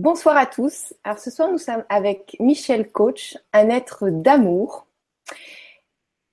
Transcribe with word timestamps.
Bonsoir 0.00 0.36
à 0.36 0.46
tous. 0.46 0.92
Alors 1.04 1.20
ce 1.20 1.30
soir, 1.30 1.52
nous 1.52 1.58
sommes 1.58 1.84
avec 1.88 2.36
Michel 2.40 2.90
Coach, 2.90 3.38
un 3.52 3.68
être 3.68 4.10
d'amour. 4.10 4.88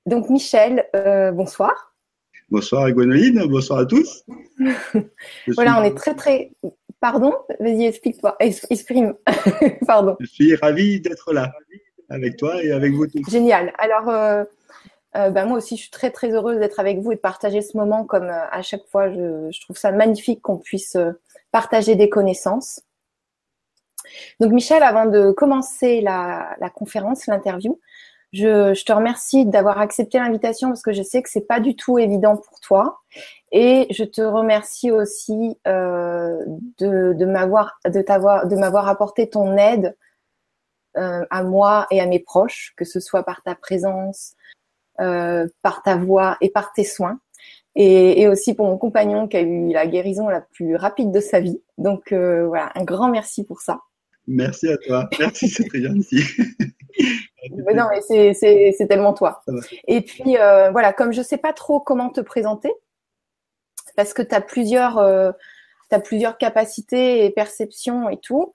Donc 0.08 0.32
Michel, 0.32 0.88
euh, 0.96 1.32
bonsoir. 1.32 1.94
Bonsoir 2.50 2.92
Gwénoline, 2.92 3.46
bonsoir 3.46 3.78
à 3.78 3.86
tous. 3.86 4.26
voilà, 5.56 5.80
on 5.80 5.84
est 5.84 5.96
très 5.96 6.16
très... 6.16 6.52
Pardon? 7.00 7.36
Vas-y, 7.60 7.86
explique-toi. 7.86 8.36
Exprime. 8.40 9.14
Pardon. 9.86 10.18
Je 10.20 10.26
suis 10.26 10.56
ravi 10.56 11.00
d'être 11.00 11.32
là 11.32 11.54
avec 12.10 12.38
toi 12.38 12.64
et 12.64 12.72
avec 12.72 12.94
vous 12.94 13.06
tous. 13.06 13.30
Génial. 13.30 13.74
Alors, 13.78 14.10
euh, 14.10 14.44
euh, 15.18 15.30
ben, 15.30 15.46
moi 15.46 15.60
aussi, 15.60 15.78
je 15.78 15.84
suis 15.84 15.92
très 15.92 16.10
très 16.10 16.32
heureuse 16.32 16.58
d'être 16.58 16.80
avec 16.80 16.98
vous 16.98 17.12
et 17.12 17.16
de 17.16 17.22
partager 17.22 17.62
ce 17.62 17.78
moment 17.78 18.06
comme 18.06 18.28
à 18.28 18.62
chaque 18.64 18.88
fois. 18.88 19.12
Je, 19.12 19.52
je 19.52 19.62
trouve 19.62 19.78
ça 19.78 19.92
magnifique 19.92 20.42
qu'on 20.42 20.58
puisse 20.58 20.98
partager 21.52 21.94
des 21.96 22.10
connaissances. 22.10 22.82
Donc 24.40 24.52
Michel, 24.52 24.84
avant 24.84 25.06
de 25.06 25.32
commencer 25.32 26.02
la, 26.02 26.56
conférence, 26.74 27.28
l'interview, 27.28 27.80
je, 28.34 28.84
te 28.84 28.92
remercie 28.94 29.46
d'avoir 29.46 29.80
accepté 29.80 30.18
l'invitation 30.18 30.70
parce 30.70 30.82
que 30.82 30.94
je 30.94 31.04
sais 31.04 31.22
que 31.22 31.30
c'est 31.30 31.48
pas 31.48 31.60
du 31.60 31.76
tout 31.76 32.00
évident 32.00 32.38
pour 32.38 32.60
toi. 32.60 33.02
Et 33.52 33.88
je 33.92 34.04
te 34.04 34.22
remercie 34.22 34.92
aussi 34.92 35.58
euh, 35.68 36.44
de, 36.78 37.26
m'avoir 37.26 37.78
de 37.86 38.02
t'avoir 38.02 38.48
de 38.48 38.56
m'avoir 38.56 38.88
apporté 38.88 39.30
ton 39.30 39.58
aide 39.58 39.98
euh, 40.98 41.26
à 41.30 41.44
moi 41.44 41.88
et 41.92 42.00
à 42.00 42.06
mes 42.06 42.20
proches, 42.20 42.74
que 42.78 42.86
ce 42.86 43.00
soit 43.00 43.24
par 43.24 43.44
ta 43.44 43.56
présence, 43.56 44.36
euh, 45.02 45.48
par 45.62 45.84
ta 45.84 45.98
voix 45.98 46.38
et 46.40 46.50
par 46.50 46.72
tes 46.74 46.86
soins. 46.86 47.20
Et, 47.76 48.22
et, 48.22 48.28
aussi 48.28 48.54
pour 48.54 48.68
mon 48.68 48.78
compagnon 48.78 49.30
qui 49.30 49.38
a 49.38 49.42
eu 49.42 49.72
la 49.72 49.88
guérison 49.88 50.28
la 50.28 50.42
plus 50.42 50.76
rapide 50.76 51.12
de 51.12 51.22
sa 51.22 51.40
vie. 51.40 51.62
Donc 51.78 52.14
voilà, 52.14 52.72
un 52.76 52.84
grand 52.84 53.10
merci 53.10 53.46
pour 53.46 53.62
ça. 53.62 53.80
Merci 54.32 54.70
à 54.70 54.78
toi. 54.78 55.10
Merci, 55.20 55.50
c'est 55.50 55.68
très 55.68 55.82
gentil. 55.82 56.24
mais 57.52 57.74
non, 57.74 57.86
mais 57.92 58.02
c'est 58.34 58.88
tellement 58.88 59.14
toi. 59.14 59.44
Et 59.88 60.02
puis, 60.02 60.38
euh, 60.38 60.72
voilà, 60.72 60.94
comme 60.94 61.12
je 61.12 61.20
ne 61.20 61.26
sais 61.26 61.38
pas 61.38 61.54
trop 61.54 61.80
comment 61.80 62.10
te 62.10 62.22
présenter, 62.22 62.72
parce 63.98 64.14
que 64.14 64.22
tu 64.22 64.34
as 64.34 64.42
plusieurs, 64.42 65.00
euh, 65.00 65.32
as 65.92 66.00
plusieurs 66.00 66.38
capacités 66.38 67.26
et 67.26 67.32
perceptions 67.32 68.10
et 68.10 68.20
tout, 68.20 68.54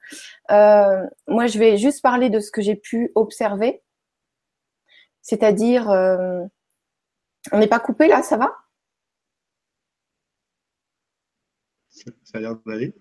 euh, 0.51 1.05
moi, 1.27 1.47
je 1.47 1.59
vais 1.59 1.77
juste 1.77 2.03
parler 2.03 2.31
de 2.31 2.41
ce 2.41 2.51
que 2.51 2.63
j'ai 2.63 2.77
pu 2.77 3.13
observer. 3.15 3.83
C'est-à-dire, 5.21 5.89
on 5.91 7.59
n'est 7.59 7.67
pas 7.67 7.81
coupé 7.81 8.09
là, 8.09 8.23
ça 8.23 8.39
va? 8.39 8.57
Ça 11.91 12.39
a 12.39 12.41
l'air 12.41 12.57
d'aller. 12.65 12.95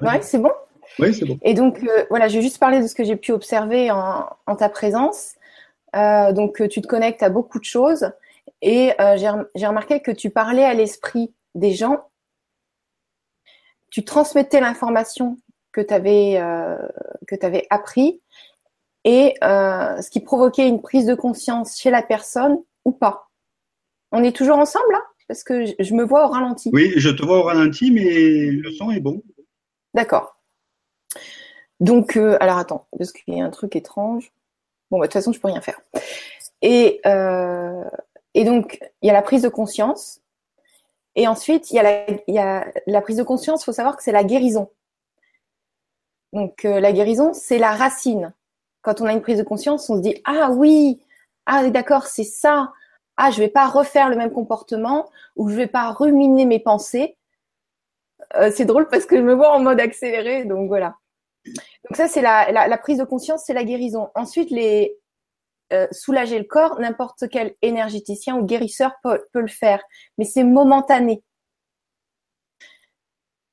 Ouais, 0.00 0.22
c'est 0.22 0.38
bon? 0.38 0.52
Oui, 0.98 1.14
c'est 1.14 1.24
bon. 1.24 1.38
Et 1.42 1.54
donc, 1.54 1.82
euh, 1.82 2.04
voilà, 2.10 2.28
je 2.28 2.36
vais 2.36 2.42
juste 2.42 2.58
parler 2.58 2.80
de 2.80 2.86
ce 2.86 2.94
que 2.94 3.04
j'ai 3.04 3.16
pu 3.16 3.32
observer 3.32 3.90
en, 3.90 4.56
ta 4.56 4.68
présence. 4.68 5.34
Euh, 5.94 6.32
donc, 6.32 6.60
euh, 6.60 6.68
tu 6.68 6.80
te 6.80 6.86
connectes 6.86 7.22
à 7.22 7.28
beaucoup 7.28 7.58
de 7.58 7.64
choses 7.64 8.10
et 8.62 8.92
j'ai 9.16 9.66
remarqué 9.66 10.00
que 10.00 10.10
tu 10.10 10.30
parlais 10.30 10.64
à 10.64 10.74
l'esprit 10.74 11.32
des 11.54 11.72
gens. 11.72 12.08
Tu 13.90 14.04
transmettais 14.04 14.60
l'information 14.60 15.38
que 15.72 15.80
tu 15.80 15.92
avais, 15.92 16.36
avais 16.36 17.66
appris 17.70 18.22
et 19.04 19.34
ce 19.42 20.10
qui 20.10 20.20
provoquait 20.20 20.68
une 20.68 20.80
prise 20.80 21.06
de 21.06 21.14
conscience 21.14 21.78
chez 21.78 21.90
la 21.90 22.02
personne 22.02 22.58
ou 22.84 22.92
pas. 22.92 23.28
On 24.12 24.24
est 24.24 24.34
toujours 24.34 24.58
ensemble 24.58 24.90
là? 24.92 25.02
Parce 25.28 25.42
que 25.42 25.64
je 25.78 25.94
me 25.94 26.04
vois 26.04 26.26
au 26.26 26.28
ralenti. 26.30 26.70
Oui, 26.72 26.92
je 26.96 27.10
te 27.10 27.24
vois 27.24 27.40
au 27.40 27.42
ralenti, 27.42 27.90
mais 27.90 28.50
le 28.50 28.70
son 28.70 28.90
est 28.90 29.00
bon. 29.00 29.22
D'accord. 29.92 30.35
Donc, 31.80 32.16
euh, 32.16 32.36
alors 32.40 32.58
attends, 32.58 32.86
parce 32.96 33.12
qu'il 33.12 33.34
y 33.34 33.40
a 33.40 33.44
un 33.44 33.50
truc 33.50 33.76
étrange. 33.76 34.32
Bon, 34.90 34.98
bah, 34.98 35.06
de 35.06 35.08
toute 35.08 35.14
façon, 35.14 35.32
je 35.32 35.40
peux 35.40 35.48
rien 35.48 35.60
faire. 35.60 35.80
Et, 36.62 37.00
euh, 37.06 37.84
et 38.34 38.44
donc, 38.44 38.80
il 39.02 39.08
y 39.08 39.10
a 39.10 39.12
la 39.12 39.22
prise 39.22 39.42
de 39.42 39.48
conscience. 39.48 40.20
Et 41.16 41.28
ensuite, 41.28 41.70
il 41.70 41.76
y 41.76 42.38
a 42.38 42.64
la, 42.86 43.00
prise 43.00 43.16
de 43.16 43.22
conscience. 43.22 43.62
Il 43.62 43.64
faut 43.66 43.72
savoir 43.72 43.96
que 43.96 44.02
c'est 44.02 44.12
la 44.12 44.24
guérison. 44.24 44.70
Donc, 46.32 46.64
euh, 46.64 46.80
la 46.80 46.92
guérison, 46.92 47.32
c'est 47.32 47.58
la 47.58 47.72
racine. 47.72 48.32
Quand 48.82 49.00
on 49.00 49.06
a 49.06 49.12
une 49.12 49.22
prise 49.22 49.38
de 49.38 49.42
conscience, 49.42 49.88
on 49.90 49.96
se 49.96 50.02
dit 50.02 50.20
ah 50.24 50.50
oui, 50.52 51.00
ah 51.46 51.68
d'accord, 51.70 52.06
c'est 52.06 52.24
ça. 52.24 52.72
Ah, 53.16 53.30
je 53.30 53.38
vais 53.38 53.48
pas 53.48 53.66
refaire 53.66 54.10
le 54.10 54.16
même 54.16 54.30
comportement 54.32 55.10
ou 55.36 55.48
je 55.48 55.56
vais 55.56 55.66
pas 55.66 55.90
ruminer 55.92 56.44
mes 56.44 56.60
pensées. 56.60 57.16
c'est 58.52 58.64
drôle 58.64 58.88
parce 58.88 59.06
que 59.06 59.16
je 59.16 59.22
me 59.22 59.34
vois 59.34 59.52
en 59.52 59.60
mode 59.60 59.80
accéléré, 59.80 60.44
donc 60.44 60.68
voilà. 60.68 60.96
Donc 61.88 61.96
ça, 61.96 62.08
c'est 62.08 62.22
la, 62.22 62.78
prise 62.78 62.98
de 62.98 63.04
conscience, 63.04 63.44
c'est 63.46 63.54
la 63.54 63.64
guérison. 63.64 64.08
Ensuite, 64.14 64.50
les 64.50 64.98
euh, 65.72 65.86
soulager 65.92 66.38
le 66.38 66.44
corps, 66.44 66.80
n'importe 66.80 67.28
quel 67.28 67.54
énergéticien 67.62 68.36
ou 68.36 68.44
guérisseur 68.44 68.92
peut, 69.02 69.20
le 69.34 69.48
faire, 69.48 69.82
mais 70.18 70.24
c'est 70.24 70.44
momentané. 70.44 71.22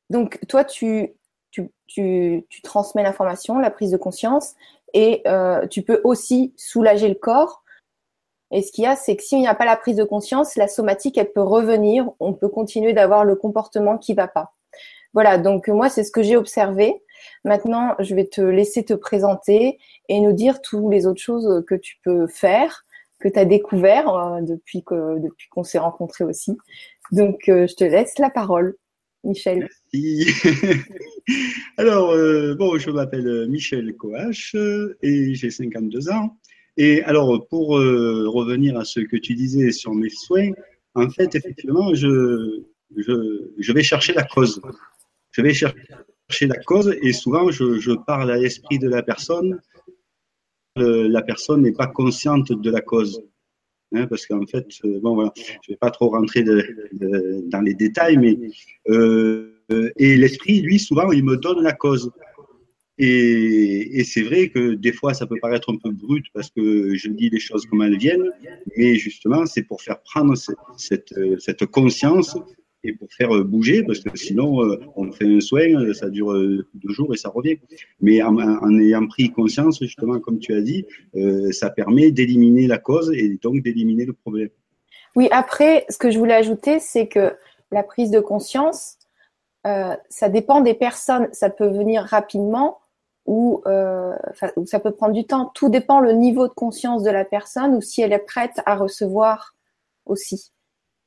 Donc 0.10 0.40
toi, 0.48 0.64
tu, 0.64 1.16
transmets 2.64 3.04
l'information, 3.04 3.60
la 3.60 3.72
prise 3.72 3.92
de 3.92 3.98
conscience, 3.98 4.56
et 4.94 5.22
euh, 5.28 5.68
tu 5.68 5.84
peux 5.84 6.02
aussi 6.04 6.54
soulager 6.58 7.10
le 7.10 7.16
corps. 7.16 7.64
Et 8.52 8.62
ce 8.62 8.72
qu'il 8.72 8.84
y 8.84 8.88
a, 8.88 8.96
c'est 8.96 9.16
que 9.16 9.24
s'il 9.24 9.40
n'y 9.40 9.48
a 9.48 9.56
pas 9.56 9.66
la 9.66 9.78
prise 9.78 9.96
de 9.96 10.04
conscience, 10.04 10.56
la 10.56 10.68
somatique, 10.68 11.18
elle 11.18 11.32
peut 11.32 11.42
revenir. 11.42 12.10
On 12.20 12.34
peut 12.34 12.50
continuer 12.50 12.94
d'avoir 12.94 13.26
le 13.26 13.36
comportement 13.36 13.98
qui 13.98 14.14
va 14.14 14.28
pas. 14.28 14.54
Voilà, 15.14 15.38
donc 15.40 15.68
moi, 15.68 15.90
c'est 15.90 16.04
ce 16.04 16.12
que 16.12 16.22
j'ai 16.22 16.38
observé. 16.38 17.02
Maintenant, 17.46 17.96
je 18.00 18.16
vais 18.16 18.26
te 18.26 18.42
laisser 18.42 18.84
te 18.84 18.94
présenter 18.94 19.78
et 20.10 20.20
nous 20.20 20.34
dire 20.34 20.62
toutes 20.62 20.92
les 20.92 21.06
autres 21.06 21.22
choses 21.22 21.64
que 21.68 21.76
tu 21.76 21.98
peux 22.04 22.28
faire, 22.28 22.86
que 23.24 23.30
tu 23.30 23.40
as 23.40 23.46
découvert 23.46 24.10
euh, 24.10 24.42
depuis 24.42 24.84
que 24.84 25.20
depuis 25.20 25.48
qu'on 25.50 25.64
s'est 25.64 25.80
rencontrés 25.80 26.26
aussi. 26.26 26.52
Donc, 27.12 27.48
euh, 27.48 27.68
je 27.68 27.76
te 27.76 27.84
laisse 27.84 28.20
la 28.20 28.30
parole, 28.30 28.76
Michel. 29.24 29.70
Merci. 29.94 30.28
Alors, 31.78 32.12
euh, 32.12 32.54
bon, 32.56 32.78
je 32.78 32.92
m'appelle 32.92 33.48
Michel 33.48 33.96
Coache 33.96 34.56
et 35.02 35.34
j'ai 35.34 35.50
52 35.50 36.10
ans. 36.10 36.38
Et 36.76 37.04
alors, 37.04 37.48
pour 37.50 37.68
revenir 37.68 38.80
à 38.80 38.84
ce 38.84 39.00
que 39.00 39.16
tu 39.16 39.36
disais 39.36 39.72
sur 39.72 39.94
mes 39.94 40.10
soins, 40.10 40.50
en 40.96 41.08
fait, 41.08 41.36
effectivement, 41.36 41.94
je, 41.94 42.64
je, 42.98 43.52
je 43.60 43.74
vais 43.74 43.84
chercher 43.84 44.14
la 44.14 44.24
cause. 44.24 44.60
Je 45.30 45.44
vais 45.44 45.54
chercher 45.54 45.78
la 46.42 46.58
cause 46.64 46.96
et 47.02 47.14
souvent 47.14 47.52
je, 47.52 47.96
parle 48.06 48.32
à 48.32 48.38
l'esprit 48.38 48.80
de 48.80 48.88
la 48.88 49.04
personne. 49.04 49.62
la 50.76 51.22
personne 51.22 51.62
n'est 51.62 51.74
pas 51.74 51.88
consciente 51.88 52.52
de 52.52 52.72
la 52.72 52.82
cause. 52.82 53.22
Hein, 53.96 54.08
parce 54.08 54.26
qu'en 54.26 54.46
fait, 54.48 54.66
euh, 54.86 55.00
bon 55.02 55.14
voilà, 55.14 55.32
je 55.36 55.42
ne 55.44 55.74
vais 55.74 55.78
pas 55.78 55.92
trop 55.92 56.10
rentrer 56.10 56.44
dans 56.44 57.62
les 57.62 57.76
détails, 57.76 58.18
mais 58.18 58.40
euh, 58.90 59.54
et 59.98 60.18
l'esprit, 60.18 60.62
lui, 60.62 60.80
souvent, 60.80 61.12
il 61.12 61.24
me 61.24 61.38
donne 61.38 61.62
la 61.62 61.74
cause. 61.74 62.12
Et, 62.98 64.04
c'est 64.04 64.22
vrai 64.22 64.50
que 64.50 64.74
des 64.74 64.92
fois, 64.92 65.14
ça 65.14 65.26
peut 65.26 65.38
paraître 65.42 65.72
un 65.72 65.78
peu 65.78 65.92
brut 65.92 66.26
parce 66.34 66.50
que 66.50 66.96
je 66.96 67.08
dis 67.10 67.30
les 67.30 67.40
choses 67.40 67.66
comme 67.66 67.82
elles 67.82 67.98
viennent, 67.98 68.30
mais 68.78 68.96
justement, 68.96 69.46
c'est 69.46 69.64
pour 69.64 69.82
faire 69.82 70.02
prendre 70.02 70.36
cette, 70.78 71.14
cette 71.40 71.66
conscience 71.68 72.38
et 72.84 72.94
pour 72.94 73.08
faire 73.12 73.36
euh, 73.36 73.44
bouger, 73.44 73.84
parce 73.84 74.00
que 74.00 74.18
sinon, 74.18 74.64
euh, 74.64 74.80
on 74.96 75.12
fait 75.12 75.26
un 75.26 75.40
soin, 75.40 75.62
euh, 75.62 75.94
ça 75.94 76.10
dure 76.10 76.34
deux 76.34 76.90
jours 76.90 77.14
et 77.14 77.18
ça 77.18 77.30
revient. 77.30 77.58
Mais 78.02 78.22
en, 78.22 78.80
ayant 78.80 79.08
pris 79.08 79.32
conscience, 79.32 79.80
justement, 79.80 80.20
comme 80.20 80.40
tu 80.40 80.54
as 80.54 80.62
dit, 80.62 80.86
ça 81.52 81.70
permet 81.70 82.12
d'éliminer 82.12 82.68
la 82.68 82.78
cause 82.78 83.12
et 83.14 83.40
donc 83.42 83.62
d'éliminer 83.64 84.06
le 84.06 84.14
problème. 84.14 84.50
Oui, 85.16 85.28
après, 85.32 85.86
ce 85.90 85.98
que 85.98 86.12
je 86.12 86.18
voulais 86.18 86.34
ajouter, 86.34 86.80
c'est 86.80 87.08
que 87.08 87.36
la 87.72 87.84
prise 87.84 88.12
de 88.12 88.20
conscience, 88.20 88.98
ça 89.64 90.30
dépend 90.30 90.62
des 90.62 90.74
personnes. 90.74 91.30
Ça 91.32 91.50
peut 91.50 91.68
venir 91.68 92.04
rapidement 92.04 92.80
ou, 93.26 93.64
ou 94.58 94.66
ça 94.66 94.80
peut 94.80 94.92
prendre 94.92 95.14
du 95.14 95.26
temps. 95.26 95.52
Tout 95.54 95.70
dépend 95.70 96.00
le 96.00 96.14
niveau 96.14 96.48
de 96.48 96.54
conscience 96.54 97.04
de 97.04 97.12
la 97.12 97.26
personne 97.26 97.76
ou 97.76 97.82
si 97.82 98.02
elle 98.02 98.14
est 98.14 98.26
prête 98.26 98.62
à 98.66 98.76
recevoir 98.76 99.56
aussi. 100.06 100.53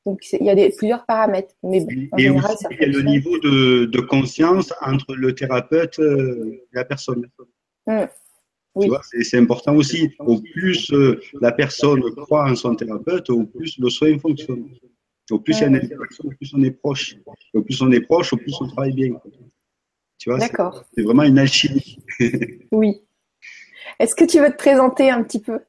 Donc, 0.07 0.25
il 0.31 0.45
y 0.45 0.49
a 0.49 0.55
des, 0.55 0.69
plusieurs 0.69 1.05
paramètres. 1.05 1.53
Mais 1.63 1.85
et 2.17 2.29
aussi, 2.29 2.65
il 2.71 2.77
y 2.79 2.83
a 2.85 2.87
le 2.87 3.01
niveau 3.01 3.37
de, 3.39 3.99
conscience 3.99 4.73
entre 4.79 5.13
le 5.15 5.35
thérapeute 5.35 5.99
euh, 5.99 6.49
et 6.53 6.63
la 6.71 6.85
personne. 6.85 7.27
Mmh. 7.85 8.05
Oui. 8.75 8.89
c'est 9.21 9.37
important 9.37 9.75
aussi. 9.75 10.09
Au 10.19 10.39
plus 10.39 10.93
euh, 10.93 11.19
la 11.41 11.51
personne 11.51 12.01
croit 12.15 12.49
en 12.49 12.55
son 12.55 12.73
thérapeute, 12.75 13.29
au 13.29 13.43
plus 13.43 13.77
le 13.79 13.89
soin 13.89 14.17
fonctionne. 14.17 14.69
Au 15.29 15.39
plus 15.39 15.57
il 15.57 15.61
y 15.61 15.63
a 15.65 15.67
une 15.67 15.75
interaction, 15.75 16.23
au 16.23 16.29
plus 16.29 16.53
on 16.53 16.63
est 16.63 16.71
proche. 16.71 17.17
Au 17.53 17.61
plus 17.61 17.81
on 17.81 17.91
est 17.91 17.99
proche, 17.99 18.31
au 18.31 18.37
plus 18.37 18.55
on 18.61 18.67
travaille 18.67 18.93
bien. 18.93 19.19
Tu 20.19 20.29
vois, 20.29 20.39
c'est 20.39 21.03
vraiment 21.03 21.23
une 21.23 21.37
alchimie. 21.37 21.99
oui. 22.71 23.01
Est-ce 23.99 24.15
que 24.15 24.23
tu 24.23 24.39
veux 24.39 24.51
te 24.51 24.57
présenter 24.57 25.09
un 25.09 25.21
petit 25.23 25.41
peu? 25.41 25.59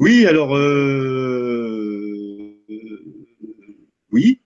Oui, 0.00 0.26
alors 0.26 0.56
euh, 0.56 1.91
oui. 4.12 4.40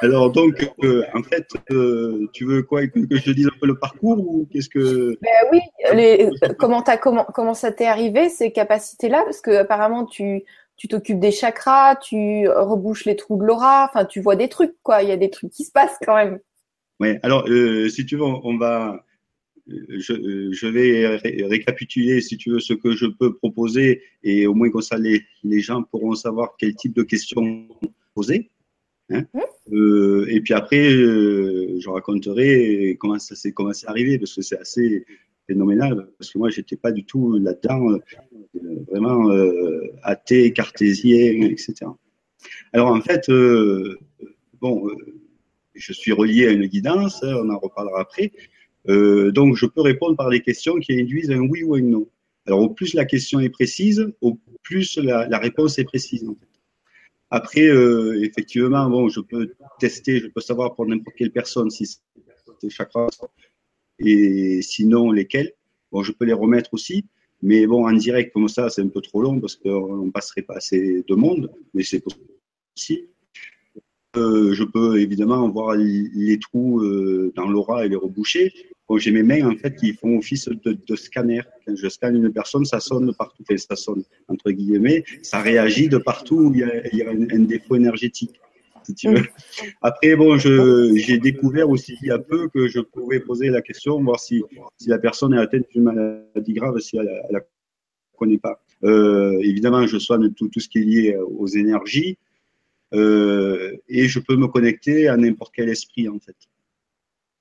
Alors 0.00 0.30
donc, 0.30 0.70
euh, 0.82 1.02
en 1.14 1.22
fait, 1.22 1.46
euh, 1.70 2.28
tu 2.32 2.44
veux 2.44 2.62
quoi? 2.62 2.86
Que, 2.86 3.00
je 3.10 3.22
te 3.22 3.30
dise 3.30 3.46
un 3.46 3.58
peu 3.60 3.66
le 3.66 3.78
parcours 3.78 4.18
ou 4.18 4.46
qu'est-ce 4.52 4.68
que 4.68 5.18
ben 5.20 5.30
Oui, 5.52 5.60
les, 5.92 6.30
comment, 6.58 6.82
as, 6.82 6.96
comment, 6.96 7.24
comment 7.24 7.54
ça 7.54 7.72
t'est 7.72 7.86
arrivé 7.86 8.28
ces 8.28 8.52
capacités-là? 8.52 9.22
Parce 9.24 9.40
que 9.40 9.50
apparemment 9.50 10.04
tu 10.04 10.44
tu 10.76 10.88
t'occupes 10.88 11.20
des 11.20 11.30
chakras, 11.30 11.96
tu 11.96 12.48
rebouches 12.48 13.04
les 13.04 13.16
trous 13.16 13.36
de 13.36 13.44
l'aura, 13.44 13.88
enfin 13.88 14.04
tu 14.04 14.20
vois 14.20 14.36
des 14.36 14.48
trucs 14.48 14.74
quoi. 14.82 15.02
Il 15.02 15.08
y 15.08 15.12
a 15.12 15.16
des 15.16 15.30
trucs 15.30 15.50
qui 15.50 15.64
se 15.64 15.72
passent 15.72 15.98
quand 16.04 16.16
même. 16.16 16.38
Oui. 17.00 17.18
Alors 17.22 17.44
euh, 17.48 17.88
si 17.88 18.06
tu 18.06 18.16
veux, 18.16 18.24
on 18.24 18.56
va 18.58 19.04
je, 19.66 20.50
je, 20.52 20.66
vais 20.66 21.16
récapituler, 21.46 22.20
si 22.20 22.36
tu 22.36 22.50
veux, 22.50 22.60
ce 22.60 22.74
que 22.74 22.94
je 22.94 23.06
peux 23.06 23.34
proposer 23.34 24.02
et 24.22 24.46
au 24.46 24.54
moins 24.54 24.70
comme 24.70 24.82
ça, 24.82 24.98
les, 24.98 25.22
les 25.42 25.60
gens 25.60 25.82
pourront 25.82 26.14
savoir 26.14 26.54
quel 26.58 26.74
type 26.74 26.94
de 26.94 27.02
questions 27.02 27.66
poser. 28.14 28.50
Hein 29.10 29.24
mmh. 29.34 29.74
euh, 29.74 30.26
et 30.28 30.40
puis 30.40 30.54
après, 30.54 30.90
euh, 30.94 31.78
je 31.78 31.88
raconterai 31.88 32.96
comment 32.98 33.18
ça 33.18 33.34
s'est 33.34 33.54
arriver 33.86 34.18
parce 34.18 34.34
que 34.34 34.42
c'est 34.42 34.58
assez 34.58 35.04
phénoménal 35.46 36.08
parce 36.18 36.30
que 36.30 36.38
moi, 36.38 36.50
j'étais 36.50 36.76
pas 36.76 36.92
du 36.92 37.04
tout 37.04 37.38
là-dedans, 37.38 37.92
euh, 37.92 37.98
vraiment 38.90 39.30
euh, 39.30 39.92
athée, 40.02 40.52
cartésien, 40.52 41.42
etc. 41.42 41.74
Alors 42.72 42.88
en 42.88 43.00
fait, 43.00 43.28
euh, 43.28 43.98
bon, 44.60 44.88
je 45.74 45.92
suis 45.92 46.12
relié 46.12 46.48
à 46.48 46.52
une 46.52 46.66
guidance, 46.66 47.22
hein, 47.22 47.34
on 47.42 47.50
en 47.50 47.58
reparlera 47.58 48.00
après. 48.00 48.32
Euh, 48.88 49.32
donc, 49.32 49.56
je 49.56 49.66
peux 49.66 49.80
répondre 49.80 50.16
par 50.16 50.30
des 50.30 50.40
questions 50.40 50.78
qui 50.78 50.98
induisent 50.98 51.30
un 51.30 51.40
oui 51.40 51.62
ou 51.62 51.74
un 51.74 51.80
non. 51.80 52.06
Alors, 52.46 52.60
au 52.60 52.68
plus 52.70 52.94
la 52.94 53.04
question 53.04 53.40
est 53.40 53.48
précise, 53.48 54.06
au 54.20 54.38
plus 54.62 54.98
la, 54.98 55.38
réponse 55.38 55.78
est 55.78 55.84
précise. 55.84 56.28
En 56.28 56.34
fait. 56.34 56.48
Après, 57.30 57.66
euh, 57.66 58.22
effectivement, 58.22 58.88
bon, 58.88 59.08
je 59.08 59.20
peux 59.20 59.54
tester, 59.78 60.20
je 60.20 60.28
peux 60.28 60.40
savoir 60.40 60.74
pour 60.74 60.86
n'importe 60.86 61.16
quelle 61.16 61.32
personne 61.32 61.70
si 61.70 61.86
c'est 61.86 62.70
chakras 62.70 63.08
et 63.98 64.60
sinon 64.62 65.10
lesquels. 65.10 65.52
Bon, 65.90 66.02
je 66.02 66.12
peux 66.12 66.24
les 66.24 66.32
remettre 66.32 66.74
aussi, 66.74 67.06
mais 67.42 67.66
bon, 67.66 67.88
en 67.88 67.92
direct 67.92 68.32
comme 68.32 68.48
ça, 68.48 68.68
c'est 68.68 68.82
un 68.82 68.88
peu 68.88 69.00
trop 69.00 69.22
long 69.22 69.40
parce 69.40 69.56
qu'on 69.56 70.10
passerait 70.10 70.42
pas 70.42 70.56
assez 70.56 71.04
de 71.06 71.14
monde, 71.14 71.50
mais 71.72 71.82
c'est 71.82 72.00
possible. 72.00 73.08
Euh, 74.16 74.52
je 74.52 74.64
peux 74.64 75.00
évidemment 75.00 75.48
voir 75.48 75.74
les 75.74 76.38
trous 76.38 76.84
dans 77.34 77.48
l'aura 77.48 77.86
et 77.86 77.88
les 77.88 77.96
reboucher. 77.96 78.52
Bon, 78.88 78.98
j'ai 78.98 79.10
mes 79.10 79.22
mains 79.22 79.48
en 79.48 79.56
fait 79.56 79.74
qui 79.76 79.94
font 79.94 80.18
office 80.18 80.48
de, 80.48 80.76
de, 80.86 80.96
scanner. 80.96 81.40
Quand 81.66 81.74
je 81.74 81.88
scanne 81.88 82.16
une 82.16 82.32
personne, 82.32 82.64
ça 82.64 82.80
sonne 82.80 83.14
partout. 83.14 83.42
Enfin, 83.42 83.56
ça 83.56 83.76
sonne 83.76 84.02
entre 84.28 84.50
guillemets. 84.50 85.04
Ça 85.22 85.40
réagit 85.40 85.88
de 85.88 85.98
partout 85.98 86.36
où 86.36 86.54
il 86.54 86.60
y 86.60 86.64
a, 86.64 86.86
il 86.92 86.98
y 86.98 87.02
a 87.02 87.10
un, 87.10 87.40
défaut 87.40 87.76
énergétique. 87.76 88.38
Si 88.82 88.94
tu 88.94 89.08
veux. 89.08 89.24
Après, 89.80 90.14
bon, 90.14 90.36
j'ai 90.36 91.18
découvert 91.18 91.70
aussi 91.70 91.96
il 92.02 92.08
y 92.08 92.10
a 92.10 92.18
peu 92.18 92.48
que 92.48 92.68
je 92.68 92.80
pouvais 92.80 93.20
poser 93.20 93.48
la 93.48 93.62
question, 93.62 94.02
voir 94.02 94.20
si, 94.20 94.42
si 94.76 94.90
la 94.90 94.98
personne 94.98 95.32
est 95.32 95.38
atteinte 95.38 95.64
d'une 95.72 95.84
maladie 95.84 96.52
grave, 96.52 96.78
si 96.80 96.98
elle 96.98 97.06
ne 97.06 97.32
la 97.32 97.40
connaît 98.18 98.38
pas. 98.38 98.60
Euh, 98.84 99.38
évidemment, 99.40 99.86
je 99.86 99.98
soigne 99.98 100.30
tout, 100.34 100.48
tout 100.48 100.60
ce 100.60 100.68
qui 100.68 100.78
est 100.78 100.82
lié 100.82 101.16
aux 101.16 101.46
énergies. 101.46 102.18
Euh, 102.92 103.76
et 103.88 104.06
je 104.06 104.20
peux 104.20 104.36
me 104.36 104.46
connecter 104.46 105.08
à 105.08 105.16
n'importe 105.16 105.52
quel 105.54 105.68
esprit 105.68 106.08
en 106.08 106.18
fait, 106.20 106.36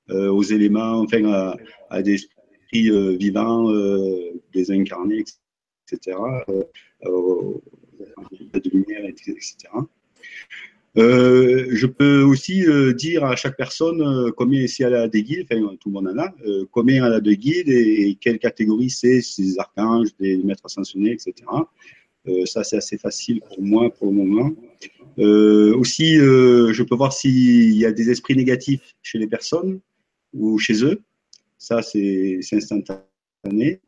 aux 0.10 0.44
éléments, 0.44 1.00
enfin 1.00 1.56
à, 1.90 2.02
des 2.02 2.16
esprits 2.16 2.90
euh, 2.90 3.16
vivants, 3.18 3.72
des 4.54 4.72
incarnés, 4.72 5.24
etc., 5.92 6.18
de 7.04 8.70
lumière, 8.70 9.06
etc. 9.06 9.56
Euh, 10.96 11.70
je 11.72 11.88
peux 11.88 12.22
aussi 12.22 12.68
euh, 12.68 12.94
dire 12.94 13.24
à 13.24 13.36
chaque 13.36 13.58
personne 13.58 14.00
euh, 14.02 14.32
combien 14.32 14.68
si 14.68 14.84
elle 14.84 14.94
a 14.94 15.08
des 15.08 15.24
guides, 15.24 15.48
enfin 15.52 15.76
tout 15.80 15.90
le 15.90 15.94
monde 15.94 16.08
en 16.10 16.20
a, 16.20 16.32
combien 16.72 17.08
elle 17.08 17.14
a 17.14 17.20
de 17.20 17.34
guides 17.34 17.70
et, 17.70 18.16
quelle 18.22 18.38
catégorie 18.38 18.92
c'est, 18.92 19.22
si 19.22 19.42
des 19.42 19.60
archanges, 19.60 20.10
des 20.20 20.38
maîtres 20.38 20.66
ascensionnés, 20.66 21.14
etc. 21.14 21.34
ça 22.46 22.64
c'est 22.64 22.78
assez 22.78 22.98
facile 22.98 23.42
pour 23.42 23.62
moi 23.62 23.90
pour 23.90 24.08
le 24.08 24.14
moment. 24.14 24.52
Euh, 25.20 25.76
aussi, 25.76 26.18
euh, 26.18 26.74
je 26.74 26.84
peux 26.84 26.96
voir 26.96 27.14
s'il 27.14 27.76
y 27.76 27.86
a 27.86 27.92
des 27.92 28.10
esprits 28.10 28.36
négatifs 28.36 28.96
chez 29.02 29.18
les 29.18 29.28
personnes 29.28 29.80
ou 30.34 30.58
chez 30.58 30.84
eux. 30.84 31.02
Ça, 31.58 31.82
c'est 31.82 32.40
instantané. 32.52 33.80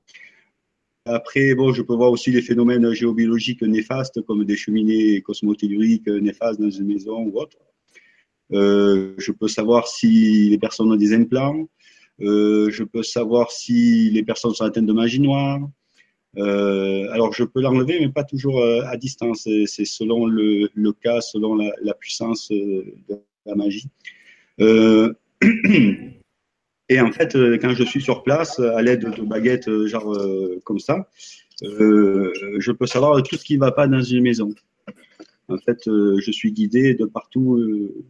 Après, 1.07 1.53
bon, 1.53 1.71
je 1.71 1.83
peux 1.83 1.94
voir 1.94 2.12
aussi 2.12 2.31
les 2.31 2.42
phénomènes 2.42 2.92
géobiologiques 2.94 3.62
néfastes 3.62 4.21
comme 4.24 4.44
des 4.44 4.56
cheminées 4.56 5.21
cosmotelluriques 5.21 6.07
néfastes 6.07 6.59
dans 6.59 6.69
une 6.69 6.88
maison 6.88 7.19
ou 7.24 7.39
autre. 7.39 7.57
Euh, 8.53 9.13
je 9.18 9.31
peux 9.31 9.47
savoir 9.47 9.88
si 9.88 10.50
les 10.50 10.57
personnes 10.57 10.92
ont 10.92 10.95
des 10.95 11.13
implants. 11.13 11.68
Euh, 12.21 12.71
je 12.71 12.83
peux 12.83 13.03
savoir 13.03 13.51
si 13.51 14.09
les 14.12 14.24
personnes 14.24 14.53
sont 14.53 14.63
atteintes 14.63 14.86
de 14.86 14.94
magie 14.94 15.19
noire. 15.19 15.59
Euh, 16.38 17.07
alors, 17.12 17.33
je 17.33 17.44
peux 17.44 17.62
l'enlever, 17.62 18.00
mais 18.00 18.09
pas 18.09 18.24
toujours 18.24 18.63
à 18.63 18.97
distance. 18.97 19.47
C'est 19.65 19.86
selon 19.86 20.25
le, 20.25 20.92
cas, 20.94 21.21
selon 21.21 21.56
la, 21.56 21.71
la, 21.83 21.94
puissance 21.94 22.50
de 22.50 23.21
la 23.45 23.56
magie. 23.56 23.89
Euh, 26.92 26.96
et 26.96 27.02
en 27.02 27.12
fait, 27.12 27.34
quand 27.60 27.74
je 27.74 27.84
suis 27.84 28.02
sur 28.02 28.24
place, 28.24 28.60
à 28.60 28.82
l'aide 28.82 29.10
de 29.16 29.22
baguettes, 29.22 29.70
genre 29.86 30.18
comme 30.64 30.80
ça, 30.80 31.10
je 31.62 32.72
peux 32.72 32.86
savoir 32.86 33.22
tout 33.24 33.36
ce 33.36 33.44
qui 33.44 33.56
ne 33.56 33.60
va 33.62 33.72
pas 33.72 33.88
dans 33.88 34.02
une 34.02 34.24
maison. 34.24 34.54
En 35.48 35.58
fait, 35.58 35.82
je 35.86 36.32
suis 36.32 36.52
guidé 36.52 36.96
de 36.96 37.06
partout 37.06 37.60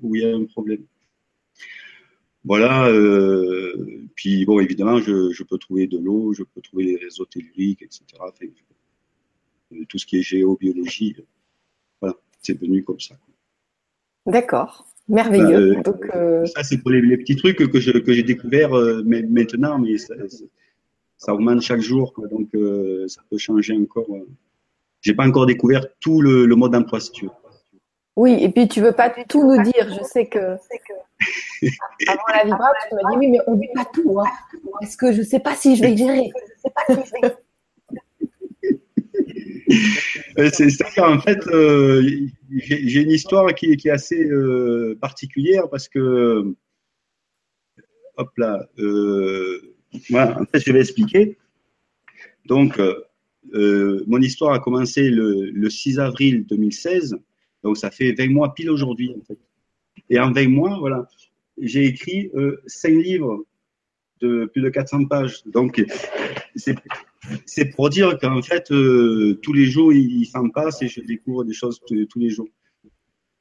où 0.01 0.16
il 0.16 0.22
y 0.22 0.25
a 0.25 0.36
un 0.36 0.45
problème. 0.45 0.86
Voilà. 2.45 2.88
Euh, 2.88 4.07
puis 4.16 4.45
bon, 4.45 4.60
évidemment, 4.60 5.00
je, 5.00 5.44
peux 5.44 5.57
trouver 5.57 5.88
de 5.88 5.98
l'eau, 5.98 6.31
je 6.33 6.44
peux 6.44 6.62
trouver 6.62 6.86
des 6.86 6.95
réseaux 6.95 7.25
telluriques, 7.25 7.81
etc. 7.81 8.06
Tout 9.89 9.98
ce 9.98 10.06
qui 10.06 10.18
est 10.18 10.21
géobiologie, 10.21 11.16
voilà, 12.00 12.16
c'est 12.42 12.57
venu 12.57 12.83
comme 12.83 13.00
ça. 13.00 13.16
D'accord. 14.28 14.88
Merveilleux. 15.07 15.78
Euh, 15.78 15.81
Donc, 15.81 16.04
euh... 16.16 16.46
Ça, 16.46 16.63
c'est 16.63 16.78
pour 16.78 16.92
les, 16.92 17.02
les, 17.02 17.18
petits 17.18 17.36
trucs 17.36 17.57
que, 17.57 17.80
je, 17.80 17.92
que 17.92 18.13
j'ai 18.13 18.24
découvert 18.24 18.75
euh, 18.75 19.04
maintenant, 19.04 19.78
mais 19.78 19.98
ça, 19.98 20.16
ça, 21.18 21.34
augmente 21.34 21.62
chaque 21.62 21.81
jour. 21.81 22.13
Quoi, 22.13 22.28
donc, 22.28 22.50
euh, 22.56 23.07
ça 23.07 23.22
peut 23.30 23.38
changer 23.38 23.78
encore. 23.78 24.07
J'ai 25.02 25.13
pas 25.13 25.28
encore 25.28 25.46
découvert 25.46 25.86
tout 26.00 26.22
le, 26.22 26.46
le 26.46 26.56
mode 26.56 26.72
d'emploi, 26.72 27.00
si 27.00 27.12
tu 27.12 27.25
veux. 27.25 27.31
Oui, 28.16 28.38
et 28.42 28.50
puis 28.50 28.68
tu 28.68 28.81
veux 28.81 28.94
pas 28.94 29.10
tout 29.10 29.44
nous 29.44 29.62
dire. 29.62 29.94
Je 29.94 30.04
sais 30.04 30.25
que 30.25 30.40
avant 32.07 32.24
la 32.34 32.44
vibra, 32.46 32.72
tu 32.90 32.96
m'as 32.96 33.12
dit 33.12 33.18
oui, 33.18 33.28
mais 33.30 33.40
on 33.46 33.56
dit 33.56 33.68
pas 33.75 33.86
tout. 33.94 34.19
Hein. 34.19 34.30
Est-ce 34.81 34.95
que 34.97 35.12
je 35.12 35.21
sais 35.21 35.40
pas 35.40 35.54
si 35.56 35.76
je 35.76 35.81
vais 35.81 35.95
gérer 35.97 36.31
C'est-à-dire, 40.38 41.04
en 41.04 41.19
fait, 41.19 41.45
euh, 41.48 42.07
j'ai 42.50 43.02
une 43.02 43.12
histoire 43.12 43.54
qui, 43.56 43.72
est 43.72 43.90
assez 43.90 44.24
euh, 44.24 44.98
particulière 45.00 45.69
parce 45.69 45.88
que, 45.88 46.56
hop 48.18 48.30
là, 48.38 48.68
euh, 48.80 49.76
voilà, 50.10 50.40
en 50.42 50.45
fait, 50.45 50.60
je 50.66 50.72
vais 50.72 50.80
expliquer. 50.80 51.38
Donc, 52.45 52.80
euh, 52.80 54.04
mon 54.07 54.22
histoire 54.22 54.54
a 54.54 54.60
commencé 54.60 55.10
le, 55.10 55.50
le 55.50 55.69
6 55.69 56.00
avril 56.00 56.45
2016 56.45 57.18
donc 57.66 57.78
ça 57.78 57.90
fait 57.90 58.12
20 58.12 58.30
mois 58.30 58.54
pile 58.54 58.69
aujourd'hui 58.69 59.16
en 59.19 59.26
fait. 59.26 59.40
Et 60.12 60.19
en 60.19 60.31
20 60.31 60.50
mois, 60.50 60.78
voilà, 60.78 61.07
j'ai 61.60 61.86
écrit 61.86 62.30
euh, 62.36 62.62
5 62.68 62.90
livres 62.90 63.44
de 64.22 64.45
plus 64.45 64.62
de 64.62 64.69
400 64.69 65.06
pages. 65.06 65.42
Donc 65.48 65.84
c'est 66.56 66.76
pour 67.75 67.89
dire 67.89 68.17
qu'en 68.19 68.41
fait, 68.41 68.71
euh, 68.71 69.39
tous 69.41 69.53
les 69.53 69.65
jours, 69.65 69.94
il, 69.94 70.25
s'en 70.25 70.49
passe 70.49 70.81
et 70.81 70.87
je 70.87 71.01
découvre 71.01 71.44
des 71.44 71.53
choses 71.53 71.79
tous 71.87 72.19
les 72.19 72.29
jours. 72.29 72.49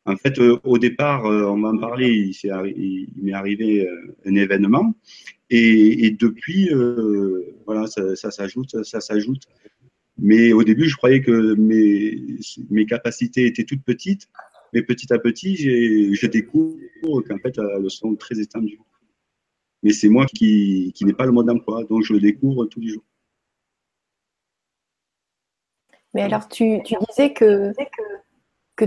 En 0.06 0.16
fait, 0.16 0.38
euh, 0.38 0.58
au 0.64 0.78
départ, 0.78 1.24
euh, 1.26 1.44
on 1.44 1.56
m'en 1.56 1.78
parlait, 1.78 2.14
il, 2.14 3.08
m'est 3.16 3.32
arrivé 3.32 3.88
un 4.24 4.34
événement. 4.34 4.94
Et, 5.50 6.10
depuis, 6.10 6.70
voilà, 7.66 7.86
ça, 7.86 8.16
ça 8.16 8.30
s'ajoute, 8.30 8.82
ça 8.82 9.00
s'ajoute. 9.00 9.42
Mais 10.18 10.52
au 10.52 10.62
début, 10.62 10.88
je 10.88 10.96
croyais 10.96 11.20
que 11.20 11.54
mes, 11.54 12.38
mes 12.70 12.86
capacités 12.86 13.46
étaient 13.46 13.64
toutes 13.64 13.82
petites. 13.82 14.28
Mais 14.72 14.82
petit 14.82 15.12
à 15.12 15.18
petit, 15.18 15.56
je 15.56 16.26
découvre 16.26 16.76
qu'en 17.02 17.38
fait, 17.38 17.56
elles 17.58 17.90
sont 17.90 18.16
très 18.16 18.40
étendues. 18.40 18.80
Mais 19.84 19.92
c'est 19.92 20.08
moi 20.08 20.26
qui, 20.26 20.92
qui 20.94 21.04
n'ai 21.04 21.12
pas 21.12 21.26
le 21.26 21.32
mode 21.32 21.46
d'emploi, 21.46 21.84
donc 21.84 22.02
je 22.02 22.14
le 22.14 22.20
découvre 22.20 22.64
tous 22.64 22.80
les 22.80 22.88
jours. 22.88 23.04
Mais 26.14 26.22
alors, 26.22 26.48
tu, 26.48 26.80
tu 26.84 26.94
disais 27.08 27.32
que, 27.32 27.72
que, 28.76 28.84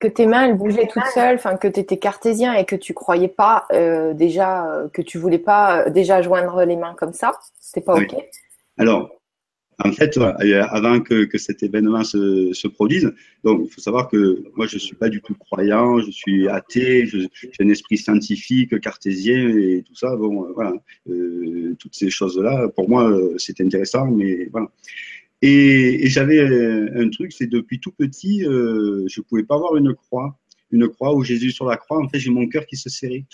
que, 0.00 0.08
tes 0.08 0.26
mains, 0.26 0.46
elles 0.46 0.56
bougeaient 0.56 0.88
toutes 0.88 1.06
seules, 1.14 1.36
enfin, 1.36 1.56
que 1.56 1.68
tu 1.68 1.80
étais 1.80 1.98
cartésien 1.98 2.52
et 2.54 2.64
que 2.64 2.76
tu 2.76 2.92
croyais 2.92 3.28
pas 3.28 3.66
euh, 3.72 4.12
déjà, 4.12 4.84
que 4.92 5.00
tu 5.00 5.18
voulais 5.18 5.38
pas 5.38 5.88
déjà 5.88 6.20
joindre 6.20 6.64
les 6.64 6.76
mains 6.76 6.94
comme 6.94 7.12
ça. 7.12 7.38
C'était 7.60 7.80
pas 7.80 7.94
OK 7.94 8.14
Alors, 8.76 9.10
en 9.82 9.92
fait, 9.92 10.16
avant 10.18 11.00
que, 11.00 11.24
que 11.24 11.38
cet 11.38 11.62
événement 11.62 12.04
se, 12.04 12.52
se, 12.52 12.68
produise, 12.68 13.12
donc 13.42 13.62
il 13.64 13.72
faut 13.72 13.80
savoir 13.80 14.08
que 14.08 14.44
moi 14.54 14.66
je 14.66 14.78
suis 14.78 14.94
pas 14.94 15.08
du 15.08 15.20
tout 15.20 15.34
croyant, 15.34 15.98
je 15.98 16.10
suis 16.10 16.48
athée, 16.48 17.06
j'ai 17.06 17.28
un 17.60 17.68
esprit 17.68 17.98
scientifique, 17.98 18.80
cartésien 18.80 19.48
et 19.48 19.82
tout 19.82 19.96
ça. 19.96 20.14
Bon, 20.16 20.52
voilà, 20.54 20.74
euh, 21.08 21.74
toutes 21.78 21.94
ces 21.94 22.10
choses-là, 22.10 22.68
pour 22.68 22.88
moi, 22.88 23.10
c'est 23.38 23.60
intéressant, 23.60 24.06
mais 24.06 24.48
voilà. 24.52 24.68
Et, 25.42 26.04
et 26.04 26.08
j'avais 26.08 26.40
un 26.40 27.08
truc, 27.10 27.32
c'est 27.32 27.46
depuis 27.46 27.80
tout 27.80 27.92
petit, 27.92 28.46
euh, 28.46 29.04
je 29.08 29.20
pouvais 29.20 29.42
pas 29.42 29.56
avoir 29.56 29.76
une 29.76 29.94
croix, 29.94 30.38
une 30.70 30.88
croix 30.88 31.14
où 31.14 31.22
Jésus 31.22 31.50
sur 31.50 31.66
la 31.66 31.76
croix. 31.76 31.98
En 32.02 32.08
fait, 32.08 32.18
j'ai 32.18 32.30
mon 32.30 32.48
cœur 32.48 32.66
qui 32.66 32.76
se 32.76 32.88
serrait 32.88 33.24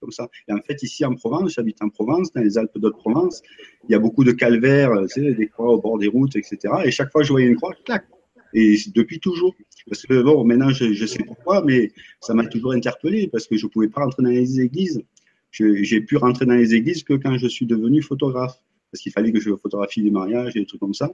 comme 0.00 0.10
ça. 0.10 0.28
Et 0.48 0.52
en 0.52 0.60
fait, 0.62 0.82
ici 0.82 1.04
en 1.04 1.14
Provence, 1.14 1.54
j'habite 1.54 1.80
en 1.82 1.90
Provence, 1.90 2.32
dans 2.32 2.40
les 2.40 2.58
Alpes 2.58 2.78
d'Haute-Provence, 2.78 3.42
il 3.88 3.92
y 3.92 3.94
a 3.94 3.98
beaucoup 3.98 4.24
de 4.24 4.32
calvaires, 4.32 4.92
tu 5.12 5.22
sais, 5.22 5.34
des 5.34 5.46
croix 5.48 5.72
au 5.72 5.80
bord 5.80 5.98
des 5.98 6.08
routes, 6.08 6.36
etc. 6.36 6.58
Et 6.84 6.90
chaque 6.90 7.12
fois 7.12 7.22
je 7.22 7.30
voyais 7.30 7.46
une 7.48 7.56
croix, 7.56 7.74
clac. 7.84 8.04
Et 8.52 8.76
depuis 8.94 9.20
toujours. 9.20 9.54
Parce 9.86 10.04
que 10.04 10.22
bon, 10.22 10.44
maintenant, 10.44 10.70
je, 10.70 10.92
je 10.92 11.06
sais 11.06 11.22
pourquoi, 11.24 11.62
mais 11.64 11.92
ça 12.20 12.34
m'a 12.34 12.46
toujours 12.46 12.72
interpellé 12.72 13.28
parce 13.28 13.46
que 13.46 13.56
je 13.56 13.66
pouvais 13.66 13.88
pas 13.88 14.02
rentrer 14.02 14.22
dans 14.22 14.30
les 14.30 14.60
églises. 14.60 15.02
J'ai 15.50 16.00
pu 16.00 16.16
rentrer 16.16 16.46
dans 16.46 16.54
les 16.54 16.74
églises 16.74 17.02
que 17.02 17.14
quand 17.14 17.36
je 17.36 17.48
suis 17.48 17.66
devenu 17.66 18.02
photographe. 18.02 18.60
Parce 18.90 19.02
qu'il 19.02 19.12
fallait 19.12 19.32
que 19.32 19.40
je 19.40 19.54
photographie 19.54 20.02
des 20.02 20.10
mariages 20.10 20.56
et 20.56 20.60
des 20.60 20.66
trucs 20.66 20.80
comme 20.80 20.94
ça. 20.94 21.12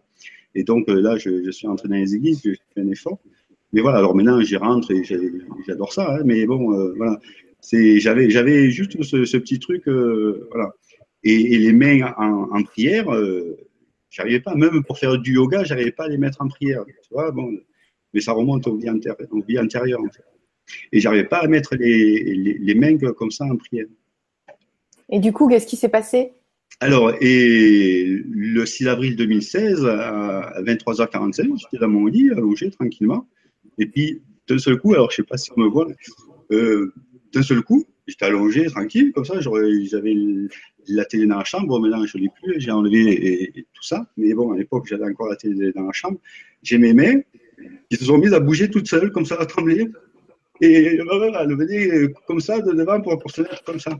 Et 0.54 0.64
donc 0.64 0.88
euh, 0.88 1.00
là, 1.00 1.16
je, 1.18 1.50
suis 1.50 1.66
rentré 1.66 1.88
dans 1.88 1.96
les 1.96 2.14
églises, 2.14 2.40
j'ai 2.42 2.58
fait 2.74 2.80
un 2.80 2.88
effort. 2.88 3.18
Mais 3.72 3.82
voilà, 3.82 3.98
alors 3.98 4.14
maintenant, 4.14 4.40
j'y 4.40 4.56
rentre 4.56 4.90
et 4.92 5.02
j'adore 5.66 5.92
ça. 5.92 6.16
Hein, 6.16 6.22
mais 6.24 6.46
bon, 6.46 6.72
euh, 6.72 6.94
voilà 6.96 7.20
j'avais 7.72 8.70
juste 8.70 9.02
ce, 9.02 9.36
petit 9.36 9.58
truc 9.58 9.88
euh, 9.88 10.48
voilà 10.50 10.72
et, 11.24 11.58
les 11.58 11.72
mains 11.72 12.12
en, 12.16 12.62
prière 12.62 13.12
euh, 13.12 13.56
j'arrivais 14.10 14.40
pas 14.40 14.54
même 14.54 14.84
pour 14.84 14.98
faire 14.98 15.18
du 15.18 15.34
yoga 15.34 15.64
j'arrivais 15.64 15.92
pas 15.92 16.04
à 16.04 16.08
les 16.08 16.18
mettre 16.18 16.42
en 16.42 16.48
prière 16.48 16.84
tu 16.86 17.08
vois 17.10 17.30
bon 17.30 17.58
mais 18.12 18.20
ça 18.20 18.32
remonte 18.32 18.66
au 18.66 18.76
vie 18.76 18.88
antérieure, 18.88 19.28
au 19.30 19.42
vie 19.42 19.58
antérieure 19.58 20.00
en 20.00 20.08
fait. 20.10 20.24
et 20.92 21.00
j'arrivais 21.00 21.24
pas 21.24 21.38
à 21.38 21.48
mettre 21.48 21.74
les, 21.76 22.74
mains 22.74 22.96
comme 23.12 23.30
ça 23.30 23.44
en 23.44 23.56
prière 23.56 23.86
et 25.08 25.18
du 25.18 25.32
coup 25.32 25.48
qu'est-ce 25.48 25.66
qui 25.66 25.76
s'est 25.76 25.88
passé? 25.88 26.32
Alors, 26.80 27.12
et 27.20 28.04
le 28.28 28.66
6 28.66 28.88
avril 28.88 29.16
2016, 29.16 29.86
à 29.86 30.60
23h45, 30.62 31.58
j'étais 31.58 31.78
dans 31.78 31.88
mon 31.88 32.06
lit, 32.06 32.30
allongé 32.30 32.70
tranquillement. 32.70 33.26
Et 33.78 33.86
puis, 33.86 34.20
d'un 34.46 34.58
seul 34.58 34.78
coup, 34.78 34.92
alors 34.92 35.10
je 35.10 35.16
sais 35.16 35.22
pas 35.22 35.38
si 35.38 35.50
on 35.56 35.60
me 35.60 35.68
voit, 35.68 35.86
euh, 36.52 36.92
d'un 37.32 37.42
seul 37.42 37.62
coup, 37.62 37.86
j'étais 38.06 38.26
allongé, 38.26 38.66
tranquille, 38.66 39.12
comme 39.12 39.24
ça, 39.24 39.40
j'avais 39.40 40.14
la 40.88 41.04
télé 41.06 41.26
dans 41.26 41.38
la 41.38 41.44
chambre, 41.44 41.80
maintenant 41.80 42.04
je 42.06 42.18
ne 42.18 42.24
l'ai 42.24 42.30
plus, 42.42 42.60
j'ai 42.60 42.70
enlevé 42.70 43.52
tout 43.72 43.82
ça, 43.82 44.06
mais 44.16 44.34
bon, 44.34 44.52
à 44.52 44.56
l'époque, 44.56 44.86
j'avais 44.86 45.04
encore 45.04 45.28
la 45.28 45.36
télé 45.36 45.72
dans 45.72 45.84
la 45.84 45.92
chambre, 45.92 46.20
j'ai 46.62 46.78
mes 46.78 46.92
mains 46.92 47.20
qui 47.90 47.96
se 47.96 48.04
sont 48.04 48.18
mises 48.18 48.34
à 48.34 48.40
bouger 48.40 48.70
toutes 48.70 48.86
seules, 48.86 49.10
comme 49.12 49.24
ça, 49.24 49.36
à 49.36 49.46
trembler, 49.46 49.88
et 50.60 50.98
voilà, 51.04 51.42
elles 51.42 51.56
venaient 51.56 52.12
comme 52.26 52.40
ça 52.40 52.60
de 52.60 52.72
devant 52.72 53.00
pour, 53.00 53.18
pour 53.18 53.30
se 53.30 53.40
mettre 53.42 53.62
comme 53.64 53.80
ça. 53.80 53.98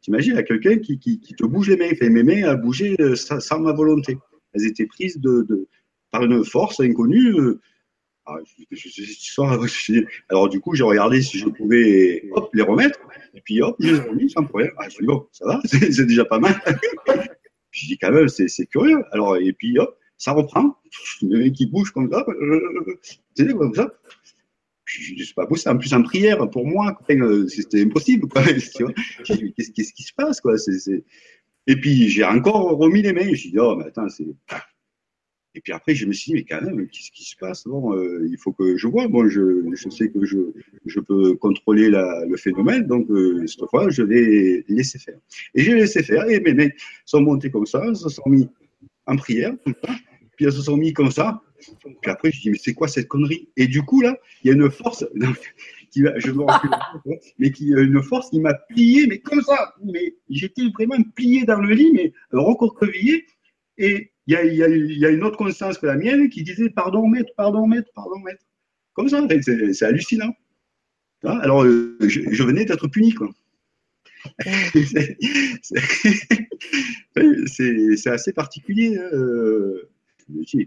T'imagines, 0.00 0.32
il 0.32 0.36
y 0.36 0.38
a 0.38 0.42
quelqu'un 0.42 0.78
qui, 0.78 0.98
qui, 0.98 1.20
te 1.20 1.44
bouge 1.44 1.68
les 1.68 1.76
mains, 1.76 1.94
fait 1.94 2.08
mes 2.08 2.22
mains 2.22 2.44
à 2.44 2.56
bouger 2.56 2.96
euh, 3.00 3.16
sans, 3.16 3.60
ma 3.60 3.72
volonté. 3.72 4.16
Elles 4.54 4.66
étaient 4.66 4.86
prises 4.86 5.20
par 6.10 6.24
une 6.24 6.44
force 6.44 6.80
inconnue, 6.80 7.34
euh, 7.38 7.60
ah, 8.26 8.36
alors 10.28 10.48
du 10.48 10.60
coup, 10.60 10.74
j'ai 10.74 10.84
regardé 10.84 11.22
si 11.22 11.38
je 11.38 11.48
pouvais 11.48 12.22
les 12.52 12.62
remettre. 12.62 12.98
Et 13.34 13.40
puis 13.40 13.62
hop, 13.62 13.76
ils 13.80 13.92
les 13.92 14.00
ont 14.00 14.10
remis 14.10 14.30
sans 14.30 14.44
problème. 14.44 14.72
Ah, 14.78 14.88
je 14.88 14.98
dis 14.98 15.06
bon, 15.06 15.26
ça 15.32 15.46
va, 15.46 15.60
c'est 15.64 16.06
déjà 16.06 16.24
pas 16.24 16.38
mal. 16.38 16.54
puis 17.70 17.80
je 17.82 17.86
dis 17.86 17.98
quand 17.98 18.12
même, 18.12 18.28
c'est 18.28 18.66
curieux. 18.66 19.02
Alors, 19.12 19.36
et 19.36 19.52
puis 19.52 19.78
hop, 19.78 19.96
ça 20.16 20.32
reprend. 20.32 20.76
qui 21.54 21.66
bouge 21.66 21.90
comme 21.92 22.10
ça. 22.10 22.24
Sais, 23.34 23.46
comme 23.54 23.74
ça. 23.74 23.92
Je 24.98 25.24
c'est 25.24 25.34
pas 25.34 25.46
possible. 25.46 25.74
En 25.74 25.78
plus, 25.78 25.92
en 25.94 26.02
prière, 26.02 26.50
pour 26.50 26.66
moi, 26.66 26.98
c'était 27.48 27.82
impossible. 27.82 28.28
Qu'est-ce 29.24 29.92
qui 29.92 30.02
se 30.02 30.12
passe 30.14 30.40
quoi? 30.40 30.56
Et 31.66 31.76
puis, 31.76 32.08
j'ai 32.08 32.24
encore 32.24 32.76
remis 32.76 33.02
les 33.02 33.12
mains. 33.12 33.32
Je 33.32 33.48
dis, 33.48 33.58
oh, 33.58 33.76
mais 33.76 33.84
attends, 33.84 34.08
c'est 34.08 34.26
et 35.54 35.60
puis 35.60 35.72
après, 35.72 35.94
je 35.94 36.06
me 36.06 36.12
suis 36.12 36.30
dit, 36.30 36.34
mais 36.34 36.44
quand 36.44 36.62
même, 36.62 36.86
qu'est-ce 36.88 37.10
qui 37.10 37.24
se 37.24 37.36
passe? 37.36 37.64
Bon, 37.66 37.92
euh, 37.92 38.24
il 38.30 38.38
faut 38.38 38.52
que 38.52 38.76
je 38.76 38.86
vois. 38.86 39.08
Bon, 39.08 39.28
je, 39.28 39.64
je 39.74 39.88
sais 39.88 40.08
que 40.08 40.24
je, 40.24 40.38
je 40.86 41.00
peux 41.00 41.34
contrôler 41.34 41.90
la, 41.90 42.24
le 42.24 42.36
phénomène, 42.36 42.86
donc 42.86 43.10
euh, 43.10 43.44
cette 43.46 43.68
fois, 43.68 43.90
je 43.90 44.02
vais 44.02 44.64
laisser 44.68 44.98
faire. 44.98 45.18
Et 45.54 45.62
j'ai 45.62 45.74
laissé 45.74 46.04
faire, 46.04 46.28
et 46.30 46.38
mes 46.40 46.54
mecs 46.54 46.78
sont 47.04 47.20
montés 47.20 47.50
comme 47.50 47.66
ça, 47.66 47.82
se 47.94 48.08
sont 48.08 48.28
mis 48.28 48.48
en 49.06 49.16
prière, 49.16 49.54
puis 50.36 50.46
ils 50.46 50.52
se 50.52 50.62
sont 50.62 50.76
mis 50.76 50.92
comme 50.92 51.10
ça. 51.10 51.42
Après, 52.06 52.30
je 52.30 52.40
dis, 52.40 52.50
mais 52.50 52.58
c'est 52.58 52.74
quoi 52.74 52.88
cette 52.88 53.08
connerie? 53.08 53.48
Et 53.56 53.66
du 53.66 53.82
coup, 53.82 54.00
là, 54.00 54.16
il 54.42 54.48
y 54.48 54.50
a 54.50 54.54
une 54.54 54.70
force, 54.70 55.04
qui 55.90 56.02
qui 58.30 58.40
m'a 58.40 58.54
plié, 58.68 59.06
mais 59.06 59.20
comme 59.20 59.42
ça. 59.42 59.74
Mais 59.84 60.14
j'étais 60.28 60.62
vraiment 60.72 61.02
plié 61.14 61.44
dans 61.44 61.60
le 61.60 61.74
lit, 61.74 61.92
mais 61.92 62.12
recroquevillé. 62.32 63.26
Et 63.78 64.12
il 64.26 64.34
y, 64.34 65.04
a, 65.04 65.10
une 65.10 65.24
autre 65.24 65.36
conscience 65.36 65.78
que 65.78 65.86
la 65.86 65.96
mienne 65.96 66.28
qui 66.28 66.42
disait 66.42 66.70
pardon 66.70 67.08
maître, 67.08 67.32
pardon 67.36 67.66
maître, 67.66 67.90
pardon 67.94 68.18
maître. 68.20 68.44
Comme 68.92 69.08
ça, 69.08 69.26
c'est 69.42 69.82
hallucinant. 69.82 70.32
Alors, 71.24 71.64
euh, 71.64 71.96
je, 72.00 72.42
venais 72.42 72.64
d'être 72.64 72.88
puni, 72.88 73.12
quoi. 73.12 73.28
c'est 77.46 78.06
assez 78.06 78.32
particulier. 78.32 78.98
Hein, 78.98 79.08
euh, 79.12 79.90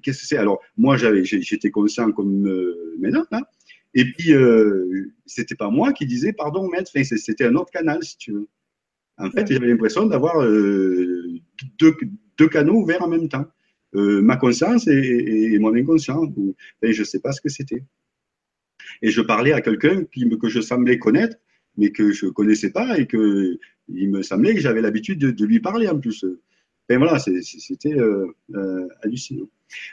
qu'est-ce 0.01 0.21
que 0.21 0.27
c'est? 0.27 0.37
Alors, 0.37 0.61
moi, 0.77 0.97
j'étais 0.97 1.71
conscient 1.71 2.11
comme 2.11 2.47
euh, 2.47 2.95
maintenant, 2.99 3.25
hein. 3.31 3.41
et 3.93 4.05
puis, 4.05 4.33
euh, 4.33 5.11
c'était 5.25 5.55
pas 5.55 5.69
moi 5.69 5.93
qui 5.93 6.05
disais 6.05 6.33
pardon, 6.33 6.69
maître, 6.69 6.91
c'était 7.03 7.45
un 7.45 7.55
autre 7.55 7.71
canal, 7.71 8.03
si 8.03 8.17
tu 8.17 8.31
veux. 8.33 8.47
En 9.17 9.29
fait, 9.29 9.47
j'avais 9.51 9.67
l'impression 9.67 10.07
d'avoir 10.07 10.41
deux, 10.41 11.95
deux 12.37 12.47
canaux 12.47 12.81
ouverts 12.81 13.03
en 13.03 13.07
même 13.07 13.29
temps. 13.29 13.45
Euh, 13.95 14.21
ma 14.21 14.37
conscience 14.37 14.87
et, 14.87 15.57
mon 15.59 15.75
inconscient. 15.75 16.33
Je 16.81 16.99
ne 16.99 17.05
sais 17.05 17.19
pas 17.19 17.31
ce 17.31 17.41
que 17.41 17.49
c'était. 17.49 17.83
Et 19.01 19.11
je 19.11 19.21
parlais 19.21 19.53
à 19.53 19.61
quelqu'un 19.61 20.03
que 20.05 20.49
je 20.49 20.61
semblais 20.61 20.97
connaître, 20.97 21.37
mais 21.77 21.91
que 21.91 22.11
je 22.11 22.27
ne 22.27 22.31
connaissais 22.31 22.71
pas 22.71 22.97
et 22.97 23.07
que 23.07 23.57
il 23.89 24.09
me 24.09 24.21
semblait 24.21 24.55
que 24.55 24.61
j'avais 24.61 24.81
l'habitude 24.81 25.19
de, 25.19 25.45
lui 25.45 25.59
parler 25.59 25.87
en 25.87 25.99
plus. 25.99 26.25
Et 26.89 26.97
voilà, 26.97 27.17
c'était 27.19 27.93
euh, 27.93 28.27
euh, 28.55 28.87
hallucinant. 29.01 29.49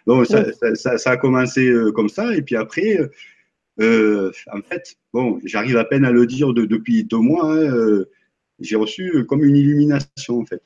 Donc 0.07 0.27
ça, 0.27 0.45
ça, 0.75 1.11
a 1.11 1.17
commencé 1.17 1.73
comme 1.95 2.09
ça, 2.09 2.37
et 2.37 2.43
puis 2.43 2.57
après, 2.57 2.99
en 3.79 4.63
fait, 4.69 4.97
bon, 5.13 5.41
j'arrive 5.45 5.77
à 5.77 5.85
peine 5.85 6.05
à 6.05 6.13
le 6.13 6.27
dire 6.27 6.53
depuis 6.53 7.05
deux 7.05 7.19
mois. 7.19 7.57
Hein, 7.57 8.05
j'ai 8.59 8.77
reçu 8.77 9.25
comme 9.27 9.43
une 9.43 9.57
illumination 9.57 10.41
en 10.41 10.45
fait. 10.45 10.63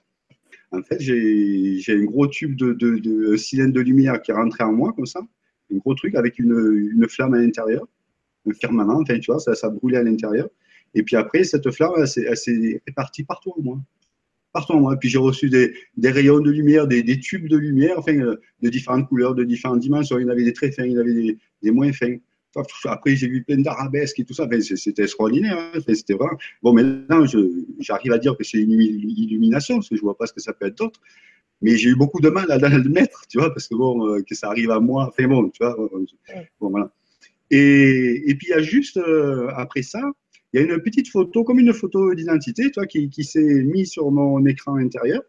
En 0.72 0.82
fait, 0.82 0.98
j'ai 0.98 1.82
un 1.88 2.04
gros 2.04 2.26
tube 2.26 2.56
de, 2.56 2.72
de, 2.72 3.36
cylindre 3.36 3.74
de 3.74 3.80
lumière 3.80 4.20
qui 4.20 4.32
est 4.32 4.34
rentré 4.34 4.64
en 4.64 4.72
moi, 4.72 4.92
comme 4.92 5.06
ça. 5.06 5.20
Un 5.72 5.76
gros 5.76 5.94
truc 5.94 6.14
avec 6.14 6.38
une, 6.38 7.06
flamme 7.08 7.34
à 7.34 7.38
l'intérieur, 7.38 7.86
un 8.48 8.52
firmament, 8.52 9.00
enfin, 9.00 9.18
tu 9.18 9.30
vois, 9.30 9.40
ça, 9.40 9.54
ça 9.54 9.68
brûlait 9.68 9.98
à 9.98 10.02
l'intérieur. 10.02 10.48
Et 10.94 11.02
puis 11.02 11.16
après, 11.16 11.44
cette 11.44 11.70
flamme, 11.70 11.92
elle, 11.96 12.36
s'est 12.36 12.82
répartie 12.86 13.24
partout 13.24 13.52
en 13.56 13.62
moi. 13.62 13.78
Partout 14.54 14.78
moi. 14.78 14.96
Puis 14.96 15.08
j'ai 15.08 15.18
reçu 15.18 15.50
des, 15.50 15.74
rayons 16.02 16.38
de 16.38 16.50
lumière, 16.50 16.86
des, 16.86 17.18
tubes 17.18 17.48
de 17.48 17.56
lumière, 17.56 17.98
enfin, 17.98 18.16
euh, 18.16 18.40
de 18.62 18.70
différentes 18.70 19.08
couleurs, 19.08 19.34
de 19.34 19.42
différentes 19.42 19.80
dimensions. 19.80 20.16
Il 20.16 20.22
y 20.22 20.24
en 20.24 20.28
avait 20.28 20.44
des 20.44 20.52
très 20.52 20.70
fins, 20.70 20.84
il 20.84 20.92
y 20.92 20.96
en 20.96 21.00
avait 21.00 21.12
des, 21.12 21.36
des 21.62 21.70
moins 21.72 21.92
fins. 21.92 22.16
Après, 22.84 23.16
j'ai 23.16 23.26
vu 23.26 23.42
plein 23.42 23.58
d'arabesques 23.58 24.20
et 24.20 24.24
tout 24.24 24.32
ça. 24.32 24.48
c'était 24.60 25.02
extraordinaire. 25.02 25.58
Hein. 25.58 25.80
C'était 25.92 26.14
vraiment. 26.14 26.38
Bon, 26.62 26.72
maintenant, 26.72 27.24
j'arrive 27.80 28.12
à 28.12 28.18
dire 28.18 28.36
que 28.36 28.44
c'est 28.44 28.58
une 28.58 28.70
illumination, 28.70 29.76
parce 29.76 29.88
que 29.88 29.96
je 29.96 30.00
vois 30.00 30.16
pas 30.16 30.26
ce 30.26 30.32
que 30.32 30.40
ça 30.40 30.52
peut 30.52 30.66
être 30.66 30.78
d'autre. 30.78 31.00
Mais 31.60 31.76
j'ai 31.76 31.90
eu 31.90 31.96
beaucoup 31.96 32.20
de 32.20 32.28
mal 32.28 32.48
à 32.52 32.58
le 32.58 32.88
mettre, 32.88 33.26
tu 33.28 33.38
vois, 33.38 33.52
parce 33.52 33.66
que 33.66 33.74
bon, 33.74 34.06
euh, 34.06 34.22
que 34.22 34.36
ça 34.36 34.46
arrive 34.46 34.70
à 34.70 34.78
moi. 34.78 35.08
Enfin 35.08 35.26
bon, 35.26 35.50
tu 35.50 35.64
vois. 35.64 35.76
Bon, 36.60 36.70
voilà. 36.70 36.92
Et, 37.50 38.30
et 38.30 38.34
puis, 38.36 38.48
il 38.48 38.50
y 38.50 38.54
a 38.54 38.62
juste, 38.62 38.98
euh, 38.98 39.48
après 39.56 39.82
ça, 39.82 40.00
il 40.54 40.60
y 40.60 40.62
a 40.62 40.72
une 40.72 40.80
petite 40.80 41.08
photo, 41.08 41.42
comme 41.42 41.58
une 41.58 41.74
photo 41.74 42.14
d'identité, 42.14 42.70
toi, 42.70 42.86
qui, 42.86 43.10
s'est 43.24 43.64
mise 43.64 43.90
sur 43.90 44.12
mon 44.12 44.46
écran 44.46 44.76
intérieur. 44.76 45.20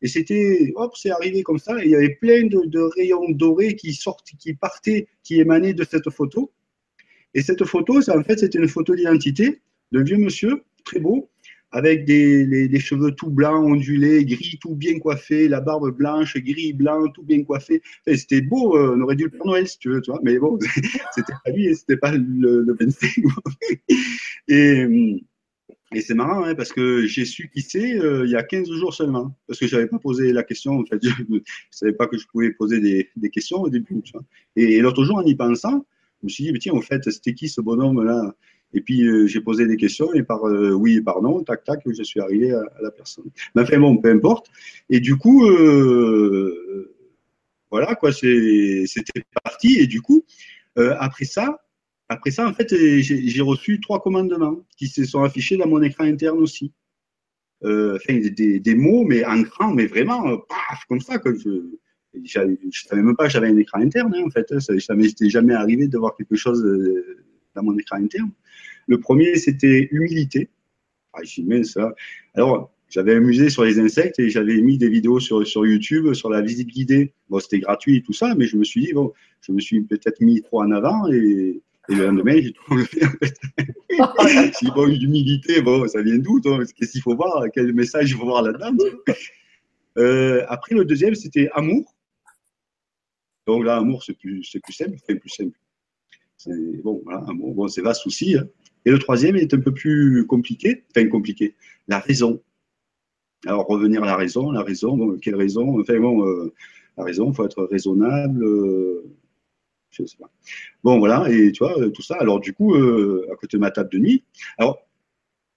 Et 0.00 0.08
c'était, 0.08 0.72
hop, 0.76 0.94
c'est 0.96 1.10
arrivé 1.10 1.42
comme 1.42 1.58
ça. 1.58 1.84
Et 1.84 1.88
il 1.88 1.90
y 1.90 1.94
avait 1.94 2.14
plein 2.14 2.46
de, 2.46 2.80
rayons 2.96 3.28
dorés 3.28 3.76
qui 3.76 3.92
sortaient, 3.92 4.38
qui 4.38 4.54
partaient, 4.54 5.06
qui 5.22 5.38
émanaient 5.38 5.74
de 5.74 5.84
cette 5.84 6.08
photo. 6.08 6.50
Et 7.34 7.42
cette 7.42 7.62
photo, 7.66 8.00
en 8.08 8.22
fait, 8.22 8.38
c'était 8.38 8.58
une 8.58 8.68
photo 8.68 8.94
d'identité 8.94 9.60
d'un 9.92 10.02
vieux 10.02 10.16
monsieur, 10.16 10.62
très 10.82 10.98
beau, 10.98 11.28
avec 11.70 12.06
des 12.06 12.80
cheveux 12.80 13.10
tout 13.10 13.30
blancs, 13.30 13.66
ondulés, 13.66 14.24
gris, 14.24 14.58
tout 14.62 14.76
bien 14.76 14.98
coiffé, 14.98 15.46
la 15.46 15.60
barbe 15.60 15.90
blanche, 15.90 16.38
gris, 16.38 16.72
blanc, 16.72 17.08
tout 17.08 17.24
bien 17.24 17.42
coiffé. 17.44 17.82
C'était 18.06 18.40
beau, 18.40 18.78
euh, 18.78 18.94
on 18.96 19.00
aurait 19.02 19.16
dû 19.16 19.24
le 19.24 19.30
Père 19.30 19.44
Noël, 19.44 19.68
si 19.68 19.78
tu 19.78 19.90
veux, 19.90 20.00
tu 20.00 20.10
vois. 20.10 20.20
Mais 20.22 20.38
bon, 20.38 20.58
c'était 21.14 21.34
pas 21.44 21.50
lui, 21.50 21.74
c'était 21.74 21.96
pas 21.98 22.12
le, 22.12 22.62
le 22.62 22.76
et, 24.48 24.86
Et 25.94 26.00
c'est 26.00 26.14
marrant, 26.14 26.44
hein, 26.44 26.54
parce 26.56 26.72
que 26.72 27.06
j'ai 27.06 27.24
su 27.24 27.48
qui 27.48 27.62
c'est 27.62 27.96
euh, 27.98 28.24
il 28.24 28.30
y 28.32 28.36
a 28.36 28.42
15 28.42 28.68
jours 28.72 28.92
seulement. 28.92 29.36
Parce 29.46 29.60
que 29.60 29.66
je 29.66 29.76
n'avais 29.76 29.86
pas 29.86 29.98
posé 30.00 30.32
la 30.32 30.42
question. 30.42 30.78
En 30.78 30.84
fait, 30.84 30.98
je 31.02 31.22
ne 31.28 31.38
savais 31.70 31.92
pas 31.92 32.08
que 32.08 32.18
je 32.18 32.26
pouvais 32.26 32.50
poser 32.50 32.80
des, 32.80 33.10
des 33.16 33.30
questions 33.30 33.58
au 33.58 33.70
début. 33.70 34.02
Tu 34.02 34.12
vois. 34.12 34.24
Et, 34.56 34.80
l'autre 34.80 35.04
jour, 35.04 35.18
en 35.18 35.22
y 35.22 35.36
pensant, 35.36 35.86
je 36.20 36.26
me 36.26 36.28
suis 36.28 36.44
dit, 36.44 36.52
mais 36.52 36.58
tiens, 36.58 36.72
en 36.72 36.80
fait, 36.80 37.08
c'était 37.10 37.34
qui 37.34 37.48
ce 37.48 37.60
bonhomme-là? 37.60 38.34
Et 38.72 38.80
puis, 38.80 39.06
euh, 39.06 39.28
j'ai 39.28 39.40
posé 39.40 39.68
des 39.68 39.76
questions 39.76 40.12
et 40.14 40.24
par 40.24 40.44
euh, 40.48 40.72
oui 40.72 40.96
et 40.96 41.00
par 41.00 41.22
non, 41.22 41.44
tac, 41.44 41.62
tac, 41.62 41.80
je 41.86 42.02
suis 42.02 42.18
arrivé 42.18 42.50
à, 42.52 42.64
la 42.82 42.90
personne. 42.90 43.26
Mais 43.54 43.62
enfin, 43.62 43.78
bon, 43.78 43.96
peu 43.98 44.10
importe. 44.10 44.50
Et 44.90 44.98
du 44.98 45.16
coup, 45.16 45.46
voilà, 47.70 47.94
quoi, 47.94 48.12
c'était 48.12 49.24
parti. 49.44 49.78
Et 49.78 49.86
du 49.86 50.00
coup, 50.00 50.24
après 50.76 51.24
ça, 51.24 51.63
après 52.08 52.30
ça, 52.30 52.46
en 52.46 52.52
fait, 52.52 52.74
j'ai 53.00 53.40
reçu 53.40 53.80
trois 53.80 54.02
commandements 54.02 54.58
qui 54.76 54.88
se 54.88 55.04
sont 55.04 55.22
affichés 55.22 55.56
dans 55.56 55.68
mon 55.68 55.82
écran 55.82 56.04
interne 56.04 56.38
aussi. 56.38 56.72
Euh, 57.64 57.96
enfin, 57.96 58.20
des, 58.20 58.74
mots, 58.74 59.04
mais 59.04 59.24
en 59.24 59.40
grand, 59.40 59.72
mais 59.72 59.86
vraiment, 59.86 60.28
euh, 60.28 60.36
paf, 60.48 60.84
comme 60.86 61.00
ça, 61.00 61.18
que 61.18 61.34
je 61.34 61.48
ne 61.48 62.26
savais 62.26 63.02
même 63.02 63.16
pas 63.16 63.24
que 63.26 63.32
j'avais 63.32 63.48
un 63.48 63.56
écran 63.56 63.80
interne, 63.80 64.14
hein, 64.14 64.22
en 64.26 64.30
fait. 64.30 64.60
Ça, 64.60 64.78
ça 64.78 64.94
m'était 64.94 65.30
jamais 65.30 65.54
arrivé 65.54 65.88
de 65.88 65.96
voir 65.96 66.14
quelque 66.14 66.36
chose 66.36 66.62
euh, 66.62 67.24
dans 67.54 67.62
mon 67.62 67.76
écran 67.78 67.96
interne. 67.96 68.30
Le 68.86 69.00
premier, 69.00 69.36
c'était 69.36 69.88
humilité. 69.90 70.50
Ah, 71.14 71.20
j'ai 71.22 71.64
ça. 71.64 71.94
Alors, 72.34 72.70
j'avais 72.90 73.14
amusé 73.14 73.48
sur 73.48 73.64
les 73.64 73.78
insectes 73.78 74.18
et 74.18 74.28
j'avais 74.28 74.60
mis 74.60 74.76
des 74.76 74.90
vidéos 74.90 75.20
sur, 75.20 75.46
sur 75.46 75.64
YouTube 75.64 76.12
sur 76.12 76.28
la 76.28 76.42
visite 76.42 76.68
guidée. 76.68 77.14
Bon, 77.30 77.40
c'était 77.40 77.60
gratuit 77.60 77.96
et 77.96 78.02
tout 78.02 78.12
ça, 78.12 78.34
mais 78.34 78.46
je 78.46 78.58
me 78.58 78.64
suis 78.64 78.82
dit, 78.82 78.92
bon, 78.92 79.12
je 79.40 79.52
me 79.52 79.60
suis 79.60 79.80
peut-être 79.80 80.20
mis 80.20 80.42
trop 80.42 80.60
en 80.60 80.70
avant 80.70 81.10
et 81.10 81.62
et 81.88 81.94
le 81.94 82.06
lendemain, 82.06 82.40
j'ai 82.40 82.52
tout 82.52 82.72
enlevé. 82.72 82.88
si 84.54 84.70
bon, 84.70 84.86
l'humilité, 84.86 85.60
bon, 85.60 85.86
ça 85.86 86.02
vient 86.02 86.18
d'où 86.18 86.40
Qu'est-ce 86.40 86.92
qu'il 86.92 87.02
faut 87.02 87.14
voir 87.14 87.44
Quel 87.52 87.72
message 87.74 88.10
il 88.10 88.16
faut 88.16 88.24
voir 88.24 88.42
là-dedans 88.42 88.76
euh, 89.98 90.44
Après, 90.48 90.74
le 90.74 90.84
deuxième, 90.84 91.14
c'était 91.14 91.50
amour. 91.52 91.94
Donc 93.46 93.64
là, 93.64 93.76
amour, 93.76 94.02
c'est 94.02 94.14
plus, 94.14 94.42
c'est 94.44 94.60
plus 94.60 94.72
simple, 94.72 94.94
enfin, 94.94 95.18
plus 95.18 95.28
simple. 95.28 95.58
C'est, 96.38 96.82
bon, 96.82 97.02
voilà, 97.04 97.22
amour, 97.28 97.54
bon, 97.54 97.68
c'est 97.68 97.82
vaste 97.82 98.06
aussi. 98.06 98.36
Hein. 98.36 98.48
Et 98.86 98.90
le 98.90 98.98
troisième 98.98 99.36
est 99.36 99.52
un 99.52 99.60
peu 99.60 99.72
plus 99.72 100.26
compliqué, 100.26 100.84
enfin 100.90 101.06
compliqué, 101.08 101.54
la 101.88 101.98
raison. 101.98 102.42
Alors, 103.46 103.66
revenir 103.66 104.02
à 104.02 104.06
la 104.06 104.16
raison, 104.16 104.50
la 104.50 104.62
raison, 104.62 104.96
bon, 104.96 105.18
quelle 105.18 105.36
raison? 105.36 105.78
Enfin, 105.78 105.98
bon, 106.00 106.26
euh, 106.26 106.54
la 106.96 107.04
raison, 107.04 107.30
il 107.30 107.34
faut 107.34 107.44
être 107.44 107.64
raisonnable. 107.64 108.42
Euh, 108.42 109.04
Bon, 110.82 110.98
voilà, 110.98 111.30
et 111.30 111.52
tu 111.52 111.64
vois, 111.64 111.78
euh, 111.78 111.90
tout 111.90 112.02
ça. 112.02 112.16
Alors, 112.18 112.40
du 112.40 112.52
coup, 112.52 112.74
euh, 112.74 113.26
à 113.32 113.36
côté 113.36 113.56
de 113.56 113.60
ma 113.60 113.70
table 113.70 113.90
de 113.90 113.98
nuit, 113.98 114.24
alors, 114.58 114.78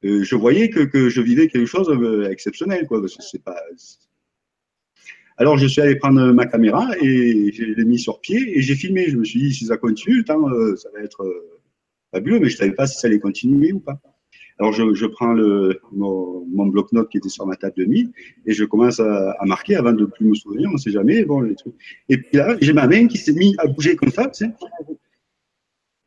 euh, 0.06 0.24
je 0.24 0.36
voyais 0.36 0.70
que, 0.70 1.10
je 1.10 1.22
vivais 1.22 1.48
quelque 1.48 1.66
chose 1.66 1.88
d'exceptionnel, 2.28 2.88
quoi, 2.88 3.02
parce 3.02 3.16
que 3.16 3.24
c'est 3.24 3.44
pas. 3.44 3.58
Alors, 5.38 5.58
je 5.58 5.68
suis 5.68 5.82
allé 5.82 5.96
prendre 5.96 6.32
ma 6.32 6.46
caméra 6.46 6.90
et 7.00 7.52
je 7.54 7.64
l'ai 7.64 7.86
mis 7.86 8.00
sur 8.00 8.20
pied 8.20 8.58
et 8.58 8.62
j'ai 8.62 8.76
filmé. 8.76 9.08
Je 9.10 9.18
me 9.18 9.24
suis 9.24 9.40
dit, 9.40 9.54
si 9.54 9.66
ça 9.66 9.78
continue, 9.78 10.24
ça 10.26 10.36
va 10.36 11.02
être 11.04 11.54
fabuleux, 12.12 12.40
mais 12.40 12.50
je 12.50 12.56
ne 12.56 12.58
savais 12.58 12.72
pas 12.72 12.88
si 12.88 13.00
ça 13.00 13.08
allait 13.08 13.20
continuer 13.20 13.72
ou 13.72 13.80
pas. 13.80 14.00
Alors 14.60 14.74
je, 14.74 14.94
je 14.94 15.06
prends 15.06 15.34
le, 15.34 15.80
mon, 15.92 16.46
mon 16.48 16.66
bloc-notes 16.66 17.10
qui 17.10 17.18
était 17.18 17.30
sur 17.30 17.46
ma 17.46 17.56
table 17.56 17.76
de 17.78 17.86
nuit 17.86 18.12
et 18.46 18.54
je 18.54 18.66
commence 18.66 19.00
à, 19.00 19.32
à, 19.32 19.46
marquer 19.46 19.76
avant 19.76 19.94
de 19.94 20.06
plus 20.06 20.26
me 20.26 20.34
souvenir, 20.34 20.70
on 20.70 20.74
ne 20.74 20.78
sait 20.78 20.92
jamais. 20.92 21.26
Bon, 21.26 21.42
les 21.42 21.56
trucs. 21.56 21.76
Et 22.10 22.18
puis 22.18 22.38
là, 22.38 22.58
j'ai 22.60 22.74
ma 22.74 22.88
main 22.88 23.08
qui 23.08 23.18
s'est 23.18 23.34
mise 23.34 23.56
à 23.60 23.68
bouger 23.68 23.96
comme 23.96 24.10
ça. 24.10 24.32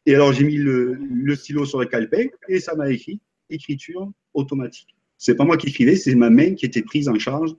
Et 0.06 0.14
alors 0.14 0.32
j'ai 0.32 0.44
mis 0.44 0.56
le, 0.56 0.94
le, 0.94 1.34
stylo 1.36 1.64
sur 1.64 1.78
le 1.78 1.86
calepin 1.86 2.26
et 2.48 2.58
ça 2.58 2.74
m'a 2.74 2.90
écrit 2.90 3.20
écriture 3.50 4.10
automatique. 4.34 4.96
C'est 5.16 5.36
pas 5.36 5.44
moi 5.44 5.56
qui 5.56 5.68
écrivais, 5.68 5.96
c'est 5.96 6.14
ma 6.14 6.30
main 6.30 6.54
qui 6.54 6.66
était 6.66 6.82
prise 6.82 7.08
en 7.08 7.18
charge. 7.18 7.54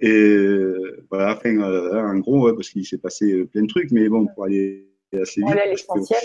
Et 0.00 0.72
voilà, 1.10 1.36
enfin, 1.36 1.56
euh, 1.60 2.02
en 2.02 2.18
gros, 2.18 2.46
ouais, 2.46 2.54
parce 2.54 2.70
qu'il 2.70 2.84
s'est 2.84 2.98
passé 2.98 3.44
plein 3.44 3.62
de 3.62 3.68
trucs, 3.68 3.92
mais 3.92 4.08
bon, 4.08 4.26
pour 4.26 4.44
aller 4.44 4.91
assez 5.20 5.40
vite. 5.40 5.46
Voilà 5.46 5.66
l'essentiel. 5.66 6.20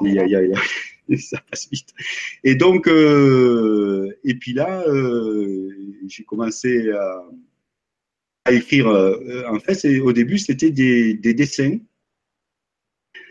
Voilà 0.00 0.60
ça 1.18 1.38
passe 1.50 1.68
vite. 1.70 1.90
Et 2.44 2.54
donc, 2.54 2.88
euh, 2.88 4.16
et 4.24 4.34
puis 4.34 4.52
là, 4.52 4.84
euh, 4.88 5.68
j'ai 6.06 6.24
commencé 6.24 6.90
à, 6.90 7.24
à 8.44 8.52
écrire. 8.52 8.88
Euh, 8.88 9.44
en 9.48 9.58
fait, 9.58 9.84
au 10.00 10.12
début, 10.12 10.38
c'était 10.38 10.70
des, 10.70 11.14
des, 11.14 11.34
dessins. 11.34 11.78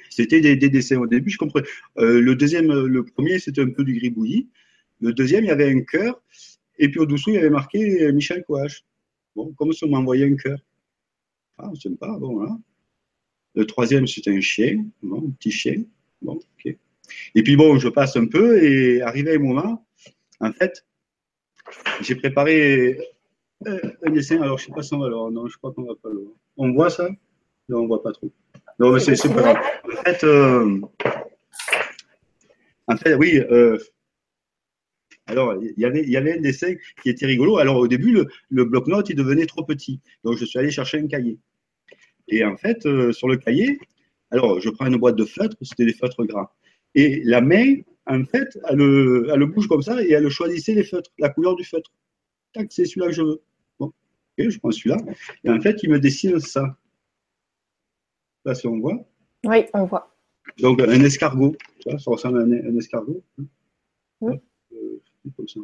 C'était 0.09 0.41
des, 0.41 0.55
des, 0.55 0.69
dessins. 0.69 0.97
Au 0.97 1.07
début, 1.07 1.29
je 1.29 1.37
comprenais. 1.37 1.67
Euh, 1.97 2.21
le 2.21 2.35
deuxième, 2.35 2.71
le 2.71 3.03
premier, 3.05 3.39
c'était 3.39 3.61
un 3.61 3.69
peu 3.69 3.83
du 3.83 3.93
gribouillis. 3.93 4.49
Le 4.99 5.13
deuxième, 5.13 5.45
il 5.45 5.47
y 5.47 5.51
avait 5.51 5.71
un 5.71 5.81
cœur. 5.81 6.21
Et 6.77 6.89
puis 6.89 6.99
au-dessous, 6.99 7.31
il 7.31 7.35
y 7.35 7.37
avait 7.37 7.49
marqué 7.49 8.11
Michel 8.11 8.43
Coache. 8.43 8.83
Bon, 9.35 9.53
comme 9.53 9.71
si 9.71 9.83
on 9.85 9.89
m'envoyait 9.89 10.25
un 10.25 10.35
cœur. 10.35 10.59
Ah, 11.57 11.71
pas, 11.99 12.17
bon, 12.17 12.33
voilà. 12.33 12.57
Le 13.55 13.65
troisième, 13.65 14.07
c'était 14.07 14.31
un 14.31 14.41
chien, 14.41 14.85
bon, 15.03 15.27
un 15.27 15.31
petit 15.31 15.51
chien. 15.51 15.83
Bon, 16.21 16.33
ok. 16.33 16.75
Et 17.35 17.43
puis 17.43 17.55
bon, 17.55 17.77
je 17.77 17.89
passe 17.89 18.15
un 18.15 18.27
peu 18.27 18.63
et 18.63 19.01
arrivé 19.01 19.35
un 19.35 19.39
moment, 19.39 19.85
en 20.39 20.53
fait, 20.53 20.85
j'ai 22.01 22.15
préparé 22.15 22.97
euh, 23.67 23.79
un 24.03 24.11
dessin. 24.11 24.41
Alors, 24.41 24.57
je 24.57 24.65
sais 24.65 24.71
pas 24.71 24.83
si 24.83 24.93
on 24.93 24.99
va 24.99 25.09
le 25.09 25.15
voir. 25.15 25.31
Non, 25.31 25.47
je 25.47 25.57
crois 25.57 25.73
qu'on 25.73 25.83
va 25.83 25.95
pas 26.01 26.09
le 26.09 26.19
voir. 26.19 26.33
On 26.57 26.71
voit 26.71 26.89
ça? 26.89 27.09
Non, 27.69 27.79
on 27.79 27.87
voit 27.87 28.01
pas 28.01 28.11
trop. 28.11 28.31
Non, 28.79 28.93
mais 28.93 28.99
c'est 28.99 29.33
pas 29.33 29.41
grave. 29.41 29.57
En 29.85 30.03
fait, 30.03 30.23
euh, 30.23 30.81
en 32.87 32.97
fait, 32.97 33.13
oui. 33.15 33.39
Euh, 33.51 33.77
alors, 35.27 35.55
il 35.61 35.73
y, 35.77 35.85
avait, 35.85 36.01
il 36.01 36.09
y 36.09 36.17
avait 36.17 36.37
un 36.37 36.41
dessin 36.41 36.73
qui 37.01 37.09
était 37.09 37.25
rigolo. 37.25 37.57
Alors, 37.57 37.77
au 37.77 37.87
début, 37.87 38.11
le, 38.11 38.27
le 38.49 38.65
bloc-notes, 38.65 39.09
il 39.09 39.15
devenait 39.15 39.45
trop 39.45 39.63
petit. 39.63 39.99
Donc, 40.23 40.37
je 40.37 40.45
suis 40.45 40.59
allé 40.59 40.71
chercher 40.71 40.99
un 40.99 41.07
cahier. 41.07 41.37
Et 42.31 42.43
en 42.43 42.57
fait, 42.57 42.81
sur 43.11 43.27
le 43.27 43.37
cahier, 43.37 43.77
alors, 44.31 44.61
je 44.61 44.69
prends 44.69 44.87
une 44.87 44.97
boîte 44.97 45.17
de 45.17 45.25
feutres, 45.25 45.57
c'était 45.61 45.85
des 45.85 45.93
feutres 45.93 46.23
gras. 46.23 46.53
Et 46.95 47.21
la 47.23 47.41
main, 47.41 47.75
en 48.07 48.23
fait, 48.23 48.57
elle, 48.69 48.77
le 48.77 49.45
bouge 49.45 49.67
comme 49.67 49.81
ça 49.81 50.01
et 50.01 50.11
elle 50.11 50.29
choisissait 50.29 50.73
les 50.73 50.83
feutres, 50.83 51.11
la 51.19 51.29
couleur 51.29 51.55
du 51.55 51.65
feutre. 51.65 51.91
Tac, 52.53 52.71
c'est 52.71 52.85
celui-là 52.85 53.07
que 53.07 53.13
je 53.13 53.21
veux. 53.21 53.41
Bon, 53.79 53.93
je 54.37 54.57
prends 54.59 54.71
celui-là. 54.71 54.97
Et 55.43 55.49
en 55.49 55.59
fait, 55.59 55.83
il 55.83 55.89
me 55.89 55.99
dessine 55.99 56.39
ça. 56.39 56.77
Là, 58.45 58.55
si 58.55 58.67
on 58.67 58.79
voit. 58.79 59.05
Oui, 59.45 59.65
on 59.73 59.85
voit. 59.85 60.15
Donc, 60.59 60.81
un 60.81 61.01
escargot. 61.01 61.55
Ça, 61.85 61.97
ressemble 62.07 62.39
à 62.39 62.43
un, 62.43 62.77
escargot. 62.77 63.23
Oui. 64.21 64.35
Euh, 64.73 65.01
comme 65.35 65.47
ça, 65.47 65.59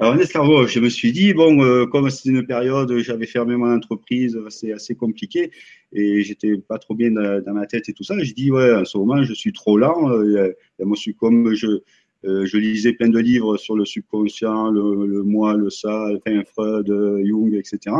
alors, 0.00 0.18
escargot, 0.18 0.66
je 0.66 0.80
me 0.80 0.88
suis 0.88 1.12
dit, 1.12 1.34
bon, 1.34 1.62
euh, 1.62 1.84
comme 1.84 2.08
c'était 2.08 2.30
une 2.30 2.46
période, 2.46 2.90
j'avais 3.00 3.26
fermé 3.26 3.54
mon 3.54 3.70
entreprise, 3.70 4.38
c'est 4.48 4.72
assez 4.72 4.94
compliqué 4.94 5.50
et 5.92 6.22
j'étais 6.22 6.56
pas 6.56 6.78
trop 6.78 6.94
bien 6.94 7.10
dans, 7.10 7.52
ma 7.52 7.66
tête 7.66 7.86
et 7.90 7.92
tout 7.92 8.02
ça. 8.02 8.14
J'ai 8.22 8.32
dit, 8.32 8.50
ouais, 8.50 8.72
en 8.72 8.86
ce 8.86 8.96
moment, 8.96 9.22
je 9.22 9.34
suis 9.34 9.52
trop 9.52 9.76
lent. 9.76 10.10
Euh, 10.10 10.52
moi, 10.78 10.96
je 10.96 11.02
suis 11.02 11.14
comme 11.14 11.52
je, 11.52 11.82
euh, 12.24 12.46
je 12.46 12.56
lisais 12.56 12.94
plein 12.94 13.10
de 13.10 13.18
livres 13.18 13.58
sur 13.58 13.76
le 13.76 13.84
subconscient, 13.84 14.70
le, 14.70 15.06
le 15.06 15.22
moi, 15.22 15.54
le 15.54 15.68
ça, 15.68 16.08
enfin, 16.16 16.44
Freud, 16.46 16.86
Jung, 17.22 17.54
etc. 17.54 17.94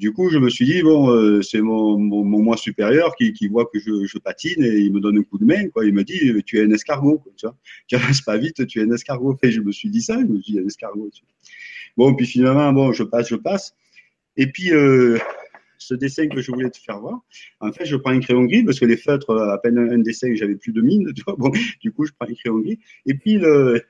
Du 0.00 0.14
coup, 0.14 0.30
je 0.30 0.38
me 0.38 0.48
suis 0.48 0.64
dit, 0.64 0.82
bon, 0.82 1.10
euh, 1.10 1.42
c'est 1.42 1.60
mon, 1.60 1.98
mon, 1.98 2.24
moi 2.24 2.56
supérieur 2.56 3.14
qui, 3.16 3.34
qui 3.34 3.48
voit 3.48 3.66
que 3.66 3.78
je, 3.78 4.06
je, 4.06 4.16
patine 4.16 4.64
et 4.64 4.78
il 4.78 4.90
me 4.94 4.98
donne 4.98 5.18
un 5.18 5.22
coup 5.22 5.36
de 5.36 5.44
main. 5.44 5.68
Quoi. 5.68 5.84
Il 5.84 5.92
me 5.92 6.04
dit, 6.04 6.32
tu 6.46 6.58
es 6.58 6.64
un 6.64 6.70
escargot. 6.70 7.18
Quoi, 7.18 7.32
tu, 7.36 7.44
vois 7.44 7.54
tu 7.86 7.96
avances 7.96 8.22
pas 8.22 8.38
vite, 8.38 8.66
tu 8.66 8.80
es 8.80 8.84
un 8.84 8.90
escargot. 8.92 9.36
Et 9.42 9.50
je 9.50 9.60
me 9.60 9.70
suis 9.70 9.90
dit 9.90 10.00
ça, 10.00 10.18
je 10.18 10.24
me 10.24 10.40
suis 10.40 10.54
dit, 10.54 10.58
un 10.58 10.66
escargot. 10.66 11.10
Bon, 11.98 12.14
puis 12.14 12.24
finalement, 12.24 12.72
bon, 12.72 12.92
je 12.92 13.02
passe, 13.02 13.28
je 13.28 13.34
passe. 13.34 13.74
Et 14.38 14.46
puis, 14.46 14.72
euh, 14.72 15.18
ce 15.80 15.94
dessin 15.94 16.28
que 16.28 16.40
je 16.40 16.52
voulais 16.52 16.70
te 16.70 16.78
faire 16.78 17.00
voir. 17.00 17.20
En 17.60 17.72
fait, 17.72 17.84
je 17.84 17.96
prends 17.96 18.10
un 18.10 18.20
crayon 18.20 18.44
gris 18.44 18.62
parce 18.62 18.78
que 18.78 18.84
les 18.84 18.96
feutres, 18.96 19.34
à 19.36 19.58
peine 19.58 19.78
un, 19.78 19.98
dessin, 19.98 20.32
j'avais 20.34 20.56
plus 20.56 20.72
de 20.72 20.80
mine. 20.80 21.10
Tu 21.16 21.22
vois 21.26 21.34
bon, 21.36 21.50
du 21.80 21.92
coup, 21.92 22.06
je 22.06 22.12
prends 22.18 22.28
un 22.30 22.34
crayon 22.34 22.58
gris. 22.58 22.78
Et 23.06 23.14
puis, 23.14 23.40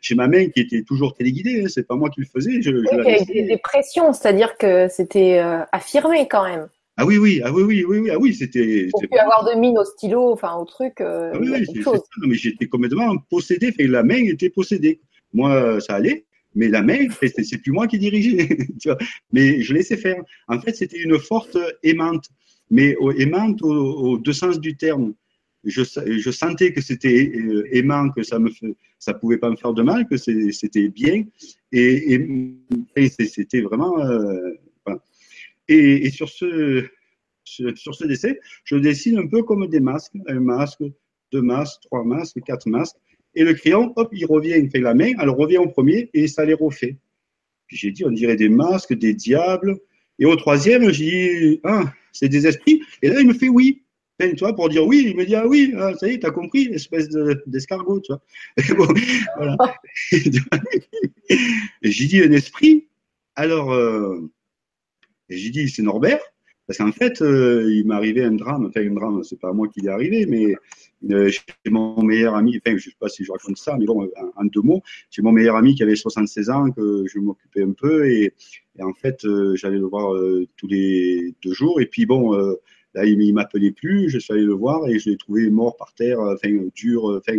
j'ai 0.00 0.14
ma 0.14 0.28
main 0.28 0.48
qui 0.48 0.60
était 0.60 0.82
toujours 0.82 1.14
téléguidée. 1.14 1.62
Hein, 1.62 1.66
c'est 1.68 1.86
pas 1.86 1.96
moi 1.96 2.10
qui 2.10 2.20
le 2.20 2.26
faisais. 2.26 2.62
Je, 2.62 2.70
je 2.70 3.46
des 3.50 3.56
pressions, 3.58 4.12
c'est-à-dire 4.12 4.56
que 4.56 4.88
c'était 4.88 5.38
euh, 5.38 5.62
affirmé 5.72 6.26
quand 6.28 6.44
même. 6.44 6.68
Ah 6.96 7.06
oui, 7.06 7.18
oui, 7.18 7.40
ah 7.44 7.52
oui, 7.52 7.62
oui, 7.62 7.84
oui, 7.88 7.98
oui, 7.98 8.10
ah 8.10 8.18
oui, 8.18 8.34
c'était. 8.34 8.88
Pour 8.90 9.00
plus 9.00 9.18
avoir 9.18 9.44
de 9.44 9.58
mine 9.58 9.78
au 9.78 9.84
stylo, 9.84 10.32
enfin 10.32 10.54
au 10.56 10.64
truc. 10.64 11.00
Euh, 11.00 11.32
ah 11.34 11.38
oui, 11.40 11.50
oui, 11.50 11.66
c'est 11.74 11.82
ça. 11.82 11.92
mais 12.26 12.34
j'étais 12.34 12.66
complètement 12.66 13.16
possédé. 13.30 13.72
La 13.78 14.02
main 14.02 14.24
était 14.26 14.50
possédée. 14.50 15.00
Moi, 15.32 15.80
ça 15.80 15.94
allait. 15.94 16.26
Mais 16.54 16.68
la 16.68 16.82
main, 16.82 17.06
c'est 17.20 17.58
plus 17.58 17.72
moi 17.72 17.86
qui 17.86 17.98
dirigeais. 17.98 18.48
Mais 19.32 19.62
je 19.62 19.72
laissais 19.72 19.96
faire. 19.96 20.22
En 20.48 20.60
fait, 20.60 20.74
c'était 20.74 21.00
une 21.00 21.18
forte 21.18 21.56
aimante, 21.82 22.28
mais 22.70 22.96
aimante 23.18 23.62
aux, 23.62 24.18
deux 24.18 24.32
sens 24.32 24.60
du 24.60 24.76
terme. 24.76 25.14
Je, 25.64 26.30
sentais 26.30 26.72
que 26.72 26.80
c'était 26.80 27.30
euh, 27.34 27.68
aimant, 27.76 28.10
que 28.10 28.22
ça 28.22 28.38
ça 28.98 29.12
pouvait 29.12 29.36
pas 29.38 29.50
me 29.50 29.56
faire 29.56 29.74
de 29.74 29.82
mal, 29.82 30.06
que 30.08 30.16
c'était 30.16 30.88
bien, 30.88 31.24
et, 31.72 32.18
c'était 33.08 33.60
vraiment. 33.60 34.00
Euh, 34.00 34.54
et, 35.68 36.10
sur 36.10 36.28
ce 36.28 36.86
sur 37.44 37.94
ce 37.94 38.06
dessin, 38.06 38.32
je 38.64 38.76
dessine 38.76 39.18
un 39.18 39.26
peu 39.26 39.42
comme 39.42 39.66
des 39.66 39.80
masques, 39.80 40.14
un 40.28 40.40
masque, 40.40 40.82
deux 41.32 41.42
masques, 41.42 41.82
trois 41.82 42.04
masques, 42.04 42.40
quatre 42.46 42.68
masques, 42.68 42.96
Et 43.34 43.44
le 43.44 43.54
crayon, 43.54 43.92
hop, 43.96 44.08
il 44.12 44.26
revient, 44.26 44.54
il 44.56 44.70
fait 44.70 44.80
la 44.80 44.94
main, 44.94 45.12
alors 45.18 45.36
revient 45.36 45.58
au 45.58 45.68
premier 45.68 46.10
et 46.14 46.26
ça 46.26 46.44
les 46.44 46.54
refait. 46.54 46.96
Puis 47.66 47.76
j'ai 47.76 47.92
dit, 47.92 48.04
on 48.04 48.10
dirait 48.10 48.36
des 48.36 48.48
masques, 48.48 48.94
des 48.94 49.14
diables. 49.14 49.78
Et 50.18 50.26
au 50.26 50.34
troisième, 50.36 50.90
j'ai 50.90 51.04
dit, 51.04 51.60
ah, 51.64 51.92
c'est 52.12 52.28
des 52.28 52.46
esprits. 52.46 52.82
Et 53.02 53.08
là, 53.08 53.20
il 53.20 53.26
me 53.26 53.34
fait 53.34 53.48
oui. 53.48 53.82
tu 54.18 54.34
vois, 54.40 54.54
pour 54.54 54.68
dire 54.68 54.84
oui, 54.84 55.04
il 55.06 55.16
me 55.16 55.24
dit, 55.24 55.36
ah 55.36 55.46
oui, 55.46 55.72
ah, 55.78 55.94
ça 55.94 56.08
y 56.08 56.14
est, 56.14 56.18
t'as 56.18 56.32
compris, 56.32 56.68
espèce 56.72 57.08
d'escargot, 57.46 58.00
tu 58.00 58.12
vois. 58.12 58.22
et 61.30 61.90
j'ai 61.90 62.06
dit, 62.06 62.20
un 62.20 62.32
esprit. 62.32 62.88
Alors, 63.36 63.72
euh, 63.72 64.28
j'ai 65.28 65.50
dit, 65.50 65.68
c'est 65.68 65.82
Norbert. 65.82 66.20
Parce 66.66 66.78
qu'en 66.78 66.92
fait, 66.92 67.20
euh, 67.20 67.68
il 67.68 67.86
m'est 67.86 67.94
arrivé 67.94 68.22
un 68.22 68.30
drame, 68.30 68.66
enfin 68.66 68.80
un 68.86 68.94
drame, 68.94 69.24
c'est 69.24 69.40
pas 69.40 69.52
moi 69.52 69.66
qui 69.66 69.80
l'ai 69.80 69.88
arrivé, 69.88 70.24
mais 70.26 70.54
j'ai 71.02 71.70
mon 71.70 72.02
meilleur 72.02 72.34
ami, 72.34 72.60
enfin 72.64 72.76
je 72.76 72.90
sais 72.90 72.96
pas 72.98 73.08
si 73.08 73.24
je 73.24 73.32
raconte 73.32 73.56
ça, 73.56 73.76
mais 73.78 73.86
bon, 73.86 74.08
en, 74.36 74.44
deux 74.44 74.60
mots, 74.60 74.82
j'ai 75.10 75.22
mon 75.22 75.32
meilleur 75.32 75.56
ami 75.56 75.74
qui 75.74 75.82
avait 75.82 75.96
76 75.96 76.50
ans, 76.50 76.70
que 76.70 77.04
je 77.06 77.18
m'occupais 77.18 77.62
un 77.62 77.72
peu, 77.72 78.10
et, 78.10 78.34
en 78.80 78.92
fait, 78.94 79.24
euh, 79.24 79.56
j'allais 79.56 79.78
le 79.78 79.86
voir 79.86 80.14
tous 80.56 80.66
les 80.66 81.34
deux 81.42 81.52
jours, 81.52 81.80
et 81.80 81.86
puis 81.86 82.06
bon, 82.06 82.32
là, 82.94 83.04
il, 83.04 83.20
il 83.20 83.32
m'appelait 83.32 83.72
plus, 83.72 84.08
je 84.10 84.18
suis 84.18 84.32
allé 84.32 84.42
le 84.42 84.52
voir, 84.52 84.86
et 84.88 84.98
je 84.98 85.10
l'ai 85.10 85.16
trouvé 85.16 85.48
mort 85.50 85.76
par 85.76 85.92
terre, 85.94 86.20
enfin 86.20 86.50
dur, 86.74 87.04
enfin, 87.04 87.38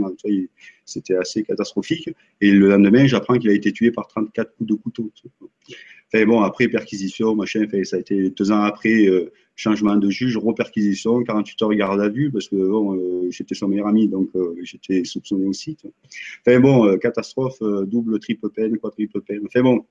c'était 0.85 1.15
assez 1.15 1.43
catastrophique, 1.43 2.09
et 2.41 2.51
le 2.51 2.69
lendemain, 2.69 3.05
j'apprends 3.05 3.37
qu'il 3.37 3.49
a 3.49 3.53
été 3.53 3.71
tué 3.71 3.91
par 3.91 4.07
34 4.07 4.55
coups 4.55 4.69
de 4.69 4.75
couteau 4.75 5.11
bon, 6.25 6.41
après, 6.41 6.67
perquisition, 6.67 7.35
machin, 7.35 7.65
ça 7.83 7.95
a 7.95 7.99
été 7.99 8.29
deux 8.29 8.51
ans 8.51 8.61
après, 8.61 9.05
euh, 9.05 9.31
changement 9.55 9.95
de 9.95 10.09
juge, 10.09 10.37
reperquisition, 10.37 11.23
48 11.23 11.61
heures 11.61 11.73
garde 11.73 12.01
à 12.01 12.09
vue, 12.09 12.31
parce 12.31 12.47
que 12.47 12.55
bon, 12.55 12.95
euh, 12.95 13.27
j'étais 13.29 13.55
son 13.55 13.67
meilleur 13.67 13.87
ami, 13.87 14.07
donc 14.07 14.29
euh, 14.35 14.55
j'étais 14.63 15.03
soupçonné 15.05 15.45
aussi. 15.45 15.77
Enfin 16.45 16.59
bon, 16.59 16.97
catastrophe, 16.97 17.59
double, 17.85 18.19
triple 18.19 18.49
peine, 18.49 18.77
quadruple 18.77 19.21
peine. 19.21 19.41
Enfin 19.45 19.61
bon, 19.61 19.85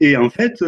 Et 0.00 0.16
en 0.16 0.30
fait, 0.30 0.64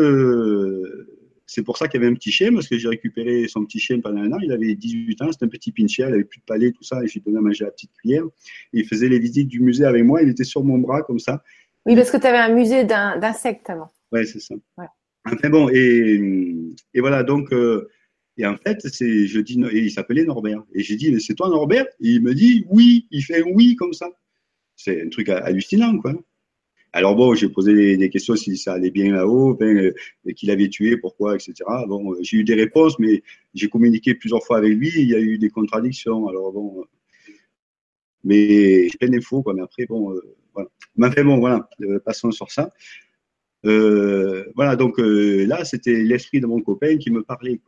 c'est 1.46 1.62
pour 1.62 1.76
ça 1.76 1.88
qu'il 1.88 2.00
y 2.00 2.04
avait 2.04 2.12
un 2.12 2.16
petit 2.16 2.30
chien, 2.30 2.52
parce 2.52 2.68
que 2.68 2.78
j'ai 2.78 2.88
récupéré 2.88 3.48
son 3.48 3.64
petit 3.64 3.80
chien 3.80 4.00
pendant 4.00 4.20
un 4.20 4.32
an. 4.32 4.38
Il 4.42 4.52
avait 4.52 4.74
18 4.74 5.22
ans, 5.22 5.32
c'était 5.32 5.46
un 5.46 5.48
petit 5.48 5.72
pincher, 5.72 6.04
il 6.08 6.14
avait 6.14 6.24
plus 6.24 6.38
de 6.38 6.44
palais, 6.44 6.70
tout 6.70 6.84
ça, 6.84 7.02
et 7.02 7.08
j'ai 7.08 7.20
donné 7.20 7.38
à 7.38 7.40
manger 7.40 7.64
à 7.64 7.68
la 7.68 7.72
petite 7.72 7.92
cuillère. 7.94 8.24
il 8.72 8.84
faisait 8.84 9.08
les 9.08 9.18
visites 9.18 9.48
du 9.48 9.60
musée 9.60 9.84
avec 9.84 10.04
moi, 10.04 10.22
il 10.22 10.28
était 10.28 10.44
sur 10.44 10.62
mon 10.62 10.78
bras 10.78 11.02
comme 11.02 11.18
ça. 11.18 11.42
Oui, 11.86 11.94
parce 11.94 12.10
que 12.10 12.16
tu 12.16 12.26
avais 12.26 12.38
un 12.38 12.52
musée 12.52 12.84
d'insectes 12.84 13.70
avant. 13.70 13.90
Ouais, 14.12 14.24
c'est 14.24 14.40
ça. 14.40 14.54
Enfin 15.24 15.50
bon, 15.50 15.68
et, 15.70 16.20
et 16.94 17.00
voilà, 17.00 17.24
donc, 17.24 17.52
euh, 17.52 17.88
et 18.36 18.46
en 18.46 18.56
fait, 18.56 18.86
c'est, 18.86 19.26
je 19.26 19.40
dis, 19.40 19.60
et 19.72 19.78
il 19.78 19.90
s'appelait 19.90 20.24
Norbert. 20.24 20.62
Et 20.74 20.82
j'ai 20.82 20.96
dit, 20.96 21.20
c'est 21.20 21.34
toi 21.34 21.48
Norbert? 21.48 21.86
Et 22.00 22.10
il 22.10 22.22
me 22.22 22.34
dit, 22.34 22.64
oui, 22.68 23.06
il 23.10 23.22
fait 23.22 23.42
un 23.42 23.46
oui 23.52 23.76
comme 23.76 23.92
ça. 23.92 24.08
C'est 24.76 25.02
un 25.02 25.08
truc 25.08 25.28
hallucinant, 25.28 25.98
quoi. 25.98 26.14
Alors 26.92 27.14
bon, 27.14 27.34
j'ai 27.34 27.48
posé 27.48 27.96
des, 27.96 28.10
questions 28.10 28.36
si 28.36 28.56
ça 28.56 28.74
allait 28.74 28.90
bien 28.90 29.12
là-haut, 29.12 29.54
ben, 29.54 29.76
euh, 29.76 30.32
qu'il 30.34 30.50
avait 30.50 30.68
tué, 30.68 30.96
pourquoi, 30.96 31.34
etc. 31.34 31.52
Bon, 31.88 32.14
euh, 32.14 32.18
j'ai 32.22 32.38
eu 32.38 32.44
des 32.44 32.54
réponses, 32.54 32.98
mais 32.98 33.22
j'ai 33.54 33.68
communiqué 33.68 34.14
plusieurs 34.14 34.42
fois 34.44 34.58
avec 34.58 34.72
lui, 34.72 34.90
il 34.96 35.10
y 35.10 35.14
a 35.14 35.20
eu 35.20 35.36
des 35.38 35.50
contradictions. 35.50 36.26
Alors 36.28 36.52
bon, 36.52 36.86
mais 38.24 38.88
j'ai 38.88 38.98
plein 38.98 39.10
d'infos, 39.10 39.42
quoi. 39.42 39.52
Mais 39.54 39.62
après, 39.62 39.84
bon, 39.86 40.14
voilà. 40.54 40.70
Mais 40.96 41.08
enfin 41.08 41.24
bon, 41.24 41.38
voilà, 41.38 41.68
passons 42.04 42.30
sur 42.30 42.50
ça. 42.50 42.72
Euh, 43.64 44.44
voilà, 44.54 44.76
donc 44.76 44.98
euh, 44.98 45.44
là, 45.46 45.64
c'était 45.64 45.94
l'esprit 45.94 46.40
de 46.40 46.46
mon 46.46 46.60
copain 46.60 46.98
qui 46.98 47.10
me 47.10 47.22
parlait. 47.22 47.60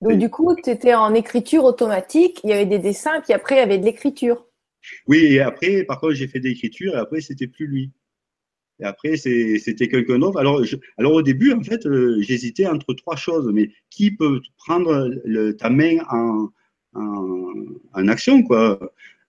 Donc, 0.00 0.18
du 0.18 0.30
coup, 0.30 0.54
tu 0.62 0.70
étais 0.70 0.94
en 0.94 1.14
écriture 1.14 1.64
automatique, 1.64 2.40
il 2.44 2.50
y 2.50 2.52
avait 2.52 2.66
des 2.66 2.78
dessins, 2.78 3.20
puis 3.20 3.32
après, 3.32 3.56
il 3.56 3.58
y 3.58 3.62
avait 3.62 3.78
de 3.78 3.84
l'écriture. 3.84 4.46
Oui, 5.08 5.18
et 5.18 5.40
après, 5.40 5.82
par 5.84 6.00
contre, 6.00 6.14
j'ai 6.14 6.28
fait 6.28 6.38
de 6.38 6.48
l'écriture, 6.48 6.94
et 6.94 6.98
après, 6.98 7.20
c'était 7.20 7.48
plus 7.48 7.66
lui. 7.66 7.90
Et 8.80 8.84
après, 8.84 9.16
c'était 9.16 9.88
quelqu'un 9.88 10.20
d'autre. 10.20 10.38
Alors, 10.38 10.62
alors, 10.98 11.14
au 11.14 11.22
début, 11.22 11.52
en 11.52 11.62
fait, 11.62 11.84
euh, 11.86 12.20
j'hésitais 12.20 12.66
entre 12.66 12.94
trois 12.94 13.16
choses. 13.16 13.50
Mais 13.52 13.70
qui 13.90 14.12
peut 14.12 14.40
prendre 14.56 15.10
ta 15.58 15.68
main 15.68 15.98
en, 16.10 16.48
en, 16.94 18.08
action, 18.08 18.42
quoi? 18.44 18.78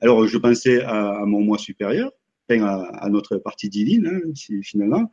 Alors, 0.02 0.28
je 0.28 0.38
pensais 0.38 0.82
à, 0.84 1.26
mon 1.26 1.42
moi 1.42 1.58
supérieur, 1.58 2.12
à, 2.52 3.08
notre 3.10 3.38
partie 3.38 3.70
divine, 3.70 4.08
hein, 4.08 4.60
finalement 4.64 5.12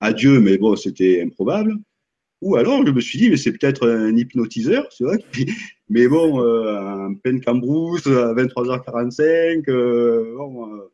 à 0.00 0.12
Dieu, 0.12 0.40
mais 0.40 0.58
bon, 0.58 0.76
c'était 0.76 1.22
improbable. 1.22 1.76
Ou 2.40 2.56
alors, 2.56 2.86
je 2.86 2.90
me 2.90 3.00
suis 3.00 3.18
dit, 3.18 3.28
mais 3.28 3.36
c'est 3.36 3.52
peut-être 3.52 3.86
un 3.86 4.16
hypnotiseur, 4.16 4.86
c'est 4.90 5.04
vrai. 5.04 5.18
Mais 5.90 6.08
bon, 6.08 6.42
euh, 6.42 7.08
un 7.08 7.14
peine 7.14 7.40
cambrousse 7.40 8.06
à 8.06 8.32
23h45, 8.32 9.68
euh, 9.68 10.34
bon, 10.36 10.74
euh, 10.74 10.90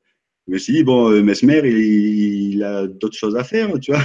je 0.47 0.53
me 0.53 0.59
suis 0.59 0.73
dit, 0.73 0.85
bon, 0.85 1.11
euh, 1.11 1.23
Mesmer, 1.23 1.61
il, 1.65 2.55
il 2.55 2.63
a 2.63 2.87
d'autres 2.87 3.17
choses 3.17 3.37
à 3.37 3.43
faire, 3.43 3.79
tu 3.81 3.93
vois. 3.93 4.03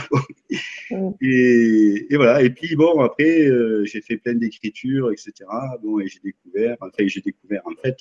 Mm. 0.90 1.12
et, 1.22 2.08
et, 2.10 2.16
voilà. 2.18 2.42
Et 2.42 2.50
puis, 2.50 2.76
bon, 2.76 3.00
après, 3.00 3.48
euh, 3.48 3.86
j'ai 3.86 4.02
fait 4.02 4.18
plein 4.18 4.34
d'écritures, 4.34 5.12
etc. 5.12 5.34
Bon, 5.82 6.00
et 6.00 6.08
j'ai 6.08 6.20
découvert, 6.24 6.76
enfin, 6.82 6.92
j'ai 7.00 7.22
découvert, 7.22 7.62
en 7.66 7.82
fait, 7.82 7.98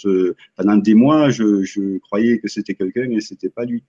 pendant 0.56 0.76
des 0.76 0.94
mois, 0.94 1.30
je, 1.30 1.62
je 1.62 1.98
croyais 1.98 2.38
que 2.38 2.48
c'était 2.48 2.74
quelqu'un, 2.74 3.06
mais 3.08 3.20
c'était 3.20 3.50
pas 3.50 3.64
lui. 3.64 3.84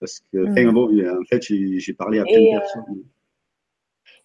Parce 0.00 0.20
que, 0.32 0.38
mm. 0.38 0.72
bon, 0.72 0.90
en 1.08 1.24
fait, 1.24 1.42
j'ai 1.42 1.92
parlé 1.92 2.18
à 2.18 2.24
plein 2.24 2.40
de 2.40 2.56
euh, 2.56 2.58
personnes. 2.58 3.04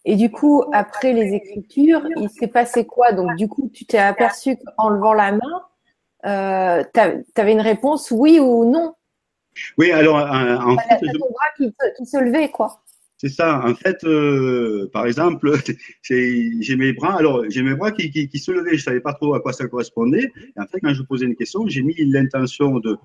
Et 0.04 0.16
du 0.16 0.30
coup, 0.30 0.64
après 0.72 1.12
les 1.12 1.34
écritures, 1.34 2.02
il 2.16 2.28
s'est 2.30 2.48
passé 2.48 2.84
quoi? 2.84 3.12
Donc, 3.12 3.36
du 3.36 3.46
coup, 3.46 3.70
tu 3.72 3.84
t'es 3.84 3.98
aperçu 3.98 4.56
qu'en 4.56 4.90
levant 4.90 5.12
la 5.12 5.32
main, 5.32 5.62
euh, 6.26 6.82
tu 6.92 7.40
avais 7.40 7.52
une 7.52 7.60
réponse 7.60 8.10
oui 8.10 8.40
ou 8.40 8.64
non? 8.64 8.94
Oui, 9.76 9.90
alors, 9.90 10.16
en 10.16 10.76
fait. 10.76 11.00
ton 11.00 11.30
bras 11.30 11.46
qui, 11.96 12.06
se 12.06 12.22
levait, 12.22 12.50
quoi. 12.50 12.82
C'est 13.18 13.28
ça. 13.28 13.64
En 13.66 13.74
fait, 13.74 14.04
euh, 14.04 14.88
par 14.92 15.06
exemple, 15.06 15.52
j'ai 16.02 16.76
mes 16.76 16.92
bras. 16.92 17.16
Alors, 17.16 17.44
j'ai 17.48 17.62
mes 17.62 17.74
bras 17.74 17.90
qui, 17.90 18.10
qui, 18.10 18.38
se 18.38 18.52
levaient. 18.52 18.76
Je 18.76 18.84
savais 18.84 19.00
pas 19.00 19.12
trop 19.12 19.34
à 19.34 19.40
quoi 19.40 19.52
ça 19.52 19.66
correspondait. 19.66 20.30
Et 20.56 20.60
en 20.60 20.66
fait, 20.66 20.80
quand 20.80 20.94
je 20.94 21.02
posais 21.02 21.26
une 21.26 21.34
question, 21.34 21.66
j'ai 21.66 21.82
mis 21.82 21.94
l'intention 21.98 22.78
de 22.78 22.96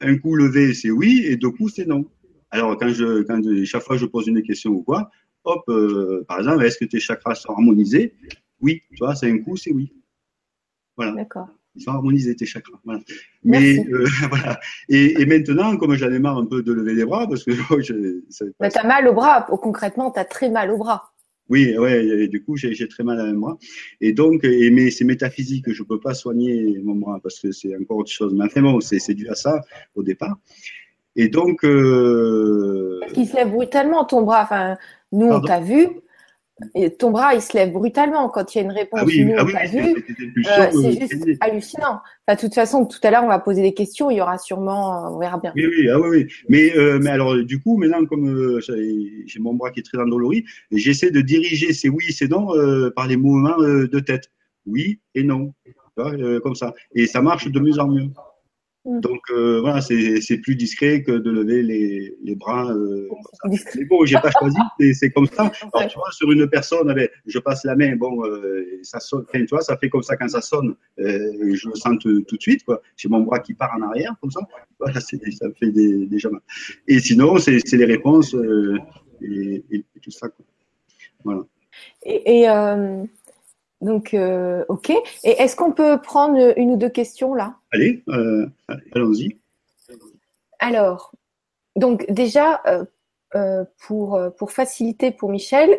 un 0.00 0.18
coup 0.18 0.34
levé, 0.36 0.74
c'est 0.74 0.90
oui, 0.90 1.22
et 1.24 1.36
deux 1.36 1.50
coups, 1.50 1.74
c'est 1.76 1.86
non. 1.86 2.04
Alors, 2.50 2.76
quand 2.78 2.88
je, 2.88 3.22
quand 3.22 3.40
chaque 3.64 3.82
fois 3.82 3.96
je 3.96 4.06
pose 4.06 4.26
une 4.26 4.42
question 4.42 4.70
ou 4.72 4.82
quoi, 4.82 5.10
hop, 5.44 5.62
euh, 5.68 6.24
par 6.28 6.38
exemple, 6.38 6.64
est-ce 6.64 6.78
que 6.78 6.84
tes 6.84 7.00
chakras 7.00 7.34
sont 7.34 7.52
harmonisés? 7.52 8.14
Oui, 8.60 8.82
tu 8.90 8.98
vois, 8.98 9.14
c'est 9.14 9.30
un 9.30 9.38
coup, 9.38 9.56
c'est 9.56 9.72
oui. 9.72 9.92
Voilà. 10.96 11.12
D'accord. 11.12 11.48
Ils 11.76 11.82
sont 11.82 11.90
harmonisés, 11.90 12.34
tes 12.34 12.46
chakras. 12.46 12.78
Voilà. 12.84 13.00
Mais 13.44 13.78
euh, 13.78 14.06
voilà. 14.30 14.58
Et, 14.88 15.20
et, 15.20 15.26
maintenant, 15.26 15.76
comme 15.76 15.94
j'en 15.94 16.10
ai 16.10 16.18
marre 16.18 16.38
un 16.38 16.46
peu 16.46 16.62
de 16.62 16.72
lever 16.72 16.94
les 16.94 17.04
bras, 17.04 17.26
parce 17.28 17.44
que 17.44 17.52
je, 17.80 18.20
Mais 18.60 18.70
tu 18.70 18.78
as 18.78 18.84
mal 18.84 19.06
au 19.08 19.12
bras, 19.12 19.42
concrètement, 19.42 20.10
tu 20.10 20.18
as 20.18 20.24
très 20.24 20.50
mal 20.50 20.70
au 20.70 20.78
bras. 20.78 21.12
Oui, 21.48 21.78
ouais, 21.78 22.26
du 22.26 22.42
coup, 22.42 22.56
j'ai 22.56 22.88
très 22.88 23.04
mal 23.04 23.20
à 23.20 23.32
bras. 23.32 23.56
Et 24.00 24.12
donc, 24.12 24.42
et, 24.44 24.70
mais 24.70 24.90
c'est 24.90 25.04
métaphysique, 25.04 25.70
je 25.70 25.82
peux 25.84 26.00
pas 26.00 26.14
soigner 26.14 26.80
mon 26.82 26.96
bras 26.96 27.20
parce 27.22 27.38
que 27.38 27.52
c'est 27.52 27.76
encore 27.76 27.98
autre 27.98 28.10
chose. 28.10 28.34
Mais 28.34 28.44
enfin 28.44 28.62
bon, 28.62 28.80
c'est 28.80 29.14
dû 29.14 29.28
à 29.28 29.34
ça 29.34 29.60
au 29.94 30.02
départ. 30.02 30.36
Et 31.14 31.28
donc. 31.28 31.64
Euh... 31.64 33.00
Il 33.14 33.26
se 33.26 33.36
lève 33.36 33.50
brutalement 33.50 34.04
ton 34.04 34.22
bras. 34.22 34.42
Enfin, 34.42 34.76
nous, 35.12 35.26
on 35.26 35.40
t'a 35.40 35.60
vu 35.60 35.88
ton 36.98 37.10
bras, 37.10 37.34
il 37.34 37.42
se 37.42 37.56
lève 37.56 37.72
brutalement 37.72 38.28
quand 38.30 38.54
il 38.54 38.58
y 38.58 38.60
a 38.62 38.64
une 38.64 38.72
réponse. 38.72 39.00
Ah 39.02 39.04
oui, 39.04 39.30
ah 39.36 39.42
euh, 39.42 40.70
c'est 40.72 41.00
juste 41.00 41.38
hallucinant. 41.40 42.00
de 42.28 42.34
toute 42.34 42.54
façon, 42.54 42.86
tout 42.86 42.98
à 43.02 43.10
l'heure, 43.10 43.24
on 43.24 43.28
va 43.28 43.38
poser 43.38 43.60
des 43.60 43.74
questions. 43.74 44.10
Il 44.10 44.16
y 44.16 44.20
aura 44.22 44.38
sûrement, 44.38 45.14
on 45.14 45.18
verra 45.18 45.38
bien. 45.38 45.52
Oui, 45.54 45.66
oui, 45.66 45.88
ah 45.90 46.00
oui, 46.00 46.08
oui. 46.10 46.26
Mais, 46.48 46.76
euh, 46.76 46.98
mais 46.98 47.10
alors, 47.10 47.36
du 47.36 47.60
coup, 47.60 47.76
maintenant, 47.76 48.06
comme 48.06 48.28
euh, 48.28 48.60
j'ai 48.60 49.38
mon 49.38 49.54
bras 49.54 49.70
qui 49.70 49.80
est 49.80 49.82
très 49.82 49.98
endolori, 49.98 50.44
j'essaie 50.70 51.10
de 51.10 51.20
diriger 51.20 51.74
ces 51.74 51.90
oui, 51.90 52.10
ces 52.12 52.28
non 52.28 52.48
par 52.94 53.06
les 53.06 53.16
mouvements 53.16 53.58
de 53.58 54.00
tête. 54.00 54.30
Oui 54.64 55.00
et 55.14 55.22
non. 55.22 55.52
comme 56.42 56.54
ça. 56.54 56.74
Et 56.94 57.06
ça 57.06 57.20
marche 57.20 57.48
de 57.48 57.60
mieux 57.60 57.78
en 57.78 57.88
mieux. 57.88 58.08
Mm. 58.86 59.00
Donc 59.00 59.20
euh, 59.30 59.60
voilà, 59.60 59.80
c'est 59.80 60.38
plus 60.38 60.54
discret 60.54 61.02
que 61.02 61.10
de 61.10 61.30
lever 61.30 61.62
les, 61.62 62.16
les 62.22 62.36
bras. 62.36 62.70
Euh, 62.70 63.08
mais 63.44 63.84
bon, 63.84 64.04
j'ai 64.06 64.16
pas 64.20 64.30
choisi, 64.30 64.94
c'est 64.94 65.10
comme 65.10 65.26
ça. 65.26 65.50
Alors, 65.74 65.88
tu 65.88 65.98
vois, 65.98 66.10
sur 66.12 66.30
une 66.30 66.48
personne, 66.48 66.94
je 67.26 67.38
passe 67.40 67.64
la 67.64 67.74
main, 67.74 67.96
bon, 67.96 68.24
euh, 68.24 68.78
ça 68.82 69.00
sonne, 69.00 69.26
tu 69.32 69.44
vois, 69.50 69.62
ça 69.62 69.76
fait 69.76 69.88
comme 69.88 70.04
ça 70.04 70.16
quand 70.16 70.28
ça 70.28 70.40
sonne, 70.40 70.76
je 70.98 71.68
le 71.68 71.74
sens 71.74 71.98
tout, 72.00 72.20
de 72.20 72.40
suite, 72.40 72.64
quoi. 72.64 72.80
J'ai 72.96 73.08
mon 73.08 73.20
bras 73.20 73.40
qui 73.40 73.54
part 73.54 73.72
en 73.76 73.82
arrière, 73.82 74.14
comme 74.20 74.30
ça. 74.30 74.40
Voilà, 74.78 75.00
ça 75.00 75.16
fait 75.58 75.70
des, 75.70 76.06
déjà 76.06 76.30
mal. 76.30 76.40
Et 76.86 77.00
sinon, 77.00 77.38
c'est 77.38 77.60
les 77.72 77.84
réponses 77.84 78.36
et, 79.20 79.64
et, 79.72 79.84
tout 80.00 80.12
ça, 80.12 80.28
quoi. 80.28 80.44
Voilà. 81.24 81.42
Et, 82.04 82.42
et 82.42 82.46
donc, 83.80 84.14
euh, 84.14 84.64
ok. 84.68 84.90
Et 84.90 85.42
est-ce 85.42 85.56
qu'on 85.56 85.72
peut 85.72 86.00
prendre 86.00 86.54
une 86.58 86.72
ou 86.72 86.76
deux 86.76 86.88
questions 86.88 87.34
là? 87.34 87.56
Allez, 87.72 88.02
euh, 88.08 88.46
allons-y. 88.94 89.38
Alors, 90.58 91.12
donc 91.76 92.06
déjà, 92.10 92.62
euh, 93.34 93.64
pour, 93.78 94.18
pour 94.38 94.52
faciliter 94.52 95.10
pour 95.10 95.30
Michel, 95.30 95.78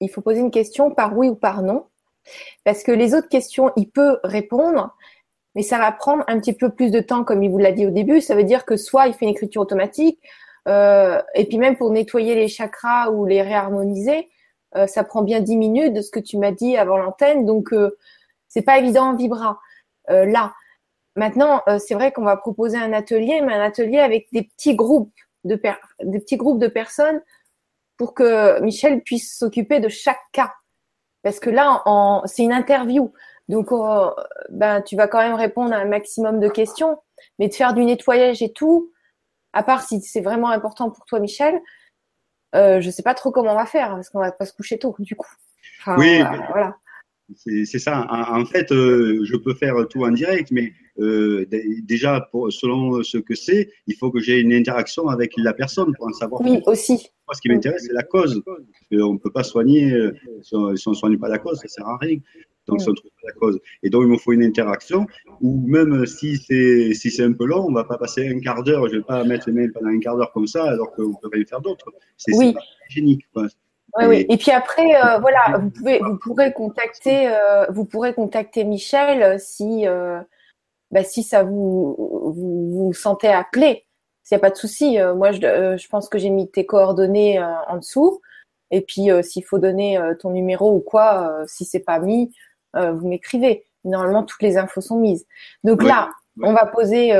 il 0.00 0.08
faut 0.08 0.22
poser 0.22 0.40
une 0.40 0.50
question 0.50 0.90
par 0.90 1.16
oui 1.16 1.28
ou 1.28 1.34
par 1.34 1.62
non. 1.62 1.86
Parce 2.64 2.82
que 2.82 2.92
les 2.92 3.14
autres 3.14 3.28
questions, 3.28 3.72
il 3.76 3.90
peut 3.90 4.18
répondre, 4.24 4.96
mais 5.54 5.62
ça 5.62 5.78
va 5.78 5.92
prendre 5.92 6.24
un 6.28 6.38
petit 6.38 6.54
peu 6.54 6.70
plus 6.70 6.90
de 6.90 7.00
temps, 7.00 7.24
comme 7.24 7.42
il 7.42 7.50
vous 7.50 7.58
l'a 7.58 7.72
dit 7.72 7.86
au 7.86 7.90
début. 7.90 8.20
Ça 8.20 8.34
veut 8.34 8.44
dire 8.44 8.64
que 8.64 8.76
soit 8.76 9.06
il 9.06 9.14
fait 9.14 9.26
une 9.26 9.32
écriture 9.32 9.62
automatique, 9.62 10.18
euh, 10.68 11.20
et 11.34 11.44
puis 11.44 11.58
même 11.58 11.76
pour 11.76 11.90
nettoyer 11.90 12.34
les 12.34 12.48
chakras 12.48 13.10
ou 13.10 13.26
les 13.26 13.42
réharmoniser, 13.42 14.28
euh, 14.76 14.86
ça 14.86 15.04
prend 15.04 15.22
bien 15.22 15.40
10 15.40 15.56
minutes 15.56 15.94
de 15.94 16.00
ce 16.00 16.10
que 16.10 16.20
tu 16.20 16.38
m'as 16.38 16.52
dit 16.52 16.76
avant 16.76 16.96
l'antenne. 16.96 17.44
Donc 17.44 17.72
euh, 17.72 17.96
c'est 18.48 18.62
pas 18.62 18.78
évident 18.78 19.10
en 19.10 19.16
vibra 19.16 19.60
euh, 20.10 20.24
là. 20.24 20.52
Maintenant, 21.14 21.62
euh, 21.68 21.78
c'est 21.78 21.94
vrai 21.94 22.10
qu'on 22.12 22.24
va 22.24 22.36
proposer 22.36 22.78
un 22.78 22.92
atelier, 22.92 23.42
mais 23.42 23.52
un 23.52 23.60
atelier 23.60 23.98
avec 23.98 24.28
des 24.32 24.44
petits 24.44 24.74
groupes 24.74 25.12
de 25.44 25.60
des 26.02 26.20
petits 26.20 26.36
groupes 26.36 26.58
de 26.58 26.68
personnes 26.68 27.20
pour 27.96 28.14
que 28.14 28.60
Michel 28.60 29.02
puisse 29.02 29.36
s'occuper 29.36 29.80
de 29.80 29.88
chaque 29.88 30.20
cas. 30.32 30.52
Parce 31.22 31.38
que 31.38 31.50
là, 31.50 31.82
c'est 32.26 32.42
une 32.42 32.52
interview. 32.52 33.12
Donc, 33.48 33.70
ben, 34.48 34.80
tu 34.82 34.96
vas 34.96 35.06
quand 35.06 35.18
même 35.18 35.34
répondre 35.34 35.72
à 35.72 35.76
un 35.76 35.84
maximum 35.84 36.40
de 36.40 36.48
questions. 36.48 36.98
Mais 37.38 37.48
de 37.48 37.54
faire 37.54 37.74
du 37.74 37.84
nettoyage 37.84 38.42
et 38.42 38.52
tout, 38.52 38.90
à 39.52 39.62
part 39.62 39.82
si 39.82 40.00
c'est 40.00 40.20
vraiment 40.20 40.48
important 40.48 40.90
pour 40.90 41.04
toi, 41.04 41.20
Michel, 41.20 41.60
euh, 42.54 42.80
je 42.80 42.90
sais 42.90 43.02
pas 43.02 43.14
trop 43.14 43.30
comment 43.30 43.52
on 43.52 43.56
va 43.56 43.66
faire 43.66 43.90
parce 43.90 44.10
qu'on 44.10 44.20
va 44.20 44.32
pas 44.32 44.46
se 44.46 44.52
coucher 44.52 44.78
tôt 44.78 44.94
du 44.98 45.16
coup. 45.16 45.30
oui, 45.96 46.20
voilà. 46.50 46.76
C'est 47.36 47.78
ça. 47.78 48.06
En, 48.10 48.44
fait, 48.44 48.72
euh, 48.72 49.24
je 49.24 49.36
peux 49.36 49.54
faire 49.54 49.74
tout 49.88 50.04
en 50.04 50.10
direct, 50.10 50.50
mais 50.50 50.72
euh, 50.98 51.46
déjà, 51.82 52.28
pour, 52.30 52.52
selon 52.52 53.02
ce 53.02 53.18
que 53.18 53.34
c'est, 53.34 53.70
il 53.86 53.96
faut 53.96 54.10
que 54.10 54.20
j'ai 54.20 54.40
une 54.40 54.52
interaction 54.52 55.08
avec 55.08 55.32
la 55.36 55.54
personne 55.54 55.94
pour 55.94 56.08
en 56.08 56.12
savoir. 56.12 56.40
Oui, 56.42 56.60
aussi. 56.66 56.94
Moi, 57.26 57.34
ce 57.34 57.40
qui 57.40 57.48
m'intéresse, 57.48 57.84
c'est 57.86 57.92
la 57.92 58.02
cause. 58.02 58.42
On 58.92 59.14
ne 59.14 59.18
peut 59.18 59.30
pas 59.30 59.44
soigner, 59.44 59.92
euh, 59.92 60.12
si 60.42 60.54
on 60.54 60.70
ne 60.70 60.94
soigne 60.94 61.18
pas 61.18 61.28
la 61.28 61.38
cause, 61.38 61.58
ça 61.58 61.68
sert 61.68 61.86
à 61.86 61.96
rien. 61.98 62.18
Donc, 62.68 62.80
si 62.80 62.88
on 62.88 62.94
trouve 62.94 63.10
la 63.24 63.32
cause. 63.32 63.60
Et 63.82 63.90
donc, 63.90 64.02
il 64.02 64.08
me 64.08 64.16
faut 64.16 64.32
une 64.32 64.44
interaction, 64.44 65.06
ou 65.40 65.64
même 65.66 66.06
si 66.06 66.36
c'est 66.36 66.94
si 66.94 67.10
c'est 67.10 67.24
un 67.24 67.32
peu 67.32 67.44
long, 67.44 67.66
on 67.68 67.72
va 67.72 67.84
pas 67.84 67.98
passer 67.98 68.28
un 68.28 68.38
quart 68.38 68.62
d'heure, 68.62 68.88
je 68.88 68.96
vais 68.96 69.02
pas 69.02 69.24
mettre 69.24 69.48
les 69.48 69.54
mails 69.54 69.72
pendant 69.72 69.88
un 69.88 69.98
quart 69.98 70.16
d'heure 70.16 70.32
comme 70.32 70.46
ça, 70.46 70.64
alors 70.64 70.92
qu'on 70.92 71.14
peut 71.14 71.28
rien 71.32 71.44
faire 71.44 71.60
d'autre. 71.60 71.86
C'est 72.16 72.34
oui. 72.36 72.54
hygiénique. 72.88 73.26
Quoi. 73.32 73.48
Oui, 73.98 74.04
oui. 74.06 74.26
Et 74.28 74.36
puis 74.38 74.50
après, 74.50 74.94
euh, 74.96 75.18
voilà, 75.18 75.58
vous 75.58 75.70
pouvez, 75.70 75.98
vous 75.98 76.16
pourrez 76.18 76.52
contacter, 76.52 77.28
euh, 77.28 77.66
vous 77.70 77.84
pourrez 77.84 78.14
contacter 78.14 78.64
Michel 78.64 79.38
si, 79.38 79.86
euh, 79.86 80.20
bah, 80.90 81.04
si 81.04 81.22
ça 81.22 81.42
vous, 81.42 81.94
vous 81.98 82.70
vous 82.86 82.92
sentez 82.94 83.28
appelé. 83.28 83.84
S'il 84.22 84.36
n'y 84.36 84.40
a 84.40 84.40
pas 84.40 84.50
de 84.50 84.56
souci, 84.56 84.98
moi 85.16 85.32
je, 85.32 85.40
je 85.40 85.88
pense 85.88 86.08
que 86.08 86.16
j'ai 86.16 86.30
mis 86.30 86.48
tes 86.48 86.64
coordonnées 86.64 87.42
en 87.42 87.76
dessous. 87.76 88.20
Et 88.70 88.80
puis 88.80 89.08
s'il 89.22 89.44
faut 89.44 89.58
donner 89.58 90.00
ton 90.20 90.30
numéro 90.30 90.72
ou 90.72 90.78
quoi, 90.78 91.42
si 91.48 91.64
c'est 91.64 91.80
pas 91.80 91.98
mis, 91.98 92.32
vous 92.74 93.08
m'écrivez. 93.08 93.64
Normalement, 93.84 94.22
toutes 94.22 94.42
les 94.42 94.56
infos 94.56 94.80
sont 94.80 94.98
mises. 94.98 95.26
Donc 95.64 95.82
là, 95.82 96.10
on 96.40 96.52
va 96.52 96.66
poser, 96.66 97.12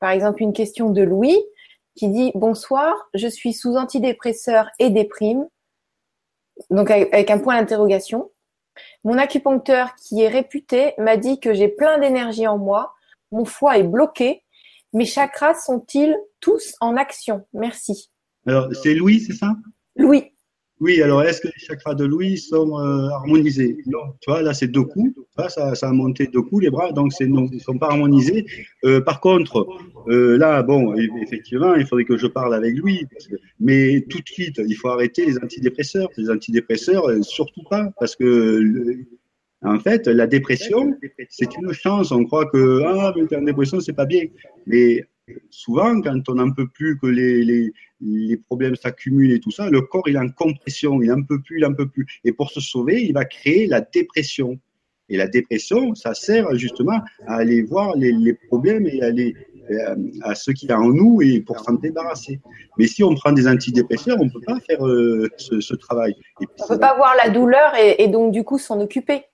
par 0.00 0.10
exemple, 0.10 0.42
une 0.42 0.52
question 0.52 0.90
de 0.90 1.02
Louis 1.02 1.38
qui 1.96 2.08
dit 2.08 2.32
bonsoir, 2.34 2.94
je 3.14 3.28
suis 3.28 3.52
sous 3.52 3.76
antidépresseur 3.76 4.68
et 4.78 4.90
déprime 4.90 5.46
donc 6.70 6.90
avec, 6.90 7.30
un 7.30 7.38
point 7.38 7.58
d'interrogation. 7.58 8.30
Mon 9.04 9.18
acupuncteur, 9.18 9.94
qui 9.96 10.22
est 10.22 10.28
réputé, 10.28 10.94
m'a 10.98 11.16
dit 11.16 11.40
que 11.40 11.52
j'ai 11.54 11.68
plein 11.68 11.98
d'énergie 11.98 12.46
en 12.46 12.58
moi, 12.58 12.94
mon 13.32 13.44
foie 13.44 13.78
est 13.78 13.84
bloqué, 13.84 14.42
mes 14.92 15.06
chakras 15.06 15.54
sont-ils 15.54 16.16
tous 16.40 16.74
en 16.80 16.96
action? 16.96 17.46
Merci. 17.52 18.10
Alors, 18.46 18.68
c'est 18.82 18.94
Louis, 18.94 19.20
c'est 19.20 19.32
ça? 19.32 19.54
Louis. 19.96 20.33
Oui, 20.84 21.00
alors 21.00 21.22
est-ce 21.22 21.40
que 21.40 21.48
les 21.48 21.64
chakras 21.66 21.94
de 21.94 22.04
Louis 22.04 22.36
sont 22.36 22.78
euh, 22.78 23.08
harmonisés? 23.08 23.78
Non, 23.86 24.12
tu 24.20 24.30
vois, 24.30 24.42
là 24.42 24.52
c'est 24.52 24.66
deux 24.66 24.82
coups, 24.82 25.18
ça, 25.48 25.74
ça 25.74 25.88
a 25.88 25.92
monté 25.92 26.26
deux 26.26 26.42
coups 26.42 26.64
les 26.64 26.68
bras, 26.68 26.92
donc 26.92 27.10
non, 27.22 27.48
ils 27.50 27.62
sont 27.62 27.78
pas 27.78 27.86
harmonisés. 27.86 28.44
Euh, 28.84 29.00
par 29.00 29.20
contre, 29.20 29.66
euh, 30.08 30.36
là, 30.36 30.62
bon, 30.62 30.94
effectivement, 31.22 31.74
il 31.74 31.86
faudrait 31.86 32.04
que 32.04 32.18
je 32.18 32.26
parle 32.26 32.54
avec 32.54 32.76
lui, 32.76 33.06
mais 33.60 34.04
tout 34.10 34.18
de 34.18 34.28
suite, 34.28 34.60
il 34.62 34.74
faut 34.74 34.88
arrêter 34.88 35.24
les 35.24 35.38
antidépresseurs. 35.38 36.10
Les 36.18 36.28
antidépresseurs, 36.28 37.06
surtout 37.22 37.62
pas, 37.70 37.88
parce 37.98 38.14
que 38.14 38.60
en 39.62 39.78
fait, 39.78 40.06
la 40.06 40.26
dépression, 40.26 40.94
c'est 41.30 41.56
une 41.56 41.72
chance. 41.72 42.12
On 42.12 42.26
croit 42.26 42.44
que 42.44 42.82
ah, 42.84 43.14
mais 43.16 43.34
en 43.34 43.40
dépression, 43.40 43.80
c'est 43.80 43.94
pas 43.94 44.04
bien, 44.04 44.24
mais 44.66 45.02
souvent, 45.50 46.00
quand 46.00 46.28
on 46.28 46.34
n'en 46.34 46.52
peut 46.52 46.68
plus, 46.68 46.98
que 46.98 47.06
les, 47.06 47.44
les, 47.44 47.72
les 48.00 48.36
problèmes 48.36 48.76
s'accumulent 48.76 49.32
et 49.32 49.40
tout 49.40 49.50
ça, 49.50 49.70
le 49.70 49.80
corps 49.82 50.08
il 50.08 50.16
est 50.16 50.18
en 50.18 50.28
compression, 50.28 51.00
il 51.02 51.08
n'en 51.08 51.22
peut 51.22 51.40
plus, 51.40 51.58
il 51.58 51.62
n'en 51.62 51.74
peut 51.74 51.88
plus. 51.88 52.06
Et 52.24 52.32
pour 52.32 52.50
se 52.50 52.60
sauver, 52.60 53.02
il 53.02 53.12
va 53.12 53.24
créer 53.24 53.66
la 53.66 53.80
dépression. 53.80 54.58
Et 55.10 55.16
la 55.18 55.26
dépression, 55.26 55.94
ça 55.94 56.14
sert 56.14 56.54
justement 56.56 57.00
à 57.26 57.36
aller 57.36 57.62
voir 57.62 57.94
les, 57.96 58.12
les 58.12 58.32
problèmes 58.32 58.86
et 58.86 59.02
à, 59.02 59.06
aller, 59.06 59.34
à 60.22 60.34
ce 60.34 60.50
qu'il 60.50 60.70
y 60.70 60.72
a 60.72 60.80
en 60.80 60.88
nous 60.88 61.20
et 61.20 61.40
pour 61.40 61.60
s'en 61.60 61.74
débarrasser. 61.74 62.40
Mais 62.78 62.86
si 62.86 63.04
on 63.04 63.14
prend 63.14 63.32
des 63.32 63.46
antidépresseurs, 63.46 64.16
on 64.18 64.24
ne 64.24 64.30
peut 64.30 64.40
pas 64.46 64.60
faire 64.60 64.86
euh, 64.86 65.28
ce, 65.36 65.60
ce, 65.60 65.74
travail. 65.74 66.14
Et 66.40 66.46
on 66.58 66.64
ne 66.64 66.68
peut 66.68 66.80
pas 66.80 66.96
voir 66.96 67.14
la 67.22 67.30
douleur 67.30 67.74
et, 67.76 68.02
et 68.02 68.08
donc 68.08 68.32
du 68.32 68.44
coup 68.44 68.58
s'en 68.58 68.80
occuper. 68.80 69.24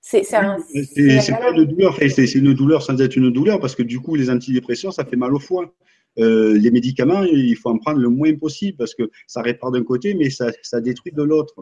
C'est 0.00 0.22
pas 0.30 1.50
une 1.50 1.64
douleur, 1.64 1.98
c'est 1.98 2.34
une 2.34 2.54
douleur 2.54 2.82
sans 2.82 3.00
être 3.00 3.16
une 3.16 3.30
douleur 3.30 3.60
parce 3.60 3.74
que 3.74 3.82
du 3.82 4.00
coup, 4.00 4.14
les 4.14 4.30
antidépresseurs, 4.30 4.92
ça 4.92 5.04
fait 5.04 5.16
mal 5.16 5.34
au 5.34 5.40
foie. 5.40 5.72
Euh, 6.18 6.58
les 6.58 6.70
médicaments, 6.70 7.22
il 7.22 7.56
faut 7.56 7.70
en 7.70 7.78
prendre 7.78 7.98
le 7.98 8.08
moins 8.08 8.34
possible 8.34 8.76
parce 8.76 8.94
que 8.94 9.10
ça 9.26 9.40
répare 9.42 9.70
d'un 9.70 9.84
côté, 9.84 10.14
mais 10.14 10.30
ça, 10.30 10.46
ça, 10.62 10.80
détruit 10.80 11.12
de 11.12 11.22
l'autre. 11.22 11.54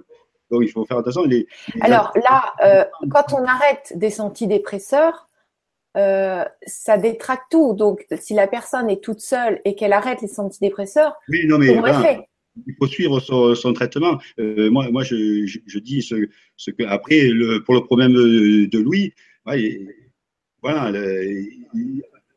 Donc, 0.51 0.63
il 0.63 0.71
faut 0.71 0.85
faire 0.87 0.99
attention. 0.99 1.25
Les, 1.25 1.47
Alors 1.81 2.13
là, 2.17 2.55
euh, 2.65 2.85
quand 3.11 3.33
on 3.33 3.45
arrête 3.45 3.93
des 3.97 4.21
antidépresseurs, 4.21 5.29
euh, 5.97 6.45
ça 6.67 6.99
détraque 6.99 7.45
tout. 7.51 7.75
Donc, 7.75 8.07
si 8.21 8.35
la 8.35 8.47
personne 8.47 8.89
est 8.89 9.03
toute 9.03 9.21
seule 9.21 9.61
et 9.65 9.75
qu'elle 9.75 9.93
arrête 9.93 10.23
les 10.23 10.41
antidépresseurs, 10.41 11.17
non, 11.29 11.59
mais, 11.59 11.75
fait? 12.03 12.29
Il 12.67 12.75
faut 12.79 12.87
suivre 12.87 13.21
son, 13.21 13.55
son 13.55 13.73
traitement. 13.73 14.21
Euh, 14.39 14.71
moi, 14.71 14.91
moi, 14.91 15.03
je, 15.03 15.47
je, 15.47 15.59
je, 15.67 15.79
dis 15.79 16.03
ce, 16.03 16.29
ce 16.57 16.71
que 16.71 16.85
après, 16.85 17.29
le, 17.29 17.63
pour 17.63 17.75
le 17.75 17.83
problème 17.83 18.13
de, 18.13 18.79
Louis, 18.79 19.13
ouais, 19.47 19.81
voilà, 20.63 20.91
le, 20.91 21.45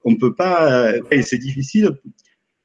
on 0.03 0.15
peut 0.15 0.33
pas. 0.33 0.93
c'est 1.21 1.37
difficile. 1.37 1.91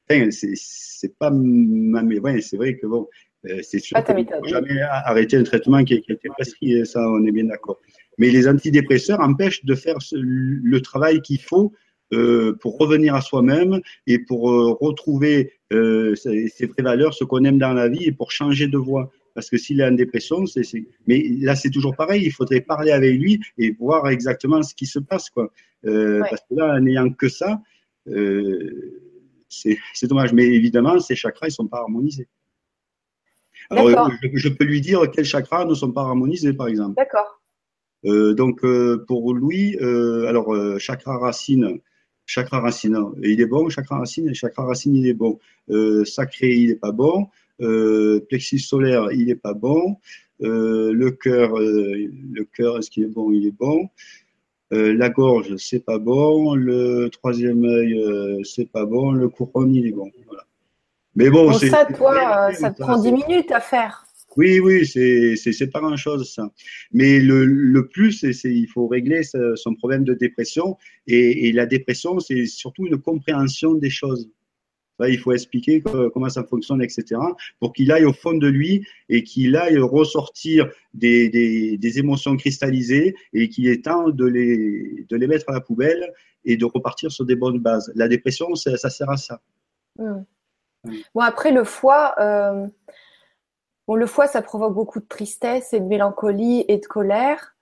Enfin, 0.09 0.29
c'est 0.31 1.17
pas 1.17 1.31
ma, 1.31 2.03
ouais, 2.03 2.41
c'est 2.41 2.57
vrai 2.57 2.77
que 2.77 2.85
bon, 2.85 3.07
euh, 3.47 3.59
c'est 3.63 3.79
sûr 3.79 4.03
qu'on 4.03 4.17
ne 4.17 4.23
peut 4.23 4.47
jamais 4.47 4.81
arrêter 4.81 5.37
un 5.37 5.43
traitement 5.43 5.83
qui, 5.83 5.99
qui 6.01 6.11
a 6.11 6.15
été 6.15 6.29
prescrit. 6.29 6.85
Ça, 6.85 7.01
on 7.09 7.25
est 7.25 7.31
bien 7.31 7.45
d'accord. 7.45 7.79
Mais 8.17 8.29
les 8.29 8.47
antidépresseurs 8.47 9.19
empêchent 9.19 9.65
de 9.65 9.75
faire 9.75 9.97
le 10.11 10.79
travail 10.79 11.21
qu'il 11.21 11.41
faut 11.41 11.73
pour 12.61 12.77
revenir 12.77 13.15
à 13.15 13.21
soi-même 13.21 13.81
et 14.07 14.19
pour 14.19 14.51
euh, 14.51 14.77
retrouver 14.79 15.53
euh, 15.73 16.15
ses, 16.15 16.47
ses, 16.47 16.67
vraies 16.67 16.83
valeurs, 16.83 17.13
ce 17.13 17.23
qu'on 17.23 17.43
aime 17.43 17.57
dans 17.57 17.73
la 17.73 17.89
vie 17.89 18.05
et 18.05 18.11
pour 18.11 18.31
changer 18.31 18.67
de 18.67 18.77
voie. 18.77 19.11
Parce 19.33 19.49
que 19.49 19.57
s'il 19.57 19.81
est 19.81 19.85
en 19.85 19.91
dépression, 19.91 20.45
c'est, 20.45 20.63
mais 21.07 21.21
là 21.41 21.55
c'est 21.55 21.69
toujours 21.69 21.95
pareil, 21.95 22.23
il 22.25 22.31
faudrait 22.31 22.61
parler 22.61 22.91
avec 22.91 23.13
lui 23.19 23.41
et 23.57 23.71
voir 23.71 24.07
exactement 24.07 24.63
ce 24.63 24.73
qui 24.73 24.85
se 24.85 24.99
passe, 24.99 25.29
quoi. 25.29 25.51
Euh, 25.85 26.21
ouais. 26.21 26.29
Parce 26.29 26.41
que 26.49 26.55
là, 26.55 26.75
en 26.75 26.79
n'ayant 26.79 27.09
que 27.09 27.27
ça, 27.27 27.61
euh, 28.07 29.01
c'est, 29.49 29.77
dommage. 30.03 30.31
Mais 30.31 30.45
évidemment, 30.45 30.99
ces 30.99 31.15
chakras, 31.15 31.47
ils 31.47 31.51
sont 31.51 31.67
pas 31.67 31.79
harmonisés. 31.79 32.27
Alors, 33.69 34.11
je, 34.21 34.29
je, 34.33 34.49
peux 34.49 34.63
lui 34.63 34.79
dire 34.79 35.01
quels 35.11 35.25
chakras 35.25 35.65
ne 35.65 35.73
sont 35.73 35.91
pas 35.91 36.01
harmonisés, 36.01 36.53
par 36.53 36.67
exemple. 36.67 36.95
D'accord. 36.95 37.41
Euh, 38.05 38.33
donc, 38.33 38.61
pour 39.07 39.33
Louis, 39.33 39.77
alors, 39.79 40.79
chakra 40.79 41.17
racine, 41.17 41.81
chakra 42.25 42.59
racine, 42.59 42.97
il 43.21 43.39
est 43.41 43.45
bon, 43.45 43.69
chakra 43.69 43.99
racine, 43.99 44.33
chakra 44.33 44.65
racine, 44.65 44.95
il 44.95 45.07
est 45.07 45.13
bon. 45.13 45.39
Euh, 45.69 46.05
sacré, 46.05 46.53
il 46.55 46.69
n'est 46.69 46.75
pas 46.75 46.91
bon. 46.91 47.27
Euh, 47.61 48.19
plexus 48.27 48.59
solaire, 48.59 49.11
il 49.11 49.27
n'est 49.27 49.35
pas 49.35 49.53
bon. 49.53 49.97
Euh, 50.41 50.91
le 50.91 51.11
cœur, 51.11 51.57
euh, 51.57 51.93
le 52.33 52.43
cœur, 52.43 52.79
est-ce 52.79 52.91
qu'il 52.91 53.03
est 53.03 53.07
bon? 53.07 53.31
Il 53.31 53.47
est 53.47 53.51
bon. 53.57 53.89
Euh, 54.73 54.93
la 54.93 55.09
gorge, 55.09 55.55
c'est 55.57 55.79
pas 55.79 55.99
bon. 55.99 56.55
Le 56.55 57.09
troisième 57.09 57.63
œil, 57.63 58.41
c'est 58.43 58.69
pas 58.69 58.85
bon. 58.85 59.11
Le 59.11 59.29
couronne, 59.29 59.73
il 59.73 59.87
est 59.87 59.91
bon. 59.91 60.11
Voilà. 60.27 60.43
Mais 61.15 61.29
bon, 61.29 61.51
bon 61.51 61.53
ça, 61.53 61.85
toi, 61.85 62.51
ça 62.53 62.71
te 62.71 62.81
prend 62.81 63.01
10 63.01 63.11
minutes 63.11 63.51
à 63.51 63.61
faire. 63.61 64.04
Oui, 64.37 64.59
oui, 64.59 64.85
c'est 64.85 65.71
pas 65.71 65.79
grand 65.79 65.95
chose 65.95 66.31
ça. 66.33 66.51
Mais 66.91 67.19
le, 67.19 67.45
le 67.45 67.87
plus, 67.87 68.11
c'est 68.11 68.53
il 68.53 68.67
faut 68.67 68.87
régler 68.87 69.21
son 69.55 69.75
problème 69.75 70.03
de 70.03 70.13
dépression 70.13 70.77
et, 71.07 71.51
la 71.51 71.65
dépression, 71.65 72.19
c'est 72.19 72.45
surtout 72.45 72.85
une 72.85 72.97
compréhension 72.97 73.73
des 73.73 73.89
choses. 73.89 74.29
Il 75.05 75.19
faut 75.19 75.33
expliquer 75.33 75.83
comment 76.13 76.29
ça 76.29 76.43
fonctionne, 76.45 76.81
etc., 76.81 77.19
pour 77.59 77.73
qu'il 77.73 77.91
aille 77.91 78.05
au 78.05 78.13
fond 78.13 78.33
de 78.33 78.47
lui 78.47 78.85
et 79.09 79.23
qu'il 79.23 79.57
aille 79.57 79.77
ressortir 79.77 80.69
des, 80.93 81.29
des, 81.29 81.99
émotions 81.99 82.37
cristallisées 82.37 83.15
et 83.33 83.49
qu'il 83.49 83.67
est 83.67 83.83
temps 83.83 84.09
de 84.09 84.25
les, 84.25 85.05
de 85.09 85.15
les 85.17 85.27
mettre 85.27 85.49
à 85.49 85.53
la 85.53 85.61
poubelle 85.61 86.13
et 86.45 86.55
de 86.55 86.63
repartir 86.63 87.11
sur 87.11 87.25
des 87.25 87.35
bonnes 87.35 87.59
bases. 87.59 87.91
La 87.95 88.07
dépression, 88.07 88.55
ça, 88.55 88.77
sert 88.77 89.09
à 89.09 89.17
ça. 89.17 89.41
Bon, 89.97 91.21
après, 91.21 91.51
le 91.51 91.63
foie, 91.63 92.15
euh, 92.19 92.67
Bon, 93.87 93.95
le 93.95 94.07
foie, 94.07 94.27
ça 94.27 94.41
provoque 94.41 94.73
beaucoup 94.73 94.99
de 94.99 95.05
tristesse 95.05 95.73
et 95.73 95.79
de 95.79 95.85
mélancolie 95.85 96.65
et 96.67 96.77
de 96.77 96.85
colère. 96.85 97.55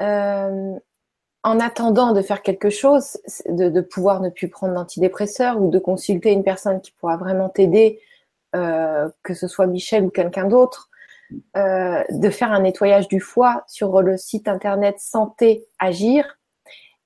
Euh, 0.00 0.74
en 1.44 1.60
attendant 1.60 2.12
de 2.12 2.20
faire 2.20 2.42
quelque 2.42 2.68
chose, 2.68 3.18
de, 3.48 3.80
pouvoir 3.80 4.20
ne 4.20 4.28
plus 4.28 4.48
prendre 4.48 4.74
d'antidépresseurs 4.74 5.60
ou 5.60 5.70
de 5.70 5.78
consulter 5.78 6.32
une 6.32 6.42
personne 6.42 6.80
qui 6.80 6.90
pourra 6.92 7.16
vraiment 7.16 7.48
t'aider, 7.48 8.00
euh, 8.56 9.08
que 9.22 9.34
ce 9.34 9.46
soit 9.46 9.66
Michel 9.66 10.04
ou 10.04 10.10
quelqu'un 10.10 10.46
d'autre, 10.46 10.90
euh, 11.56 12.02
de 12.10 12.30
faire 12.30 12.52
un 12.52 12.60
nettoyage 12.60 13.08
du 13.08 13.20
foie 13.20 13.62
sur 13.68 14.02
le 14.02 14.16
site 14.16 14.48
internet 14.48 14.96
Santé 14.98 15.66
Agir. 15.78 16.38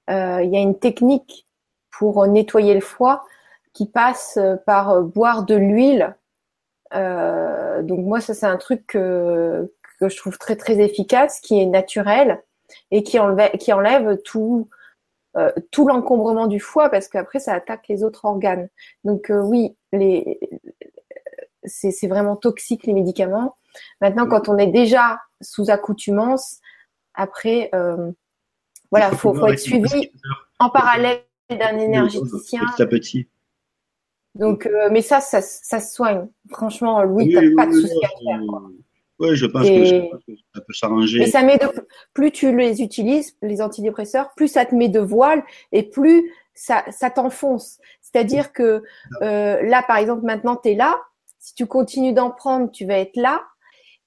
Il 0.09 0.49
y 0.51 0.57
a 0.57 0.61
une 0.61 0.79
technique 0.79 1.47
pour 1.91 2.27
nettoyer 2.27 2.75
le 2.75 2.81
foie 2.81 3.25
qui 3.73 3.87
passe 3.87 4.39
par 4.67 5.03
boire 5.03 5.45
de 5.45 5.55
l'huile. 5.55 6.17
Euh, 6.95 7.83
donc 7.83 8.01
moi, 8.01 8.21
ça 8.21 8.35
c'est 8.35 8.47
un 8.47 8.57
truc 8.57 8.87
que, 8.87 9.73
que 10.01 10.09
je 10.09 10.17
trouve 10.17 10.39
très 10.39 10.57
très 10.57 10.79
efficace, 10.81 11.41
qui 11.41 11.61
est 11.61 11.67
naturel 11.67 12.43
et 12.91 13.03
qui 13.03 13.19
enlève, 13.19 13.53
qui 13.59 13.73
enlève 13.73 14.19
tout, 14.23 14.69
euh, 15.37 15.51
tout 15.71 15.87
l'encombrement 15.87 16.47
du 16.47 16.61
foie 16.61 16.89
parce 16.89 17.09
qu'après 17.09 17.39
ça 17.39 17.55
attaque 17.55 17.89
les 17.89 18.05
autres 18.05 18.25
organes. 18.25 18.69
Donc 19.05 19.31
euh, 19.31 19.41
oui, 19.41 19.77
les, 19.93 20.39
c'est 21.65 22.09
vraiment 22.09 22.37
toxique 22.37 22.87
les 22.87 22.93
médicaments. 22.93 23.57
Maintenant, 24.01 24.27
quand 24.27 24.49
on 24.49 24.59
est 24.59 24.67
déjà 24.67 25.21
sous 25.41 25.71
accoutumance, 25.71 26.61
après, 27.15 27.71
euh, 27.75 28.11
voilà, 28.91 29.11
faut, 29.11 29.35
faut 29.35 29.47
être 29.47 29.59
suivi 29.59 30.11
en 30.59 30.71
parallèle 30.71 31.23
d'un 31.51 31.79
énergéticien. 31.79 32.61
Petit 32.75 32.83
à 32.83 32.87
petit. 32.87 33.29
Donc, 34.35 34.67
euh, 34.67 34.89
mais 34.91 35.03
ça, 35.03 35.21
ça, 35.21 35.43
ça 35.43 35.81
se 35.81 35.95
soigne. 35.95 36.27
Franchement, 36.51 37.03
Louis, 37.03 37.25
oui, 37.27 37.35
t'as 37.35 37.65
pas 37.65 37.71
de 37.71 37.73
souci 37.73 38.05
à 38.05 38.09
faire. 38.09 38.41
Oui, 39.19 39.37
je 39.37 39.47
pense, 39.47 39.67
que, 39.67 40.35
ça 40.55 40.61
peut 40.67 40.73
s'arranger. 40.73 41.21
Mais 41.21 41.27
ça 41.27 41.43
met 41.43 41.59
de, 41.59 41.69
plus 42.13 42.33
tu 42.33 42.57
les 42.57 42.83
utilises, 42.83 43.37
les 43.41 43.63
antidépresseurs, 43.63 44.33
plus 44.35 44.49
ça 44.49 44.65
te 44.65 44.75
met 44.75 44.89
de 44.89 44.99
voile 44.99 45.45
et 45.71 45.85
plus 45.85 46.33
ça, 46.55 46.85
ça 46.91 47.09
t'enfonce. 47.11 47.79
C'est-à-dire 48.01 48.53
que 48.53 48.83
euh, 49.23 49.63
là, 49.63 49.85
par 49.87 49.99
exemple, 49.99 50.25
maintenant, 50.25 50.57
tu 50.57 50.71
es 50.71 50.75
là. 50.75 50.99
Si 51.39 51.55
tu 51.55 51.67
continues 51.67 52.13
d'en 52.13 52.31
prendre, 52.31 52.71
tu 52.71 52.85
vas 52.85 52.99
être 52.99 53.17
là. 53.17 53.43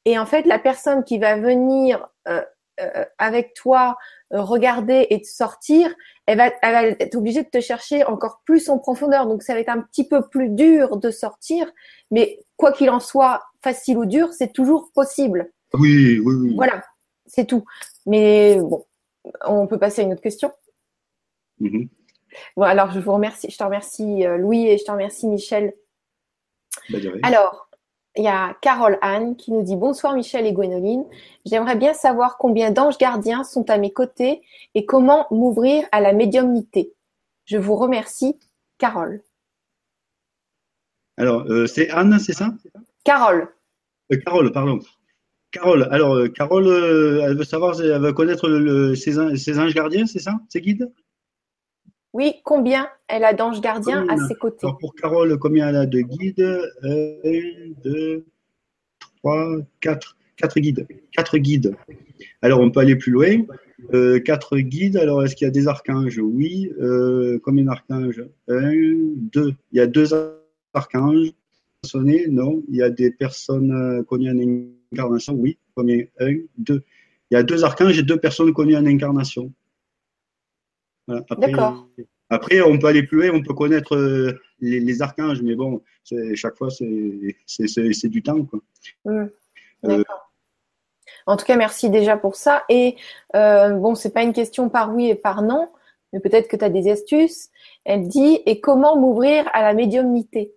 Et 0.06 0.20
en 0.20 0.26
fait, 0.26 0.46
la 0.46 0.60
personne 0.60 1.04
qui 1.04 1.18
va 1.18 1.38
venir 1.38 2.08
euh, 2.28 2.42
euh, 2.80 3.06
avec 3.18 3.54
toi 3.54 3.98
euh, 4.34 4.42
regarder 4.42 5.08
et 5.10 5.22
te 5.22 5.28
sortir, 5.28 5.94
elle 6.26 6.38
va, 6.38 6.52
elle 6.62 6.74
va 6.74 6.84
être 7.00 7.16
obligée 7.16 7.44
de 7.44 7.50
te 7.50 7.62
chercher 7.62 8.04
encore 8.04 8.42
plus 8.46 8.70
en 8.70 8.80
profondeur. 8.80 9.28
Donc, 9.28 9.44
ça 9.44 9.54
va 9.54 9.60
être 9.60 9.70
un 9.70 9.82
petit 9.82 10.08
peu 10.08 10.28
plus 10.28 10.50
dur 10.50 10.98
de 10.98 11.12
sortir. 11.12 11.72
Mais 12.12 12.40
quoi 12.58 12.72
qu'il 12.72 12.90
en 12.90 13.00
soit, 13.00 13.44
facile 13.64 13.98
ou 13.98 14.06
dur, 14.06 14.34
c'est 14.34 14.54
toujours 14.54 14.92
possible. 14.94 15.52
Oui, 15.74 16.20
oui, 16.20 16.36
oui. 16.36 16.56
Voilà, 16.56 16.84
c'est 17.26 17.46
tout. 17.46 17.66
Mais 18.06 18.60
bon, 18.60 18.86
on 19.46 19.68
peut 19.68 19.80
passer 19.80 20.02
à 20.02 20.06
une 20.06 20.14
autre 20.14 20.22
question. 20.22 20.52
Mhm. 21.60 21.90
Bon, 22.58 22.64
alors 22.64 22.92
je 22.92 23.00
vous 23.00 23.14
remercie, 23.14 23.50
je 23.50 23.58
te 23.58 23.64
remercie 23.64 24.26
euh, 24.26 24.38
Louis 24.38 24.68
et 24.68 24.78
je 24.78 24.84
te 24.84 24.92
remercie 24.92 25.28
Michel. 25.28 25.74
Bah, 26.90 27.00
de. 27.00 27.20
Alors, 27.24 27.65
il 28.18 28.24
y 28.24 28.28
a 28.28 28.56
Carole 28.62 28.98
Anne 29.02 29.36
qui 29.36 29.52
nous 29.52 29.62
dit 29.62 29.76
bonsoir 29.76 30.14
Michel 30.14 30.46
et 30.46 30.54
Gwénoline. 30.54 31.06
J'aimerais 31.46 31.76
bien 31.76 31.94
savoir 31.94 32.38
combien 32.38 32.72
d'anges 32.72 32.98
gardiens 32.98 33.44
sont 33.44 33.70
à 33.70 33.78
mes 33.78 33.92
côtés 33.92 34.42
et 34.74 34.86
comment 34.86 35.28
m'ouvrir 35.32 35.86
à 35.92 36.02
la 36.02 36.14
médiumnité. 36.14 36.94
Je 37.46 37.58
vous 37.58 37.76
remercie, 37.76 38.40
Carole. 38.78 39.22
Alors, 41.18 41.46
euh, 41.50 41.68
c'est 41.68 41.90
Anne, 41.90 42.20
c'est 42.20 42.34
ça? 42.34 42.54
Carole. 43.04 43.48
Euh, 44.12 44.18
Carole, 44.26 44.52
pardon. 44.52 44.80
Carole, 45.52 45.88
alors 45.92 46.16
euh, 46.16 46.28
Carole, 46.28 46.68
elle 46.68 47.38
veut 47.38 47.46
savoir, 47.46 47.80
elle 47.80 48.02
veut 48.02 48.14
connaître 48.14 48.50
le, 48.50 48.96
ses, 48.96 49.38
ses 49.38 49.60
anges 49.60 49.74
gardiens, 49.74 50.06
c'est 50.06 50.20
ça? 50.20 50.34
Ses 50.50 50.62
guides? 50.62 50.92
Oui, 52.16 52.36
combien 52.46 52.88
elle 53.10 53.26
a 53.26 53.34
d'anges 53.34 53.60
gardiens 53.60 54.08
à 54.08 54.16
ses 54.16 54.36
côtés 54.36 54.60
Alors 54.66 54.78
pour 54.78 54.96
Carole, 54.96 55.38
combien 55.38 55.68
elle 55.68 55.76
a 55.76 55.86
de 55.86 56.00
guides 56.00 56.62
Un, 56.82 57.74
deux, 57.84 58.24
trois, 59.18 59.58
quatre. 59.82 60.16
Quatre 60.38 60.62
guides. 60.62 60.88
Quatre 61.12 61.38
guides. 61.38 61.76
Alors 62.42 62.62
on 62.62 62.72
peut 62.72 62.80
aller 62.80 62.96
plus 62.96 63.12
loin. 63.12 63.44
Euh, 63.94 64.22
quatre 64.22 64.58
guides. 64.60 64.96
Alors 64.96 65.26
est-ce 65.26 65.36
qu'il 65.36 65.44
y 65.44 65.50
a 65.50 65.52
des 65.52 65.68
archanges? 65.68 66.18
Oui. 66.20 66.72
Euh, 66.80 67.38
combien 67.44 67.66
d'archanges? 67.66 68.24
Un, 68.48 68.72
deux. 69.34 69.54
Il 69.74 69.80
y 69.80 69.82
a 69.82 69.88
deux 69.88 70.14
archanges. 70.74 71.34
Sonné 71.84 72.28
Non. 72.30 72.64
Il 72.70 72.78
y 72.78 72.82
a 72.82 72.90
des 72.90 73.12
personnes 73.12 73.74
euh, 73.74 74.04
connues 74.04 74.30
en 74.30 74.40
incarnation? 74.94 75.34
Oui. 75.34 75.58
Combien? 75.76 76.06
Un, 76.22 76.38
deux. 76.58 76.82
Il 77.30 77.34
y 77.34 77.38
a 77.38 77.44
deux 77.44 77.66
archanges 77.66 78.00
et 78.00 78.04
deux 78.04 78.18
personnes 78.18 78.54
connues 78.54 78.78
en 78.78 78.86
incarnation. 78.86 79.52
Voilà. 81.08 81.24
D'accord. 81.38 81.88
après, 82.30 82.62
on 82.62 82.78
peut 82.80 82.88
aller 82.88 83.04
plus 83.04 83.18
loin, 83.20 83.38
on 83.38 83.44
peut 83.44 83.54
connaître 83.54 83.96
euh, 83.96 84.40
les, 84.60 84.80
les 84.80 85.02
archanges, 85.02 85.42
mais 85.42 85.56
bon, 85.56 85.82
chaque 86.34 86.58
fois, 86.58 86.70
c'est 86.70 88.10
du 88.10 88.24
temps. 88.24 88.44
Quoi. 88.46 88.60
Hmm, 89.06 89.28
Euh, 89.86 89.98
D'accord. 89.98 90.32
En 91.28 91.38
tout 91.38 91.46
cas, 91.46 91.58
merci 91.58 91.90
déjà 91.90 92.18
pour 92.18 92.36
ça. 92.36 92.64
Et 92.70 92.96
euh, 93.36 93.72
bon, 93.72 93.96
c'est 93.96 94.14
pas 94.14 94.24
une 94.24 94.34
question 94.34 94.70
par 94.70 94.94
oui 94.94 95.10
et 95.10 95.16
par 95.16 95.42
non, 95.42 95.70
mais 96.14 96.20
peut-être 96.20 96.48
que 96.48 96.56
tu 96.56 96.64
as 96.64 96.70
des 96.70 96.90
astuces. 96.90 97.50
Elle 97.84 98.08
dit 98.08 98.40
et 98.46 98.60
comment 98.60 98.98
m'ouvrir 98.98 99.50
à 99.54 99.62
la 99.62 99.74
médiumnité? 99.74 100.54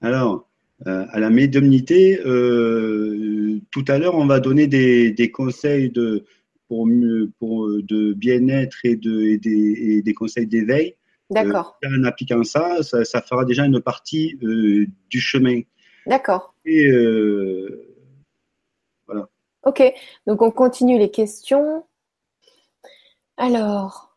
Alors, 0.00 0.46
euh, 0.86 1.06
à 1.10 1.18
la 1.18 1.30
médiumnité, 1.30 2.20
euh, 2.24 3.58
tout 3.70 3.84
à 3.88 3.98
l'heure, 3.98 4.14
on 4.14 4.26
va 4.26 4.40
donner 4.40 4.66
des, 4.66 5.10
des 5.10 5.30
conseils 5.30 5.90
de, 5.90 6.24
pour, 6.68 6.86
mieux- 6.86 7.30
pour, 7.38 7.66
euh, 7.66 7.82
de 7.82 8.12
bien-être 8.12 8.76
et, 8.84 8.96
de, 8.96 9.22
et, 9.22 9.38
des, 9.38 9.50
et 9.50 10.02
des 10.02 10.14
conseils 10.14 10.46
d'éveil. 10.46 10.94
D'accord, 11.30 11.78
En 11.84 12.04
appliquant 12.04 12.42
ça, 12.44 12.82
ça, 12.82 13.04
ça 13.04 13.20
fera 13.20 13.44
déjà 13.44 13.64
une 13.66 13.80
partie 13.80 14.38
euh, 14.42 14.86
du 15.10 15.20
chemin. 15.20 15.60
d'accord. 16.06 16.54
Et 16.64 16.86
euh, 16.86 17.84
Ok, 19.64 19.82
donc 20.26 20.40
on 20.40 20.50
continue 20.50 20.98
les 20.98 21.10
questions. 21.10 21.84
Alors, 23.36 24.16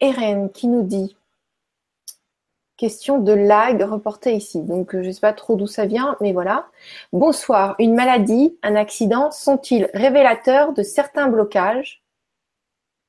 Eren 0.00 0.50
qui 0.50 0.66
nous 0.68 0.82
dit 0.82 1.16
question 2.76 3.18
de 3.18 3.32
lag 3.32 3.82
reportée 3.82 4.34
ici. 4.34 4.62
Donc 4.62 4.94
euh, 4.94 5.02
je 5.02 5.08
ne 5.08 5.12
sais 5.12 5.20
pas 5.20 5.32
trop 5.32 5.56
d'où 5.56 5.66
ça 5.66 5.86
vient, 5.86 6.16
mais 6.20 6.32
voilà. 6.32 6.68
Bonsoir. 7.12 7.76
Une 7.78 7.94
maladie, 7.94 8.56
un 8.62 8.76
accident 8.76 9.30
sont-ils 9.30 9.88
révélateurs 9.94 10.72
de 10.72 10.82
certains 10.82 11.28
blocages? 11.28 12.02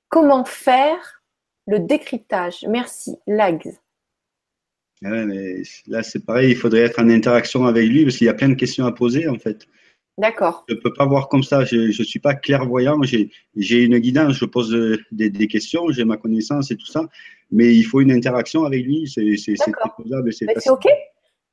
Comment 0.09 0.45
faire 0.45 1.23
le 1.67 1.79
décryptage? 1.79 2.65
Merci. 2.69 3.17
Lags. 3.27 3.77
mais 5.01 5.61
là, 5.87 6.03
c'est 6.03 6.25
pareil, 6.25 6.51
il 6.51 6.57
faudrait 6.57 6.81
être 6.81 6.99
en 6.99 7.09
interaction 7.09 7.65
avec 7.65 7.87
lui 7.87 8.03
parce 8.03 8.17
qu'il 8.17 8.27
y 8.27 8.29
a 8.29 8.33
plein 8.33 8.49
de 8.49 8.55
questions 8.55 8.85
à 8.85 8.91
poser 8.91 9.27
en 9.27 9.39
fait. 9.39 9.67
D'accord. 10.17 10.63
Je 10.69 10.75
ne 10.75 10.79
peux 10.79 10.93
pas 10.93 11.05
voir 11.05 11.27
comme 11.27 11.43
ça. 11.43 11.65
Je 11.65 11.87
ne 11.87 11.91
suis 11.91 12.19
pas 12.19 12.35
clairvoyant. 12.35 12.99
J'ai 13.03 13.83
une 13.83 13.97
guidance. 13.99 14.33
Je 14.33 14.45
pose 14.45 14.73
euh, 14.73 14.97
des, 15.11 15.29
des 15.29 15.47
questions. 15.47 15.89
J'ai 15.89 16.05
ma 16.05 16.17
connaissance 16.17 16.71
et 16.71 16.77
tout 16.77 16.85
ça. 16.85 17.05
Mais 17.51 17.75
il 17.75 17.83
faut 17.83 18.01
une 18.01 18.11
interaction 18.11 18.63
avec 18.63 18.83
lui. 18.85 19.07
C'est 19.07 19.35
faisable. 19.35 20.29
et 20.29 20.31
C'est 20.31 20.69
ok. 20.69 20.87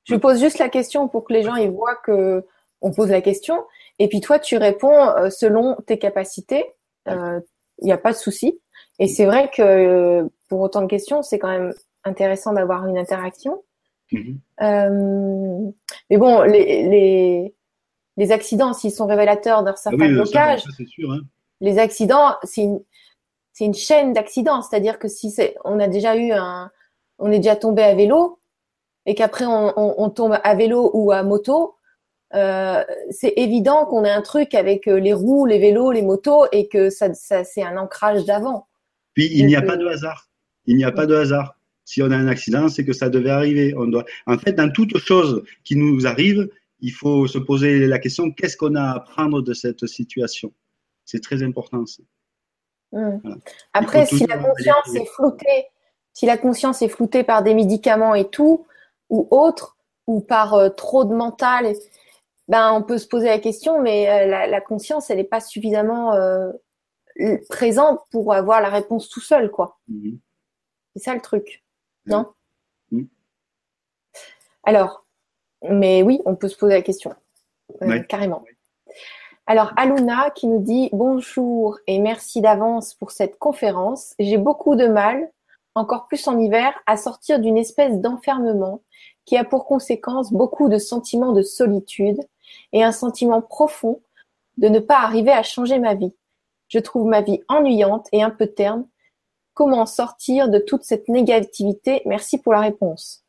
Je 0.05 0.17
pose 0.17 0.41
juste 0.41 0.59
la 0.59 0.69
question 0.69 1.09
pour 1.09 1.25
que 1.25 1.33
les 1.33 1.43
gens 1.43 1.55
ils 1.57 1.71
voient 1.71 1.97
que 2.05 2.45
on 2.81 2.91
pose 2.93 3.11
la 3.11 3.21
question 3.21 3.55
et 4.01 4.09
puis 4.09 4.21
toi 4.21 4.41
tu 4.41 4.57
réponds 4.57 5.09
euh, 5.17 5.31
selon 5.31 5.77
tes 5.87 5.99
capacités. 5.99 6.65
Euh, 7.09 7.41
Il 7.81 7.87
n'y 7.87 7.93
a 7.93 7.99
pas 7.99 8.13
de 8.13 8.17
souci. 8.17 8.61
Et 8.99 9.07
c'est 9.07 9.27
vrai 9.27 9.51
que 9.55 9.63
euh, 9.63 10.29
pour 10.49 10.61
autant 10.61 10.83
de 10.83 10.87
questions, 10.87 11.23
c'est 11.23 11.39
quand 11.39 11.51
même 11.51 11.73
intéressant 12.05 12.53
d'avoir 12.53 12.87
une 12.87 12.99
interaction. 12.99 13.63
Mhm. 14.13 14.39
Euh, 14.61 15.71
mais 16.11 16.17
bon, 16.19 16.43
les, 16.43 16.89
les, 16.89 17.55
les 18.17 18.33
accidents, 18.33 18.73
s'ils 18.73 18.93
sont 18.93 19.07
révélateurs 19.07 19.63
d'un 19.63 19.73
Ah 19.73 19.77
certain 19.77 19.99
oui, 19.99 20.09
ça, 20.09 20.23
blocage, 20.23 20.63
ça, 20.63 20.85
sûr. 20.87 21.13
hein. 21.13 21.21
les 21.61 21.79
accidents, 21.79 22.37
c'est 22.43 22.63
une, 22.63 22.81
une 23.61 23.75
chaîne 23.75 24.13
d'accidents. 24.13 24.63
C'est-à-dire 24.63 24.99
que 24.99 25.09
si 25.09 25.35
on 25.65 25.81
a 25.81 25.89
déjà 25.89 26.17
eu 26.17 26.33
un, 26.33 26.71
on 27.19 27.31
est 27.33 27.39
déjà 27.39 27.57
tombé 27.57 27.83
à 27.83 27.95
vélo 27.95 28.39
et 29.07 29.15
qu'après 29.15 29.47
on, 29.47 29.73
on, 29.79 29.95
on 29.99 30.11
tombe 30.11 30.39
à 30.43 30.55
vélo 30.55 30.91
ou 30.95 31.13
à 31.13 31.23
moto, 31.23 31.77
euh, 32.35 32.83
c'est 33.11 33.35
évident 33.37 33.85
qu'on 33.87 34.05
a 34.05 34.13
un 34.13 34.23
truc 34.23 34.55
avec 34.55 34.89
euh, 34.89 34.99
les 34.99 35.13
roues, 35.13 35.45
les 35.45 35.59
vélos, 35.59 35.93
les 35.93 36.03
motos 36.03 36.47
et 36.51 36.67
que 36.69 36.89
ça, 36.89 37.13
ça 37.15 37.45
c'est 37.45 37.63
un 37.63 37.77
ancrage 37.77 38.25
d'avant. 38.25 38.67
Puis 39.15 39.29
il 39.31 39.47
n'y 39.47 39.57
a 39.57 39.63
pas 39.63 39.77
de 39.77 39.87
hasard. 39.87 40.29
Il 40.67 40.77
n'y 40.77 40.85
a 40.85 40.93
pas 40.93 41.07
de 41.07 41.15
hasard. 41.15 41.57
Si 41.85 42.01
on 42.03 42.11
a 42.11 42.17
un 42.17 42.29
accident, 42.29 42.69
c'est 42.69 42.85
que 42.85 42.93
ça 42.93 43.11
devait 43.11 43.31
arriver. 43.31 43.75
On 43.77 43.87
doit. 43.87 44.05
En 44.27 44.39
fait, 44.39 44.53
dans 44.53 44.71
toute 44.71 44.97
chose 44.99 45.43
qui 45.65 45.77
nous 45.77 46.07
arrive, 46.07 46.49
il 46.83 46.93
faut 46.93 47.27
se 47.29 47.39
poser 47.39 47.87
la 47.87 47.99
question 47.99 48.33
qu'est-ce 48.33 48.57
qu'on 48.57 48.75
a 48.75 48.83
à 48.83 48.97
apprendre 48.97 49.41
de 49.41 49.55
cette 49.55 49.87
situation? 49.87 50.53
C'est 51.05 51.23
très 51.23 51.43
important. 51.43 51.87
ça. 51.87 52.03
Voilà. 52.91 53.37
Après, 53.73 54.05
si 54.05 54.27
la 54.27 54.35
aller 54.35 54.45
conscience 54.45 54.95
est 54.95 55.07
floutée, 55.07 55.67
si 56.13 56.27
la 56.27 56.37
conscience 56.37 56.83
est 56.83 56.89
floutée 56.89 57.25
par 57.25 57.43
des 57.43 57.55
médicaments 57.55 58.15
et 58.15 58.29
tout, 58.29 58.67
ou 59.09 59.29
autre, 59.31 59.79
ou 60.07 60.21
par 60.21 60.55
euh, 60.55 60.69
trop 60.69 61.05
de 61.05 61.15
mental, 61.15 61.73
ben, 62.49 62.73
on 62.73 62.83
peut 62.83 62.99
se 62.99 63.07
poser 63.07 63.29
la 63.29 63.39
question, 63.39 63.81
mais 63.81 64.11
euh, 64.11 64.47
la, 64.47 64.61
conscience, 64.61 65.09
elle 65.09 65.19
n'est 65.19 65.25
pas 65.25 65.41
suffisamment 65.41 66.15
euh, 66.15 66.51
présente 67.49 68.01
pour 68.11 68.35
avoir 68.35 68.61
la 68.61 68.69
réponse 68.69 69.09
tout 69.09 69.21
seul, 69.21 69.51
quoi. 69.51 69.79
Mhm. 69.89 70.19
C'est 70.95 71.05
ça 71.05 71.15
le 71.15 71.21
truc, 71.21 71.65
non? 72.07 72.27
Mhm. 72.91 73.09
Alors, 74.65 75.07
mais 75.69 76.03
oui, 76.03 76.21
on 76.25 76.35
peut 76.35 76.49
se 76.49 76.57
poser 76.57 76.75
la 76.75 76.83
question, 76.83 77.15
euh, 77.83 78.01
carrément. 78.01 78.43
Alors, 79.47 79.73
Aluna 79.77 80.31
qui 80.31 80.47
nous 80.47 80.61
dit 80.61 80.89
bonjour 80.93 81.79
et 81.87 81.99
merci 81.99 82.41
d'avance 82.41 82.95
pour 82.95 83.11
cette 83.11 83.39
conférence. 83.39 84.15
J'ai 84.19 84.39
beaucoup 84.39 84.77
de 84.77 84.87
mal, 84.87 85.31
encore 85.75 86.07
plus 86.07 86.27
en 86.29 86.39
hiver, 86.39 86.73
à 86.87 86.97
sortir 86.97 87.41
d'une 87.41 87.59
espèce 87.59 87.99
d'enfermement 87.99 88.83
qui 89.25 89.37
a 89.37 89.45
pour 89.45 89.67
conséquence 89.67 90.33
beaucoup 90.33 90.69
de 90.69 90.79
sentiments 90.79 91.33
de 91.33 91.43
solitude 91.43 92.21
et 92.73 92.85
un 92.85 92.93
sentiment 92.93 93.43
profond 93.43 94.01
de 94.59 94.69
ne 94.69 94.79
pas 94.79 95.01
arriver 95.01 95.33
à 95.33 95.43
changer 95.43 95.79
ma 95.79 95.95
vie. 95.95 96.15
Je 96.69 96.79
trouve 96.79 97.07
ma 97.07 97.21
vie 97.21 97.43
ennuyante 97.49 98.09
et 98.13 98.23
un 98.23 98.31
peu 98.31 98.47
terne. 98.47 98.87
Comment 99.55 99.87
sortir 99.87 100.49
de 100.49 100.59
toute 100.59 100.85
cette 100.85 101.09
négativité? 101.09 102.03
Merci 102.07 102.39
pour 102.39 102.53
la 102.53 102.61
réponse. 102.61 103.25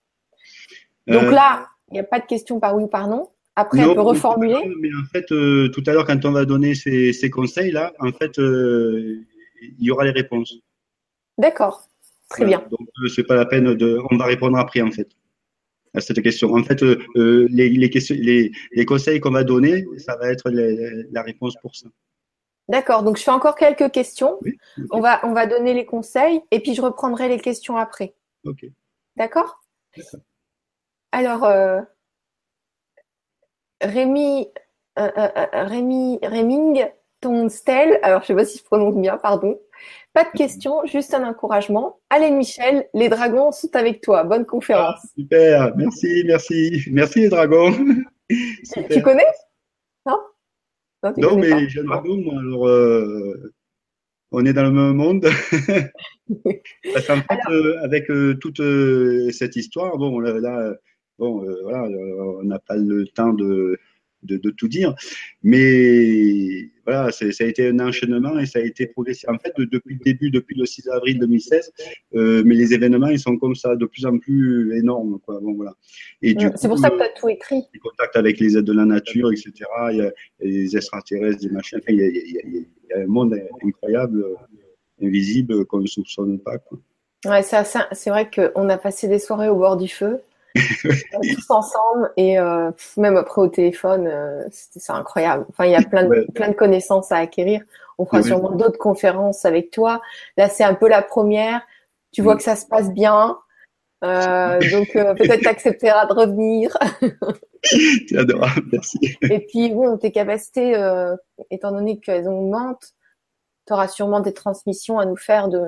Donc 1.08 1.24
euh, 1.24 1.32
là, 1.32 1.68
n'y 1.94 2.00
a 2.00 2.04
pas 2.04 2.20
de 2.20 2.26
question 2.26 2.60
par 2.60 2.76
oui 2.76 2.84
ou 2.84 2.88
par 2.88 3.08
non. 3.08 3.30
Après, 3.56 3.86
on 3.86 3.94
peut 3.94 4.02
reformuler. 4.02 4.58
Mais 4.80 4.90
en 5.00 5.06
fait, 5.12 5.32
euh, 5.32 5.70
tout 5.70 5.84
à 5.86 5.94
l'heure, 5.94 6.06
quand 6.06 6.26
on 6.26 6.32
va 6.32 6.46
donner 6.46 6.74
ces, 6.74 7.30
conseils 7.30 7.72
là, 7.72 7.94
en 8.00 8.12
fait, 8.12 8.40
euh, 8.40 9.24
il 9.62 9.86
y 9.86 9.92
aura 9.92 10.04
les 10.04 10.12
réponses. 10.12 10.56
D'accord, 11.38 11.88
très 12.30 12.46
bien. 12.46 12.64
Donc, 12.72 12.88
c'est 13.14 13.24
pas 13.24 13.36
la 13.36 13.46
peine 13.46 13.76
de. 13.76 14.00
On 14.12 14.18
va 14.18 14.26
répondre 14.26 14.58
après, 14.58 14.82
en 14.82 14.92
fait 14.92 15.08
à 15.94 16.02
cette 16.02 16.22
question. 16.22 16.54
En 16.54 16.64
fait, 16.64 16.82
euh, 16.84 17.00
euh, 17.16 17.48
les, 17.50 17.70
les, 17.70 17.90
questions, 17.90 18.16
les, 18.20 18.52
les, 18.72 18.86
conseils 18.86 19.20
qu'on 19.20 19.32
va 19.32 19.44
donner, 19.44 19.86
ça 19.98 20.16
va 20.18 20.32
être 20.32 20.50
la 20.50 21.22
réponse 21.22 21.56
pour 21.62 21.76
ça. 21.76 21.88
D'accord. 22.68 23.04
Donc, 23.04 23.18
je 23.18 23.24
fais 23.24 23.32
encore 23.32 23.56
quelques 23.56 23.92
questions. 23.92 24.40
on, 24.92 25.00
va, 25.00 25.20
on 25.24 25.34
va 25.34 25.46
donner 25.46 25.74
les 25.74 25.86
conseils 25.86 26.42
et 26.52 26.60
puis 26.60 26.74
je 26.74 26.82
reprendrai 26.82 27.28
les 27.28 27.40
questions 27.40 27.78
après. 27.78 28.16
OK. 28.46 28.66
D'accord 29.16 29.62
Alors, 31.14 31.44
euh, 31.44 31.80
Rémi, 33.82 34.48
euh, 34.98 35.10
Rémi, 35.54 36.18
Réming, 36.24 36.86
ton 37.22 37.50
stèle, 37.50 38.00
alors 38.02 38.24
je 38.24 38.34
ne 38.34 38.40
sais 38.40 38.44
pas 38.44 38.46
si 38.50 38.58
je 38.58 38.64
prononce 38.64 38.96
bien, 38.96 39.18
pardon. 39.18 39.60
Pas 40.14 40.24
de 40.24 40.36
questions, 40.36 40.84
juste 40.86 41.14
un 41.14 41.24
encouragement. 41.24 42.00
Allez 42.10 42.32
Michel, 42.32 42.90
les 42.96 43.10
dragons 43.10 43.52
sont 43.52 43.76
avec 43.76 44.02
toi. 44.02 44.24
Bonne 44.24 44.48
conférence. 44.48 45.02
Ah, 45.04 45.08
super, 45.16 45.76
merci, 45.76 46.24
merci. 46.26 46.84
Merci 46.92 47.20
les 47.22 47.30
dragons. 47.30 47.72
Tu 48.90 49.02
connais? 49.04 49.28
Non? 50.08 50.18
Non, 51.18 51.38
mais 51.38 51.54
les 51.62 51.70
jeunes 51.70 51.86
dragons, 51.86 52.18
moi, 52.18 52.40
alors, 52.40 52.68
euh, 52.68 53.54
on 54.32 54.44
est 54.46 54.54
dans 54.54 54.64
le 54.64 54.72
même 54.72 54.94
monde. 54.94 55.28
Parce 56.94 57.06
qu'en 57.06 57.22
fait, 57.22 57.52
euh, 57.52 57.78
avec 57.84 58.10
euh, 58.10 58.36
toute 58.40 58.64
cette 59.32 59.56
histoire, 59.56 59.96
bon, 59.98 60.20
là, 60.20 60.74
bon, 61.20 61.46
voilà, 61.64 61.84
on 62.40 62.44
n'a 62.44 62.60
pas 62.60 62.76
le 62.76 63.06
temps 63.08 63.34
de 63.34 63.78
de, 64.24 64.50
tout 64.50 64.68
dire. 64.68 64.96
Mais 65.44 66.70
voilà, 66.86 67.12
ça 67.12 67.26
a 67.26 67.44
été 67.44 67.68
un 67.68 67.80
enchaînement 67.80 68.38
et 68.40 68.46
ça 68.46 68.60
a 68.60 68.62
été 68.62 68.88
progressif. 68.88 69.28
En 69.30 69.38
fait, 69.38 69.54
depuis 69.58 69.96
le 69.96 70.04
début, 70.04 70.32
depuis 70.32 70.56
le 70.58 70.66
6 70.66 70.90
avril 70.90 71.20
2016, 71.20 71.72
euh, 72.16 72.44
mais 72.46 72.56
les 72.56 72.74
événements, 72.74 73.08
ils 73.08 73.20
sont 73.20 73.38
comme 73.38 73.56
ça, 73.56 73.76
de 73.76 73.86
plus 73.86 74.06
en 74.06 74.18
plus 74.18 74.76
énormes. 74.78 75.20
Quoi. 75.26 75.40
Bon, 75.42 75.54
voilà. 75.54 75.74
Et 76.22 76.36
c'est 76.56 76.68
pour 76.68 76.80
ça 76.80 76.90
que 76.90 76.98
tu 76.98 77.04
as 77.04 77.10
tout 77.10 77.30
écrit. 77.30 77.64
Les 77.74 77.80
contacts 77.80 78.16
avec 78.16 78.40
les 78.40 78.58
aides 78.58 78.66
de 78.66 78.74
la 78.74 78.86
nature, 78.86 79.32
etc. 79.32 79.52
Il 79.92 79.98
y 79.98 80.02
a, 80.02 80.12
les 80.40 80.76
extraterrestres, 80.76 81.42
des 81.42 81.50
machins. 81.50 81.80
Enfin, 81.82 81.94
il, 81.94 82.00
y 82.00 82.04
a, 82.04 82.08
il, 82.08 82.68
y 82.90 82.94
a, 82.94 83.00
un 83.00 83.08
monde 83.08 83.36
incroyable, 83.64 84.26
invisible, 85.02 85.66
qu'on 85.66 85.80
ne 85.80 85.88
soupçonne 85.88 86.40
pas. 86.40 86.58
Quoi. 86.58 86.80
Ouais, 87.26 87.42
c'est 87.42 88.10
vrai 88.10 88.30
qu'on 88.30 88.68
a 88.68 88.78
passé 88.78 89.08
des 89.08 89.20
soirées 89.20 89.48
au 89.48 89.56
bord 89.56 89.78
du 89.78 89.88
feu. 89.88 90.20
Tous 90.56 91.50
ensemble 91.50 92.12
et 92.18 92.40
euh, 92.40 92.72
même 92.98 93.18
après 93.18 93.42
au 93.42 93.48
téléphone, 93.48 94.08
euh, 94.08 94.44
c'est 94.52 94.92
incroyable. 94.92 95.46
Enfin, 95.50 95.66
il 95.66 95.72
y 95.72 95.76
a 95.76 95.82
plein 95.82 96.04
de, 96.04 96.28
plein 96.34 96.50
de 96.50 96.54
connaissances 96.54 97.12
à 97.12 97.18
acquérir. 97.18 97.62
On 97.98 98.06
fera 98.06 98.24
sûrement 98.24 98.52
d'autres 98.52 98.78
conférences 98.78 99.46
avec 99.46 99.72
toi. 99.72 100.02
Là, 100.38 100.50
c'est 100.50 100.64
un 100.64 100.74
peu 100.74 100.88
la 100.88 101.02
première. 101.02 101.62
Tu 102.12 102.22
vois 102.22 102.36
que 102.36 102.44
ça 102.44 102.56
se 102.56 102.66
passe 102.66 102.92
bien. 102.92 103.38
Euh, 104.04 104.60
donc 104.72 104.92
peut-être 104.94 105.42
t'accepteras 105.44 106.06
de 106.08 106.14
revenir. 106.14 106.78
C'est 107.64 108.18
adorable, 108.18 108.68
merci. 108.72 108.98
Et 109.22 109.40
puis 109.40 109.70
bon, 109.70 109.98
tes 109.98 110.12
capacités, 110.12 110.74
étant 111.50 111.72
donné 111.72 112.00
qu'elles 112.00 112.28
augmentent, 112.28 112.94
tu 113.66 113.74
auras 113.74 113.88
sûrement 113.88 114.20
des 114.20 114.34
transmissions 114.34 115.00
à 115.00 115.06
nous 115.06 115.16
faire 115.16 115.48
de, 115.48 115.62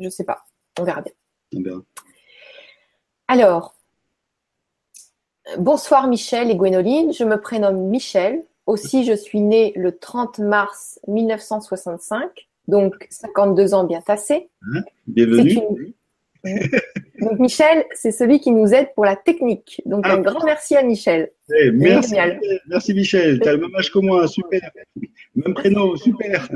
je 0.00 0.08
sais 0.08 0.24
pas, 0.24 0.44
on 0.78 0.84
verra 0.84 1.02
bien. 1.02 1.12
On 1.54 1.62
verra. 1.62 1.80
Alors, 3.28 3.74
Bonsoir 5.58 6.08
Michel 6.08 6.50
et 6.50 6.56
Gwénoline, 6.56 7.12
je 7.12 7.22
me 7.22 7.40
prénomme 7.40 7.88
Michel. 7.88 8.42
Aussi, 8.66 9.04
je 9.04 9.12
suis 9.12 9.40
née 9.40 9.72
le 9.76 9.96
30 9.96 10.38
mars 10.38 10.98
1965, 11.06 12.48
donc 12.66 13.06
52 13.10 13.74
ans 13.74 13.84
bien 13.84 14.00
tassés. 14.00 14.48
Hein, 14.74 14.80
bienvenue. 15.06 15.58
Donc 17.20 17.38
Michel, 17.38 17.84
c'est 17.94 18.10
celui 18.10 18.40
qui 18.40 18.52
nous 18.52 18.72
aide 18.72 18.94
pour 18.94 19.04
la 19.04 19.16
technique. 19.16 19.82
Donc 19.84 20.06
un 20.06 20.18
grand 20.18 20.44
merci 20.44 20.76
à 20.76 20.82
Michel. 20.82 21.30
Eh, 21.54 21.70
merci, 21.72 22.14
merci 22.66 22.94
Michel, 22.94 23.38
tu 23.38 23.48
as 23.48 23.52
le 23.52 23.58
même 23.58 23.74
âge 23.76 23.92
que 23.92 23.98
moi, 23.98 24.26
super. 24.26 24.70
Même 25.34 25.52
prénom, 25.52 25.94
super. 25.96 26.48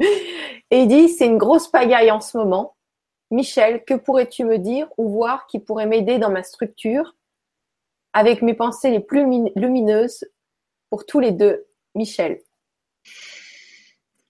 Et 0.00 0.80
il 0.80 0.88
dit, 0.88 1.08
c'est 1.08 1.26
une 1.26 1.38
grosse 1.38 1.68
pagaille 1.68 2.10
en 2.10 2.20
ce 2.20 2.36
moment. 2.36 2.74
Michel, 3.30 3.84
que 3.84 3.94
pourrais-tu 3.94 4.44
me 4.44 4.58
dire 4.58 4.88
ou 4.98 5.08
voir 5.08 5.46
qui 5.46 5.60
pourrait 5.60 5.86
m'aider 5.86 6.18
dans 6.18 6.30
ma 6.30 6.42
structure? 6.42 7.14
Avec 8.12 8.42
mes 8.42 8.54
pensées 8.54 8.90
les 8.90 9.00
plus 9.00 9.24
lumineuses 9.56 10.24
pour 10.90 11.06
tous 11.06 11.20
les 11.20 11.32
deux. 11.32 11.64
Michel. 11.94 12.40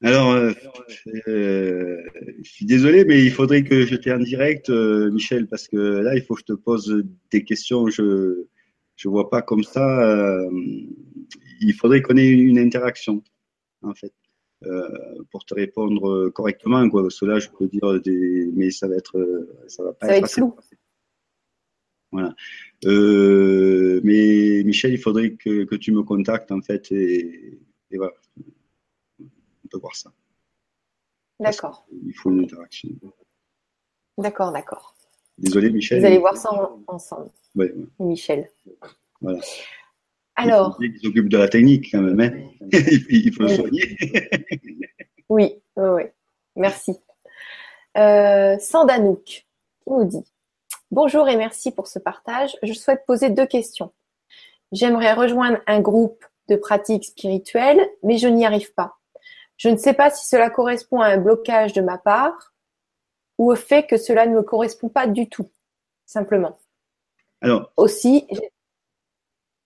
Alors, 0.02 0.32
euh, 0.32 0.52
euh, 1.28 2.02
je 2.42 2.50
suis 2.50 2.66
désolé, 2.66 3.04
mais 3.04 3.24
il 3.24 3.30
faudrait 3.30 3.62
que 3.62 3.86
je 3.86 3.94
t'ai 3.94 4.12
en 4.12 4.18
direct, 4.18 4.68
euh, 4.68 5.12
Michel, 5.12 5.46
parce 5.46 5.68
que 5.68 5.76
là, 5.76 6.16
il 6.16 6.22
faut 6.22 6.34
que 6.34 6.40
je 6.40 6.46
te 6.46 6.58
pose 6.58 7.04
des 7.30 7.44
questions. 7.44 7.86
Je 7.88 8.02
ne 8.02 9.10
vois 9.10 9.30
pas 9.30 9.42
comme 9.42 9.62
ça. 9.62 10.44
il 11.60 11.72
faudrait 11.74 12.02
qu'on 12.02 12.16
ait 12.16 12.28
une 12.28 12.58
interaction, 12.58 13.22
en 13.82 13.94
fait, 13.94 14.12
pour 15.30 15.44
te 15.44 15.54
répondre 15.54 16.30
correctement. 16.30 16.88
Quoi. 16.88 17.02
Parce 17.02 17.20
que 17.20 17.26
là, 17.26 17.38
je 17.38 17.48
peux 17.48 17.68
dire 17.68 18.00
des, 18.00 18.50
mais 18.54 18.72
ça 18.72 18.88
va 18.88 18.96
être, 18.96 19.46
ça 19.68 19.84
va 19.84 19.92
pas 19.92 20.08
ça 20.08 20.16
être, 20.16 20.20
va 20.22 20.26
être 20.26 20.32
flou. 20.32 20.56
Voilà. 22.10 22.34
Euh, 22.84 24.00
mais 24.02 24.62
Michel, 24.64 24.92
il 24.92 24.98
faudrait 24.98 25.32
que, 25.32 25.64
que, 25.64 25.74
tu 25.76 25.92
me 25.92 26.02
contactes 26.02 26.50
en 26.50 26.60
fait 26.60 26.90
et, 26.90 27.60
et, 27.90 27.96
voilà. 27.96 28.12
On 29.20 29.68
peut 29.70 29.78
voir 29.78 29.94
ça. 29.94 30.12
D'accord. 31.38 31.86
Il 32.04 32.12
faut 32.12 32.30
une 32.30 32.40
interaction. 32.40 32.88
D'accord, 34.18 34.52
d'accord. 34.52 34.96
Désolé, 35.38 35.70
Michel. 35.70 36.00
Vous 36.00 36.06
allez 36.06 36.18
voir 36.18 36.36
ça 36.36 36.50
ensemble. 36.86 37.30
Oui. 37.54 37.66
Michel. 37.98 38.50
Voilà. 39.20 39.40
Alors. 40.36 40.78
Il 40.80 40.98
s'occupe 41.00 41.28
de 41.28 41.38
la 41.38 41.48
technique 41.48 41.90
quand 41.90 42.02
même. 42.02 42.20
Hein. 42.20 42.68
il 43.10 43.32
faut 43.32 43.44
le 43.44 43.48
soigner. 43.48 43.96
oui, 45.28 45.54
oui, 45.76 45.88
oui. 45.88 46.02
Merci. 46.56 46.92
Euh, 47.96 48.58
Sandanouk, 48.58 49.24
qui 49.24 49.46
nous 49.86 50.04
dit 50.04 50.31
Bonjour 50.92 51.26
et 51.26 51.36
merci 51.36 51.72
pour 51.72 51.86
ce 51.86 51.98
partage. 51.98 52.54
Je 52.62 52.74
souhaite 52.74 53.06
poser 53.06 53.30
deux 53.30 53.46
questions. 53.46 53.94
J'aimerais 54.72 55.14
rejoindre 55.14 55.56
un 55.66 55.80
groupe 55.80 56.22
de 56.50 56.56
pratiques 56.56 57.06
spirituelles, 57.06 57.80
mais 58.02 58.18
je 58.18 58.28
n'y 58.28 58.44
arrive 58.44 58.74
pas. 58.74 58.98
Je 59.56 59.70
ne 59.70 59.78
sais 59.78 59.94
pas 59.94 60.10
si 60.10 60.28
cela 60.28 60.50
correspond 60.50 61.00
à 61.00 61.06
un 61.06 61.16
blocage 61.16 61.72
de 61.72 61.80
ma 61.80 61.96
part 61.96 62.52
ou 63.38 63.50
au 63.50 63.56
fait 63.56 63.86
que 63.86 63.96
cela 63.96 64.26
ne 64.26 64.34
me 64.34 64.42
correspond 64.42 64.90
pas 64.90 65.06
du 65.06 65.30
tout, 65.30 65.50
simplement. 66.04 66.58
Alors. 67.40 67.72
Aussi. 67.78 68.26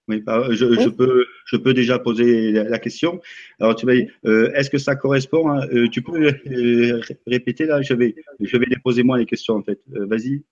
Oui, 0.06 0.22
je, 0.28 0.88
peux, 0.90 1.26
je 1.46 1.56
peux 1.56 1.74
déjà 1.74 1.98
poser 1.98 2.52
la, 2.52 2.78
question. 2.78 3.20
Alors, 3.58 3.74
tu 3.74 3.84
vas 3.84 3.94
euh, 4.26 4.52
est-ce 4.54 4.70
que 4.70 4.78
ça 4.78 4.94
correspond 4.94 5.60
euh, 5.60 5.88
Tu 5.88 6.02
peux 6.02 6.32
euh, 6.46 7.00
répéter 7.26 7.66
là? 7.66 7.82
Je 7.82 7.94
vais, 7.94 8.14
je 8.38 8.56
vais 8.56 8.66
déposer 8.66 9.02
moi 9.02 9.18
les 9.18 9.26
questions 9.26 9.56
en 9.56 9.64
fait. 9.64 9.80
Vas-y. 9.88 10.44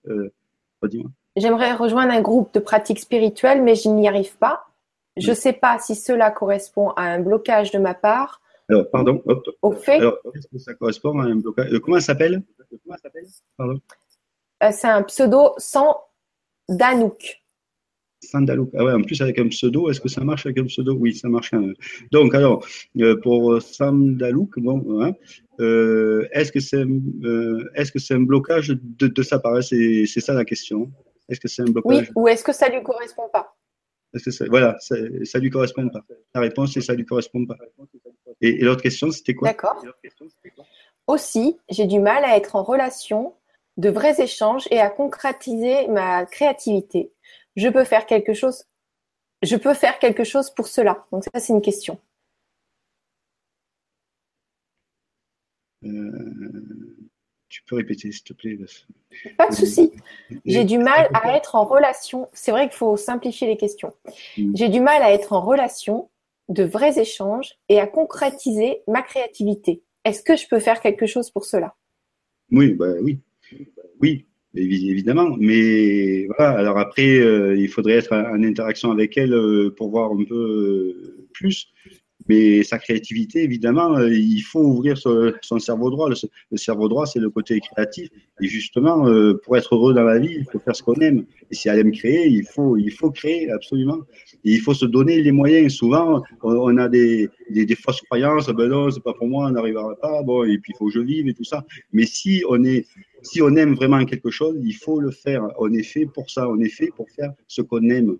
J'aimerais 1.35 1.73
rejoindre 1.73 2.13
un 2.13 2.21
groupe 2.21 2.53
de 2.53 2.59
pratiques 2.59 2.99
spirituelles, 2.99 3.61
mais 3.61 3.75
je 3.75 3.89
n'y 3.89 4.07
arrive 4.07 4.37
pas. 4.37 4.67
Je 5.17 5.29
ne 5.29 5.35
sais 5.35 5.53
pas 5.53 5.79
si 5.79 5.95
cela 5.95 6.31
correspond 6.31 6.89
à 6.91 7.03
un 7.03 7.19
blocage 7.19 7.71
de 7.71 7.79
ma 7.79 7.93
part. 7.93 8.41
Alors, 8.69 8.89
pardon. 8.89 9.21
Au 9.61 9.71
fait. 9.71 9.99
Alors, 9.99 10.17
est-ce 10.33 10.47
que 10.47 10.57
ça 10.57 10.73
correspond 10.73 11.19
à 11.19 11.25
un 11.25 11.35
blocage 11.35 11.71
euh, 11.71 11.79
Comment 11.79 11.99
ça 11.99 12.07
s'appelle? 12.07 12.41
Pardon. 13.57 13.79
Euh, 14.63 14.69
c'est 14.71 14.87
un 14.87 15.03
pseudo 15.03 15.53
sans 15.57 16.01
Danouk. 16.67 17.44
Sandalouk. 18.25 18.69
Ah 18.75 18.83
ouais, 18.83 18.93
en 18.93 19.01
plus 19.01 19.21
avec 19.21 19.39
un 19.39 19.47
pseudo, 19.47 19.89
est-ce 19.89 20.01
que 20.01 20.09
ça 20.09 20.23
marche 20.23 20.45
avec 20.45 20.57
un 20.57 20.65
pseudo? 20.65 20.95
Oui, 20.95 21.15
ça 21.15 21.29
marche. 21.29 21.51
Donc 22.11 22.35
alors, 22.35 22.65
pour 23.23 23.61
Sandalouk, 23.61 24.59
bon, 24.59 25.01
hein, 25.01 25.13
est-ce 25.59 26.51
que 26.51 26.59
c'est 26.59 26.83
est-ce 27.75 27.91
que 27.91 27.99
c'est 27.99 28.15
un 28.15 28.21
blocage 28.21 28.69
de, 28.69 29.07
de 29.07 29.23
sa 29.23 29.39
part? 29.39 29.63
C'est 29.63 30.05
ça 30.05 30.33
la 30.33 30.45
question. 30.45 30.91
Est-ce 31.29 31.39
que 31.39 31.47
c'est 31.47 31.61
un 31.61 31.65
blocage? 31.65 32.11
Oui, 32.15 32.21
ou 32.23 32.27
est-ce 32.27 32.43
que 32.43 32.53
ça 32.53 32.69
lui 32.69 32.83
correspond 32.83 33.29
pas? 33.31 33.55
Ça, 34.15 34.45
voilà, 34.49 34.77
ça, 34.79 34.95
ça 35.23 35.39
lui 35.39 35.49
correspond 35.49 35.89
pas. 35.89 36.05
La 36.33 36.41
réponse 36.41 36.73
c'est 36.73 36.81
ça 36.81 36.93
lui 36.93 37.05
correspond 37.05 37.45
pas. 37.45 37.57
Et, 38.41 38.59
l'autre 38.59 38.81
question, 38.81 39.11
c'était 39.11 39.33
quoi? 39.33 39.49
D'accord. 39.49 39.83
Aussi, 41.07 41.57
j'ai 41.69 41.85
du 41.85 41.99
mal 41.99 42.23
à 42.23 42.37
être 42.37 42.55
en 42.55 42.63
relation 42.63 43.33
de 43.77 43.89
vrais 43.89 44.21
échanges 44.21 44.67
et 44.71 44.79
à 44.79 44.89
concrétiser 44.89 45.87
ma 45.87 46.25
créativité. 46.25 47.11
Je 47.55 47.69
peux 47.69 47.83
faire 47.83 48.05
quelque 48.05 48.33
chose. 48.33 48.65
Je 49.41 49.55
peux 49.55 49.73
faire 49.73 49.99
quelque 49.99 50.23
chose 50.23 50.49
pour 50.49 50.67
cela. 50.67 51.05
Donc 51.11 51.23
ça, 51.23 51.39
c'est 51.39 51.53
une 51.53 51.61
question. 51.61 51.99
Euh, 55.83 56.97
tu 57.49 57.63
peux 57.63 57.75
répéter, 57.75 58.11
s'il 58.11 58.23
te 58.23 58.33
plaît. 58.33 58.57
Pas 59.37 59.49
de 59.49 59.55
souci. 59.55 59.93
J'ai 60.45 60.65
du 60.65 60.77
mal 60.77 61.09
à 61.13 61.37
être 61.37 61.55
en 61.55 61.65
relation. 61.65 62.29
C'est 62.33 62.51
vrai 62.51 62.67
qu'il 62.67 62.77
faut 62.77 62.97
simplifier 62.97 63.47
les 63.47 63.57
questions. 63.57 63.93
J'ai 64.35 64.69
du 64.69 64.79
mal 64.79 65.01
à 65.01 65.13
être 65.13 65.33
en 65.33 65.41
relation 65.41 66.09
de 66.49 66.63
vrais 66.63 66.99
échanges 66.99 67.57
et 67.69 67.79
à 67.79 67.87
concrétiser 67.87 68.81
ma 68.87 69.01
créativité. 69.01 69.83
Est-ce 70.03 70.21
que 70.21 70.35
je 70.35 70.47
peux 70.47 70.59
faire 70.59 70.81
quelque 70.81 71.05
chose 71.05 71.31
pour 71.31 71.45
cela? 71.45 71.75
Oui, 72.51 72.73
bah 72.73 72.93
oui, 73.01 73.21
oui, 73.99 74.27
évidemment. 74.55 75.35
Mais 75.39 76.27
voilà. 76.27 76.57
Alors 76.57 76.77
après, 76.77 77.17
euh, 77.19 77.55
il 77.55 77.67
faudrait 77.67 77.93
être 77.93 78.13
en 78.13 78.43
interaction 78.43 78.91
avec 78.91 79.17
elle 79.17 79.33
euh, 79.33 79.73
pour 79.75 79.89
voir 79.89 80.11
un 80.11 80.23
peu 80.23 80.35
euh, 80.35 81.27
plus. 81.33 81.67
Mais 82.27 82.63
sa 82.63 82.79
créativité, 82.79 83.43
évidemment, 83.43 83.97
euh, 83.97 84.11
il 84.11 84.41
faut 84.41 84.61
ouvrir 84.61 84.97
son, 84.97 85.59
cerveau 85.59 85.91
droit. 85.91 86.09
Le, 86.09 86.57
cerveau 86.57 86.87
droit, 86.87 87.05
c'est 87.05 87.19
le 87.19 87.29
côté 87.29 87.59
créatif. 87.59 88.09
Et 88.41 88.47
justement, 88.47 89.07
euh, 89.07 89.39
pour 89.43 89.55
être 89.57 89.75
heureux 89.75 89.93
dans 89.93 90.03
la 90.03 90.17
vie, 90.17 90.35
il 90.39 90.45
faut 90.51 90.59
faire 90.59 90.75
ce 90.75 90.81
qu'on 90.81 90.95
aime. 90.95 91.25
Et 91.51 91.55
si 91.55 91.69
elle 91.69 91.79
aime 91.79 91.91
créer, 91.91 92.27
il 92.27 92.45
faut, 92.45 92.77
il 92.77 92.91
faut 92.91 93.11
créer 93.11 93.51
absolument. 93.51 93.99
Il 94.43 94.59
faut 94.59 94.73
se 94.73 94.85
donner 94.85 95.21
les 95.21 95.31
moyens. 95.31 95.73
Souvent, 95.73 96.23
on, 96.41 96.77
a 96.77 96.89
des, 96.89 97.29
des, 97.51 97.75
fausses 97.75 98.01
croyances. 98.01 98.47
Ben 98.49 98.69
non, 98.69 98.89
c'est 98.89 99.03
pas 99.03 99.13
pour 99.13 99.27
moi, 99.27 99.47
on 99.47 99.51
n'arrivera 99.51 99.95
pas. 99.95 100.23
Bon, 100.23 100.43
et 100.43 100.57
puis 100.57 100.73
il 100.73 100.77
faut 100.77 100.87
que 100.87 100.93
je 100.93 100.99
vive 100.99 101.27
et 101.27 101.33
tout 101.33 101.43
ça. 101.43 101.63
Mais 101.93 102.05
si 102.05 102.43
on 102.49 102.63
est, 102.63 102.87
si 103.21 103.41
on 103.41 103.55
aime 103.55 103.75
vraiment 103.75 104.03
quelque 104.05 104.31
chose, 104.31 104.57
il 104.63 104.73
faut 104.73 104.99
le 104.99 105.11
faire. 105.11 105.47
On 105.59 105.71
est 105.73 105.83
fait 105.83 106.07
pour 106.07 106.29
ça. 106.31 106.49
On 106.49 106.59
est 106.59 106.69
fait 106.69 106.89
pour 106.95 107.07
faire 107.11 107.33
ce 107.47 107.61
qu'on 107.61 107.87
aime. 107.89 108.17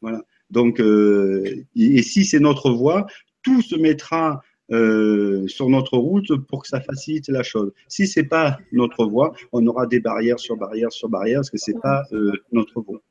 Voilà. 0.00 0.22
Donc, 0.52 0.80
euh, 0.80 1.64
et 1.74 2.02
si 2.02 2.24
c'est 2.24 2.38
notre 2.38 2.70
voie, 2.70 3.06
tout 3.42 3.62
se 3.62 3.76
mettra 3.76 4.42
euh, 4.70 5.46
sur 5.48 5.68
notre 5.68 5.98
route 5.98 6.34
pour 6.46 6.62
que 6.62 6.68
ça 6.68 6.80
facilite 6.80 7.28
la 7.28 7.42
chose. 7.42 7.72
Si 7.88 8.06
c'est 8.06 8.24
pas 8.24 8.58
notre 8.72 9.04
voie, 9.04 9.34
on 9.52 9.66
aura 9.66 9.86
des 9.86 10.00
barrières 10.00 10.38
sur 10.38 10.56
barrières 10.56 10.92
sur 10.92 11.08
barrières 11.10 11.40
parce 11.40 11.50
que 11.50 11.58
c'est 11.58 11.78
pas 11.78 12.04
euh, 12.12 12.32
notre 12.52 12.80
voie. 12.80 13.02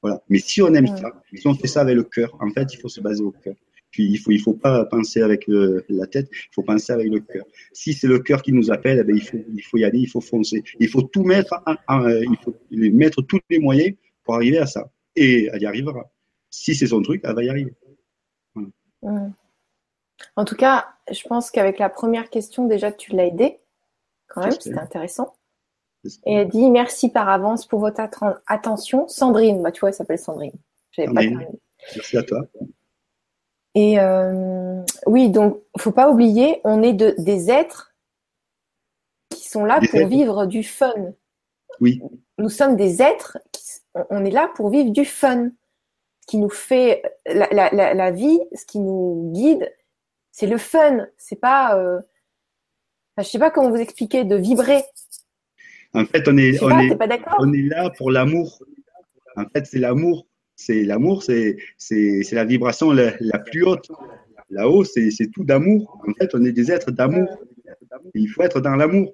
Voilà. 0.00 0.22
Mais 0.28 0.38
si 0.38 0.62
on 0.62 0.72
aime 0.74 0.86
ça, 0.86 1.20
si 1.34 1.46
on 1.48 1.54
fait 1.54 1.66
ça 1.66 1.80
avec 1.80 1.96
le 1.96 2.04
cœur, 2.04 2.36
en 2.40 2.50
fait, 2.50 2.72
il 2.72 2.76
faut 2.76 2.88
se 2.88 3.00
baser 3.00 3.24
au 3.24 3.32
cœur. 3.32 3.54
Puis 3.90 4.04
il 4.04 4.18
faut 4.18 4.30
il 4.30 4.38
faut 4.38 4.54
pas 4.54 4.84
penser 4.84 5.22
avec 5.22 5.46
la 5.48 6.06
tête, 6.06 6.28
il 6.30 6.54
faut 6.54 6.62
penser 6.62 6.92
avec 6.92 7.10
le 7.10 7.20
cœur. 7.20 7.44
Si 7.72 7.94
c'est 7.94 8.06
le 8.06 8.20
cœur 8.20 8.42
qui 8.42 8.52
nous 8.52 8.70
appelle, 8.70 8.98
eh 9.00 9.04
ben, 9.04 9.16
il 9.16 9.22
faut 9.22 9.38
il 9.52 9.62
faut 9.62 9.78
y 9.78 9.84
aller, 9.84 10.00
il 10.00 10.08
faut 10.08 10.20
foncer. 10.20 10.62
Il 10.78 10.88
faut 10.88 11.02
tout 11.02 11.24
mettre, 11.24 11.60
il 11.88 12.36
faut 12.44 12.54
mettre 12.70 13.22
tous 13.22 13.40
les 13.50 13.58
moyens 13.58 13.96
pour 14.24 14.36
arriver 14.36 14.58
à 14.58 14.66
ça. 14.66 14.88
Et 15.16 15.48
elle 15.52 15.62
y 15.62 15.66
arrivera. 15.66 16.12
Si 16.50 16.76
c'est 16.76 16.86
son 16.86 17.02
truc, 17.02 17.22
elle 17.24 17.34
va 17.34 17.42
y 17.42 17.48
arriver. 17.48 17.72
Voilà. 19.02 19.30
En 20.36 20.44
tout 20.44 20.56
cas, 20.56 20.86
je 21.10 21.22
pense 21.26 21.50
qu'avec 21.50 21.78
la 21.78 21.88
première 21.88 22.30
question, 22.30 22.66
déjà, 22.66 22.92
tu 22.92 23.12
l'as 23.12 23.26
aidé. 23.26 23.60
Quand 24.28 24.42
même, 24.42 24.52
c'était 24.52 24.78
intéressant. 24.78 25.34
Et 26.26 26.34
elle 26.34 26.48
dit 26.48 26.70
merci 26.70 27.10
par 27.10 27.28
avance 27.28 27.66
pour 27.66 27.80
votre 27.80 28.00
attention. 28.46 29.08
Sandrine, 29.08 29.62
bah, 29.62 29.72
tu 29.72 29.80
vois, 29.80 29.90
elle 29.90 29.94
s'appelle 29.94 30.18
Sandrine. 30.18 30.52
merci 30.96 32.16
à 32.16 32.22
toi. 32.22 32.46
Et 33.74 33.98
euh, 34.00 34.82
oui, 35.06 35.30
donc, 35.30 35.60
faut 35.78 35.92
pas 35.92 36.10
oublier, 36.10 36.60
on 36.64 36.82
est 36.82 36.94
de, 36.94 37.14
des 37.18 37.50
êtres 37.50 37.94
qui 39.30 39.48
sont 39.48 39.64
là 39.64 39.80
pour 39.90 40.06
vivre 40.06 40.46
du 40.46 40.62
fun. 40.62 41.12
Oui. 41.80 42.00
Nous 42.38 42.48
sommes 42.48 42.76
des 42.76 43.02
êtres, 43.02 43.38
qui, 43.52 43.62
on 44.10 44.24
est 44.24 44.30
là 44.30 44.50
pour 44.54 44.70
vivre 44.70 44.90
du 44.90 45.04
fun. 45.04 45.50
Ce 46.22 46.26
qui 46.26 46.38
nous 46.38 46.50
fait 46.50 47.02
la, 47.26 47.70
la 47.70 48.10
vie, 48.10 48.40
ce 48.54 48.66
qui 48.66 48.80
nous 48.80 49.30
guide, 49.32 49.72
c'est 50.38 50.46
le 50.46 50.58
fun. 50.58 51.06
C'est 51.16 51.40
pas, 51.40 51.76
euh... 51.76 51.98
enfin, 53.16 53.24
je 53.24 53.28
sais 53.28 53.38
pas 53.40 53.50
comment 53.50 53.70
vous 53.70 53.76
expliquer, 53.76 54.24
de 54.24 54.36
vibrer. 54.36 54.82
En 55.94 56.04
fait, 56.04 56.28
on 56.28 56.36
est, 56.36 56.62
on, 56.62 56.70
est, 56.78 56.96
on 57.40 57.52
est 57.52 57.62
là 57.62 57.90
pour 57.90 58.12
l'amour. 58.12 58.62
En 59.36 59.46
fait, 59.52 59.66
c'est 59.66 59.80
l'amour. 59.80 60.26
C'est 60.54 60.84
l'amour, 60.84 61.22
c'est, 61.22 61.56
la 62.32 62.44
vibration 62.44 62.92
la, 62.92 63.38
plus 63.38 63.64
haute. 63.64 63.90
Là-haut, 64.50 64.84
c'est, 64.84 65.10
c'est 65.10 65.28
tout 65.28 65.44
d'amour. 65.44 66.00
En 66.06 66.12
fait, 66.14 66.30
on 66.34 66.44
est 66.44 66.52
des 66.52 66.70
êtres 66.70 66.90
d'amour. 66.90 67.28
il 68.14 68.28
faut 68.28 68.42
être 68.42 68.60
dans 68.60 68.76
l'amour. 68.76 69.12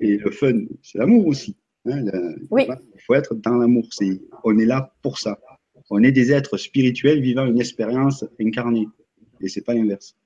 Et 0.00 0.16
le 0.16 0.30
fun, 0.30 0.60
c'est 0.82 0.98
l'amour 0.98 1.26
aussi. 1.26 1.56
Hein, 1.86 2.04
oui. 2.50 2.68
Il 2.68 3.00
faut 3.00 3.14
être 3.14 3.34
dans 3.34 3.56
l'amour. 3.56 3.88
C'est, 3.90 4.20
on 4.44 4.56
est 4.58 4.66
là 4.66 4.92
pour 5.02 5.18
ça. 5.18 5.40
On 5.90 6.02
est 6.02 6.12
des 6.12 6.32
êtres 6.32 6.56
spirituels 6.56 7.20
vivant 7.20 7.46
une 7.46 7.60
expérience 7.60 8.24
incarnée. 8.40 8.86
Et 9.40 9.48
c'est 9.48 9.62
pas 9.62 9.74
l'inverse. 9.74 10.16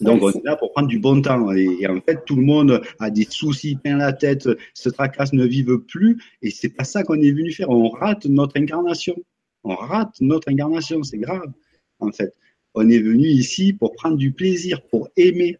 Donc, 0.00 0.22
on 0.22 0.30
est 0.30 0.44
là 0.44 0.56
pour 0.56 0.72
prendre 0.72 0.88
du 0.88 0.98
bon 0.98 1.22
temps. 1.22 1.52
Et, 1.52 1.86
en 1.86 2.00
fait, 2.00 2.24
tout 2.26 2.36
le 2.36 2.42
monde 2.42 2.82
a 2.98 3.10
des 3.10 3.26
soucis, 3.28 3.76
plein 3.76 3.96
la 3.96 4.12
tête, 4.12 4.48
se 4.74 4.88
tracasse, 4.88 5.32
ne 5.32 5.44
vive 5.44 5.78
plus. 5.78 6.18
Et 6.42 6.50
c'est 6.50 6.68
pas 6.68 6.84
ça 6.84 7.02
qu'on 7.04 7.20
est 7.20 7.30
venu 7.30 7.52
faire. 7.52 7.70
On 7.70 7.88
rate 7.88 8.26
notre 8.26 8.58
incarnation. 8.58 9.16
On 9.62 9.74
rate 9.74 10.14
notre 10.20 10.50
incarnation. 10.50 11.02
C'est 11.02 11.18
grave, 11.18 11.52
en 12.00 12.10
fait. 12.10 12.34
On 12.74 12.88
est 12.88 12.98
venu 12.98 13.28
ici 13.28 13.72
pour 13.72 13.92
prendre 13.92 14.16
du 14.16 14.32
plaisir, 14.32 14.82
pour 14.82 15.08
aimer. 15.16 15.58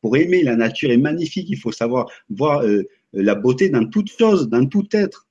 Pour 0.00 0.16
aimer, 0.16 0.42
la 0.42 0.56
nature 0.56 0.90
est 0.90 0.96
magnifique. 0.96 1.46
Il 1.50 1.58
faut 1.58 1.72
savoir 1.72 2.10
voir 2.30 2.62
euh, 2.62 2.84
la 3.12 3.34
beauté 3.34 3.68
dans 3.68 3.84
toute 3.84 4.10
chose, 4.10 4.48
dans 4.48 4.64
tout 4.64 4.86
être 4.92 5.26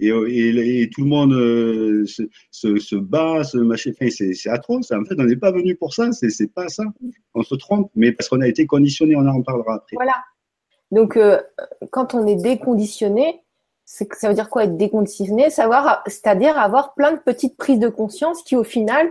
et, 0.00 0.90
tout 0.92 1.02
le 1.02 1.08
monde 1.08 1.32
euh, 1.32 2.04
se, 2.06 2.22
se, 2.78 2.96
bat, 2.96 3.44
se 3.44 3.58
machin. 3.58 3.90
Enfin, 3.90 4.10
c'est 4.10 4.48
atroce. 4.48 4.90
En 4.92 5.04
fait, 5.04 5.16
on 5.18 5.24
n'est 5.24 5.36
pas 5.36 5.52
venu 5.52 5.76
pour 5.76 5.94
ça. 5.94 6.10
C'est 6.12 6.52
pas 6.52 6.68
ça. 6.68 6.84
On 7.34 7.42
se 7.42 7.54
trompe, 7.54 7.90
mais 7.94 8.12
parce 8.12 8.28
qu'on 8.28 8.40
a 8.40 8.48
été 8.48 8.66
conditionné. 8.66 9.16
On 9.16 9.26
en 9.26 9.42
parlera 9.42 9.76
après. 9.76 9.96
Voilà. 9.96 10.16
Donc, 10.90 11.16
euh, 11.16 11.40
quand 11.90 12.14
on 12.14 12.26
est 12.26 12.36
déconditionné, 12.36 13.42
ça 13.84 14.28
veut 14.28 14.34
dire 14.34 14.50
quoi 14.50 14.64
être 14.64 14.76
déconditionné? 14.76 15.50
Savoir, 15.50 16.02
c'est-à-dire 16.06 16.58
avoir 16.58 16.94
plein 16.94 17.12
de 17.12 17.18
petites 17.18 17.56
prises 17.56 17.78
de 17.78 17.88
conscience 17.88 18.42
qui, 18.42 18.56
au 18.56 18.64
final, 18.64 19.08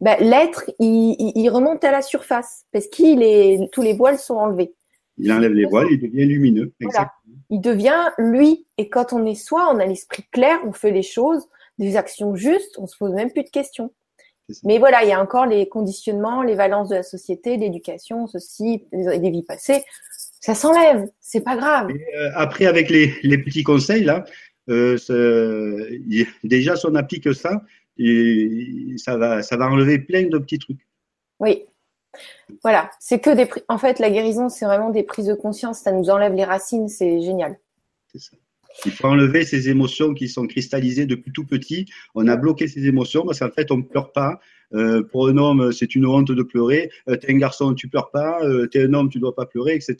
ben, 0.00 0.16
l'être, 0.20 0.70
il, 0.78 1.32
il, 1.34 1.48
remonte 1.50 1.82
à 1.84 1.90
la 1.90 2.02
surface 2.02 2.64
parce 2.72 2.86
qu'il 2.86 3.22
est, 3.22 3.68
tous 3.72 3.82
les 3.82 3.94
voiles 3.94 4.18
sont 4.18 4.36
enlevés. 4.36 4.74
Il 5.18 5.32
enlève 5.32 5.52
les 5.52 5.66
voiles, 5.66 5.88
il 5.90 6.00
devient 6.00 6.26
lumineux. 6.26 6.72
Voilà. 6.80 7.12
Il 7.50 7.60
devient 7.60 8.10
lui. 8.18 8.66
Et 8.76 8.88
quand 8.88 9.12
on 9.12 9.24
est 9.26 9.34
soi, 9.34 9.70
on 9.72 9.78
a 9.78 9.86
l'esprit 9.86 10.24
clair, 10.30 10.58
on 10.64 10.72
fait 10.72 10.90
les 10.90 11.02
choses, 11.02 11.48
des 11.78 11.96
actions 11.96 12.36
justes, 12.36 12.78
on 12.78 12.86
se 12.86 12.96
pose 12.96 13.12
même 13.12 13.30
plus 13.32 13.44
de 13.44 13.50
questions. 13.50 13.92
Mais 14.64 14.78
voilà, 14.78 15.02
il 15.02 15.08
y 15.08 15.12
a 15.12 15.20
encore 15.20 15.46
les 15.46 15.68
conditionnements, 15.68 16.42
les 16.42 16.54
valences 16.54 16.88
de 16.88 16.94
la 16.94 17.02
société, 17.02 17.56
l'éducation, 17.56 18.26
ceci, 18.26 18.84
des 18.92 19.30
vies 19.30 19.42
passées. 19.42 19.84
Ça 20.40 20.54
s'enlève, 20.54 21.08
c'est 21.20 21.42
pas 21.42 21.56
grave. 21.56 21.90
Euh, 21.90 22.30
après, 22.34 22.66
avec 22.66 22.88
les, 22.88 23.12
les, 23.22 23.38
petits 23.38 23.62
conseils 23.62 24.04
là, 24.04 24.24
euh, 24.70 24.96
déjà 26.44 26.76
si 26.76 26.86
on 26.86 26.94
applique 26.94 27.34
ça, 27.34 27.62
et 27.98 28.94
ça 28.96 29.16
va, 29.16 29.42
ça 29.42 29.56
va 29.56 29.68
enlever 29.68 29.98
plein 29.98 30.28
de 30.28 30.38
petits 30.38 30.58
trucs. 30.58 30.86
Oui, 31.40 31.64
voilà, 32.62 32.90
c'est 33.00 33.20
que 33.20 33.30
des. 33.30 33.48
En 33.68 33.78
fait, 33.78 33.98
la 33.98 34.10
guérison, 34.10 34.48
c'est 34.48 34.64
vraiment 34.64 34.90
des 34.90 35.02
prises 35.02 35.26
de 35.26 35.34
conscience. 35.34 35.80
Ça 35.80 35.92
nous 35.92 36.10
enlève 36.10 36.34
les 36.34 36.44
racines, 36.44 36.88
c'est 36.88 37.20
génial. 37.20 37.58
C'est 38.12 38.18
ça. 38.18 38.36
Il 38.84 38.92
faut 38.92 39.08
enlever 39.08 39.44
ces 39.44 39.68
émotions 39.70 40.14
qui 40.14 40.28
sont 40.28 40.46
cristallisées 40.46 41.06
depuis 41.06 41.32
tout 41.32 41.44
petit. 41.44 41.86
On 42.14 42.28
a 42.28 42.36
bloqué 42.36 42.68
ces 42.68 42.86
émotions 42.86 43.24
parce 43.24 43.40
qu'en 43.40 43.50
fait, 43.50 43.70
on 43.72 43.78
ne 43.78 43.82
pleure 43.82 44.12
pas. 44.12 44.38
Euh, 44.74 45.02
pour 45.02 45.28
un 45.28 45.36
homme, 45.36 45.72
c'est 45.72 45.94
une 45.94 46.06
honte 46.06 46.30
de 46.30 46.42
pleurer. 46.42 46.90
Euh, 47.08 47.16
t'es 47.16 47.32
un 47.32 47.38
garçon, 47.38 47.74
tu 47.74 47.88
pleures 47.88 48.10
pas. 48.10 48.38
Euh, 48.42 48.66
t'es 48.66 48.84
un 48.84 48.94
homme, 48.94 49.08
tu 49.08 49.18
dois 49.18 49.34
pas 49.34 49.46
pleurer, 49.46 49.74
etc. 49.74 49.96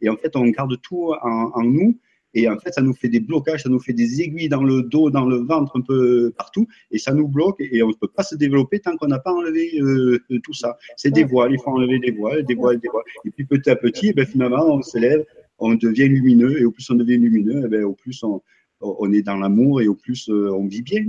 Et 0.00 0.08
en 0.08 0.16
fait, 0.16 0.36
on 0.36 0.44
garde 0.44 0.80
tout 0.82 1.12
en 1.22 1.62
nous. 1.64 1.98
Et 2.34 2.48
en 2.48 2.58
fait, 2.58 2.72
ça 2.72 2.80
nous 2.80 2.94
fait 2.94 3.08
des 3.08 3.20
blocages, 3.20 3.62
ça 3.62 3.68
nous 3.68 3.80
fait 3.80 3.92
des 3.92 4.22
aiguilles 4.22 4.48
dans 4.48 4.62
le 4.62 4.82
dos, 4.82 5.10
dans 5.10 5.26
le 5.26 5.36
ventre, 5.36 5.76
un 5.76 5.82
peu 5.82 6.32
partout. 6.36 6.66
Et 6.90 6.98
ça 6.98 7.12
nous 7.12 7.28
bloque 7.28 7.60
et 7.60 7.82
on 7.82 7.88
ne 7.88 7.94
peut 7.94 8.08
pas 8.08 8.22
se 8.22 8.36
développer 8.36 8.80
tant 8.80 8.96
qu'on 8.96 9.08
n'a 9.08 9.18
pas 9.18 9.32
enlevé 9.32 9.78
euh, 9.80 10.18
tout 10.42 10.54
ça. 10.54 10.78
C'est 10.96 11.10
des 11.10 11.24
voiles, 11.24 11.52
il 11.52 11.60
faut 11.62 11.70
enlever 11.70 11.98
des 11.98 12.12
voiles, 12.12 12.44
des 12.44 12.54
voiles, 12.54 12.78
des 12.78 12.88
voiles. 12.88 13.04
Et 13.24 13.30
puis 13.30 13.44
petit 13.44 13.70
à 13.70 13.76
petit, 13.76 14.08
eh 14.08 14.12
ben, 14.12 14.26
finalement, 14.26 14.64
on 14.66 14.82
s'élève, 14.82 15.24
on 15.58 15.74
devient 15.74 16.08
lumineux. 16.08 16.60
Et 16.60 16.64
au 16.64 16.70
plus 16.70 16.88
on 16.90 16.94
devient 16.94 17.18
lumineux, 17.18 17.62
eh 17.66 17.68
ben, 17.68 17.84
au 17.84 17.92
plus 17.92 18.22
on, 18.22 18.40
on 18.80 19.12
est 19.12 19.22
dans 19.22 19.36
l'amour 19.36 19.82
et 19.82 19.88
au 19.88 19.94
plus 19.94 20.28
on 20.28 20.66
vit 20.66 20.82
bien. 20.82 21.04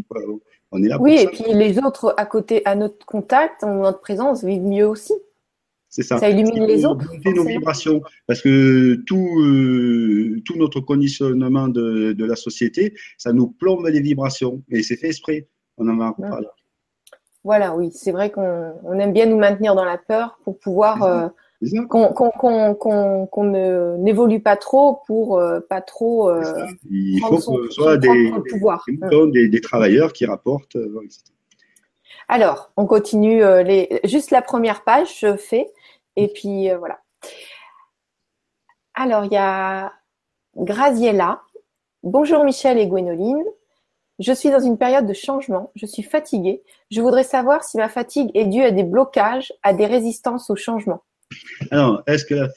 On 0.72 0.84
est 0.84 0.88
là. 0.88 1.00
Oui, 1.00 1.18
et 1.20 1.28
puis 1.28 1.54
les 1.54 1.78
autres 1.80 2.14
à 2.18 2.26
côté, 2.26 2.66
à 2.66 2.76
notre 2.76 3.06
contact, 3.06 3.64
en 3.64 3.76
notre 3.76 4.02
présence, 4.02 4.44
vivent 4.44 4.64
mieux 4.64 4.88
aussi. 4.88 5.14
C'est 5.94 6.02
ça. 6.02 6.18
Ça 6.18 6.28
illumine 6.28 6.66
les 6.66 6.86
autres. 6.86 7.06
nos 7.24 7.46
vibrations, 7.46 8.02
parce 8.26 8.42
que 8.42 8.96
tout, 9.06 10.42
tout 10.44 10.58
notre 10.58 10.80
conditionnement 10.80 11.68
de, 11.68 12.14
de, 12.14 12.26
la 12.26 12.36
société, 12.36 12.96
ça 13.20 13.32
nous 13.32 13.48
plombe 13.48 13.86
les 13.86 14.02
vibrations, 14.02 14.64
et 14.72 14.82
c'est 14.82 14.96
fait 14.96 15.10
exprès. 15.10 15.48
On 15.78 15.88
en 15.88 15.98
va 15.98 16.10
reparler. 16.10 16.48
Voilà, 17.44 17.76
oui, 17.76 17.92
c'est 17.94 18.12
vrai 18.12 18.32
qu'on 18.32 19.00
aime 19.00 19.14
bien 19.14 19.28
nous 19.28 19.38
maintenir 19.38 19.76
dans 19.76 19.86
la 19.86 20.00
peur 20.00 20.40
pour 20.44 20.58
pouvoir 20.58 21.32
qu'on 21.90 23.44
n'évolue 23.98 24.42
pas 24.42 24.58
trop 24.58 25.02
pour 25.08 25.38
euh, 25.38 25.60
pas 25.60 25.82
trop. 25.82 26.30
Euh, 26.30 26.66
Il 26.90 27.20
faut 27.22 27.40
ce 27.40 27.70
soit 27.70 27.98
des, 27.98 28.32
pouvoir. 28.50 28.84
Des, 28.88 29.50
des, 29.50 29.62
travailleurs 29.62 30.14
qui 30.14 30.26
rapportent. 30.26 30.76
Euh, 30.76 31.08
Alors, 32.28 32.72
on 32.78 32.86
continue. 32.86 33.42
les, 33.64 34.00
juste 34.04 34.32
la 34.32 34.42
première 34.42 34.84
page, 34.84 35.20
je 35.20 35.36
fais. 35.36 35.72
Et 36.16 36.28
puis, 36.28 36.70
voilà. 36.78 37.00
Alors, 38.94 39.26
il 39.26 39.32
y 39.32 39.38
a 39.38 39.94
Graziella. 40.56 41.42
Bonjour 42.04 42.44
Michel 42.44 42.78
et 42.78 42.88
Gwénoline. 42.88 43.44
Je 44.20 44.32
suis 44.32 44.52
dans 44.52 44.60
une 44.60 44.78
période 44.78 45.08
de 45.08 45.14
changement. 45.14 45.72
Je 45.76 45.86
suis 45.86 46.04
fatiguée. 46.04 46.62
Je 46.92 47.02
voudrais 47.02 47.24
savoir 47.24 47.64
si 47.64 47.78
ma 47.78 47.90
fatigue 47.90 48.30
est 48.36 48.46
due 48.46 48.62
à 48.62 48.72
des 48.72 48.84
blocages, 48.84 49.52
à 49.64 49.74
des 49.74 49.88
résistances 49.88 50.50
au 50.52 50.56
changement. 50.56 51.04
Alors, 51.72 52.04
est-ce 52.06 52.26
que 52.26 52.36
la 52.36 52.50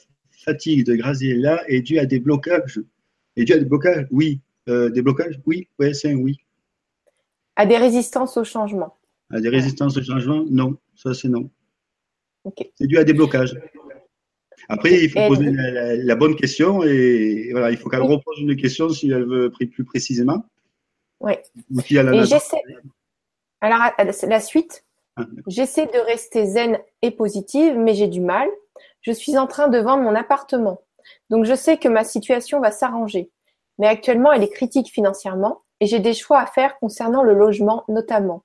fatigue 0.45 0.85
de 0.85 0.95
Graziella 0.95 1.63
est 1.67 1.81
due 1.81 1.97
à 1.97 2.05
des 2.05 2.19
blocages? 2.19 2.79
Est 3.35 3.45
due 3.45 3.53
à 3.53 3.57
des 3.57 3.65
blocages? 3.65 4.05
Oui. 4.11 4.41
Euh, 4.69 4.89
des 4.89 5.01
blocages? 5.01 5.39
Oui. 5.47 5.67
Oui, 5.79 5.95
c'est 5.95 6.11
un 6.11 6.15
oui. 6.15 6.37
À 7.55 7.65
des 7.65 7.77
résistances 7.77 8.37
au 8.37 8.43
changement 8.43 8.95
À 9.31 9.41
des 9.41 9.49
résistances 9.49 9.97
au 9.97 10.03
changement? 10.03 10.45
Non. 10.47 10.77
Ça, 10.95 11.15
c'est 11.15 11.29
non. 11.29 11.49
C'est 12.75 12.87
dû 12.87 12.97
à 12.97 13.03
des 13.03 13.13
blocages. 13.13 13.55
Après, 14.69 14.91
il 14.91 15.09
faut 15.09 15.27
poser 15.27 15.49
la, 15.51 16.15
bonne 16.15 16.35
question 16.35 16.83
et 16.83 17.49
voilà, 17.51 17.71
il 17.71 17.77
faut 17.77 17.89
qu'elle 17.89 18.01
repose 18.01 18.39
une 18.39 18.55
question 18.55 18.89
si 18.89 19.09
elle 19.09 19.25
veut 19.25 19.49
plus 19.49 19.85
précisément. 19.85 20.45
Oui. 21.21 21.33
et 21.33 22.25
j'essaie. 22.25 22.61
Alors, 23.61 23.79
la 23.97 24.39
suite. 24.39 24.83
Ah, 25.15 25.25
j'essaie 25.47 25.87
de 25.87 25.97
rester 26.05 26.45
zen 26.45 26.79
et 27.01 27.09
positive, 27.09 27.75
mais 27.75 27.95
j'ai 27.95 28.07
du 28.07 28.21
mal. 28.21 28.47
Je 29.01 29.11
suis 29.11 29.37
en 29.37 29.47
train 29.47 29.67
de 29.67 29.79
vendre 29.79 30.03
mon 30.03 30.13
appartement. 30.13 30.81
Donc 31.29 31.45
je 31.45 31.55
sais 31.55 31.77
que 31.77 31.87
ma 31.87 32.03
situation 32.03 32.59
va 32.59 32.71
s'arranger. 32.71 33.31
Mais 33.79 33.87
actuellement, 33.87 34.31
elle 34.31 34.43
est 34.43 34.49
critique 34.49 34.91
financièrement 34.91 35.63
et 35.79 35.87
j'ai 35.87 35.99
des 35.99 36.13
choix 36.13 36.39
à 36.39 36.45
faire 36.45 36.77
concernant 36.79 37.23
le 37.23 37.33
logement 37.33 37.83
notamment. 37.87 38.43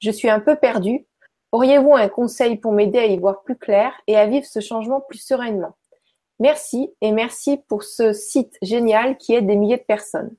Je 0.00 0.10
suis 0.10 0.30
un 0.30 0.40
peu 0.40 0.56
perdue. 0.56 1.06
Auriez-vous 1.52 1.94
un 1.94 2.08
conseil 2.08 2.56
pour 2.56 2.72
m'aider 2.72 2.98
à 2.98 3.06
y 3.06 3.18
voir 3.18 3.42
plus 3.42 3.56
clair 3.56 3.92
et 4.06 4.16
à 4.16 4.26
vivre 4.26 4.46
ce 4.46 4.60
changement 4.60 5.00
plus 5.00 5.18
sereinement? 5.18 5.76
Merci 6.40 6.90
et 7.00 7.12
merci 7.12 7.58
pour 7.68 7.84
ce 7.84 8.12
site 8.12 8.56
génial 8.62 9.16
qui 9.18 9.34
aide 9.34 9.46
des 9.46 9.56
milliers 9.56 9.76
de 9.76 9.84
personnes. 9.84 10.34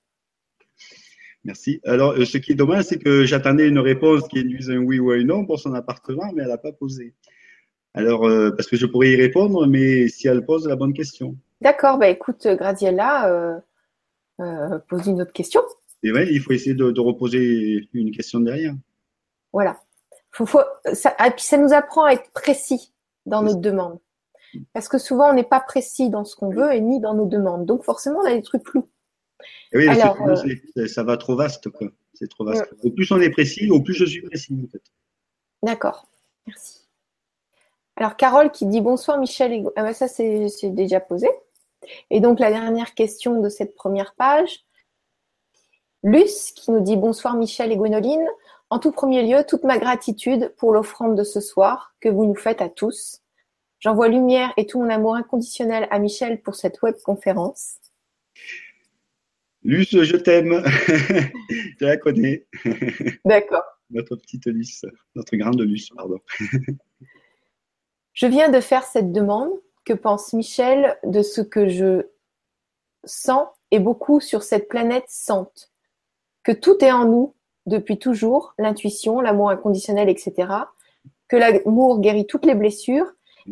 Merci. 1.45 1.79
Alors, 1.85 2.11
euh, 2.11 2.25
ce 2.25 2.37
qui 2.37 2.53
est 2.53 2.55
dommage, 2.55 2.85
c'est 2.85 2.99
que 2.99 3.25
j'attendais 3.25 3.67
une 3.67 3.79
réponse 3.79 4.27
qui 4.27 4.39
induise 4.39 4.69
un 4.69 4.77
oui 4.77 4.99
ou 4.99 5.11
un 5.11 5.23
non 5.23 5.45
pour 5.45 5.59
son 5.59 5.73
appartement, 5.73 6.31
mais 6.33 6.43
elle 6.43 6.49
n'a 6.49 6.57
pas 6.57 6.71
posé. 6.71 7.13
Alors, 7.93 8.25
euh, 8.25 8.51
parce 8.51 8.67
que 8.67 8.75
je 8.75 8.85
pourrais 8.85 9.11
y 9.11 9.15
répondre, 9.15 9.67
mais 9.67 10.07
si 10.07 10.27
elle 10.27 10.43
pose 10.45 10.67
la 10.67 10.75
bonne 10.75 10.93
question. 10.93 11.35
D'accord, 11.61 11.97
bah 11.99 12.09
écoute, 12.09 12.47
Graziella, 12.47 13.29
euh, 13.29 13.59
euh, 14.39 14.79
pose 14.87 15.07
une 15.07 15.21
autre 15.21 15.31
question. 15.31 15.61
Et 16.01 16.09
il 16.09 16.41
faut 16.41 16.51
essayer 16.51 16.75
de, 16.75 16.99
reposer 16.99 17.87
une 17.93 18.11
question 18.11 18.39
derrière. 18.39 18.73
Voilà. 19.53 19.79
Faut, 20.33 20.45
faut, 20.45 20.61
ça, 20.93 21.15
et 21.25 21.31
puis 21.31 21.45
ça 21.45 21.57
nous 21.57 21.73
apprend 21.73 22.03
à 22.03 22.11
être 22.11 22.31
précis 22.31 22.93
dans 23.25 23.41
notre 23.41 23.61
demande. 23.61 23.99
Parce 24.73 24.87
que 24.87 24.97
souvent, 24.97 25.29
on 25.29 25.33
n'est 25.33 25.43
pas 25.43 25.59
précis 25.59 26.09
dans 26.09 26.25
ce 26.25 26.35
qu'on 26.35 26.49
veut 26.49 26.73
et 26.73 26.81
ni 26.81 26.99
dans 26.99 27.13
nos 27.13 27.25
demandes. 27.25 27.65
Donc, 27.65 27.83
forcément, 27.83 28.19
on 28.19 28.25
a 28.25 28.33
des 28.33 28.41
trucs 28.41 28.67
flous. 28.67 28.87
oui, 29.73 29.87
Alors, 29.87 30.17
ça 30.87 31.03
va 31.03 31.17
trop 31.17 31.35
vaste, 31.35 31.69
quoi. 31.69 31.87
C'est 32.13 32.29
trop 32.29 32.45
vaste. 32.45 32.65
Au 32.83 32.91
plus 32.91 33.11
on 33.11 33.19
est 33.19 33.31
précis, 33.31 33.69
au 33.71 33.81
plus 33.81 33.93
je 33.93 34.05
suis 34.05 34.21
précis, 34.21 34.59
en 34.63 34.67
fait. 34.67 34.83
D'accord. 35.63 36.07
Merci. 36.45 36.83
Alors 37.95 38.17
Carole 38.17 38.51
qui 38.51 38.65
dit 38.65 38.81
bonsoir 38.81 39.19
Michel 39.19 39.53
et 39.53 39.63
ah 39.75 39.83
ben 39.83 39.93
ça 39.93 40.07
c'est 40.07 40.49
déjà 40.69 40.99
posé. 40.99 41.29
Et 42.09 42.19
donc 42.21 42.39
la 42.39 42.49
dernière 42.49 42.95
question 42.95 43.39
de 43.39 43.49
cette 43.49 43.75
première 43.75 44.15
page. 44.15 44.65
Luce 46.01 46.51
qui 46.51 46.71
nous 46.71 46.81
dit 46.81 46.97
bonsoir 46.97 47.35
Michel 47.35 47.71
et 47.71 47.77
Gwénoline. 47.77 48.27
En 48.73 48.79
tout 48.79 48.91
premier 48.91 49.21
lieu, 49.21 49.43
toute 49.47 49.65
ma 49.65 49.77
gratitude 49.77 50.51
pour 50.57 50.73
l'offrande 50.73 51.15
de 51.15 51.23
ce 51.23 51.39
soir 51.39 51.95
que 51.99 52.09
vous 52.09 52.25
nous 52.25 52.33
faites 52.33 52.59
à 52.59 52.69
tous. 52.69 53.21
J'envoie 53.79 54.07
lumière 54.07 54.51
et 54.57 54.65
tout 54.65 54.81
mon 54.81 54.89
amour 54.89 55.13
inconditionnel 55.13 55.87
à 55.91 55.99
Michel 55.99 56.41
pour 56.41 56.55
cette 56.55 56.81
web 56.81 56.95
conférence. 57.05 57.77
Luce, 59.61 60.01
je 60.01 60.17
t'aime. 60.17 60.63
je 61.49 61.85
la 61.85 61.97
connais. 61.97 62.47
D'accord. 63.25 63.61
Notre 63.91 64.15
petite 64.15 64.47
Luce, 64.47 64.85
notre 65.13 65.35
grande 65.35 65.61
Luce, 65.61 65.89
pardon. 65.95 66.17
Je 68.13 68.25
viens 68.25 68.49
de 68.49 68.59
faire 68.59 68.85
cette 68.85 69.11
demande. 69.11 69.51
Que 69.85 69.93
pense 69.93 70.33
Michel 70.33 70.97
de 71.03 71.21
ce 71.21 71.41
que 71.41 71.69
je 71.69 72.07
sens 73.03 73.45
et 73.69 73.77
beaucoup 73.77 74.19
sur 74.19 74.41
cette 74.41 74.67
planète 74.67 75.05
sente 75.09 75.71
Que 76.41 76.53
tout 76.53 76.83
est 76.83 76.91
en 76.91 77.05
nous 77.05 77.35
depuis 77.65 77.97
toujours, 77.97 78.53
l'intuition, 78.57 79.21
l'amour 79.21 79.49
inconditionnel, 79.49 80.09
etc. 80.09 80.51
Que 81.27 81.37
l'amour 81.37 81.99
guérit 81.99 82.27
toutes 82.27 82.45
les 82.45 82.55
blessures, 82.55 83.07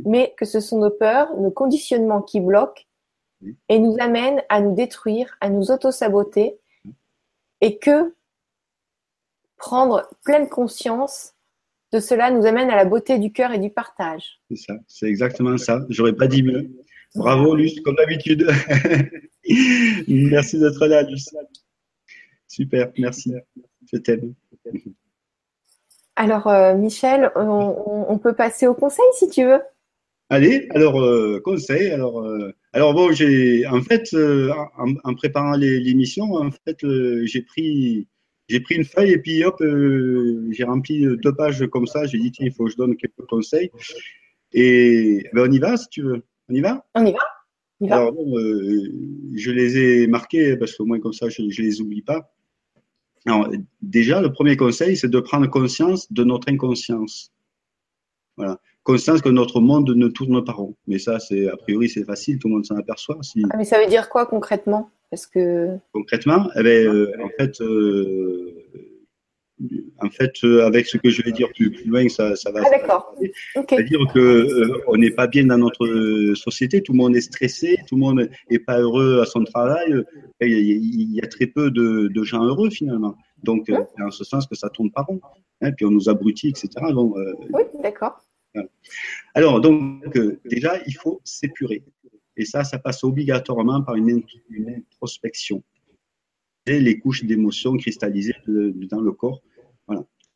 mais 0.05 0.33
que 0.37 0.45
ce 0.45 0.59
sont 0.59 0.79
nos 0.79 0.89
peurs, 0.89 1.35
nos 1.37 1.51
conditionnements 1.51 2.21
qui 2.21 2.39
bloquent 2.39 2.83
et 3.69 3.79
nous 3.79 3.95
amènent 3.99 4.43
à 4.49 4.61
nous 4.61 4.75
détruire, 4.75 5.35
à 5.41 5.49
nous 5.49 5.71
auto-saboter, 5.71 6.59
et 7.61 7.77
que 7.77 8.13
prendre 9.57 10.09
pleine 10.23 10.49
conscience 10.49 11.33
de 11.91 11.99
cela 11.99 12.31
nous 12.31 12.45
amène 12.45 12.69
à 12.69 12.75
la 12.75 12.85
beauté 12.85 13.19
du 13.19 13.31
cœur 13.31 13.51
et 13.51 13.59
du 13.59 13.69
partage. 13.69 14.39
C'est 14.49 14.57
ça, 14.57 14.73
c'est 14.87 15.07
exactement 15.07 15.57
ça. 15.57 15.85
J'aurais 15.89 16.15
pas 16.15 16.27
dit 16.27 16.43
mieux. 16.43 16.71
Bravo, 17.15 17.55
Luce, 17.55 17.79
comme 17.81 17.95
d'habitude. 17.95 18.47
merci 20.07 20.59
d'être 20.59 20.87
là, 20.87 21.03
Luce. 21.03 21.29
Super, 22.47 22.91
merci. 22.97 23.33
Je 23.91 23.97
t'aime. 23.97 24.33
Alors, 26.15 26.47
euh, 26.47 26.75
Michel, 26.75 27.31
on, 27.35 28.17
peut 28.19 28.33
passer 28.33 28.67
au 28.67 28.73
conseil 28.73 29.05
si 29.13 29.29
tu 29.29 29.43
veux. 29.45 29.61
Allez, 30.29 30.67
alors 30.71 31.01
euh, 31.01 31.41
conseil. 31.43 31.89
Alors, 31.91 32.21
euh, 32.21 32.53
alors 32.73 32.93
bon, 32.93 33.11
j'ai 33.11 33.65
en 33.67 33.81
fait 33.81 34.13
en, 34.13 34.93
en, 35.03 35.15
préparant 35.15 35.55
l'émission, 35.55 36.33
en 36.33 36.51
fait, 36.51 36.77
j'ai 37.23 37.41
pris 37.41 38.07
j'ai 38.47 38.59
pris 38.59 38.75
une 38.75 38.85
feuille 38.85 39.11
et 39.11 39.17
puis 39.17 39.43
hop, 39.43 39.63
j'ai 40.51 40.63
rempli 40.63 41.05
deux 41.17 41.33
pages 41.33 41.65
comme 41.67 41.87
ça. 41.87 42.05
J'ai 42.05 42.17
dit, 42.17 42.31
tiens, 42.31 42.45
il 42.45 42.53
faut 42.53 42.65
que 42.65 42.71
je 42.71 42.77
donne 42.77 42.95
quelques 42.97 43.25
conseils. 43.27 43.71
Et 44.53 45.25
ben, 45.33 45.47
on 45.47 45.51
y 45.51 45.59
va 45.59 45.77
si 45.77 45.87
tu 45.89 46.01
veux. 46.01 46.23
On 46.49 46.53
y 46.53 46.61
va? 46.61 46.85
On 46.95 47.05
y 47.05 47.13
va. 47.13 47.19
Alors, 47.89 48.13
euh, 48.13 48.91
je 49.33 49.51
les 49.51 49.77
ai 49.77 50.07
marqués 50.07 50.55
parce 50.55 50.75
qu'au 50.75 50.85
moins 50.85 50.99
comme 50.99 51.13
ça, 51.13 51.29
je 51.29 51.41
ne 51.41 51.47
les 51.47 51.81
oublie 51.81 52.03
pas. 52.03 52.31
Alors, 53.25 53.49
déjà, 53.81 54.21
le 54.21 54.31
premier 54.31 54.57
conseil, 54.57 54.97
c'est 54.97 55.09
de 55.09 55.19
prendre 55.19 55.47
conscience 55.47 56.11
de 56.11 56.23
notre 56.23 56.49
inconscience. 56.49 57.31
Voilà. 58.37 58.59
Conscience 58.83 59.21
que 59.21 59.29
notre 59.29 59.59
monde 59.59 59.91
ne 59.91 60.07
tourne 60.07 60.43
pas 60.43 60.53
rond. 60.53 60.75
Mais 60.87 60.97
ça, 60.97 61.19
c'est 61.19 61.47
a 61.47 61.55
priori, 61.55 61.87
c'est 61.87 62.03
facile, 62.03 62.39
tout 62.39 62.47
le 62.47 62.55
monde 62.55 62.65
s'en 62.65 62.77
aperçoit. 62.77 63.17
Si... 63.21 63.43
Ah, 63.51 63.57
mais 63.57 63.65
ça 63.65 63.79
veut 63.79 63.87
dire 63.87 64.09
quoi 64.09 64.25
concrètement? 64.25 64.89
Parce 65.11 65.27
que 65.27 65.77
concrètement, 65.91 66.49
eh 66.55 66.63
ben, 66.63 66.87
euh, 66.87 67.11
en 67.21 67.29
fait, 67.37 67.61
euh, 67.61 68.60
en 69.99 70.09
fait, 70.09 70.33
euh, 70.43 70.65
avec 70.65 70.87
ce 70.87 70.97
que 70.97 71.09
je 71.09 71.21
vais 71.21 71.31
dire 71.31 71.49
plus, 71.53 71.83
loin, 71.85 72.07
ça, 72.09 72.35
ça 72.35 72.51
va. 72.51 72.61
Ah, 72.65 72.69
d'accord. 72.69 73.15
C'est-à-dire 73.53 73.99
que 74.13 74.71
on 74.87 74.97
n'est 74.97 75.11
pas 75.11 75.27
bien 75.27 75.45
dans 75.45 75.57
notre 75.57 76.33
société. 76.35 76.81
Tout 76.81 76.93
le 76.93 76.97
monde 76.97 77.15
est 77.15 77.21
stressé, 77.21 77.77
tout 77.87 77.95
le 77.95 78.01
monde 78.01 78.29
est 78.49 78.59
pas 78.59 78.79
heureux 78.79 79.21
à 79.21 79.25
son 79.25 79.43
travail. 79.43 80.03
Il 80.41 81.13
y 81.13 81.21
a, 81.21 81.27
très 81.27 81.47
peu 81.47 81.71
de, 81.71 82.07
de, 82.07 82.23
gens 82.23 82.43
heureux 82.43 82.69
finalement. 82.69 83.15
Donc, 83.43 83.69
mmh. 83.69 84.03
en 84.03 84.11
ce 84.11 84.23
sens 84.23 84.47
que 84.47 84.55
ça 84.55 84.69
tourne 84.69 84.91
pas 84.91 85.01
rond. 85.01 85.21
Hein, 85.61 85.71
puis 85.71 85.85
on 85.85 85.91
nous 85.91 86.09
abrutit, 86.09 86.49
etc. 86.49 86.69
Donc, 86.91 87.15
oui, 87.53 87.63
d'accord. 87.81 88.17
Alors, 89.33 89.61
donc, 89.61 90.15
euh, 90.17 90.39
déjà, 90.45 90.81
il 90.85 90.93
faut 90.93 91.21
s'épurer. 91.23 91.83
Et 92.37 92.45
ça, 92.45 92.63
ça 92.63 92.79
passe 92.79 93.03
obligatoirement 93.03 93.81
par 93.81 93.95
une, 93.95 94.23
introspection. 94.67 95.63
Et 96.65 96.79
les 96.79 96.99
couches 96.99 97.23
d'émotions 97.23 97.75
cristallisées 97.77 98.35
dans 98.47 99.01
le 99.01 99.11
corps. 99.11 99.41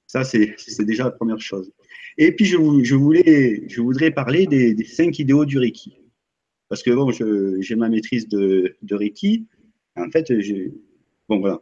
Ça, 0.07 0.23
c'est 0.23 0.55
déjà 0.85 1.05
la 1.05 1.11
première 1.11 1.39
chose. 1.39 1.71
Et 2.17 2.31
puis, 2.31 2.45
je, 2.45 2.57
voulais, 2.57 3.63
je 3.67 3.81
voudrais 3.81 4.11
parler 4.11 4.47
des, 4.47 4.83
cinq 4.85 5.19
idéaux 5.19 5.45
du 5.45 5.57
Reiki. 5.57 5.97
Parce 6.69 6.81
que 6.81 6.91
bon, 6.91 7.11
j'ai 7.11 7.75
ma 7.75 7.89
maîtrise 7.89 8.27
de, 8.27 8.75
Reiki. 8.91 9.45
En 9.95 10.09
fait, 10.09 10.31
bon, 11.29 11.39
voilà. 11.39 11.61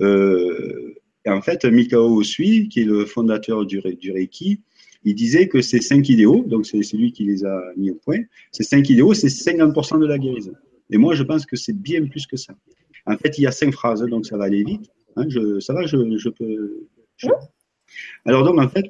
Euh, 0.00 0.94
en 1.26 1.42
fait, 1.42 1.64
Mikao 1.64 2.16
Osui, 2.16 2.68
qui 2.68 2.80
est 2.80 2.84
le 2.84 3.04
fondateur 3.04 3.66
du, 3.66 3.80
Reiki, 3.80 4.60
il 5.04 5.14
disait 5.14 5.48
que 5.48 5.60
ces 5.60 5.80
cinq 5.80 6.08
idéaux, 6.08 6.44
donc 6.46 6.66
c'est 6.66 6.80
lui 6.92 7.12
qui 7.12 7.24
les 7.24 7.44
a 7.44 7.62
mis 7.76 7.90
au 7.90 7.94
point, 7.94 8.20
ces 8.52 8.62
cinq 8.62 8.88
idéaux, 8.90 9.14
c'est 9.14 9.28
50% 9.28 9.98
de 10.00 10.06
la 10.06 10.18
guérison. 10.18 10.52
Et 10.90 10.98
moi, 10.98 11.14
je 11.14 11.22
pense 11.22 11.46
que 11.46 11.56
c'est 11.56 11.76
bien 11.76 12.06
plus 12.06 12.26
que 12.26 12.36
ça. 12.36 12.54
En 13.06 13.16
fait, 13.16 13.38
il 13.38 13.42
y 13.42 13.46
a 13.46 13.52
cinq 13.52 13.72
phrases, 13.72 14.02
donc 14.02 14.26
ça 14.26 14.36
va 14.36 14.44
aller 14.44 14.64
vite. 14.64 14.90
Hein, 15.16 15.26
ça 15.60 15.72
va, 15.72 15.86
je 15.86 16.28
peux. 16.28 16.86
Alors 18.24 18.44
donc 18.44 18.58
en 18.58 18.68
fait, 18.68 18.86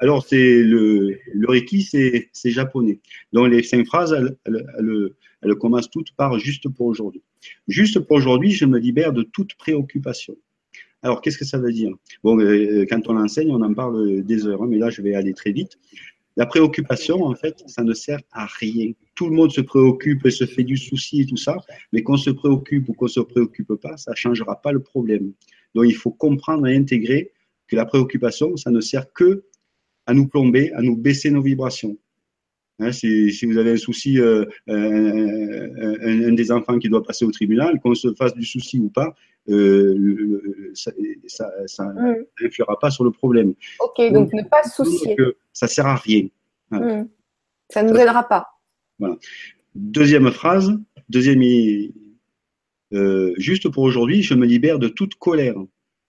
alors 0.00 0.24
c'est 0.24 0.62
le, 0.62 1.18
le 1.32 1.48
Reiki, 1.48 1.82
c'est 1.82 2.50
japonais. 2.50 3.00
Donc 3.32 3.48
les 3.50 3.62
cinq 3.62 3.86
phrases, 3.86 4.12
elles, 4.12 5.14
elles, 5.42 5.54
commencent 5.54 5.90
toutes 5.90 6.12
par 6.12 6.38
juste 6.38 6.68
pour 6.68 6.86
aujourd'hui. 6.86 7.22
Juste 7.68 8.00
pour 8.00 8.16
aujourd'hui, 8.16 8.50
je 8.50 8.64
me 8.64 8.78
libère 8.78 9.12
de 9.12 9.22
toute 9.22 9.54
préoccupation. 9.54 10.36
Alors 11.02 11.20
qu'est-ce 11.20 11.38
que 11.38 11.44
ça 11.44 11.58
veut 11.58 11.72
dire? 11.72 11.90
Bon, 12.24 12.38
euh, 12.40 12.84
quand 12.88 13.08
on 13.08 13.12
l'enseigne, 13.12 13.50
on 13.50 13.62
en 13.62 13.74
parle 13.74 14.22
des 14.22 14.46
heures, 14.46 14.62
hein, 14.62 14.66
mais 14.68 14.78
là 14.78 14.90
je 14.90 15.02
vais 15.02 15.14
aller 15.14 15.34
très 15.34 15.52
vite. 15.52 15.78
La 16.38 16.44
préoccupation, 16.44 17.24
en 17.24 17.34
fait, 17.34 17.64
ça 17.66 17.82
ne 17.82 17.94
sert 17.94 18.20
à 18.30 18.44
rien. 18.44 18.92
Tout 19.14 19.30
le 19.30 19.34
monde 19.34 19.50
se 19.52 19.62
préoccupe 19.62 20.26
et 20.26 20.30
se 20.30 20.44
fait 20.44 20.64
du 20.64 20.76
souci 20.76 21.22
et 21.22 21.26
tout 21.26 21.38
ça, 21.38 21.56
mais 21.92 22.02
qu'on 22.02 22.18
se 22.18 22.28
préoccupe 22.28 22.90
ou 22.90 22.92
qu'on 22.92 23.08
se 23.08 23.20
préoccupe 23.20 23.74
pas, 23.76 23.96
ça 23.96 24.14
changera 24.14 24.60
pas 24.60 24.72
le 24.72 24.80
problème. 24.80 25.32
Donc 25.74 25.86
il 25.86 25.94
faut 25.94 26.10
comprendre 26.10 26.66
et 26.66 26.76
intégrer 26.76 27.32
que 27.68 27.76
la 27.76 27.86
préoccupation, 27.86 28.56
ça 28.56 28.70
ne 28.70 28.80
sert 28.80 29.12
que 29.12 29.44
à 30.06 30.14
nous 30.14 30.28
plomber, 30.28 30.72
à 30.72 30.82
nous 30.82 30.96
baisser 30.96 31.30
nos 31.30 31.42
vibrations. 31.42 31.96
Hein, 32.78 32.92
si, 32.92 33.32
si, 33.32 33.46
vous 33.46 33.56
avez 33.56 33.72
un 33.72 33.76
souci, 33.76 34.20
euh, 34.20 34.44
euh, 34.68 35.96
un, 36.02 36.28
un, 36.28 36.32
des 36.32 36.52
enfants 36.52 36.78
qui 36.78 36.90
doit 36.90 37.02
passer 37.02 37.24
au 37.24 37.30
tribunal, 37.30 37.80
qu'on 37.80 37.94
se 37.94 38.12
fasse 38.14 38.34
du 38.34 38.44
souci 38.44 38.78
ou 38.78 38.90
pas, 38.90 39.14
euh, 39.48 40.72
ça, 40.74 40.92
ça, 41.66 41.92
n'influera 42.40 42.74
mm. 42.74 42.78
pas 42.80 42.90
sur 42.90 43.04
le 43.04 43.10
problème. 43.12 43.54
Ok, 43.80 44.12
donc, 44.12 44.32
ne 44.34 44.42
pas 44.42 44.62
se 44.62 44.84
soucier. 44.84 45.16
ça 45.52 45.68
sert 45.68 45.86
à 45.86 45.96
rien. 45.96 46.28
Mm. 46.70 47.04
Ça 47.70 47.82
ne 47.82 47.90
nous 47.90 47.96
aidera 47.96 48.24
pas. 48.28 48.46
Voilà. 48.98 49.16
Deuxième 49.74 50.30
phrase, 50.30 50.72
deuxième, 51.08 51.42
euh, 52.92 53.34
juste 53.38 53.68
pour 53.68 53.84
aujourd'hui, 53.84 54.22
je 54.22 54.34
me 54.34 54.46
libère 54.46 54.78
de 54.78 54.88
toute 54.88 55.14
colère. 55.16 55.56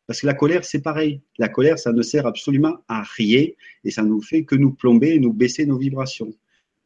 Parce 0.07 0.21
que 0.21 0.25
la 0.25 0.33
colère, 0.33 0.63
c'est 0.63 0.81
pareil. 0.81 1.21
La 1.37 1.49
colère, 1.49 1.77
ça 1.77 1.91
ne 1.91 2.01
sert 2.01 2.25
absolument 2.25 2.77
à 2.87 3.03
rien 3.03 3.45
et 3.83 3.91
ça 3.91 4.03
nous 4.03 4.21
fait 4.21 4.45
que 4.45 4.55
nous 4.55 4.71
plomber 4.71 5.15
et 5.15 5.19
nous 5.19 5.33
baisser 5.33 5.65
nos 5.65 5.77
vibrations. 5.77 6.33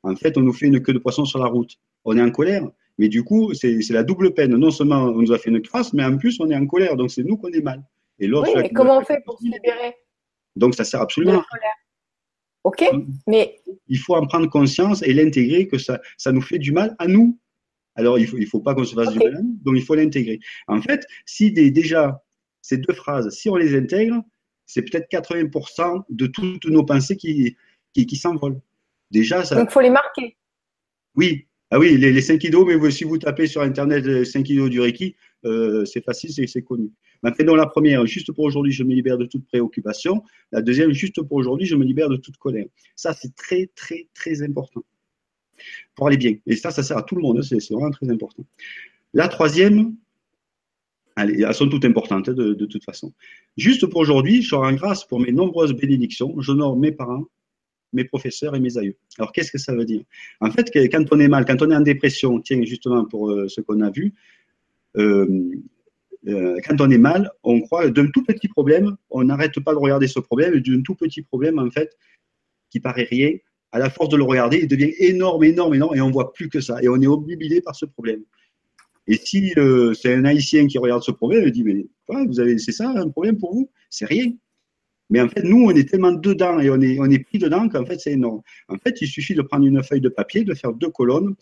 En 0.03 0.15
fait, 0.15 0.37
on 0.37 0.41
nous 0.41 0.53
fait 0.53 0.65
une 0.65 0.81
queue 0.81 0.93
de 0.93 0.99
poisson 0.99 1.23
sur 1.25 1.37
la 1.37 1.45
route. 1.45 1.77
On 2.03 2.17
est 2.17 2.21
en 2.21 2.31
colère, 2.31 2.67
mais 2.97 3.07
du 3.09 3.23
coup, 3.23 3.53
c'est 3.53 3.87
la 3.91 4.03
double 4.03 4.33
peine. 4.33 4.55
Non 4.55 4.71
seulement 4.71 5.03
on 5.03 5.21
nous 5.21 5.31
a 5.31 5.37
fait 5.37 5.51
une 5.51 5.61
crasse, 5.61 5.93
mais 5.93 6.03
en 6.03 6.17
plus, 6.17 6.39
on 6.39 6.49
est 6.49 6.55
en 6.55 6.65
colère. 6.65 6.95
Donc, 6.95 7.11
c'est 7.11 7.23
nous 7.23 7.37
qu'on 7.37 7.51
est 7.51 7.61
mal. 7.61 7.83
Et 8.19 8.31
oui, 8.31 8.49
mais 8.55 8.69
comment 8.69 8.99
on 8.99 9.03
fait 9.03 9.21
pour 9.25 9.39
se 9.39 9.45
libérer 9.45 9.95
Donc, 10.55 10.75
ça 10.75 10.83
sert 10.83 11.01
absolument 11.01 11.39
à 11.39 11.45
rien. 11.51 11.71
Ok, 12.63 12.83
mais. 13.27 13.59
Il 13.87 13.97
faut 13.97 14.15
en 14.15 14.25
prendre 14.25 14.47
conscience 14.49 15.01
et 15.03 15.13
l'intégrer 15.13 15.67
que 15.67 15.77
ça, 15.77 15.99
ça 16.17 16.31
nous 16.31 16.41
fait 16.41 16.59
du 16.59 16.71
mal 16.71 16.95
à 16.99 17.07
nous. 17.07 17.39
Alors, 17.95 18.17
il 18.17 18.23
ne 18.23 18.27
faut, 18.27 18.37
il 18.37 18.47
faut 18.47 18.61
pas 18.61 18.73
qu'on 18.73 18.83
se 18.83 18.95
fasse 18.95 19.11
du 19.11 19.19
mal 19.19 19.35
à 19.35 19.41
nous, 19.41 19.57
donc 19.63 19.75
il 19.75 19.83
faut 19.83 19.95
l'intégrer. 19.95 20.39
En 20.67 20.81
fait, 20.81 21.05
si 21.25 21.51
des, 21.51 21.71
déjà 21.71 22.21
ces 22.61 22.77
deux 22.77 22.93
phrases, 22.93 23.29
si 23.29 23.49
on 23.49 23.55
les 23.55 23.75
intègre, 23.75 24.23
c'est 24.65 24.83
peut-être 24.83 25.09
80% 25.11 26.03
de 26.09 26.27
toutes 26.27 26.65
nos 26.65 26.85
pensées 26.85 27.17
qui, 27.17 27.55
qui, 27.93 28.05
qui 28.05 28.15
s'envolent. 28.15 28.61
Déjà, 29.09 29.43
ça. 29.43 29.55
Donc, 29.55 29.69
il 29.69 29.73
faut 29.73 29.81
les 29.81 29.89
marquer. 29.89 30.37
Oui. 31.15 31.47
Ah 31.69 31.79
oui, 31.79 31.97
les, 31.97 32.11
les 32.11 32.21
5 32.21 32.43
idiots, 32.43 32.65
mais 32.65 32.91
si 32.91 33.05
vous 33.05 33.17
tapez 33.17 33.47
sur 33.47 33.61
Internet 33.61 34.05
les 34.05 34.25
5 34.25 34.47
idiots 34.49 34.69
du 34.69 34.81
Reiki, 34.81 35.15
euh, 35.45 35.85
c'est 35.85 36.03
facile, 36.03 36.31
c'est 36.47 36.61
connu. 36.61 36.91
Maintenant, 37.23 37.55
la 37.55 37.65
première, 37.65 38.05
juste 38.05 38.31
pour 38.33 38.43
aujourd'hui, 38.43 38.73
je 38.73 38.83
me 38.83 38.93
libère 38.93 39.17
de 39.17 39.25
toute 39.25 39.45
préoccupation. 39.45 40.23
La 40.51 40.61
deuxième, 40.61 40.91
juste 40.91 41.21
pour 41.21 41.37
aujourd'hui, 41.37 41.65
je 41.65 41.75
me 41.75 41.85
libère 41.85 42.09
de 42.09 42.17
toute 42.17 42.37
colère. 42.37 42.65
Ça, 42.95 43.13
c'est 43.13 43.33
très, 43.35 43.69
très, 43.75 44.07
très 44.13 44.41
important 44.41 44.83
pour 45.95 46.07
aller 46.07 46.17
bien. 46.17 46.35
Et 46.45 46.55
ça, 46.55 46.71
ça 46.71 46.83
sert 46.83 46.97
à 46.97 47.03
tout 47.03 47.15
le 47.15 47.21
monde, 47.21 47.41
c'est 47.41 47.57
vraiment 47.71 47.91
très 47.91 48.09
important. 48.09 48.43
La 49.13 49.27
troisième, 49.27 49.95
Allez, 51.15 51.41
elles 51.41 51.53
sont 51.53 51.67
toutes 51.67 51.85
importantes 51.85 52.29
de, 52.29 52.53
de, 52.53 52.65
toute 52.65 52.83
façon. 52.83 53.13
Juste 53.57 53.85
pour 53.87 53.99
aujourd'hui, 53.99 54.41
je 54.41 54.55
rends 54.55 54.73
grâce 54.73 55.05
pour 55.05 55.19
mes 55.19 55.31
nombreuses 55.31 55.73
bénédictions. 55.73 56.33
J'honore 56.39 56.77
mes 56.77 56.91
parents, 56.91 57.25
mes 57.93 58.05
professeurs 58.05 58.55
et 58.55 58.59
mes 58.59 58.77
aïeux. 58.77 58.95
Alors, 59.17 59.31
qu'est-ce 59.31 59.51
que 59.51 59.57
ça 59.57 59.75
veut 59.75 59.85
dire? 59.85 60.03
En 60.39 60.51
fait, 60.51 60.71
quand 60.89 61.05
on 61.11 61.19
est 61.19 61.27
mal, 61.27 61.45
quand 61.45 61.61
on 61.61 61.71
est 61.71 61.75
en 61.75 61.81
dépression, 61.81 62.39
tiens, 62.39 62.61
justement 62.63 63.05
pour 63.05 63.29
euh, 63.29 63.47
ce 63.47 63.61
qu'on 63.61 63.81
a 63.81 63.89
vu, 63.89 64.13
euh, 64.97 65.51
euh, 66.27 66.57
quand 66.67 66.79
on 66.81 66.89
est 66.89 66.97
mal, 66.97 67.31
on 67.43 67.61
croit 67.61 67.89
d'un 67.89 68.07
tout 68.07 68.23
petit 68.23 68.47
problème, 68.47 68.95
on 69.09 69.23
n'arrête 69.23 69.59
pas 69.59 69.73
de 69.73 69.79
regarder 69.79 70.07
ce 70.07 70.19
problème, 70.19 70.53
et 70.55 70.61
d'un 70.61 70.81
tout 70.81 70.95
petit 70.95 71.21
problème, 71.21 71.59
en 71.59 71.69
fait, 71.69 71.97
qui 72.69 72.79
paraît 72.79 73.07
rien, 73.09 73.31
à 73.71 73.79
la 73.79 73.89
force 73.89 74.09
de 74.09 74.17
le 74.17 74.23
regarder, 74.23 74.59
il 74.59 74.67
devient 74.67 74.93
énorme, 74.99 75.43
énorme, 75.43 75.73
énorme, 75.75 75.95
et 75.95 76.01
on 76.01 76.11
voit 76.11 76.33
plus 76.33 76.49
que 76.49 76.61
ça, 76.61 76.81
et 76.81 76.89
on 76.89 77.01
est 77.01 77.07
obnubilé 77.07 77.61
par 77.61 77.75
ce 77.75 77.85
problème. 77.85 78.23
Et 79.07 79.17
si 79.17 79.53
euh, 79.57 79.93
c'est 79.93 80.13
un 80.13 80.25
Haïtien 80.25 80.67
qui 80.67 80.77
regarde 80.77 81.03
ce 81.03 81.11
problème, 81.11 81.43
il 81.45 81.51
dit 81.51 81.63
mais 81.63 81.87
quoi, 82.05 82.23
vous 82.25 82.39
avez, 82.39 82.57
c'est 82.57 82.71
ça 82.71 82.89
un 82.89 83.09
problème 83.09 83.37
pour 83.37 83.53
vous? 83.53 83.69
C'est 83.89 84.05
rien. 84.05 84.31
Mais 85.09 85.19
en 85.19 85.27
fait, 85.27 85.43
nous, 85.43 85.63
on 85.65 85.71
est 85.71 85.89
tellement 85.89 86.13
dedans 86.13 86.59
et 86.59 86.69
on 86.69 86.79
est, 86.79 86.97
on 86.99 87.09
est 87.09 87.19
pris 87.19 87.37
dedans 87.37 87.67
qu'en 87.67 87.85
fait, 87.85 87.99
c'est 87.99 88.13
énorme. 88.13 88.41
En 88.69 88.77
fait, 88.77 89.01
il 89.01 89.07
suffit 89.07 89.35
de 89.35 89.41
prendre 89.41 89.65
une 89.65 89.83
feuille 89.83 90.01
de 90.01 90.09
papier, 90.09 90.45
de 90.45 90.53
faire 90.53 90.71
deux 90.73 90.89
colonnes. 90.89 91.35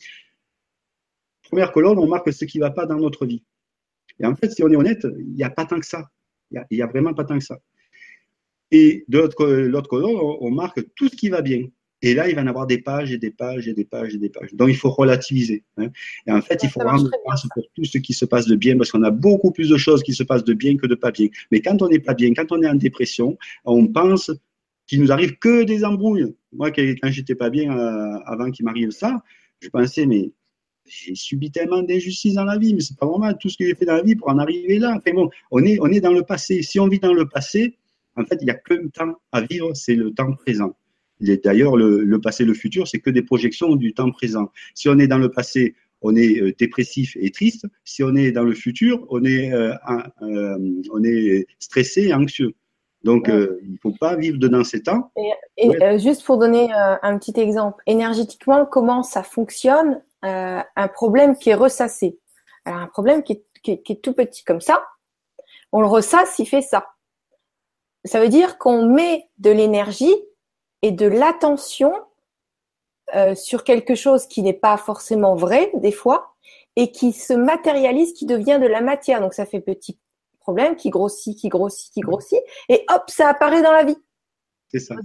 Première 1.44 1.72
colonne, 1.72 2.00
on 2.00 2.08
marque 2.08 2.34
ce 2.34 2.46
qui 2.46 2.58
ne 2.58 2.64
va 2.64 2.72
pas 2.72 2.88
dans 2.88 2.98
notre 2.98 3.28
vie. 3.28 3.44
Et 4.20 4.26
en 4.26 4.36
fait, 4.36 4.50
si 4.50 4.64
on 4.64 4.70
est 4.70 4.76
honnête, 4.76 5.06
il 5.20 5.34
n'y 5.34 5.44
a 5.44 5.52
pas 5.52 5.66
tant 5.66 5.80
que 5.80 5.86
ça. 5.86 6.10
Il 6.52 6.66
n'y 6.72 6.82
a, 6.82 6.88
vraiment 6.88 7.14
pas 7.14 7.26
tant 7.26 7.38
que 7.38 7.44
ça. 7.44 7.60
Et 8.72 9.06
de 9.08 9.20
l'autre 9.20 9.88
colonne, 9.88 10.18
on 10.18 10.50
marque 10.50 10.82
tout 10.96 11.08
ce 11.08 11.16
qui 11.16 11.30
va 11.30 11.42
bien. 11.42 11.68
Et 12.02 12.14
là, 12.14 12.30
il 12.30 12.36
va 12.36 12.42
y 12.42 12.44
en 12.44 12.48
avoir 12.48 12.66
des 12.66 12.78
pages 12.78 13.12
et 13.12 13.18
des 13.18 13.32
pages 13.32 13.68
et 13.68 13.74
des 13.74 13.84
pages 13.84 14.16
et 14.16 14.18
des 14.18 14.30
pages. 14.30 14.54
Donc, 14.54 14.70
il 14.70 14.76
faut 14.76 14.90
relativiser. 14.90 15.64
Hein. 15.78 15.90
Et 16.28 16.32
en 16.32 16.42
fait, 16.42 16.62
il 16.64 16.70
faut 16.70 16.80
rendre 16.80 17.10
grâce 17.26 17.46
pour 17.54 17.64
tout 17.76 17.84
ce 17.84 17.98
qui 17.98 18.14
se 18.14 18.26
passe 18.26 18.46
de 18.46 18.56
bien, 18.56 18.78
parce 18.78 18.92
qu'on 18.92 19.04
a 19.04 19.12
beaucoup 19.12 19.52
plus 19.52 19.70
de 19.70 19.78
choses 19.78 20.02
qui 20.04 20.14
se 20.14 20.24
passent 20.24 20.46
de 20.46 20.54
bien 20.54 20.78
que 20.78 20.88
de 20.88 20.96
pas 20.96 21.12
bien. 21.12 21.28
Mais 21.52 21.62
quand 21.62 21.82
on 21.82 21.90
n'est 21.90 22.00
pas 22.00 22.14
bien, 22.14 22.34
quand 22.34 22.52
on 22.52 22.62
est 22.62 22.70
en 22.70 22.76
dépression, 22.76 23.38
on 23.66 23.88
pense 23.88 24.32
qu'il 24.88 25.02
nous 25.02 25.12
arrive 25.12 25.38
que 25.38 25.64
des 25.64 25.84
embrouilles. 25.84 26.36
Moi, 26.54 26.72
quand 26.72 27.12
j'étais 27.12 27.36
pas 27.36 27.50
bien 27.50 27.78
euh, 27.78 28.18
avant 28.26 28.50
qu'il 28.50 28.66
m'arrive 28.66 28.92
ça, 28.92 29.24
je 29.60 29.70
pensais, 29.70 30.06
mais 30.06 30.32
j'ai 30.86 31.16
subi 31.16 31.52
tellement 31.52 31.84
d'injustices 31.84 32.34
dans 32.34 32.46
la 32.46 32.58
vie, 32.58 32.74
mais 32.74 32.82
c'est 32.82 32.98
pas 32.98 33.06
normal 33.06 33.38
tout 33.40 33.50
ce 33.50 33.58
que 33.58 33.66
j'ai 33.66 33.76
fait 33.76 33.86
dans 33.86 33.96
la 33.96 34.04
vie 34.04 34.16
pour 34.16 34.30
en 34.30 34.40
arriver 34.40 34.80
là. 34.80 34.96
Enfin 34.98 35.14
bon, 35.14 35.30
on 35.52 35.64
est, 35.64 35.78
on 35.82 35.88
est 35.88 36.02
dans 36.02 36.14
le 36.14 36.24
passé. 36.24 36.64
Si 36.64 36.80
on 36.80 36.88
vit 36.88 37.00
dans 37.00 37.14
le 37.14 37.28
passé, 37.28 37.78
en 38.16 38.26
fait, 38.26 38.38
il 38.42 38.46
n'y 38.46 38.52
a 38.52 38.56
qu'un 38.56 38.88
temps 38.88 39.16
à 39.32 39.42
vivre, 39.42 39.74
c'est 39.76 39.96
le 39.96 40.12
temps 40.12 40.34
présent. 40.34 40.76
D'ailleurs, 41.20 41.76
le, 41.76 42.04
le, 42.04 42.22
passé, 42.22 42.46
le 42.46 42.54
futur, 42.54 42.88
c'est 42.88 43.00
que 43.00 43.10
des 43.10 43.22
projections 43.22 43.76
du 43.76 43.94
temps 43.94 44.12
présent. 44.12 44.52
Si 44.74 44.88
on 44.88 44.98
est 45.00 45.08
dans 45.08 45.18
le 45.18 45.30
passé, 45.30 45.76
on 46.02 46.16
est 46.16 46.42
euh, 46.42 46.54
dépressif 46.58 47.18
et 47.20 47.32
triste. 47.32 47.66
Si 47.84 48.04
on 48.04 48.16
est 48.16 48.32
dans 48.32 48.44
le 48.44 48.54
futur, 48.54 49.06
on 49.10 49.24
est, 49.26 49.52
euh, 49.54 49.74
euh, 50.22 50.58
on 50.92 51.04
est 51.04 51.46
stressé 51.60 52.08
et 52.08 52.14
anxieux. 52.14 52.54
Donc, 53.04 53.30
euh, 53.30 53.60
il 53.64 53.74
ne 53.74 53.78
faut 53.78 53.96
pas 53.98 54.16
vivre 54.16 54.38
dedans 54.38 54.64
ces 54.64 54.84
temps. 54.84 55.12
Et, 55.18 55.32
et 55.58 55.70
ouais. 55.70 56.00
juste 56.00 56.24
pour 56.24 56.38
donner 56.38 56.70
un 56.72 57.18
petit 57.18 57.40
exemple, 57.40 57.82
énergétiquement, 57.86 58.66
comment 58.66 59.04
ça 59.04 59.24
fonctionne 59.24 60.02
Un 60.22 60.88
problème 60.94 61.38
qui 61.38 61.50
est 61.50 61.56
ressassé? 61.56 62.18
Alors, 62.66 62.82
un 62.82 62.88
problème 62.88 63.24
qui 63.24 63.34
est, 63.34 63.44
qui, 63.64 63.72
est, 63.72 63.82
qui 63.82 63.94
est 63.94 64.02
tout 64.02 64.14
petit 64.14 64.44
comme 64.44 64.60
ça, 64.60 64.84
on 65.72 65.82
le 65.82 65.88
ressasse, 65.88 66.40
il 66.40 66.46
fait 66.46 66.62
ça. 66.62 66.88
Ça 68.04 68.20
veut 68.20 68.30
dire 68.30 68.58
qu'on 68.58 68.86
met 68.86 69.28
de 69.38 69.50
l'énergie 69.50 70.14
et 70.82 70.92
de 70.92 71.06
l'attention 71.06 71.94
euh, 73.16 73.36
sur 73.36 73.64
quelque 73.64 73.96
chose 73.96 74.28
qui 74.28 74.44
n'est 74.44 74.54
pas 74.54 74.78
forcément 74.78 75.36
vrai 75.36 75.72
des 75.76 75.92
fois 75.92 76.36
et 76.76 76.92
qui 76.92 77.12
se 77.12 77.34
matérialise, 77.34 78.14
qui 78.14 78.26
devient 78.26 78.60
de 78.62 78.68
la 78.68 78.82
matière. 78.82 79.20
Donc 79.22 79.34
ça 79.34 79.46
fait 79.46 79.60
petit 79.60 80.00
problème 80.40 80.76
qui 80.76 80.90
grossit, 80.90 81.38
qui 81.38 81.50
grossit, 81.50 81.92
qui 81.94 82.02
grossit 82.02 82.40
et 82.70 82.86
hop, 82.90 83.04
ça 83.08 83.30
apparaît 83.30 83.62
dans 83.62 83.72
la 83.72 83.84
vie. 83.84 83.98
C'est 84.72 84.80
ça. 84.80 84.96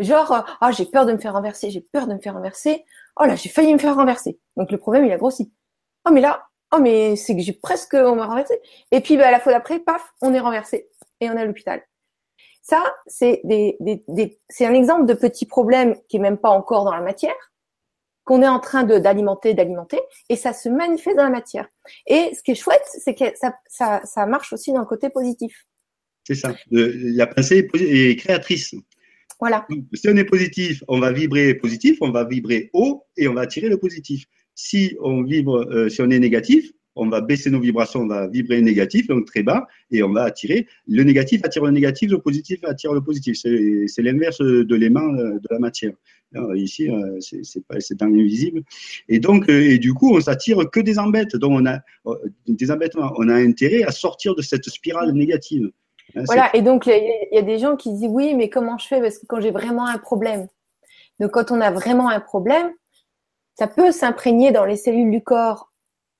Genre, 0.00 0.32
ah, 0.32 0.44
oh, 0.62 0.66
j'ai 0.76 0.84
peur 0.84 1.06
de 1.06 1.12
me 1.12 1.18
faire 1.18 1.32
renverser, 1.32 1.70
j'ai 1.70 1.80
peur 1.80 2.06
de 2.06 2.12
me 2.14 2.20
faire 2.20 2.34
renverser. 2.34 2.84
Oh 3.18 3.24
là, 3.24 3.36
j'ai 3.36 3.48
failli 3.48 3.72
me 3.72 3.78
faire 3.78 3.94
renverser. 3.94 4.38
Donc 4.56 4.70
le 4.70 4.76
problème, 4.78 5.06
il 5.06 5.12
a 5.12 5.16
grossi. 5.16 5.50
Oh 6.06 6.10
mais 6.12 6.20
là, 6.20 6.46
oh 6.74 6.78
mais 6.78 7.16
c'est 7.16 7.34
que 7.34 7.40
j'ai 7.40 7.54
presque, 7.54 7.94
on 7.94 8.16
m'a 8.16 8.26
renversé. 8.26 8.60
Et 8.90 9.00
puis 9.00 9.16
bah, 9.16 9.30
la 9.30 9.40
fois 9.40 9.52
d'après, 9.52 9.80
paf, 9.80 10.12
on 10.20 10.34
est 10.34 10.40
renversé 10.40 10.90
et 11.20 11.30
on 11.30 11.32
est 11.34 11.40
à 11.40 11.44
l'hôpital. 11.46 11.82
Ça, 12.64 12.82
c'est 13.06 13.42
des, 13.44 13.76
des, 13.80 14.02
des 14.08 14.40
c'est 14.48 14.64
un 14.64 14.72
exemple 14.72 15.04
de 15.04 15.12
petit 15.12 15.44
problème 15.44 15.96
qui 16.08 16.16
est 16.16 16.20
même 16.20 16.38
pas 16.38 16.48
encore 16.48 16.84
dans 16.84 16.94
la 16.94 17.02
matière, 17.02 17.34
qu'on 18.24 18.40
est 18.40 18.48
en 18.48 18.58
train 18.58 18.84
de 18.84 18.98
d'alimenter, 18.98 19.52
d'alimenter, 19.52 20.00
et 20.30 20.36
ça 20.36 20.54
se 20.54 20.70
manifeste 20.70 21.16
dans 21.16 21.24
la 21.24 21.30
matière. 21.30 21.68
Et 22.06 22.32
ce 22.34 22.42
qui 22.42 22.52
est 22.52 22.54
chouette, 22.54 22.82
c'est 22.86 23.14
que 23.14 23.26
ça, 23.36 23.54
ça, 23.68 24.00
ça 24.04 24.24
marche 24.24 24.54
aussi 24.54 24.72
dans 24.72 24.80
le 24.80 24.86
côté 24.86 25.10
positif. 25.10 25.66
C'est 26.26 26.34
ça. 26.34 26.54
la 26.70 27.26
pensée 27.26 27.68
est 27.74 28.18
créatrice. 28.18 28.74
Voilà. 29.40 29.66
si 29.92 30.08
on 30.08 30.16
est 30.16 30.24
positif, 30.24 30.82
on 30.88 31.00
va 31.00 31.12
vibrer 31.12 31.54
positif, 31.54 31.98
on 32.00 32.12
va 32.12 32.24
vibrer 32.24 32.70
haut 32.72 33.04
et 33.18 33.28
on 33.28 33.34
va 33.34 33.42
attirer 33.42 33.68
le 33.68 33.78
positif. 33.78 34.24
Si 34.54 34.96
on 35.02 35.22
vibre, 35.22 35.66
euh, 35.70 35.90
si 35.90 36.00
on 36.00 36.08
est 36.08 36.18
négatif, 36.18 36.72
on 36.96 37.08
va 37.08 37.20
baisser 37.20 37.50
nos 37.50 37.60
vibrations, 37.60 38.00
on 38.00 38.06
va 38.06 38.26
vibrer 38.26 38.60
négatif, 38.60 39.08
donc 39.08 39.26
très 39.26 39.42
bas, 39.42 39.66
et 39.90 40.02
on 40.02 40.12
va 40.12 40.24
attirer. 40.24 40.66
Le 40.86 41.02
négatif 41.02 41.44
attire 41.44 41.64
le 41.64 41.70
négatif, 41.70 42.10
le 42.10 42.18
positif 42.18 42.60
attire 42.64 42.92
le 42.92 43.00
positif. 43.00 43.36
C'est 43.36 44.02
l'inverse 44.02 44.40
de 44.40 44.74
l'aimant 44.74 45.14
euh, 45.14 45.34
de 45.34 45.48
la 45.50 45.58
matière. 45.58 45.92
ici, 46.54 46.90
euh, 46.90 47.18
c'est 47.20 47.98
dans 47.98 48.06
l'invisible. 48.06 48.62
Et 49.08 49.18
donc, 49.18 49.48
euh, 49.48 49.72
et 49.72 49.78
du 49.78 49.92
coup, 49.94 50.16
on 50.16 50.20
s'attire 50.20 50.58
que 50.70 50.80
des 50.80 50.98
embêtes. 50.98 51.36
Donc, 51.36 51.52
on 51.52 51.66
a 51.66 51.80
des 52.46 52.70
embêtements. 52.70 53.12
On 53.16 53.28
a 53.28 53.34
intérêt 53.34 53.82
à 53.82 53.90
sortir 53.90 54.34
de 54.34 54.42
cette 54.42 54.68
spirale 54.68 55.12
négative. 55.12 55.70
Hein, 56.16 56.22
voilà. 56.26 56.54
Et 56.54 56.62
donc, 56.62 56.86
il 56.86 57.28
y 57.32 57.38
a 57.38 57.42
des 57.42 57.58
gens 57.58 57.76
qui 57.76 57.92
disent 57.92 58.08
oui, 58.08 58.34
mais 58.34 58.48
comment 58.48 58.78
je 58.78 58.86
fais? 58.86 59.00
Parce 59.00 59.18
que 59.18 59.26
quand 59.26 59.40
j'ai 59.40 59.50
vraiment 59.50 59.86
un 59.86 59.98
problème. 59.98 60.46
Donc, 61.20 61.32
quand 61.32 61.50
on 61.50 61.60
a 61.60 61.70
vraiment 61.70 62.08
un 62.08 62.20
problème, 62.20 62.70
ça 63.56 63.68
peut 63.68 63.92
s'imprégner 63.92 64.50
dans 64.50 64.64
les 64.64 64.76
cellules 64.76 65.10
du 65.10 65.22
corps 65.22 65.73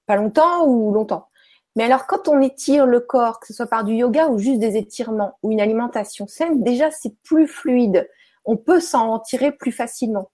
pas 0.07 0.17
longtemps 0.17 0.67
ou 0.67 0.93
longtemps. 0.93 1.29
Mais 1.77 1.85
alors, 1.85 2.07
quand 2.07 2.29
on 2.29 2.41
étire 2.41 2.87
le 2.87 3.01
corps, 3.01 3.41
que 3.41 3.49
ce 3.49 3.53
soit 3.53 3.67
par 3.67 3.85
du 3.85 3.95
yoga 3.95 4.29
ou 4.29 4.39
juste 4.39 4.61
des 4.61 4.77
étirements 4.77 5.39
ou 5.43 5.51
une 5.51 5.61
alimentation 5.61 6.27
saine, 6.29 6.63
déjà, 6.63 6.91
c'est 6.91 7.17
plus 7.23 7.49
fluide. 7.49 8.09
On 8.45 8.57
peut 8.57 8.81
s'en 8.81 9.19
tirer 9.19 9.51
plus 9.51 9.73
facilement. 9.73 10.31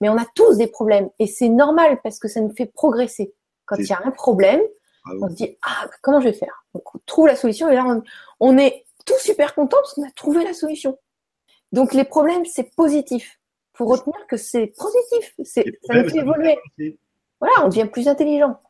Mais 0.00 0.08
on 0.08 0.16
a 0.16 0.24
tous 0.34 0.56
des 0.56 0.66
problèmes 0.66 1.10
et 1.18 1.26
c'est 1.26 1.50
normal 1.50 2.00
parce 2.02 2.18
que 2.18 2.28
ça 2.28 2.40
nous 2.40 2.54
fait 2.54 2.66
progresser. 2.66 3.34
Quand 3.66 3.76
il 3.76 3.86
y 3.86 3.92
a 3.92 4.00
un 4.02 4.10
problème, 4.10 4.62
ah 5.04 5.10
on 5.20 5.28
se 5.28 5.34
dit, 5.34 5.58
ah, 5.62 5.86
comment 6.00 6.20
je 6.20 6.28
vais 6.28 6.32
faire? 6.32 6.64
Donc, 6.74 6.94
on 6.94 6.98
trouve 7.04 7.26
la 7.26 7.36
solution 7.36 7.68
et 7.68 7.74
là, 7.74 7.84
on, 7.86 8.02
on 8.40 8.56
est 8.56 8.84
tout 9.04 9.18
super 9.18 9.54
content 9.54 9.76
parce 9.76 9.94
qu'on 9.94 10.06
a 10.06 10.10
trouvé 10.12 10.44
la 10.44 10.54
solution. 10.54 10.98
Donc, 11.72 11.92
les 11.92 12.04
problèmes, 12.04 12.46
c'est 12.46 12.74
positif. 12.74 13.38
Faut 13.74 13.84
retenir 13.84 14.26
que 14.26 14.36
c'est 14.38 14.68
positif. 14.78 15.34
C'est, 15.44 15.64
ça 15.84 15.94
nous 15.94 16.08
fait 16.08 16.18
évoluer. 16.18 16.58
Voilà, 17.38 17.64
on 17.64 17.68
devient 17.68 17.86
plus 17.86 18.08
intelligent. 18.08 18.60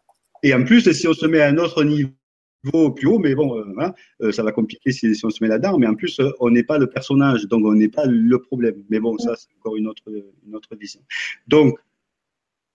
Et 0.43 0.55
en 0.55 0.65
plus, 0.65 0.91
si 0.93 1.09
on 1.09 1.13
se 1.13 1.27
met 1.27 1.41
à 1.41 1.49
un 1.49 1.59
autre 1.59 1.85
niveau 1.85 2.11
plus 2.95 3.07
haut, 3.07 3.19
mais 3.19 3.35
bon, 3.35 3.59
euh, 3.59 3.65
hein, 3.79 3.95
euh, 4.23 4.33
ça 4.33 4.43
va 4.43 4.53
compliquer 4.53 4.93
si, 4.93 5.07
on 5.25 5.31
se 5.31 5.43
met 5.43 5.49
là-dedans. 5.49 5.79
Mais 5.79 5.87
en 5.87 5.95
plus, 5.95 6.19
euh, 6.21 6.31
on 6.41 6.51
n'est 6.51 6.63
pas 6.63 6.79
le 6.79 6.87
personnage, 6.87 7.47
donc 7.47 7.65
on 7.65 7.75
n'est 7.75 7.89
pas 7.89 8.07
le 8.07 8.39
problème. 8.41 8.85
Mais 8.91 9.01
bon, 9.01 9.17
ça, 9.19 9.35
c'est 9.37 9.49
encore 9.59 9.77
une 9.77 9.87
autre, 9.87 10.03
une 10.09 10.79
vision. 10.79 11.01
Donc, 11.47 11.79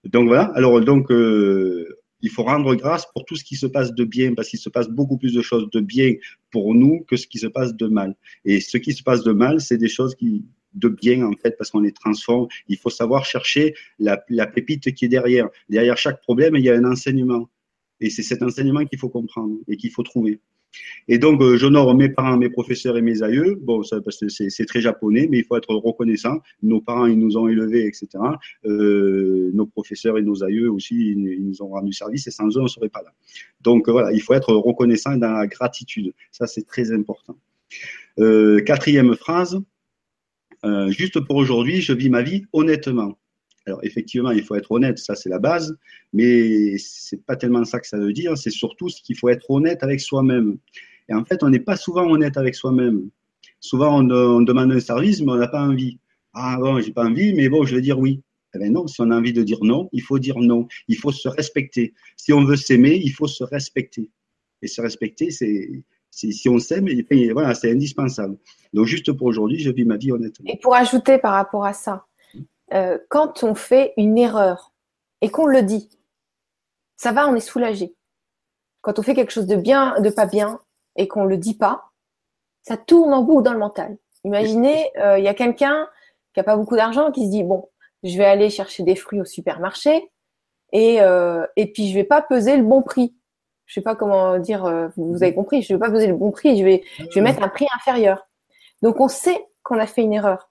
donc 0.05 0.27
voilà. 0.27 0.51
Alors, 0.55 0.81
donc, 0.81 1.07
il 1.09 2.29
faut 2.29 2.43
rendre 2.43 2.73
grâce 2.75 3.05
pour 3.13 3.25
tout 3.25 3.35
ce 3.35 3.43
qui 3.43 3.55
se 3.55 3.67
passe 3.67 3.93
de 3.93 4.03
bien, 4.03 4.33
parce 4.33 4.49
qu'il 4.49 4.59
se 4.59 4.69
passe 4.69 4.87
beaucoup 4.87 5.17
plus 5.17 5.33
de 5.33 5.41
choses 5.41 5.69
de 5.71 5.79
bien 5.79 6.13
pour 6.51 6.73
nous 6.73 7.01
que 7.07 7.15
ce 7.15 7.27
qui 7.27 7.39
se 7.39 7.47
passe 7.47 7.75
de 7.75 7.87
mal. 7.87 8.15
Et 8.45 8.59
ce 8.59 8.77
qui 8.77 8.93
se 8.93 9.03
passe 9.03 9.23
de 9.23 9.31
mal, 9.31 9.61
c'est 9.61 9.77
des 9.77 9.87
choses 9.87 10.15
qui, 10.15 10.45
de 10.75 10.89
bien 10.89 11.25
en 11.25 11.33
fait 11.33 11.57
parce 11.57 11.71
qu'on 11.71 11.79
les 11.79 11.91
transforme. 11.91 12.47
Il 12.67 12.77
faut 12.77 12.89
savoir 12.89 13.25
chercher 13.25 13.73
la, 13.97 14.17
pépite 14.47 14.93
qui 14.93 15.05
est 15.05 15.09
derrière. 15.09 15.49
Derrière 15.69 15.97
chaque 15.97 16.21
problème, 16.21 16.55
il 16.55 16.63
y 16.63 16.69
a 16.69 16.75
un 16.75 16.85
enseignement. 16.85 17.49
Et 18.01 18.09
c'est 18.09 18.23
cet 18.23 18.41
enseignement 18.41 18.85
qu'il 18.85 18.99
faut 18.99 19.09
comprendre 19.09 19.57
et 19.67 19.77
qu'il 19.77 19.91
faut 19.91 20.03
trouver. 20.03 20.39
Et 21.07 21.17
donc, 21.17 21.41
euh, 21.41 21.55
j'honore 21.55 21.95
mes 21.95 22.09
parents, 22.09 22.37
mes 22.37 22.49
professeurs 22.49 22.97
et 22.97 23.01
mes 23.01 23.23
aïeux. 23.23 23.57
Bon, 23.61 23.81
ça, 23.83 24.01
parce 24.01 24.17
que 24.19 24.27
c'est 24.27 24.65
très 24.65 24.81
japonais, 24.81 25.27
mais 25.29 25.37
il 25.37 25.45
faut 25.45 25.55
être 25.55 25.73
reconnaissant. 25.73 26.39
Nos 26.63 26.81
parents, 26.81 27.05
ils 27.05 27.17
nous 27.17 27.37
ont 27.37 27.47
élevés, 27.47 27.85
etc. 27.85 28.07
Euh, 28.65 29.51
nos 29.53 29.65
professeurs 29.65 30.17
et 30.17 30.21
nos 30.21 30.43
aïeux 30.43 30.69
aussi, 30.69 31.11
ils, 31.11 31.45
nous 31.45 31.61
ont 31.61 31.69
rendu 31.69 31.93
service 31.93 32.27
et 32.27 32.31
sans 32.31 32.49
eux, 32.57 32.59
on 32.59 32.63
ne 32.63 32.67
serait 32.67 32.89
pas 32.89 33.03
là. 33.03 33.13
Donc, 33.61 33.87
voilà, 33.87 34.11
il 34.11 34.21
faut 34.21 34.33
être 34.33 34.53
reconnaissant 34.53 35.15
dans 35.15 35.31
la 35.31 35.47
gratitude. 35.47 36.13
Ça, 36.31 36.45
c'est 36.45 36.67
très 36.67 36.91
important. 36.91 37.37
Euh, 38.19 38.61
quatrième 38.61 39.15
phrase. 39.15 39.59
Euh, 40.63 40.89
juste 40.89 41.19
pour 41.19 41.35
aujourd'hui, 41.35 41.81
je 41.81 41.93
vis 41.93 42.09
ma 42.09 42.23
vie 42.23 42.45
honnêtement. 42.53 43.17
Alors 43.67 43.79
effectivement, 43.83 44.31
il 44.31 44.43
faut 44.43 44.55
être 44.55 44.71
honnête, 44.71 44.99
ça 44.99 45.15
c'est 45.15 45.29
la 45.29 45.39
base, 45.39 45.75
mais 46.13 46.77
c'est 46.77 47.25
pas 47.25 47.35
tellement 47.35 47.65
ça 47.65 47.79
que 47.79 47.87
ça 47.87 47.97
veut 47.97 48.13
dire, 48.13 48.37
c'est 48.37 48.51
surtout 48.51 48.89
ce 48.89 49.01
qu'il 49.01 49.17
faut 49.17 49.29
être 49.29 49.49
honnête 49.49 49.81
avec 49.83 49.99
soi-même. 49.99 50.57
Et 51.09 51.13
en 51.13 51.25
fait, 51.25 51.43
on 51.43 51.49
n'est 51.49 51.59
pas 51.59 51.75
souvent 51.75 52.07
honnête 52.09 52.37
avec 52.37 52.55
soi-même. 52.55 53.09
Souvent, 53.59 53.99
on, 53.99 54.41
demande 54.41 54.71
un 54.71 54.79
service, 54.79 55.21
mais 55.21 55.31
on 55.31 55.37
n'a 55.37 55.47
pas 55.47 55.63
envie. 55.63 55.99
Ah 56.33 56.57
bon, 56.59 56.79
j'ai 56.79 56.91
pas 56.91 57.05
envie, 57.05 57.33
mais 57.33 57.49
bon, 57.49 57.65
je 57.65 57.75
vais 57.75 57.81
dire 57.81 57.97
oui. 57.99 58.21
Eh 58.53 58.59
bien 58.59 58.69
non, 58.69 58.87
si 58.87 59.01
on 59.01 59.11
a 59.11 59.17
envie 59.17 59.33
de 59.33 59.43
dire 59.43 59.59
non, 59.61 59.89
il 59.91 60.01
faut 60.01 60.19
dire 60.19 60.37
non. 60.37 60.67
Il 60.87 60.97
faut 60.97 61.11
se 61.11 61.27
respecter. 61.27 61.93
Si 62.15 62.33
on 62.33 62.43
veut 62.43 62.55
s'aimer, 62.55 62.99
il 63.03 63.11
faut 63.11 63.27
se 63.27 63.43
respecter. 63.43 64.09
Et 64.61 64.67
se 64.67 64.81
respecter, 64.81 65.31
c'est 65.31 65.83
si 66.15 66.47
on 66.47 66.59
s'aime, 66.59 66.87
voilà, 67.33 67.53
c'est 67.53 67.71
indispensable. 67.71 68.37
Donc 68.73 68.85
juste 68.85 69.11
pour 69.11 69.27
aujourd'hui, 69.27 69.59
je 69.59 69.69
vis 69.69 69.85
ma 69.85 69.97
vie 69.97 70.11
honnêtement. 70.11 70.49
Et 70.49 70.57
pour 70.61 70.75
ajouter 70.75 71.17
par 71.17 71.33
rapport 71.33 71.65
à 71.65 71.73
ça, 71.73 72.05
euh, 72.73 72.97
quand 73.09 73.43
on 73.43 73.55
fait 73.55 73.93
une 73.97 74.17
erreur 74.17 74.73
et 75.21 75.29
qu'on 75.29 75.45
le 75.45 75.61
dit, 75.61 75.89
ça 76.95 77.11
va, 77.11 77.27
on 77.27 77.35
est 77.35 77.39
soulagé. 77.39 77.95
Quand 78.81 78.99
on 78.99 79.03
fait 79.03 79.13
quelque 79.13 79.31
chose 79.31 79.47
de 79.47 79.55
bien, 79.55 79.99
de 79.99 80.09
pas 80.09 80.25
bien, 80.25 80.59
et 80.95 81.07
qu'on 81.07 81.25
le 81.25 81.37
dit 81.37 81.57
pas, 81.57 81.91
ça 82.63 82.77
tourne 82.77 83.13
en 83.13 83.21
boucle 83.21 83.43
dans 83.43 83.53
le 83.53 83.59
mental. 83.59 83.97
Imaginez, 84.23 84.91
euh, 84.97 85.19
il 85.19 85.23
y 85.23 85.27
a 85.27 85.33
quelqu'un 85.33 85.87
qui 86.33 86.39
a 86.39 86.43
pas 86.43 86.55
beaucoup 86.55 86.75
d'argent 86.75 87.11
qui 87.11 87.25
se 87.25 87.31
dit 87.31 87.43
bon, 87.43 87.69
je 88.03 88.17
vais 88.17 88.25
aller 88.25 88.49
chercher 88.49 88.83
des 88.83 88.95
fruits 88.95 89.21
au 89.21 89.25
supermarché 89.25 90.11
et 90.71 91.01
euh, 91.01 91.45
et 91.55 91.71
puis 91.71 91.89
je 91.89 91.93
vais 91.93 92.03
pas 92.03 92.21
peser 92.21 92.57
le 92.57 92.63
bon 92.63 92.81
prix. 92.81 93.15
Je 93.65 93.73
sais 93.73 93.81
pas 93.81 93.95
comment 93.95 94.37
dire. 94.37 94.91
vous 94.95 95.23
avez 95.23 95.33
compris. 95.33 95.63
Je 95.63 95.73
vais 95.73 95.79
pas 95.79 95.89
peser 95.89 96.07
le 96.07 96.15
bon 96.15 96.31
prix. 96.31 96.57
Je 96.57 96.63
vais 96.63 96.83
je 96.97 97.15
vais 97.15 97.21
mettre 97.21 97.43
un 97.43 97.49
prix 97.49 97.67
inférieur. 97.75 98.27
Donc 98.81 98.99
on 98.99 99.07
sait 99.07 99.47
qu'on 99.63 99.79
a 99.79 99.87
fait 99.87 100.03
une 100.03 100.13
erreur. 100.13 100.49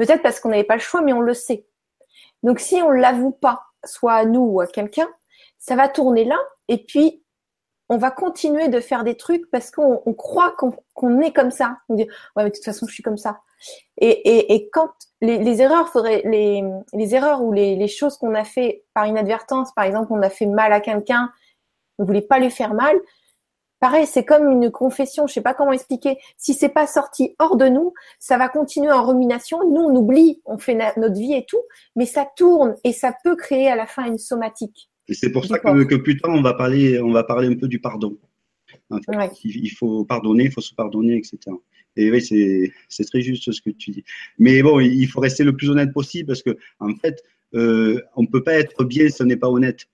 Peut-être 0.00 0.22
parce 0.22 0.40
qu'on 0.40 0.48
n'avait 0.48 0.64
pas 0.64 0.76
le 0.76 0.80
choix, 0.80 1.02
mais 1.02 1.12
on 1.12 1.20
le 1.20 1.34
sait. 1.34 1.66
Donc 2.42 2.58
si 2.58 2.76
on 2.76 2.90
l'avoue 2.90 3.32
pas, 3.32 3.64
soit 3.84 4.14
à 4.14 4.24
nous 4.24 4.40
ou 4.40 4.62
à 4.62 4.66
quelqu'un, 4.66 5.06
ça 5.58 5.76
va 5.76 5.90
tourner 5.90 6.24
là, 6.24 6.38
et 6.68 6.78
puis 6.86 7.22
on 7.90 7.98
va 7.98 8.10
continuer 8.10 8.68
de 8.68 8.80
faire 8.80 9.04
des 9.04 9.18
trucs 9.18 9.50
parce 9.50 9.70
qu'on 9.70 10.14
croit 10.14 10.56
qu'on 10.94 11.20
est 11.20 11.34
comme 11.34 11.50
ça. 11.50 11.76
On 11.90 11.96
dit 11.96 12.04
ouais, 12.04 12.44
mais 12.44 12.44
de 12.44 12.54
toute 12.54 12.64
façon, 12.64 12.86
je 12.86 12.94
suis 12.94 13.02
comme 13.02 13.18
ça. 13.18 13.40
Et, 13.98 14.70
quand 14.72 14.88
les, 15.20 15.60
erreurs, 15.60 15.90
faudrait 15.90 16.22
les, 16.24 16.64
les 16.94 17.14
erreurs 17.14 17.42
ou 17.42 17.52
les, 17.52 17.76
les 17.76 17.88
choses 17.88 18.16
qu'on 18.16 18.34
a 18.34 18.44
fait 18.44 18.86
par 18.94 19.06
inadvertance, 19.06 19.70
par 19.74 19.84
exemple, 19.84 20.14
on 20.14 20.22
a 20.22 20.30
fait 20.30 20.46
mal 20.46 20.72
à 20.72 20.80
quelqu'un, 20.80 21.30
on 21.98 22.04
voulait 22.04 22.22
pas 22.22 22.38
lui 22.38 22.50
faire 22.50 22.72
mal, 22.72 22.98
Pareil, 23.80 24.06
c'est 24.06 24.24
comme 24.24 24.50
une 24.50 24.70
confession, 24.70 25.26
je 25.26 25.32
sais 25.32 25.40
pas 25.40 25.54
comment 25.54 25.72
expliquer. 25.72 26.18
Si 26.36 26.52
c'est 26.52 26.68
pas 26.68 26.86
sorti 26.86 27.34
hors 27.38 27.56
de 27.56 27.66
nous, 27.66 27.94
ça 28.18 28.36
va 28.36 28.50
continuer 28.50 28.92
en 28.92 29.06
rumination. 29.06 29.58
Nous, 29.70 29.80
on 29.80 29.96
oublie, 29.96 30.42
on 30.44 30.58
fait 30.58 30.74
notre 30.74 31.18
vie 31.18 31.32
et 31.32 31.46
tout, 31.48 31.62
mais 31.96 32.04
ça 32.04 32.26
tourne 32.36 32.74
et 32.84 32.92
ça 32.92 33.14
peut 33.24 33.36
créer 33.36 33.68
à 33.68 33.76
la 33.76 33.86
fin 33.86 34.06
une 34.06 34.18
somatique. 34.18 34.90
Et 35.08 35.14
c'est 35.14 35.32
pour 35.32 35.46
ça 35.46 35.58
que, 35.58 35.96
plus 35.96 36.20
tard, 36.20 36.30
on 36.32 36.42
va 36.42 36.52
parler, 36.52 37.00
on 37.00 37.10
va 37.10 37.24
parler 37.24 37.48
un 37.48 37.56
peu 37.56 37.68
du 37.68 37.80
pardon. 37.80 38.18
il, 39.44 39.70
faut 39.70 40.04
pardonner, 40.04 40.44
il 40.44 40.52
faut 40.52 40.60
se 40.60 40.74
pardonner, 40.74 41.16
etc. 41.16 41.38
Et 41.96 42.10
oui, 42.10 42.22
c'est 42.22 43.04
très 43.04 43.22
juste 43.22 43.50
ce 43.50 43.60
que 43.62 43.70
tu 43.70 43.90
dis. 43.90 44.04
Mais 44.38 44.62
bon, 44.62 44.78
il 44.78 45.06
faut 45.06 45.20
rester 45.20 45.42
le 45.42 45.56
plus 45.56 45.70
honnête 45.70 45.92
possible 45.92 46.28
parce 46.28 46.42
que, 46.42 46.56
en 46.80 46.94
fait, 46.96 47.24
euh, 47.54 48.00
on 48.14 48.22
ne 48.22 48.28
peut 48.28 48.42
pas 48.42 48.54
être 48.54 48.84
bien 48.84 49.08
si 49.08 49.22
on 49.22 49.24
n'est 49.24 49.36
pas 49.36 49.48
honnête. 49.48 49.86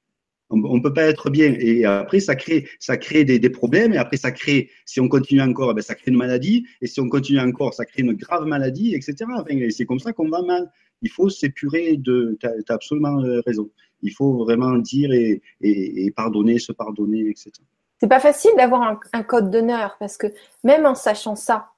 On 0.48 0.76
ne 0.76 0.80
peut 0.80 0.92
pas 0.92 1.02
être 1.02 1.28
bien. 1.28 1.56
Et 1.58 1.84
après, 1.84 2.20
ça 2.20 2.36
crée, 2.36 2.68
ça 2.78 2.96
crée 2.96 3.24
des, 3.24 3.40
des, 3.40 3.50
problèmes. 3.50 3.92
Et 3.92 3.96
après, 3.96 4.16
ça 4.16 4.30
crée, 4.30 4.70
si 4.84 5.00
on 5.00 5.08
continue 5.08 5.42
encore, 5.42 5.72
eh 5.72 5.74
ben, 5.74 5.82
ça 5.82 5.96
crée 5.96 6.12
une 6.12 6.18
maladie. 6.18 6.66
Et 6.80 6.86
si 6.86 7.00
on 7.00 7.08
continue 7.08 7.40
encore, 7.40 7.74
ça 7.74 7.84
crée 7.84 8.02
une 8.02 8.12
grave 8.12 8.46
maladie, 8.46 8.94
etc. 8.94 9.16
Enfin, 9.34 9.44
et 9.50 9.70
c'est 9.70 9.86
comme 9.86 9.98
ça 9.98 10.12
qu'on 10.12 10.28
va 10.28 10.42
mal. 10.42 10.70
Il 11.02 11.10
faut 11.10 11.28
s'épurer 11.28 11.96
de. 11.96 12.38
Tu 12.40 12.46
as, 12.46 12.74
absolument 12.74 13.20
euh, 13.24 13.40
raison. 13.44 13.68
Il 14.02 14.12
faut 14.12 14.44
vraiment 14.44 14.76
dire 14.76 15.12
et, 15.12 15.42
et, 15.60 16.06
et 16.06 16.10
pardonner, 16.12 16.58
se 16.58 16.72
pardonner, 16.72 17.28
etc. 17.28 17.50
C'est 17.98 18.08
pas 18.08 18.20
facile 18.20 18.52
d'avoir 18.56 18.82
un, 18.82 19.00
un, 19.14 19.22
code 19.22 19.50
d'honneur 19.50 19.96
parce 19.98 20.16
que 20.16 20.26
même 20.62 20.84
en 20.86 20.94
sachant 20.94 21.34
ça, 21.34 21.70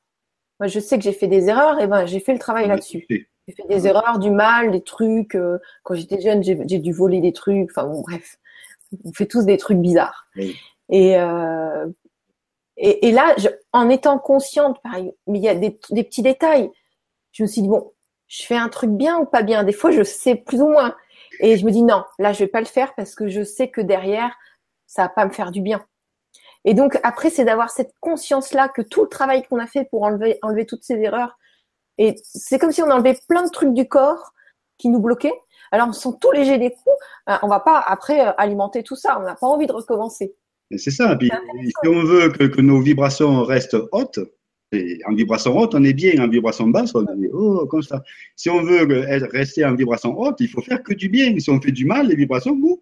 moi 0.58 0.66
je 0.66 0.80
sais 0.80 0.98
que 0.98 1.04
j'ai 1.04 1.12
fait 1.12 1.28
des 1.28 1.48
erreurs 1.48 1.80
et 1.80 1.86
ben 1.86 2.06
j'ai 2.06 2.18
fait 2.18 2.32
le 2.32 2.40
travail 2.40 2.66
là-dessus. 2.66 3.06
J'ai 3.08 3.54
fait 3.54 3.68
des 3.68 3.86
erreurs, 3.86 4.18
du 4.18 4.30
mal, 4.30 4.72
des 4.72 4.82
trucs. 4.82 5.34
Euh, 5.34 5.58
quand 5.84 5.94
j'étais 5.94 6.20
jeune, 6.20 6.42
j'ai 6.42 6.78
dû 6.78 6.92
voler 6.92 7.20
des 7.20 7.32
trucs. 7.32 7.70
Enfin 7.70 7.86
bon, 7.86 8.02
bref 8.02 8.36
on 9.04 9.12
fait 9.12 9.26
tous 9.26 9.44
des 9.44 9.56
trucs 9.56 9.78
bizarres. 9.78 10.26
Euh, 10.92 11.86
et, 12.76 13.08
et, 13.08 13.12
là, 13.12 13.34
je, 13.38 13.48
en 13.72 13.88
étant 13.88 14.18
consciente, 14.18 14.80
pareil, 14.82 15.12
mais 15.26 15.38
il 15.38 15.44
y 15.44 15.48
a 15.48 15.54
des, 15.54 15.70
petits 15.70 16.22
détails. 16.22 16.70
Je 17.32 17.42
me 17.42 17.48
suis 17.48 17.62
dit 17.62 17.68
bon, 17.68 17.92
je 18.26 18.44
fais 18.44 18.56
un 18.56 18.68
truc 18.68 18.90
bien 18.90 19.18
ou 19.18 19.26
pas 19.26 19.42
bien? 19.42 19.64
Des 19.64 19.72
fois, 19.72 19.90
je 19.90 20.02
sais 20.02 20.34
plus 20.34 20.60
ou 20.60 20.68
moins. 20.68 20.94
Et 21.40 21.56
je 21.56 21.64
me 21.64 21.70
dis 21.70 21.82
non, 21.82 22.04
là, 22.18 22.32
je 22.32 22.40
vais 22.40 22.48
pas 22.48 22.60
le 22.60 22.66
faire 22.66 22.94
parce 22.94 23.14
que 23.14 23.28
je 23.28 23.42
sais 23.42 23.68
que 23.68 23.80
derrière, 23.80 24.34
ça 24.86 25.02
va 25.02 25.08
pas 25.08 25.24
me 25.24 25.30
faire 25.30 25.50
du 25.50 25.60
bien. 25.60 25.84
Et 26.64 26.74
donc 26.74 26.98
après, 27.02 27.30
c'est 27.30 27.44
d'avoir 27.44 27.70
cette 27.70 27.94
conscience-là 28.00 28.68
que 28.68 28.82
tout 28.82 29.02
le 29.02 29.08
travail 29.08 29.42
qu'on 29.44 29.58
a 29.58 29.66
fait 29.66 29.84
pour 29.90 30.02
enlever, 30.02 30.38
enlever 30.42 30.66
toutes 30.66 30.82
ces 30.82 30.96
erreurs, 31.00 31.38
et 31.98 32.14
c'est 32.22 32.58
comme 32.58 32.72
si 32.72 32.82
on 32.82 32.90
enlevait 32.90 33.18
plein 33.28 33.42
de 33.44 33.50
trucs 33.50 33.74
du 33.74 33.86
corps 33.88 34.32
qui 34.78 34.88
nous 34.88 35.00
bloquaient. 35.00 35.34
Alors, 35.72 35.88
on 35.88 35.92
sent 35.92 36.10
tout 36.20 36.32
léger 36.32 36.58
des 36.58 36.70
coups. 36.70 36.96
On 37.26 37.32
euh, 37.32 37.48
va 37.48 37.60
pas 37.60 37.82
après 37.86 38.26
euh, 38.26 38.32
alimenter 38.38 38.82
tout 38.82 38.96
ça. 38.96 39.18
On 39.20 39.22
n'a 39.22 39.34
pas 39.34 39.46
envie 39.46 39.66
de 39.66 39.72
recommencer. 39.72 40.34
C'est 40.76 40.90
ça. 40.90 41.16
Puis, 41.16 41.30
si 41.30 41.88
on 41.88 42.04
veut 42.04 42.30
que, 42.30 42.60
nos 42.60 42.80
vibrations 42.80 43.42
restent 43.42 43.76
hautes, 43.92 44.20
en 45.06 45.14
vibration 45.14 45.56
haute, 45.56 45.74
on 45.74 45.82
est 45.82 45.94
bien. 45.94 46.22
En 46.22 46.28
vibration 46.28 46.68
basse, 46.68 46.94
on 46.94 47.04
est 47.04 47.30
oh, 47.32 47.66
comme 47.66 47.82
ça. 47.82 48.02
Si 48.36 48.50
on 48.50 48.62
veut 48.62 48.86
rester 49.32 49.64
en 49.64 49.74
vibration 49.74 50.18
haute, 50.18 50.36
il 50.40 50.48
faut 50.48 50.60
faire 50.60 50.82
que 50.82 50.92
du 50.92 51.08
bien. 51.08 51.38
Si 51.38 51.48
on 51.50 51.60
fait 51.60 51.72
du 51.72 51.86
mal, 51.86 52.08
les 52.08 52.16
vibrations, 52.16 52.54
boum, 52.54 52.76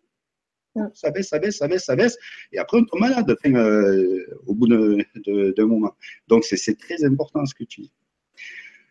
Ça 0.95 1.11
baisse, 1.11 1.29
ça 1.29 1.39
baisse, 1.39 1.59
ça 1.59 1.69
baisse, 1.69 1.85
ça 1.85 1.95
baisse. 1.95 2.19
Et 2.53 2.59
après, 2.59 2.79
on 2.79 2.85
tombe 2.85 3.01
malade 3.01 3.37
euh, 3.47 4.27
au 4.47 4.55
bout 4.55 4.67
d'un 4.67 5.67
moment. 5.67 5.95
Donc, 6.27 6.45
c'est 6.45 6.79
très 6.79 7.05
important 7.05 7.47
ce 7.47 7.55
que 7.55 7.65
tu 7.65 7.83
dis. 7.83 7.93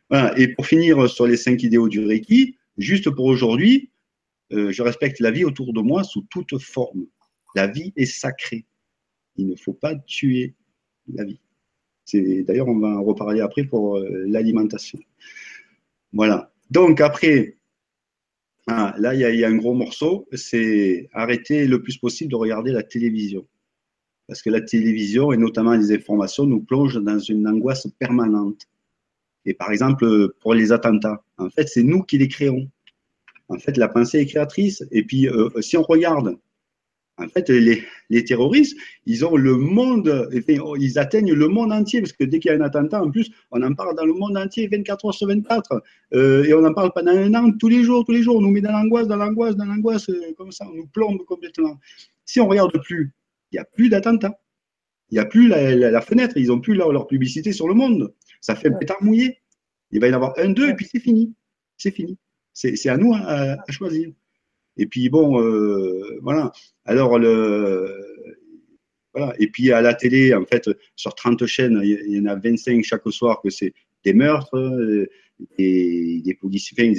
Voilà. 0.10 0.38
Et 0.40 0.50
pour 0.50 0.66
finir 0.66 1.10
sur 1.10 1.28
les 1.28 1.38
cinq 1.38 1.64
idéaux 1.64 1.90
du 1.90 2.06
Reiki, 2.06 2.58
juste 2.78 3.10
pour 3.10 3.26
aujourd'hui, 3.26 3.90
euh, 4.54 4.72
je 4.72 4.82
respecte 4.84 5.20
la 5.20 5.32
vie 5.32 5.46
autour 5.46 5.74
de 5.74 5.82
moi 5.82 6.04
sous 6.04 6.26
toute 6.30 6.58
forme. 6.60 7.08
La 7.56 7.68
vie 7.68 7.94
est 7.96 8.06
sacrée. 8.06 8.66
Il 9.38 9.48
ne 9.48 9.56
faut 9.56 9.74
pas 9.74 9.96
tuer 9.96 10.56
la 11.08 11.24
vie. 11.24 11.40
D'ailleurs, 12.14 12.68
on 12.68 12.78
va 12.78 12.90
en 12.90 13.04
reparler 13.04 13.42
après 13.42 13.64
pour 13.64 13.98
euh, 13.98 14.26
l'alimentation. 14.28 15.00
Voilà. 16.14 16.52
Donc 16.70 17.02
après, 17.02 17.58
ah, 18.68 18.96
là, 18.98 19.14
il 19.14 19.20
y, 19.20 19.46
a 19.46 19.48
un 19.48 19.56
gros 19.56 19.74
morceau, 19.74 20.28
c'est 20.34 21.08
arrêter 21.14 21.68
le 21.68 21.82
plus 21.82 21.98
possible 21.98 22.32
de 22.32 22.36
regarder 22.36 22.72
la 22.72 22.84
télévision. 22.84 23.48
Parce 24.28 24.42
que 24.42 24.50
la 24.50 24.62
télévision, 24.62 25.32
et 25.32 25.38
notamment 25.38 25.74
les 25.74 25.92
informations, 25.92 26.46
nous 26.46 26.62
plongent 26.62 27.02
dans 27.02 27.20
une 27.20 27.48
angoisse 27.48 27.88
permanente. 28.00 28.68
Et 29.46 29.54
par 29.54 29.72
exemple, 29.72 30.30
pour 30.42 30.54
les 30.54 30.72
attentats, 30.72 31.24
en 31.38 31.50
fait, 31.50 31.68
c'est 31.68 31.84
nous 31.84 32.04
qui 32.04 32.18
les 32.18 32.28
créons. 32.28 32.70
En 33.48 33.60
fait, 33.60 33.78
la 33.78 33.88
pensée 33.88 34.20
est 34.20 34.26
créatrice. 34.26 34.84
Et 34.92 35.04
puis, 35.04 35.28
euh, 35.28 35.50
si 35.62 35.78
on 35.78 35.84
regarde 35.84 36.38
en 37.18 37.28
fait, 37.30 37.50
les, 37.50 38.24
terroristes, 38.26 38.78
ils 39.06 39.26
ont 39.26 39.38
le 39.38 39.56
monde, 39.56 40.30
ils 40.80 41.00
atteignent 41.00 41.34
le 41.34 41.48
monde 41.48 41.72
entier, 41.72 42.02
parce 42.02 42.12
que 42.12 42.26
dès 42.26 42.40
qu'il 42.40 42.52
y 42.52 42.54
a 42.54 42.58
un 42.58 42.62
attentat, 42.62 43.02
en 43.02 43.10
plus, 43.10 43.32
on 43.52 43.64
en 43.64 43.74
parle 43.74 43.96
dans 43.96 44.06
le 44.06 44.14
monde 44.14 44.38
entier 44.38 44.68
24 44.68 45.06
heures 45.06 45.14
sur 45.14 45.28
24, 45.28 45.82
euh, 46.14 46.44
et 46.44 46.54
on 46.54 46.66
en 46.66 46.74
parle 46.74 46.92
pendant 46.94 47.12
un 47.12 47.34
an, 47.36 47.52
tous 47.58 47.70
les 47.70 47.84
jours, 47.84 48.04
tous 48.06 48.12
les 48.12 48.22
jours, 48.22 48.36
on 48.36 48.42
nous 48.42 48.52
met 48.52 48.62
dans 48.62 48.74
l'angoisse, 48.74 49.08
dans 49.08 49.16
l'angoisse, 49.16 49.56
dans 49.56 49.66
l'angoisse, 49.66 50.10
euh, 50.10 50.34
comme 50.38 50.52
ça, 50.52 50.68
on 50.70 50.76
nous 50.76 50.88
plombe 50.88 51.24
complètement. 51.26 51.80
Si 52.26 52.42
on 52.42 52.48
regarde 52.48 52.78
plus, 52.84 53.14
il 53.52 53.56
n'y 53.56 53.60
a 53.60 53.66
plus 53.66 53.90
d'attentats. 53.90 54.38
Il 55.12 55.16
n'y 55.16 55.20
a 55.20 55.26
plus 55.26 55.48
la, 55.48 56.02
fenêtre, 56.02 56.36
ils 56.36 56.48
n'ont 56.48 56.60
plus 56.60 56.74
leur, 56.74 57.08
publicité 57.08 57.54
sur 57.54 57.68
le 57.68 57.76
monde. 57.76 58.12
Ça 58.46 58.56
fait 58.56 58.68
un 58.68 58.78
pétard 58.78 59.02
mouillé. 59.02 59.40
Il 59.90 60.00
va 60.00 60.08
y 60.08 60.12
en 60.12 60.16
avoir 60.16 60.34
un, 60.38 60.50
deux, 60.50 60.70
et 60.70 60.76
puis 60.76 60.88
c'est 60.92 61.00
fini. 61.00 61.34
C'est 61.78 61.92
fini. 61.92 62.18
C'est 62.54 62.90
à 62.90 62.98
nous 62.98 63.14
à 63.16 63.58
choisir. 63.70 64.12
Et 64.78 64.86
puis 64.86 65.10
bon, 65.10 65.42
euh, 65.42 66.20
voilà. 66.22 66.52
Alors 66.86 67.18
le 67.18 67.90
voilà. 69.14 69.34
Et 69.40 69.48
puis 69.48 69.72
à 69.72 69.82
la 69.82 69.96
télé, 69.96 70.36
en 70.36 70.46
fait, 70.46 70.70
sur 70.96 71.16
30 71.16 71.46
chaînes, 71.48 71.80
il 71.84 72.14
y 72.14 72.20
en 72.20 72.26
a 72.26 72.36
25 72.36 72.84
chaque 72.84 73.10
soir 73.10 73.42
que 73.42 73.50
c'est 73.50 73.74
des 74.04 74.14
meurtres, 74.14 74.58
euh, 74.58 75.10
des, 75.58 76.22
des 76.24 76.34
policiers, 76.36 76.94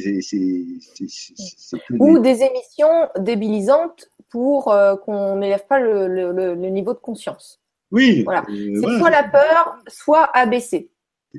ou 2.01 2.19
des 2.19 2.43
émissions 2.43 3.09
débilisantes 3.19 4.11
pour 4.31 4.73
euh, 4.73 4.97
qu'on 4.97 5.37
n'élève 5.37 5.67
pas 5.69 5.79
le, 5.79 6.09
le, 6.09 6.33
le, 6.33 6.69
niveau 6.71 6.93
de 6.93 6.99
conscience. 6.99 7.61
Oui. 7.93 8.25
Voilà. 8.25 8.45
c'est 8.49 8.99
soit 8.99 9.11
la 9.11 9.23
peur, 9.25 9.79
soit 9.87 10.25
abaisser. 10.37 10.91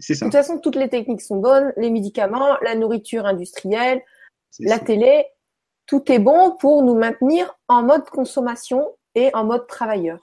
C'est 0.02 0.16
ça. 0.16 0.26
De 0.26 0.32
toute 0.32 0.40
façon, 0.40 0.60
toutes 0.60 0.76
les 0.76 0.90
techniques 0.90 1.22
sont 1.22 1.40
bonnes, 1.40 1.74
les 1.78 1.90
médicaments, 1.90 2.58
la 2.62 2.76
nourriture 2.76 3.26
industrielle, 3.26 4.02
la 4.60 4.80
télé, 4.80 5.26
tout 5.86 6.12
est 6.12 6.20
bon 6.20 6.56
pour 6.60 6.84
nous 6.84 6.96
maintenir 6.96 7.58
en 7.68 7.84
mode 7.84 8.06
consommation 8.06 8.86
et 9.16 9.30
en 9.34 9.46
mode 9.46 9.68
travailleur. 9.68 10.20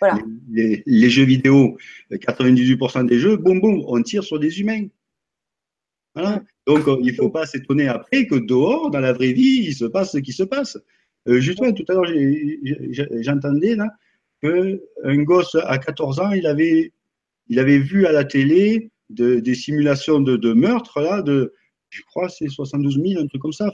Voilà. 0.00 0.18
Les, 0.50 1.10
jeux 1.10 1.24
vidéo, 1.24 1.76
98% 2.10 3.06
des 3.06 3.18
jeux, 3.18 3.36
boum 3.36 3.60
boum, 3.60 3.84
on 3.86 4.02
tire 4.02 4.24
sur 4.24 4.38
des 4.38 4.60
humains. 4.60 4.86
Voilà. 6.14 6.42
Donc 6.66 6.84
il 7.00 7.06
ne 7.06 7.12
faut 7.12 7.30
pas 7.30 7.46
s'étonner 7.46 7.88
après 7.88 8.26
que 8.26 8.36
dehors, 8.36 8.90
dans 8.90 9.00
la 9.00 9.12
vraie 9.12 9.32
vie, 9.32 9.64
il 9.66 9.74
se 9.74 9.84
passe 9.84 10.12
ce 10.12 10.18
qui 10.18 10.32
se 10.32 10.42
passe. 10.42 10.78
Euh, 11.28 11.40
justement, 11.40 11.72
tout 11.72 11.84
à 11.88 11.94
l'heure, 11.94 12.06
j'entendais 13.22 13.76
là 13.76 13.88
qu'un 14.42 15.22
gosse 15.22 15.56
à 15.64 15.78
14 15.78 16.20
ans, 16.20 16.32
il 16.32 16.46
avait, 16.46 16.92
il 17.48 17.58
avait 17.58 17.78
vu 17.78 18.06
à 18.06 18.12
la 18.12 18.24
télé 18.24 18.90
des 19.10 19.54
simulations 19.54 20.20
de, 20.20 20.36
de 20.36 20.52
meurtre 20.52 21.00
là, 21.00 21.22
de, 21.22 21.52
je 21.94 22.02
crois, 22.02 22.28
c'est 22.28 22.48
72 22.48 23.00
000, 23.00 23.22
un 23.22 23.26
truc 23.28 23.40
comme 23.40 23.52
ça. 23.52 23.72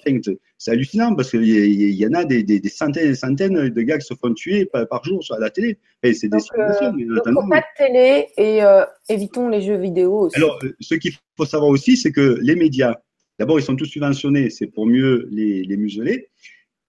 c'est 0.59 0.71
hallucinant 0.71 1.15
parce 1.15 1.31
qu'il 1.31 1.45
y, 1.45 1.95
y, 1.95 2.07
en 2.07 2.13
a 2.13 2.25
des, 2.25 2.43
des, 2.43 2.61
centaines 2.69 3.05
et 3.05 3.09
des 3.09 3.15
centaines 3.15 3.71
de 3.71 3.83
gars 3.83 3.99
qui 3.99 4.07
se 4.07 4.15
font 4.15 4.35
tuer 4.35 4.67
par, 4.67 5.05
jour 5.05 5.25
sur 5.25 5.37
la 5.39 5.49
télé. 5.49 5.79
C'est 6.03 6.29
des 6.29 6.37
euh, 6.59 7.21
donc, 7.33 7.49
pas 7.49 7.61
de 7.61 7.65
télé 7.79 8.27
et 8.37 8.63
euh, 8.63 8.85
évitons 9.09 9.49
les 9.49 9.63
jeux 9.63 9.79
vidéo 9.79 10.27
aussi. 10.27 10.37
Alors, 10.37 10.59
euh, 10.63 10.77
ce 10.81 10.97
qu'il 10.97 11.13
faut 11.37 11.47
savoir 11.47 11.71
aussi, 11.71 11.97
c'est 11.97 12.13
que 12.13 12.39
les 12.43 12.57
médias, 12.57 12.95
d'abord, 13.39 13.59
ils 13.59 13.63
sont 13.63 13.77
tous 13.77 13.87
subventionnés, 13.87 14.51
c'est 14.51 14.67
pour 14.67 14.87
mieux 14.87 15.27
les, 15.31 15.63
les 15.63 15.77
museler. 15.79 16.29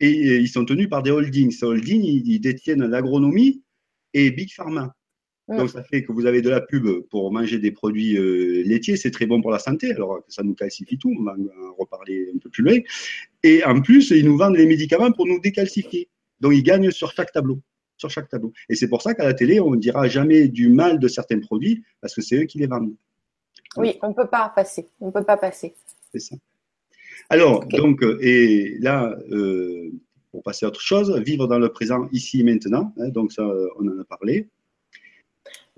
Et, 0.01 0.37
ils 0.37 0.49
sont 0.49 0.65
tenus 0.65 0.89
par 0.89 1.01
des 1.01 1.11
holdings. 1.11 1.51
Ces 1.51 1.65
holdings, 1.65 2.03
ils 2.03 2.39
détiennent 2.41 2.85
l'agronomie 2.85 3.63
et 4.13 4.31
Big 4.31 4.51
Pharma. 4.51 4.93
Donc, 5.57 5.69
ça 5.69 5.83
fait 5.83 6.03
que 6.03 6.11
vous 6.11 6.25
avez 6.25 6.41
de 6.41 6.49
la 6.49 6.61
pub 6.61 6.87
pour 7.09 7.31
manger 7.31 7.59
des 7.59 7.71
produits 7.71 8.17
euh, 8.17 8.63
laitiers, 8.63 8.95
c'est 8.95 9.11
très 9.11 9.25
bon 9.25 9.41
pour 9.41 9.51
la 9.51 9.59
santé, 9.59 9.91
alors 9.91 10.23
ça 10.27 10.43
nous 10.43 10.55
calcifie 10.55 10.97
tout, 10.97 11.13
on 11.19 11.23
va 11.23 11.33
en 11.33 11.73
reparler 11.77 12.29
un 12.33 12.37
peu 12.37 12.49
plus 12.49 12.63
loin. 12.63 12.77
Et 13.43 13.63
en 13.63 13.81
plus, 13.81 14.11
ils 14.11 14.25
nous 14.25 14.37
vendent 14.37 14.55
les 14.55 14.65
médicaments 14.65 15.11
pour 15.11 15.27
nous 15.27 15.39
décalcifier. 15.39 16.09
Donc, 16.39 16.53
ils 16.53 16.63
gagnent 16.63 16.91
sur 16.91 17.11
chaque 17.11 17.31
tableau. 17.31 17.59
Sur 17.97 18.09
chaque 18.09 18.29
tableau. 18.29 18.51
Et 18.69 18.75
c'est 18.75 18.87
pour 18.87 19.01
ça 19.01 19.13
qu'à 19.13 19.25
la 19.25 19.33
télé, 19.33 19.59
on 19.59 19.71
ne 19.71 19.77
dira 19.77 20.07
jamais 20.07 20.47
du 20.47 20.69
mal 20.69 20.99
de 20.99 21.07
certains 21.07 21.39
produits, 21.39 21.83
parce 21.99 22.15
que 22.15 22.21
c'est 22.21 22.37
eux 22.37 22.45
qui 22.45 22.57
les 22.57 22.67
vendent. 22.67 22.95
Oui, 23.77 23.97
on 24.01 24.09
ne 24.09 24.13
peut 24.13 24.27
pas 24.27 24.51
passer. 24.55 24.87
On 24.99 25.07
ne 25.07 25.11
peut 25.11 25.23
pas 25.23 25.37
passer. 25.37 25.75
C'est 26.11 26.19
ça. 26.19 26.35
Alors, 27.29 27.65
donc, 27.65 28.03
et 28.21 28.77
là, 28.79 29.17
euh, 29.31 29.91
pour 30.31 30.43
passer 30.43 30.65
à 30.65 30.69
autre 30.69 30.81
chose, 30.81 31.15
vivre 31.19 31.47
dans 31.47 31.59
le 31.59 31.69
présent, 31.69 32.09
ici 32.11 32.41
et 32.41 32.43
maintenant. 32.43 32.93
Hein, 32.97 33.09
donc, 33.09 33.31
ça, 33.31 33.43
on 33.77 33.87
en 33.87 33.99
a 33.99 34.03
parlé 34.05 34.49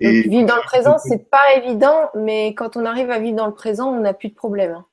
vivre 0.00 0.46
dans 0.46 0.56
le 0.56 0.62
présent, 0.62 0.98
c'est 0.98 1.30
pas 1.30 1.56
évident, 1.56 2.10
mais 2.14 2.54
quand 2.54 2.76
on 2.76 2.84
arrive 2.84 3.10
à 3.10 3.18
vivre 3.18 3.36
dans 3.36 3.46
le 3.46 3.54
présent, 3.54 3.90
on 3.90 4.00
n'a 4.00 4.14
plus 4.14 4.28
de 4.28 4.34
problème. 4.34 4.72
Hein. 4.72 4.86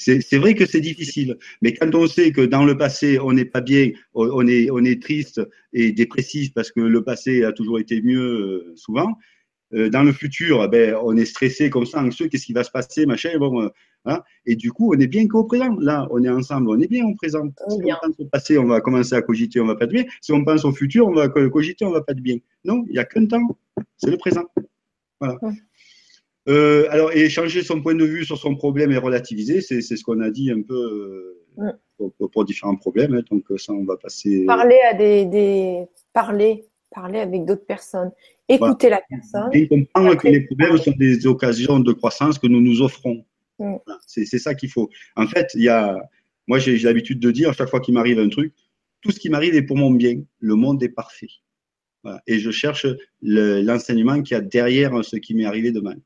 C'est 0.00 0.38
vrai 0.38 0.54
que 0.54 0.64
c'est 0.64 0.80
difficile, 0.80 1.36
mais 1.60 1.74
quand 1.74 1.94
on 1.94 2.06
sait 2.06 2.32
que 2.32 2.40
dans 2.40 2.64
le 2.64 2.78
passé, 2.78 3.18
on 3.20 3.34
n'est 3.34 3.44
pas 3.44 3.60
bien, 3.60 3.90
on 4.14 4.46
est, 4.46 4.70
on 4.70 4.82
est 4.82 5.02
triste 5.02 5.42
et 5.74 5.92
dépressif 5.92 6.54
parce 6.54 6.72
que 6.72 6.80
le 6.80 7.04
passé 7.04 7.44
a 7.44 7.52
toujours 7.52 7.78
été 7.78 8.00
mieux 8.00 8.18
euh, 8.18 8.72
souvent, 8.76 9.14
euh, 9.74 9.90
dans 9.90 10.02
le 10.02 10.12
futur, 10.12 10.66
ben, 10.70 10.96
on 11.02 11.18
est 11.18 11.26
stressé 11.26 11.68
comme 11.68 11.84
ça, 11.84 12.00
anxieux, 12.00 12.28
qu'est-ce 12.28 12.46
qui 12.46 12.54
va 12.54 12.64
se 12.64 12.70
passer, 12.70 13.04
machin, 13.04 13.36
bon, 13.38 13.62
euh, 13.62 13.68
hein, 14.04 14.22
et 14.46 14.56
du 14.56 14.72
coup, 14.72 14.92
on 14.94 14.98
est 14.98 15.06
bien 15.06 15.26
qu'au 15.26 15.44
présent. 15.44 15.76
Là, 15.78 16.06
on 16.10 16.22
est 16.22 16.28
ensemble, 16.28 16.70
on 16.70 16.80
est 16.80 16.88
bien 16.88 17.06
au 17.06 17.14
présent. 17.14 17.44
si 17.68 17.76
on 17.82 17.88
pense 18.00 18.20
au 18.20 18.24
passé, 18.26 18.58
on 18.58 18.66
va 18.66 18.80
commencer 18.80 19.14
à 19.14 19.22
cogiter, 19.22 19.60
on 19.60 19.66
va 19.66 19.76
pas 19.76 19.84
être 19.84 19.92
bien. 19.92 20.04
Si 20.20 20.32
on 20.32 20.44
pense 20.44 20.64
au 20.64 20.72
futur, 20.72 21.06
on 21.06 21.14
va 21.14 21.28
cogiter, 21.28 21.84
on 21.84 21.90
va 21.90 22.02
pas 22.02 22.12
être 22.12 22.20
bien. 22.20 22.36
Non, 22.64 22.84
il 22.86 22.92
n'y 22.92 22.98
a 22.98 23.04
qu'un 23.04 23.26
temps, 23.26 23.46
c'est 23.96 24.10
le 24.10 24.16
présent. 24.16 24.44
Voilà. 25.20 25.38
Euh, 26.48 26.86
alors, 26.90 27.12
et 27.12 27.28
changer 27.28 27.62
son 27.62 27.82
point 27.82 27.94
de 27.94 28.04
vue 28.04 28.24
sur 28.24 28.38
son 28.38 28.56
problème 28.56 28.90
et 28.90 28.96
relativiser, 28.96 29.60
c'est 29.60 29.80
ce 29.82 30.02
qu'on 30.02 30.20
a 30.20 30.30
dit 30.30 30.50
un 30.50 30.62
peu 30.62 31.36
pour, 32.32 32.44
différents 32.44 32.76
problèmes. 32.76 33.14
Hein. 33.14 33.22
donc, 33.30 33.44
ça, 33.58 33.72
on 33.72 33.84
va 33.84 33.96
passer. 33.96 34.44
Parler 34.46 34.78
à 34.90 34.94
des, 34.94 35.26
des... 35.26 35.84
parler, 36.12 36.64
parler 36.90 37.20
avec 37.20 37.44
d'autres 37.44 37.66
personnes 37.66 38.10
écouter 38.54 38.88
la 38.88 39.02
personne. 39.08 39.50
Et 39.52 39.68
comprendre 39.68 40.16
que 40.16 40.28
les 40.28 40.40
problèmes 40.42 40.76
sont 40.78 40.92
des 40.92 41.26
occasions 41.26 41.78
de 41.80 41.92
croissance 41.92 42.38
que 42.38 42.46
nous 42.46 42.60
nous 42.60 42.82
offrons. 42.82 43.24
Mm. 43.60 43.76
C'est 44.06 44.38
ça 44.38 44.54
qu'il 44.54 44.70
faut. 44.70 44.90
En 45.16 45.26
fait, 45.26 45.48
il 45.54 45.62
y 45.62 45.68
a, 45.68 45.96
moi 46.48 46.58
j'ai 46.58 46.78
l'habitude 46.78 47.20
de 47.20 47.30
dire, 47.30 47.54
chaque 47.54 47.68
fois 47.68 47.80
qu'il 47.80 47.94
m'arrive 47.94 48.18
un 48.18 48.28
truc, 48.28 48.54
tout 49.02 49.10
ce 49.10 49.20
qui 49.20 49.30
m'arrive 49.30 49.54
est 49.54 49.62
pour 49.62 49.76
mon 49.76 49.90
bien. 49.90 50.22
Le 50.40 50.54
monde 50.56 50.82
est 50.82 50.88
parfait. 50.88 51.28
Et 52.26 52.38
je 52.38 52.50
cherche 52.50 52.86
l'enseignement 53.20 54.16
qui 54.16 54.22
qu'il 54.22 54.34
y 54.34 54.38
a 54.38 54.40
derrière 54.40 55.04
ce 55.04 55.16
qui 55.16 55.34
m'est 55.34 55.44
arrivé 55.44 55.70
demain. 55.70 55.96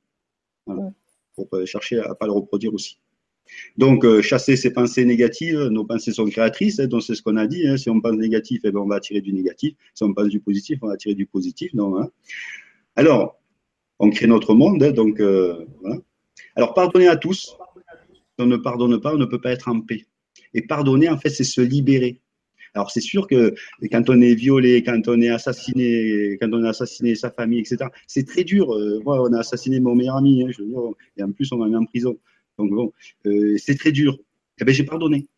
Mm. 0.67 0.89
Pour 1.35 1.49
euh, 1.53 1.67
chercher 1.67 1.99
à 1.99 2.11
ne 2.11 2.15
pas 2.15 2.27
le 2.27 2.33
reproduire 2.33 2.75
aussi. 2.75 2.99
Donc, 3.77 4.05
euh, 4.05 4.23
chasser 4.23 4.57
ces 4.57 4.73
pensées 4.73 5.05
négatives, 5.05 5.59
nos 5.65 5.85
pensées 5.85 6.13
sont 6.13 6.27
créatrices, 6.27 6.81
hein, 6.81 6.87
donc 6.87 7.03
c'est 7.03 7.15
ce 7.15 7.23
qu'on 7.23 7.37
a 7.37 7.47
dit. 7.47 7.67
Hein. 7.67 7.77
si 7.77 7.91
on 7.91 8.01
pense 8.01 8.17
négatif, 8.17 8.61
eh 8.65 8.71
ben, 8.71 8.81
on 8.81 8.87
va 8.87 8.97
attirer 8.97 9.21
du 9.21 9.33
négatif. 9.33 9.75
Si 9.95 10.03
on 10.03 10.15
pense 10.15 10.29
du 10.29 10.41
positif, 10.41 10.79
on 10.83 10.87
va 10.87 10.95
attirer 10.95 11.15
du 11.15 11.27
positif. 11.27 11.75
Donc, 11.75 11.97
hein. 12.01 12.11
Alors, 12.97 13.41
on 13.99 14.11
crée 14.11 14.27
notre 14.27 14.55
monde, 14.55 14.83
donc 14.93 15.21
euh, 15.21 15.65
voilà. 15.81 15.99
Alors, 16.57 16.75
pardonner 16.75 17.09
à 17.09 17.17
tous. 17.17 17.57
Si 18.37 18.41
on 18.43 18.47
ne 18.47 18.57
pardonne 18.57 19.01
pas, 19.01 19.15
on 19.15 19.19
ne 19.19 19.27
peut 19.27 19.41
pas 19.41 19.53
être 19.53 19.69
en 19.69 19.81
paix. 19.81 20.05
Et 20.55 20.63
pardonner, 20.63 21.09
en 21.09 21.19
fait, 21.19 21.31
c'est 21.31 21.45
se 21.45 21.61
libérer. 21.61 22.21
Alors 22.75 22.91
c'est 22.91 23.01
sûr 23.01 23.29
que 23.29 23.55
quand 23.93 24.11
on 24.11 24.21
est 24.21 24.35
violé, 24.35 24.83
quand 24.83 25.01
on 25.07 25.21
est 25.21 25.29
assassiné, 25.29 26.37
quand 26.41 26.53
on 26.53 26.65
a 26.65 26.71
assassiné 26.71 27.15
sa 27.15 27.31
famille, 27.31 27.61
etc., 27.61 27.89
c'est 28.09 28.27
très 28.27 28.43
dur. 28.43 28.75
Euh, 28.75 29.01
moi, 29.05 29.23
on 29.23 29.33
a 29.33 29.39
assassiné 29.39 29.79
mon 29.79 29.95
meilleur 29.95 30.17
ami, 30.17 30.45
je 30.51 30.63
veux 30.63 30.69
dire, 30.69 30.81
et 31.17 31.23
en 31.23 31.31
plus 31.31 31.53
on 31.53 31.59
m'a 31.59 31.69
mis 31.69 31.77
en 31.77 31.85
prison. 31.85 32.19
Donc 32.59 32.71
bon, 32.71 32.93
euh, 33.27 33.57
c'est 33.59 33.77
très 33.77 33.93
dur. 33.93 34.19
Eh 34.61 34.65
bien, 34.65 34.75
j'ai 34.75 34.85
pardonné. 34.85 35.29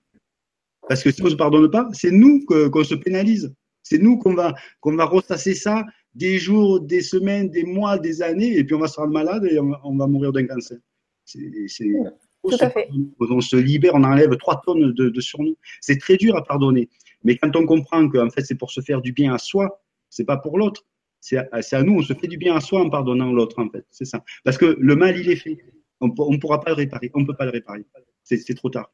Parce 0.88 1.02
que 1.02 1.10
si 1.10 1.20
on 1.22 1.26
ne 1.26 1.30
se 1.30 1.36
pardonne 1.36 1.70
pas, 1.70 1.88
c'est 1.92 2.10
nous 2.10 2.44
qu'on 2.46 2.84
se 2.84 2.94
pénalise. 2.94 3.52
C'est 3.82 3.98
nous 3.98 4.18
qu'on 4.18 4.34
va, 4.34 4.54
qu'on 4.80 4.96
va 4.96 5.04
ressasser 5.04 5.54
ça 5.54 5.84
des 6.14 6.38
jours, 6.38 6.80
des 6.80 7.02
semaines, 7.02 7.50
des 7.50 7.64
mois, 7.64 7.98
des 7.98 8.22
années, 8.22 8.56
et 8.56 8.64
puis 8.64 8.74
on 8.74 8.78
va 8.78 8.88
se 8.88 8.96
rendre 8.96 9.12
malade 9.12 9.44
et 9.44 9.58
on, 9.58 9.96
va 9.96 10.06
mourir 10.06 10.32
d'un 10.32 10.46
cancer. 10.46 10.78
C'est, 11.26 11.84
Tout 12.42 12.56
à 12.60 12.70
fait. 12.70 12.88
On 13.18 13.40
se 13.40 13.56
libère, 13.56 13.94
on 13.94 14.04
enlève 14.04 14.36
trois 14.36 14.62
tonnes 14.64 14.92
de, 14.92 15.20
sur 15.20 15.42
nous. 15.42 15.56
C'est 15.80 15.98
très 15.98 16.16
dur 16.16 16.36
à 16.36 16.44
pardonner. 16.44 16.88
Mais 17.24 17.36
quand 17.36 17.54
on 17.56 17.66
comprend 17.66 18.08
qu'en 18.08 18.30
fait, 18.30 18.42
c'est 18.42 18.54
pour 18.54 18.70
se 18.70 18.80
faire 18.80 19.02
du 19.02 19.12
bien 19.12 19.34
à 19.34 19.38
soi, 19.38 19.82
c'est 20.08 20.24
pas 20.24 20.36
pour 20.36 20.58
l'autre. 20.58 20.86
C'est 21.20 21.38
à, 21.38 21.82
nous, 21.82 21.94
on 21.94 22.02
se 22.02 22.12
fait 22.12 22.28
du 22.28 22.38
bien 22.38 22.54
à 22.54 22.60
soi 22.60 22.80
en 22.80 22.88
pardonnant 22.88 23.32
l'autre, 23.32 23.58
en 23.58 23.68
fait. 23.68 23.84
C'est 23.90 24.04
ça. 24.04 24.22
Parce 24.44 24.56
que 24.56 24.76
le 24.78 24.94
mal, 24.94 25.18
il 25.18 25.28
est 25.28 25.36
fait. 25.36 25.58
On 26.00 26.08
ne 26.08 26.38
pourra 26.38 26.60
pas 26.60 26.70
le 26.70 26.76
réparer. 26.76 27.10
On 27.14 27.20
ne 27.20 27.26
peut 27.26 27.34
pas 27.34 27.46
le 27.46 27.50
réparer. 27.50 27.84
C'est 28.22 28.54
trop 28.54 28.70
tard. 28.70 28.92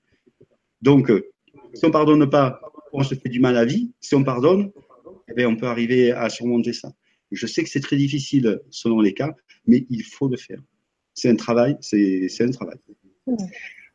Donc, 0.80 1.10
euh, 1.10 1.30
si 1.74 1.84
on 1.84 1.88
ne 1.88 1.92
pardonne 1.92 2.30
pas, 2.30 2.60
on 2.92 3.02
se 3.02 3.14
fait 3.14 3.28
du 3.28 3.40
mal 3.40 3.56
à 3.58 3.66
vie. 3.66 3.92
Si 4.00 4.14
on 4.14 4.24
pardonne, 4.24 4.72
eh 5.28 5.34
bien, 5.34 5.48
on 5.48 5.56
peut 5.56 5.66
arriver 5.66 6.12
à 6.12 6.30
surmonter 6.30 6.72
ça. 6.72 6.92
Je 7.30 7.46
sais 7.46 7.62
que 7.62 7.68
c'est 7.68 7.80
très 7.80 7.96
difficile 7.96 8.60
selon 8.70 9.00
les 9.00 9.14
cas, 9.14 9.34
mais 9.66 9.86
il 9.90 10.02
faut 10.02 10.28
le 10.28 10.36
faire. 10.36 10.60
C'est 11.14 11.28
un 11.28 11.36
travail, 11.36 11.76
c'est 11.80 12.28
un 12.40 12.50
travail. 12.50 12.76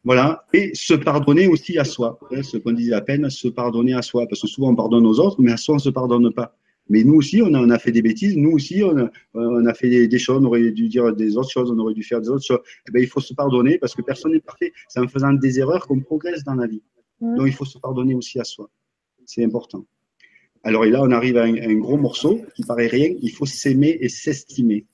Voilà, 0.03 0.45
et 0.53 0.71
se 0.73 0.93
pardonner 0.93 1.47
aussi 1.47 1.77
à 1.77 1.83
soi. 1.83 2.19
Hein, 2.31 2.41
ce 2.41 2.57
qu'on 2.57 2.71
disait 2.71 2.93
à 2.93 3.01
peine, 3.01 3.29
se 3.29 3.47
pardonner 3.47 3.93
à 3.93 4.01
soi. 4.01 4.25
Parce 4.27 4.41
que 4.41 4.47
souvent 4.47 4.69
on 4.69 4.75
pardonne 4.75 5.05
aux 5.05 5.19
autres, 5.19 5.41
mais 5.41 5.51
à 5.51 5.57
soi 5.57 5.73
on 5.73 5.77
ne 5.77 5.81
se 5.81 5.89
pardonne 5.89 6.33
pas. 6.33 6.55
Mais 6.89 7.03
nous 7.03 7.15
aussi, 7.15 7.41
on 7.41 7.53
a, 7.53 7.59
on 7.59 7.69
a 7.69 7.79
fait 7.79 7.91
des 7.91 8.01
bêtises, 8.01 8.37
nous 8.37 8.51
aussi, 8.51 8.81
on 8.83 8.97
a, 8.97 9.11
on 9.33 9.65
a 9.65 9.73
fait 9.73 10.07
des, 10.07 10.19
choses, 10.19 10.41
on 10.41 10.45
aurait 10.45 10.71
dû 10.71 10.87
dire 10.87 11.13
des 11.13 11.35
autres 11.35 11.49
choses, 11.49 11.69
on 11.69 11.77
aurait 11.79 11.93
dû 11.93 12.03
faire 12.03 12.21
des 12.21 12.29
autres 12.29 12.45
choses. 12.45 12.61
Eh 12.87 12.91
bien, 12.91 13.01
il 13.01 13.07
faut 13.07 13.19
se 13.19 13.33
pardonner 13.33 13.77
parce 13.77 13.93
que 13.93 14.01
personne 14.01 14.31
n'est 14.31 14.39
parfait. 14.39 14.71
C'est 14.87 14.99
en 14.99 15.07
faisant 15.07 15.33
des 15.33 15.59
erreurs 15.59 15.85
qu'on 15.87 15.99
progresse 15.99 16.43
dans 16.43 16.55
la 16.55 16.67
vie. 16.67 16.81
Donc 17.19 17.47
il 17.47 17.53
faut 17.53 17.65
se 17.65 17.79
pardonner 17.79 18.13
aussi 18.13 18.39
à 18.39 18.43
soi. 18.43 18.69
C'est 19.25 19.43
important. 19.43 19.85
Alors 20.63 20.85
et 20.85 20.91
là, 20.91 21.01
on 21.03 21.11
arrive 21.11 21.37
à 21.37 21.43
un, 21.43 21.75
gros 21.75 21.97
morceau 21.97 22.41
qui 22.55 22.63
paraît 22.63 22.87
rien. 22.87 23.13
Il 23.21 23.31
faut 23.31 23.45
s'aimer 23.45 23.97
et 23.99 24.09
s'estimer. 24.09 24.85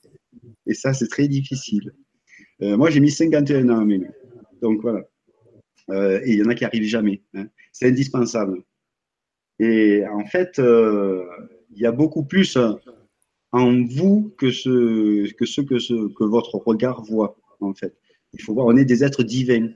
Et 0.66 0.74
ça, 0.74 0.92
c'est 0.94 1.08
très 1.08 1.28
difficile. 1.28 1.92
Euh, 2.62 2.76
moi, 2.76 2.90
j'ai 2.90 3.00
mis 3.00 3.10
51 3.10 3.68
ans 3.68 3.84
m'aimer. 3.84 4.10
Donc 4.62 4.80
voilà. 4.82 5.02
Euh, 5.90 6.20
et 6.24 6.32
il 6.32 6.38
y 6.38 6.42
en 6.42 6.48
a 6.48 6.54
qui 6.54 6.64
arrivent 6.64 6.84
jamais. 6.84 7.22
Hein. 7.34 7.46
C'est 7.72 7.88
indispensable. 7.88 8.62
Et 9.58 10.04
en 10.10 10.24
fait, 10.24 10.58
euh, 10.58 11.24
il 11.70 11.78
y 11.80 11.86
a 11.86 11.92
beaucoup 11.92 12.24
plus 12.24 12.58
en 13.52 13.84
vous 13.84 14.34
que 14.38 14.50
ce 14.50 15.32
que 15.34 15.46
ce 15.46 15.60
que, 15.60 15.78
ce, 15.78 16.08
que 16.08 16.24
votre 16.24 16.56
regard 16.56 17.02
voit. 17.02 17.36
En 17.60 17.74
fait, 17.74 17.94
il 18.32 18.42
faut 18.42 18.54
voir, 18.54 18.66
on 18.66 18.76
est 18.76 18.84
des 18.84 19.04
êtres 19.04 19.22
divins. 19.22 19.68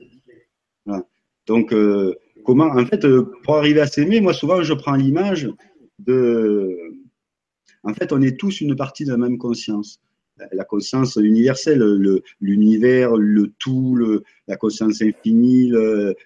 Donc, 1.47 1.73
comment, 2.45 2.65
en 2.65 2.85
fait, 2.85 3.07
pour 3.43 3.55
arriver 3.55 3.79
à 3.79 3.87
s'aimer, 3.87 4.21
moi 4.21 4.33
souvent 4.33 4.61
je 4.61 4.73
prends 4.73 4.95
l'image 4.95 5.49
de, 5.97 6.77
en 7.83 7.93
fait, 7.93 8.11
on 8.11 8.21
est 8.21 8.39
tous 8.39 8.61
une 8.61 8.75
partie 8.75 9.05
de 9.05 9.11
la 9.11 9.17
même 9.17 9.37
conscience 9.37 10.01
la 10.51 10.63
conscience 10.63 11.15
universelle, 11.15 11.83
l'univers, 12.39 13.15
le, 13.15 13.51
tout, 13.59 13.97
la 14.47 14.55
conscience 14.57 15.01
infinie, 15.01 15.71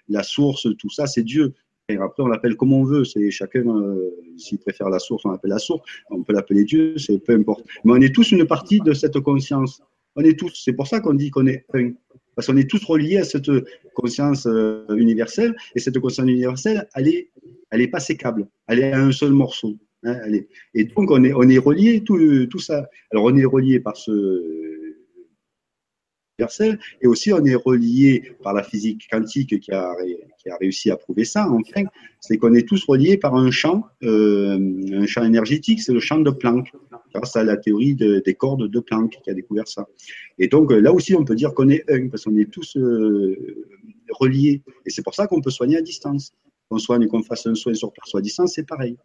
la 0.08 0.22
source, 0.22 0.68
tout 0.78 0.90
ça, 0.90 1.06
c'est 1.06 1.22
Dieu. 1.22 1.54
Et 1.88 1.96
après, 1.96 2.22
on 2.22 2.28
l'appelle 2.28 2.56
comme 2.56 2.72
on 2.72 2.84
veut. 2.84 3.04
C'est 3.04 3.30
chacun, 3.30 3.66
euh, 3.66 4.10
s'il 4.38 4.58
préfère 4.58 4.88
la 4.88 4.98
source, 4.98 5.24
on 5.26 5.30
l'appelle 5.30 5.50
la 5.50 5.58
source. 5.58 5.82
On 6.10 6.22
peut 6.22 6.32
l'appeler 6.32 6.64
Dieu, 6.64 6.96
c'est 6.96 7.18
peu 7.18 7.34
importe. 7.34 7.64
Mais 7.84 7.92
on 7.92 8.00
est 8.00 8.14
tous 8.14 8.32
une 8.32 8.46
partie 8.46 8.80
de 8.80 8.94
cette 8.94 9.20
conscience. 9.20 9.82
On 10.16 10.22
est 10.22 10.38
tous. 10.38 10.62
C'est 10.64 10.72
pour 10.72 10.86
ça 10.86 11.00
qu'on 11.00 11.14
dit 11.14 11.30
qu'on 11.30 11.46
est 11.46 11.66
un. 11.74 11.92
Parce 12.34 12.48
qu'on 12.48 12.56
est 12.56 12.68
tous 12.68 12.82
reliés 12.84 13.18
à 13.18 13.24
cette 13.24 13.50
conscience 13.94 14.46
euh, 14.46 14.84
universelle. 14.96 15.54
Et 15.74 15.78
cette 15.78 15.98
conscience 15.98 16.28
universelle, 16.28 16.88
elle 16.94 17.08
est, 17.08 17.30
elle 17.70 17.82
est 17.82 17.88
pas 17.88 18.00
sécable. 18.00 18.48
Elle 18.66 18.80
est 18.80 18.92
à 18.92 19.00
un 19.00 19.12
seul 19.12 19.30
morceau. 19.30 19.76
Hein, 20.04 20.18
et 20.74 20.84
donc, 20.84 21.10
on 21.10 21.24
est, 21.24 21.32
on 21.32 21.48
est 21.48 21.58
relié, 21.58 22.02
tout, 22.04 22.46
tout 22.46 22.58
ça. 22.58 22.88
Alors, 23.10 23.24
on 23.24 23.36
est 23.36 23.44
relié 23.44 23.80
par 23.80 23.96
ce 23.96 24.12
universel, 26.38 26.78
et 27.00 27.06
aussi 27.06 27.32
on 27.32 27.44
est 27.44 27.54
relié 27.54 28.32
par 28.42 28.54
la 28.54 28.62
physique 28.62 29.06
quantique 29.10 29.60
qui 29.60 29.70
a, 29.70 29.94
qui 30.38 30.48
a 30.50 30.56
réussi 30.56 30.90
à 30.90 30.96
prouver 30.96 31.24
ça, 31.24 31.48
enfin, 31.48 31.84
c'est 32.20 32.38
qu'on 32.38 32.54
est 32.54 32.66
tous 32.66 32.84
reliés 32.86 33.16
par 33.16 33.36
un 33.36 33.52
champ, 33.52 33.84
euh, 34.02 34.58
un 34.92 35.06
champ 35.06 35.22
énergétique, 35.22 35.80
c'est 35.80 35.92
le 35.92 36.00
champ 36.00 36.18
de 36.18 36.30
Planck, 36.30 36.72
grâce 37.14 37.36
à 37.36 37.44
la 37.44 37.56
théorie 37.56 37.94
des 37.94 38.34
cordes 38.34 38.68
de 38.68 38.80
Planck 38.80 39.18
qui 39.22 39.30
a 39.30 39.34
découvert 39.34 39.68
ça. 39.68 39.86
Et 40.38 40.48
donc 40.48 40.72
là 40.72 40.92
aussi, 40.92 41.14
on 41.14 41.24
peut 41.24 41.36
dire 41.36 41.54
qu'on 41.54 41.68
est 41.68 41.88
un, 41.88 42.08
parce 42.08 42.24
qu'on 42.24 42.36
est 42.36 42.50
tous 42.50 42.76
euh, 42.76 43.64
reliés, 44.10 44.62
et 44.86 44.90
c'est 44.90 45.04
pour 45.04 45.14
ça 45.14 45.28
qu'on 45.28 45.40
peut 45.40 45.50
soigner 45.50 45.76
à 45.76 45.82
distance. 45.82 46.32
Qu'on 46.70 46.78
soigne, 46.78 47.06
qu'on 47.08 47.22
fasse 47.22 47.46
un 47.46 47.54
soin 47.54 47.74
sur 47.74 47.92
place 47.92 48.14
à 48.14 48.22
distance, 48.22 48.54
c'est 48.54 48.66
pareil. 48.66 48.96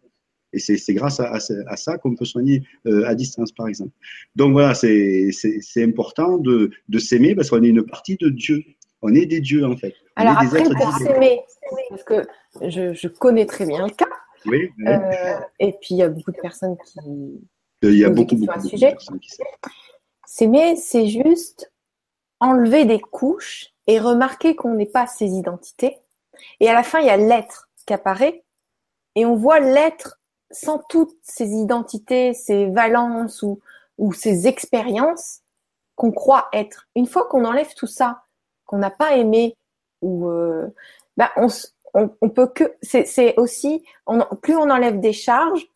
Et 0.52 0.58
c'est 0.58 0.94
grâce 0.94 1.20
à, 1.20 1.32
à, 1.32 1.76
ça 1.76 1.98
qu'on 1.98 2.14
peut 2.14 2.24
soigner 2.24 2.64
euh, 2.86 3.06
à 3.06 3.14
distance, 3.14 3.52
par 3.52 3.68
exemple. 3.68 3.92
Donc 4.34 4.52
voilà, 4.52 4.74
c'est 4.74 5.30
important 5.76 6.38
de, 6.38 6.70
de 6.88 6.98
s'aimer 6.98 7.34
parce 7.34 7.50
qu'on 7.50 7.62
est 7.62 7.68
une 7.68 7.84
partie 7.84 8.16
de 8.16 8.28
Dieu. 8.28 8.64
On 9.02 9.14
est 9.14 9.26
des 9.26 9.40
dieux, 9.40 9.64
en 9.64 9.76
fait. 9.76 9.94
Alors 10.16 10.38
après, 10.38 10.62
pour 10.62 10.92
s'aimer, 10.98 11.40
parce 11.88 12.04
que 12.04 12.26
je, 12.62 12.92
je, 12.92 13.08
connais 13.08 13.46
très 13.46 13.64
bien 13.64 13.86
le 13.86 13.92
cas. 13.92 14.08
Oui. 14.46 14.70
Euh, 14.86 15.38
et 15.58 15.72
puis, 15.80 15.94
il 15.94 15.96
y 15.98 16.02
a 16.02 16.08
beaucoup 16.08 16.32
de 16.32 16.40
personnes 16.40 16.76
qui. 16.84 16.98
Il 17.82 17.96
y 17.96 18.04
a 18.04 18.10
beaucoup, 18.10 18.36
beaucoup, 18.36 18.58
de 18.58 18.68
sujet. 18.68 18.90
personnes 18.90 19.20
qui 19.20 19.30
S'aimer, 20.26 20.76
c'est 20.76 21.08
juste 21.08 21.72
enlever 22.40 22.84
des 22.84 23.00
couches 23.00 23.68
et 23.86 23.98
remarquer 23.98 24.54
qu'on 24.54 24.74
n'est 24.74 24.86
pas 24.86 25.06
ses 25.06 25.26
identités. 25.26 25.96
Et 26.60 26.68
à 26.68 26.74
la 26.74 26.82
fin, 26.82 27.00
il 27.00 27.06
y 27.06 27.10
a 27.10 27.16
l'être 27.16 27.70
qui 27.86 27.94
apparaît. 27.94 28.44
Et 29.16 29.24
on 29.26 29.34
voit 29.34 29.60
l'être 29.60 30.19
sans 30.50 30.78
toutes 30.88 31.16
ces 31.22 31.50
identités, 31.50 32.34
ces 32.34 32.66
valences 32.66 33.42
ou, 33.42 33.60
ou 33.98 34.12
ces 34.12 34.46
expériences 34.46 35.40
qu'on 35.94 36.12
croit 36.12 36.48
être. 36.52 36.88
Une 36.96 37.06
fois 37.06 37.26
qu'on 37.28 37.44
enlève 37.44 37.74
tout 37.74 37.86
ça, 37.86 38.22
qu'on 38.66 38.78
n'a 38.78 38.90
pas 38.90 39.16
aimé, 39.16 39.56
ou 40.02 40.28
euh, 40.28 40.66
bah 41.16 41.30
on, 42.22 42.28
peut 42.30 42.46
que 42.46 42.76
c'est 42.82 43.38
aussi 43.38 43.84
plus 44.42 44.56
on 44.56 44.70
enlève 44.70 45.00
des 45.00 45.12
charges, 45.12 45.66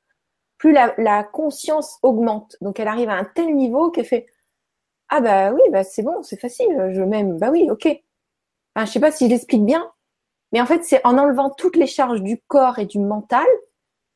plus 0.56 0.72
la, 0.72 0.94
la, 0.96 1.24
conscience 1.24 1.98
augmente. 2.02 2.56
Donc 2.60 2.80
elle 2.80 2.88
arrive 2.88 3.10
à 3.10 3.14
un 3.14 3.24
tel 3.24 3.54
niveau 3.54 3.90
qu'elle 3.90 4.06
fait 4.06 4.26
ah 5.10 5.20
bah 5.20 5.52
oui 5.52 5.60
bah 5.70 5.84
c'est 5.84 6.02
bon 6.02 6.22
c'est 6.22 6.40
facile 6.40 6.90
je 6.94 7.02
m'aime 7.02 7.36
bah 7.38 7.50
oui 7.50 7.68
ok. 7.70 7.86
Enfin, 8.74 8.86
je 8.86 8.92
sais 8.92 9.00
pas 9.00 9.12
si 9.12 9.26
je 9.26 9.30
l'explique 9.30 9.64
bien, 9.64 9.92
mais 10.52 10.60
en 10.60 10.66
fait 10.66 10.84
c'est 10.84 11.04
en 11.06 11.18
enlevant 11.18 11.50
toutes 11.50 11.76
les 11.76 11.86
charges 11.86 12.22
du 12.22 12.40
corps 12.48 12.78
et 12.78 12.86
du 12.86 12.98
mental 12.98 13.46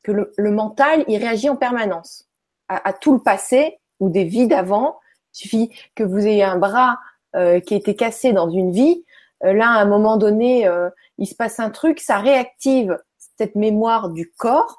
que 0.03 0.11
le, 0.11 0.51
mental, 0.51 1.03
il 1.07 1.17
réagit 1.17 1.49
en 1.49 1.55
permanence 1.55 2.27
à, 2.67 2.93
tout 2.93 3.13
le 3.13 3.19
passé 3.19 3.79
ou 3.99 4.09
des 4.09 4.23
vies 4.23 4.47
d'avant. 4.47 4.99
Il 5.33 5.37
suffit 5.37 5.71
que 5.95 6.03
vous 6.03 6.25
ayez 6.25 6.43
un 6.43 6.57
bras 6.57 6.97
euh, 7.35 7.59
qui 7.59 7.73
a 7.73 7.77
été 7.77 7.95
cassé 7.95 8.31
dans 8.33 8.49
une 8.49 8.71
vie. 8.71 9.03
Euh, 9.43 9.53
là, 9.53 9.69
à 9.69 9.81
un 9.81 9.85
moment 9.85 10.17
donné, 10.17 10.67
euh, 10.67 10.89
il 11.17 11.27
se 11.27 11.35
passe 11.35 11.59
un 11.59 11.69
truc, 11.69 11.99
ça 11.99 12.19
réactive 12.19 12.97
cette 13.37 13.55
mémoire 13.55 14.09
du 14.09 14.31
corps. 14.31 14.77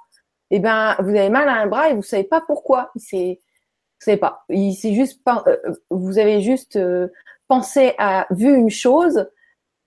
Et 0.53 0.57
eh 0.57 0.59
ben, 0.59 0.97
vous 0.99 1.11
avez 1.11 1.31
mal 1.31 1.49
à 1.49 1.55
un 1.55 1.67
bras 1.67 1.91
et 1.91 1.95
vous 1.95 2.03
savez 2.03 2.25
pas 2.25 2.41
pourquoi. 2.41 2.91
C'est, 2.97 3.41
vous 4.05 4.17
pas. 4.17 4.45
Il 4.49 4.75
c'est 4.75 4.95
juste 4.95 5.23
pas. 5.23 5.45
vous 5.91 6.19
avez 6.19 6.41
juste 6.41 6.79
pensé 7.47 7.95
à 7.99 8.27
vu 8.31 8.53
une 8.53 8.71
chose 8.71 9.29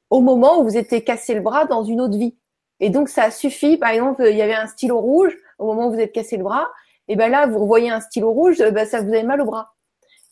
au 0.09 0.21
moment 0.21 0.59
où 0.59 0.63
vous 0.63 0.77
étiez 0.77 1.03
cassé 1.03 1.33
le 1.33 1.41
bras 1.41 1.65
dans 1.65 1.83
une 1.83 1.99
autre 1.99 2.17
vie. 2.17 2.37
Et 2.83 2.89
donc, 2.89 3.07
ça 3.07 3.31
suffit. 3.31 3.77
Par 3.77 3.91
exemple, 3.91 4.25
il 4.29 4.35
y 4.35 4.41
avait 4.41 4.53
un 4.53 4.67
stylo 4.67 4.99
rouge 4.99 5.33
au 5.57 5.67
moment 5.67 5.87
où 5.87 5.93
vous 5.93 5.99
êtes 5.99 6.11
cassé 6.11 6.35
le 6.35 6.43
bras. 6.43 6.69
Et 7.07 7.15
ben 7.15 7.31
là, 7.31 7.47
vous 7.47 7.59
revoyez 7.59 7.89
un 7.89 8.01
stylo 8.01 8.31
rouge, 8.31 8.57
ben 8.57 8.85
ça 8.85 8.99
vous 8.99 9.07
avez 9.07 9.23
mal 9.23 9.39
au 9.39 9.45
bras. 9.45 9.73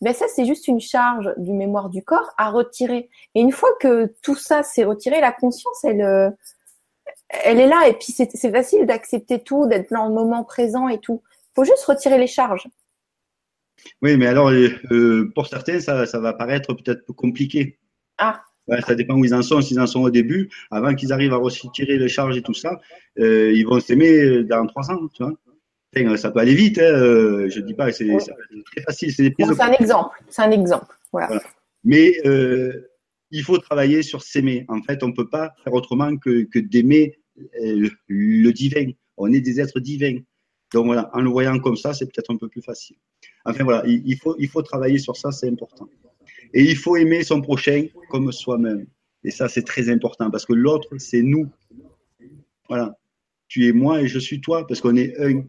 Ben 0.02 0.14
ça, 0.14 0.26
c'est 0.28 0.44
juste 0.44 0.68
une 0.68 0.82
charge 0.82 1.34
du 1.38 1.54
mémoire 1.54 1.90
du 1.90 2.04
corps 2.04 2.30
à 2.38 2.50
retirer. 2.50 3.10
Et 3.36 3.40
une 3.40 3.54
fois 3.54 3.70
que 3.80 4.14
tout 4.22 4.36
ça 4.36 4.64
s'est 4.64 4.84
retiré, 4.84 5.22
la 5.22 5.32
conscience, 5.32 5.82
elle, 5.86 6.02
euh, 6.02 6.30
elle 7.46 7.62
est 7.62 7.68
là. 7.68 7.88
Et 7.88 7.94
puis, 7.94 8.12
c'est 8.12 8.52
facile 8.52 8.86
d'accepter 8.86 9.42
tout, 9.42 9.66
d'être 9.68 9.90
dans 9.90 10.10
le 10.10 10.14
moment 10.14 10.44
présent 10.44 10.90
et 10.90 11.00
tout. 11.00 11.24
Il 11.24 11.52
faut 11.56 11.64
juste 11.64 11.86
retirer 11.86 12.18
les 12.18 12.28
charges. 12.28 12.68
Oui, 14.02 14.18
mais 14.18 14.28
alors, 14.28 14.50
euh, 14.50 15.32
pour 15.36 15.48
certains, 15.48 15.80
ça, 15.80 16.06
ça 16.06 16.20
va 16.20 16.34
paraître 16.34 16.74
peut-être 16.74 17.14
compliqué. 17.14 17.80
Ah 18.18 18.44
ça 18.86 18.96
dépend 18.96 19.16
où 19.16 19.26
ils 19.26 19.34
en 19.34 19.42
sont. 19.42 19.62
S'ils 19.62 19.80
en 19.80 19.88
sont 19.88 20.02
au 20.02 20.10
début, 20.10 20.50
avant 20.70 20.94
qu'ils 20.96 21.12
arrivent 21.12 21.34
à 21.34 21.38
retirer 21.38 21.98
les 21.98 22.08
charges 22.08 22.38
et 22.38 22.42
tout 22.42 22.54
ça, 22.54 22.80
euh, 23.20 23.52
ils 23.54 23.66
vont 23.66 23.80
s'aimer 23.80 24.44
dans 24.44 24.66
trois 24.68 24.92
ans, 24.92 25.08
tu 25.14 25.24
vois. 25.24 26.18
ça 26.18 26.32
peut 26.32 26.40
aller 26.40 26.56
vite, 26.56 26.80
hein, 26.80 26.84
euh, 26.84 27.50
je 27.50 27.60
dis 27.60 27.74
pas, 27.74 27.92
c'est 27.92 28.08
très 28.08 28.82
facile. 28.82 29.12
C'est 29.12 29.34
un 29.40 29.72
exemple, 29.74 30.16
c'est 30.30 30.42
un 30.42 30.52
exemple. 30.52 30.96
Voilà. 31.12 31.42
Mais 31.84 32.14
euh, 32.26 32.90
il 33.32 33.44
faut 33.44 33.58
travailler 33.58 34.04
sur 34.04 34.22
s'aimer. 34.22 34.66
En 34.68 34.82
fait, 34.82 35.04
on 35.04 35.10
ne 35.10 35.14
peut 35.14 35.30
pas 35.30 35.54
faire 35.64 35.74
autrement 35.74 36.16
que, 36.18 36.44
que 36.44 36.60
d'aimer 36.60 37.18
le 37.64 38.52
divin. 38.52 38.92
On 39.18 39.32
est 39.32 39.42
des 39.42 39.60
êtres 39.60 39.80
divins. 39.80 40.20
Donc 40.74 40.86
voilà, 40.86 41.10
en 41.14 41.22
le 41.22 41.30
voyant 41.30 41.60
comme 41.60 41.76
ça, 41.76 41.94
c'est 41.94 42.06
peut-être 42.06 42.32
un 42.32 42.38
peu 42.38 42.48
plus 42.48 42.62
facile. 42.62 42.96
Enfin 43.46 43.64
voilà, 43.64 43.84
il, 43.86 44.18
faut, 44.18 44.36
il 44.40 44.48
faut 44.48 44.62
travailler 44.62 45.00
sur 45.00 45.18
ça, 45.18 45.32
c'est 45.32 45.50
important. 45.50 45.88
Et 46.54 46.64
il 46.64 46.76
faut 46.76 46.96
aimer 46.96 47.24
son 47.24 47.42
prochain 47.42 47.86
comme 48.10 48.32
soi-même. 48.32 48.86
Et 49.24 49.32
ça, 49.32 49.48
c'est 49.48 49.64
très 49.64 49.90
important 49.90 50.32
parce 50.32 50.46
que 50.46 50.54
l'autre, 50.54 50.90
c'est 50.98 51.22
nous. 51.22 51.48
Voilà. 52.68 52.98
Tu 53.48 53.68
es 53.68 53.72
moi 53.74 54.02
et 54.02 54.08
je 54.08 54.20
suis 54.20 54.42
toi 54.42 54.66
parce 54.66 54.82
qu'on 54.82 54.96
est 54.96 55.18
un. 55.20 55.44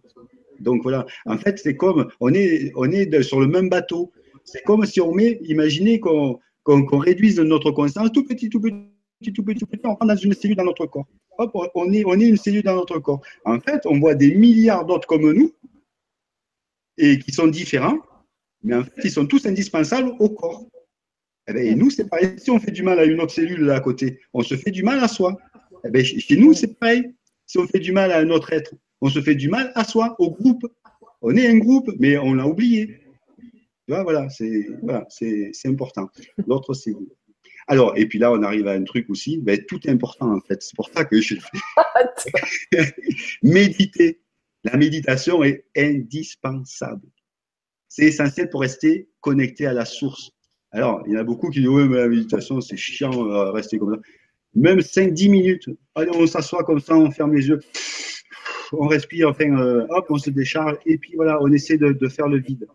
Donc 0.60 0.82
voilà. 0.82 1.06
En 1.26 1.38
fait, 1.38 1.58
c'est 1.58 1.76
comme 1.76 2.08
on 2.20 2.32
est, 2.34 2.72
on 2.76 2.90
est 2.90 3.22
sur 3.22 3.40
le 3.40 3.46
même 3.46 3.68
bateau. 3.68 4.12
C'est 4.44 4.62
comme 4.62 4.84
si 4.86 5.00
on 5.00 5.12
met, 5.14 5.38
imaginez 5.44 6.00
qu'on 6.00 6.38
réduise 6.66 7.38
notre 7.40 7.70
conscience 7.70 8.10
tout 8.12 8.24
petit, 8.24 8.48
tout 8.48 8.60
petit, 8.60 9.32
tout 9.32 9.42
petit, 9.44 9.60
tout 9.60 9.66
petit, 9.66 9.80
on 9.84 9.90
rentre 9.90 10.06
dans 10.06 10.16
une 10.16 10.34
cellule 10.34 10.56
dans 10.56 10.64
notre 10.64 10.86
corps. 10.86 11.06
Hop, 11.38 11.52
on 11.74 11.92
est, 11.92 12.04
on 12.04 12.18
est 12.20 12.26
une 12.26 12.36
cellule 12.36 12.62
dans 12.62 12.74
notre 12.74 12.98
corps. 12.98 13.22
En 13.44 13.60
fait, 13.60 13.86
on 13.86 13.98
voit 14.00 14.14
des 14.14 14.34
milliards 14.34 14.84
d'autres 14.84 15.06
comme 15.06 15.32
nous 15.32 15.52
et 16.98 17.18
qui 17.18 17.32
sont 17.32 17.46
différents, 17.46 17.98
mais 18.62 18.76
en 18.76 18.84
fait, 18.84 19.02
ils 19.04 19.10
sont 19.10 19.26
tous 19.26 19.46
indispensables 19.46 20.12
au 20.18 20.28
corps. 20.28 20.66
Eh 21.48 21.52
bien, 21.52 21.62
et 21.62 21.74
nous, 21.74 21.90
c'est 21.90 22.08
pareil. 22.08 22.34
Si 22.38 22.50
on 22.50 22.60
fait 22.60 22.70
du 22.70 22.82
mal 22.82 22.98
à 22.98 23.04
une 23.04 23.20
autre 23.20 23.32
cellule 23.32 23.64
là 23.64 23.76
à 23.76 23.80
côté, 23.80 24.20
on 24.32 24.42
se 24.42 24.56
fait 24.56 24.70
du 24.70 24.82
mal 24.82 25.00
à 25.00 25.08
soi. 25.08 25.36
Eh 25.84 25.90
bien, 25.90 26.04
chez 26.04 26.36
nous, 26.36 26.54
c'est 26.54 26.78
pareil. 26.78 27.14
Si 27.46 27.58
on 27.58 27.66
fait 27.66 27.80
du 27.80 27.92
mal 27.92 28.12
à 28.12 28.18
un 28.18 28.30
autre 28.30 28.52
être, 28.52 28.74
on 29.00 29.08
se 29.08 29.20
fait 29.20 29.34
du 29.34 29.48
mal 29.48 29.72
à 29.74 29.84
soi, 29.84 30.14
au 30.18 30.30
groupe. 30.30 30.64
On 31.20 31.36
est 31.36 31.46
un 31.46 31.58
groupe, 31.58 31.90
mais 31.98 32.16
on 32.18 32.34
l'a 32.34 32.46
oublié. 32.46 33.00
Tu 33.86 33.94
vois, 33.94 34.04
voilà, 34.04 34.28
c'est 34.28 34.68
voilà, 34.82 35.06
important. 35.66 36.08
L'autre 36.46 36.72
cellule. 36.74 37.10
Alors, 37.68 37.96
et 37.96 38.06
puis 38.06 38.18
là, 38.18 38.32
on 38.32 38.42
arrive 38.42 38.66
à 38.66 38.72
un 38.72 38.84
truc 38.84 39.08
aussi, 39.10 39.38
ben, 39.38 39.64
tout 39.66 39.80
est 39.86 39.90
important 39.90 40.32
en 40.32 40.40
fait. 40.40 40.62
C'est 40.62 40.74
pour 40.76 40.88
ça 40.88 41.04
que 41.04 41.20
je 41.20 41.36
fais. 41.36 42.94
Méditer. 43.42 44.20
La 44.64 44.76
méditation 44.76 45.42
est 45.42 45.64
indispensable. 45.76 47.08
C'est 47.88 48.04
essentiel 48.04 48.48
pour 48.48 48.60
rester 48.60 49.08
connecté 49.20 49.66
à 49.66 49.72
la 49.72 49.84
source. 49.84 50.30
Alors, 50.72 51.02
il 51.06 51.12
y 51.12 51.16
en 51.16 51.20
a 51.20 51.24
beaucoup 51.24 51.50
qui 51.50 51.60
disent 51.60 51.68
Oui, 51.68 51.86
mais 51.88 51.98
la 51.98 52.08
méditation, 52.08 52.60
c'est 52.60 52.76
chiant, 52.76 53.12
euh, 53.12 53.50
rester 53.50 53.78
comme 53.78 53.94
ça. 53.94 54.00
Même 54.54 54.80
5-10 54.80 55.30
minutes. 55.30 55.70
Allez, 55.94 56.10
on 56.14 56.26
s'assoit 56.26 56.64
comme 56.64 56.80
ça, 56.80 56.96
on 56.96 57.10
ferme 57.10 57.34
les 57.34 57.46
yeux, 57.48 57.60
on 58.72 58.86
respire, 58.86 59.28
enfin, 59.28 59.56
euh, 59.58 59.86
hop, 59.90 60.06
on 60.10 60.18
se 60.18 60.30
décharge, 60.30 60.76
et 60.86 60.98
puis 60.98 61.14
voilà, 61.16 61.38
on 61.42 61.50
essaie 61.52 61.78
de, 61.78 62.08
faire 62.08 62.28
le 62.28 62.38
vide. 62.38 62.66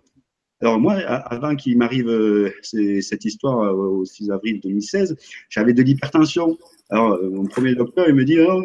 Alors 0.62 0.80
moi, 0.80 0.96
avant 0.96 1.56
qu'il 1.56 1.78
m'arrive 1.78 2.10
euh, 2.10 2.52
cette 2.64 3.26
histoire 3.26 3.60
euh, 3.62 3.74
au 3.74 4.06
6 4.06 4.32
avril 4.32 4.60
2016, 4.60 5.16
j'avais 5.50 5.74
de 5.74 5.84
l'hypertension. 5.84 6.58
Alors 6.90 7.20
mon 7.24 7.46
premier 7.46 7.76
docteur, 7.76 8.08
il 8.10 8.16
me 8.16 8.26
dit, 8.26 8.40
oh, 8.40 8.64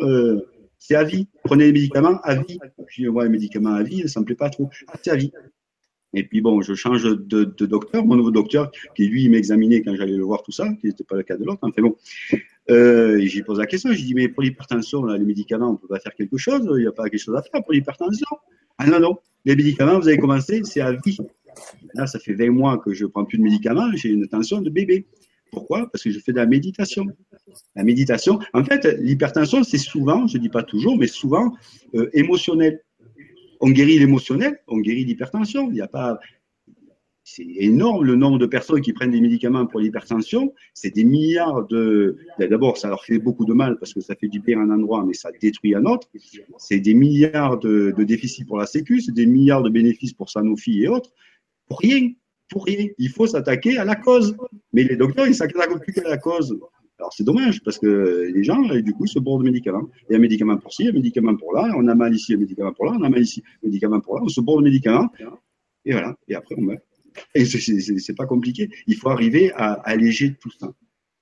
c'est 0.79 0.95
à 0.95 1.05
vie, 1.05 1.29
prenez 1.45 1.67
les 1.67 1.73
médicaments 1.73 2.19
à 2.23 2.37
vie. 2.37 2.59
Puis 2.87 3.07
moi, 3.09 3.25
les 3.25 3.31
médicaments 3.31 3.75
à 3.75 3.83
vie, 3.83 4.09
ça 4.09 4.21
me 4.21 4.25
plaît 4.25 4.35
pas 4.35 4.51
trop. 4.51 4.71
Ah, 4.89 4.95
c'est 5.03 5.11
à 5.11 5.17
vie. 5.17 5.33
Et 6.15 6.25
puis 6.25 6.41
bon, 6.41 6.61
je 6.61 6.75
change 6.75 7.05
de, 7.05 7.45
docteur, 7.45 8.05
mon 8.05 8.17
nouveau 8.17 8.31
docteur, 8.31 8.71
qui 8.95 9.07
lui 9.07 9.29
m'examinait 9.29 9.83
quand 9.83 9.95
j'allais 9.95 10.17
le 10.17 10.25
voir, 10.25 10.43
tout 10.43 10.53
ça, 10.53 10.69
qui 10.81 10.87
n'était 10.87 11.05
pas 11.05 11.17
le 11.17 11.23
cas 11.23 11.37
de 11.37 11.45
l'autre. 11.45 11.61
Enfin 11.63 11.83
bon, 11.83 11.97
euh, 12.71 13.21
j'ai 13.25 13.43
posé 13.43 13.61
la 13.61 13.67
question, 13.67 13.93
j'ai 13.93 14.05
dit, 14.05 14.15
mais 14.15 14.29
pour 14.29 14.43
l'hypertension, 14.43 15.05
les 15.05 15.25
médicaments, 15.25 15.71
on 15.71 15.77
peut 15.77 15.89
pas 15.89 16.01
faire 16.01 16.15
quelque 16.15 16.37
chose, 16.37 16.69
il 16.77 16.83
n'y 16.83 16.87
a 16.87 16.93
pas 16.93 17.09
quelque 17.09 17.21
chose 17.21 17.37
à 17.37 17.43
faire 17.43 17.63
pour 17.63 17.73
l'hypertension. 17.73 18.27
Ah 18.79 18.87
non, 18.87 19.01
non, 19.01 19.19
les 19.45 19.57
médicaments, 19.57 19.99
vous 19.99 20.09
avez 20.09 20.19
commencé, 20.19 20.63
c'est 20.65 20.81
à 20.81 20.93
vie. 20.93 21.19
Là, 21.95 22.07
ça 22.07 22.19
fait 22.19 22.35
20 22.35 22.51
mois 22.51 22.79
que 22.79 22.93
je 22.93 23.07
prends 23.07 23.25
plus 23.25 23.39
de 23.39 23.43
médicaments, 23.43 23.91
j'ai 23.95 24.11
une 24.11 24.29
tension 24.29 24.61
de 24.61 24.71
bébé. 24.71 25.07
Pourquoi? 25.51 25.91
Parce 25.93 26.05
que 26.05 26.11
je 26.11 26.19
fais 26.19 26.33
de 26.33 26.39
la 26.39 26.47
méditation. 26.47 27.05
La 27.77 27.85
méditation, 27.85 28.39
en 28.55 28.65
fait, 28.65 28.85
l'hypertension, 29.01 29.63
c'est 29.63 29.79
souvent, 29.79 30.27
je 30.27 30.39
dis 30.39 30.49
pas 30.49 30.63
toujours, 30.63 30.97
mais 30.97 31.07
souvent 31.07 31.53
euh, 31.95 32.09
émotionnel. 32.15 32.81
On 33.63 33.71
guérit 33.71 33.99
l'émotionnel, 33.99 34.59
on 34.67 34.79
guérit 34.79 35.05
l'hypertension. 35.05 35.69
Il 35.71 35.75
n'y 35.75 35.81
a 35.81 35.87
pas, 35.87 36.19
c'est 37.25 37.47
énorme 37.47 38.05
le 38.05 38.17
nombre 38.17 38.39
de 38.39 38.47
personnes 38.47 38.81
qui 38.81 38.93
prennent 38.93 39.13
des 39.13 39.21
médicaments 39.21 39.67
pour 39.67 39.79
l'hypertension. 39.79 40.53
C'est 40.75 40.91
des 40.91 41.05
milliards 41.05 41.67
de. 41.69 42.17
D'abord, 42.39 42.77
ça 42.77 42.89
leur 42.89 43.05
fait 43.05 43.19
beaucoup 43.19 43.45
de 43.45 43.53
mal 43.53 43.79
parce 43.79 43.95
que 43.95 44.01
ça 44.01 44.17
fait 44.17 44.27
du 44.27 44.41
bien 44.41 44.59
à 44.59 44.63
un 44.63 44.71
endroit, 44.71 45.05
mais 45.07 45.15
ça 45.15 45.31
détruit 45.41 45.77
un 45.77 45.85
autre. 45.85 46.09
C'est 46.59 46.81
des 46.81 46.95
milliards 46.95 47.59
de, 47.59 47.95
déficits 47.99 48.45
pour 48.45 48.59
la 48.59 48.67
Sécu, 48.67 49.01
c'est 49.01 49.15
des 49.15 49.27
milliards 49.27 49.63
de 49.63 49.71
bénéfices 49.71 50.13
pour 50.13 50.29
Sanofi 50.29 50.83
et 50.83 50.89
autres. 50.89 51.13
Pour 51.69 51.79
rien, 51.79 52.11
pour 52.49 52.67
rien. 52.67 52.89
Il 52.99 53.11
faut 53.11 53.29
s'attaquer 53.29 53.79
à 53.79 53.85
la 53.85 53.95
cause. 53.95 54.37
Mais 54.73 54.83
les 54.83 54.97
docteurs, 54.97 55.27
ils 55.27 55.31
ne 55.31 55.35
s'attaquent 55.35 55.81
plus 55.81 55.93
qu'à 55.93 56.09
la 56.09 56.19
cause. 56.19 56.59
Alors 56.99 57.13
c'est 57.13 57.25
dommage 57.25 57.63
parce 57.63 57.79
que 57.79 58.31
les 58.33 58.45
gens, 58.45 58.61
du 58.61 58.93
coup, 58.93 59.07
se 59.07 59.19
bourrent 59.19 59.39
de 59.39 59.45
médicaments. 59.45 59.89
Il 60.09 60.13
y 60.13 60.15
a 60.15 60.19
un 60.19 60.21
médicament 60.21 60.57
pour 60.57 60.73
ci, 60.73 60.87
un 60.89 60.93
médicament 60.93 61.37
pour 61.37 61.53
là, 61.53 61.73
on 61.77 61.89
a 61.89 61.95
mal 61.95 62.15
ici, 62.15 62.35
un 62.35 62.39
médicament 62.39 62.73
pour 62.73 62.87
là, 62.87 62.93
on 62.99 63.03
a 63.03 63.09
mal 63.09 63.23
ici, 63.23 63.43
un 63.63 63.67
médicament 63.67 64.01
pour 64.01 64.17
là, 64.17 64.23
on 64.25 64.29
se 64.29 64.41
bourre 64.41 64.59
de 64.59 64.65
médicaments. 64.65 65.09
Et 65.85 65.93
voilà. 65.93 66.15
Et 66.29 66.35
après, 66.35 66.55
on 66.59 66.63
meurt. 66.63 66.83
Et 67.35 67.45
c'est 67.45 68.17
pas 68.17 68.27
compliqué. 68.27 68.71
Il 68.87 68.97
faut 68.97 69.11
arriver 69.11 69.53
à 69.55 69.73
alléger 69.85 70.35
tout 70.41 70.51
ça. 70.51 70.73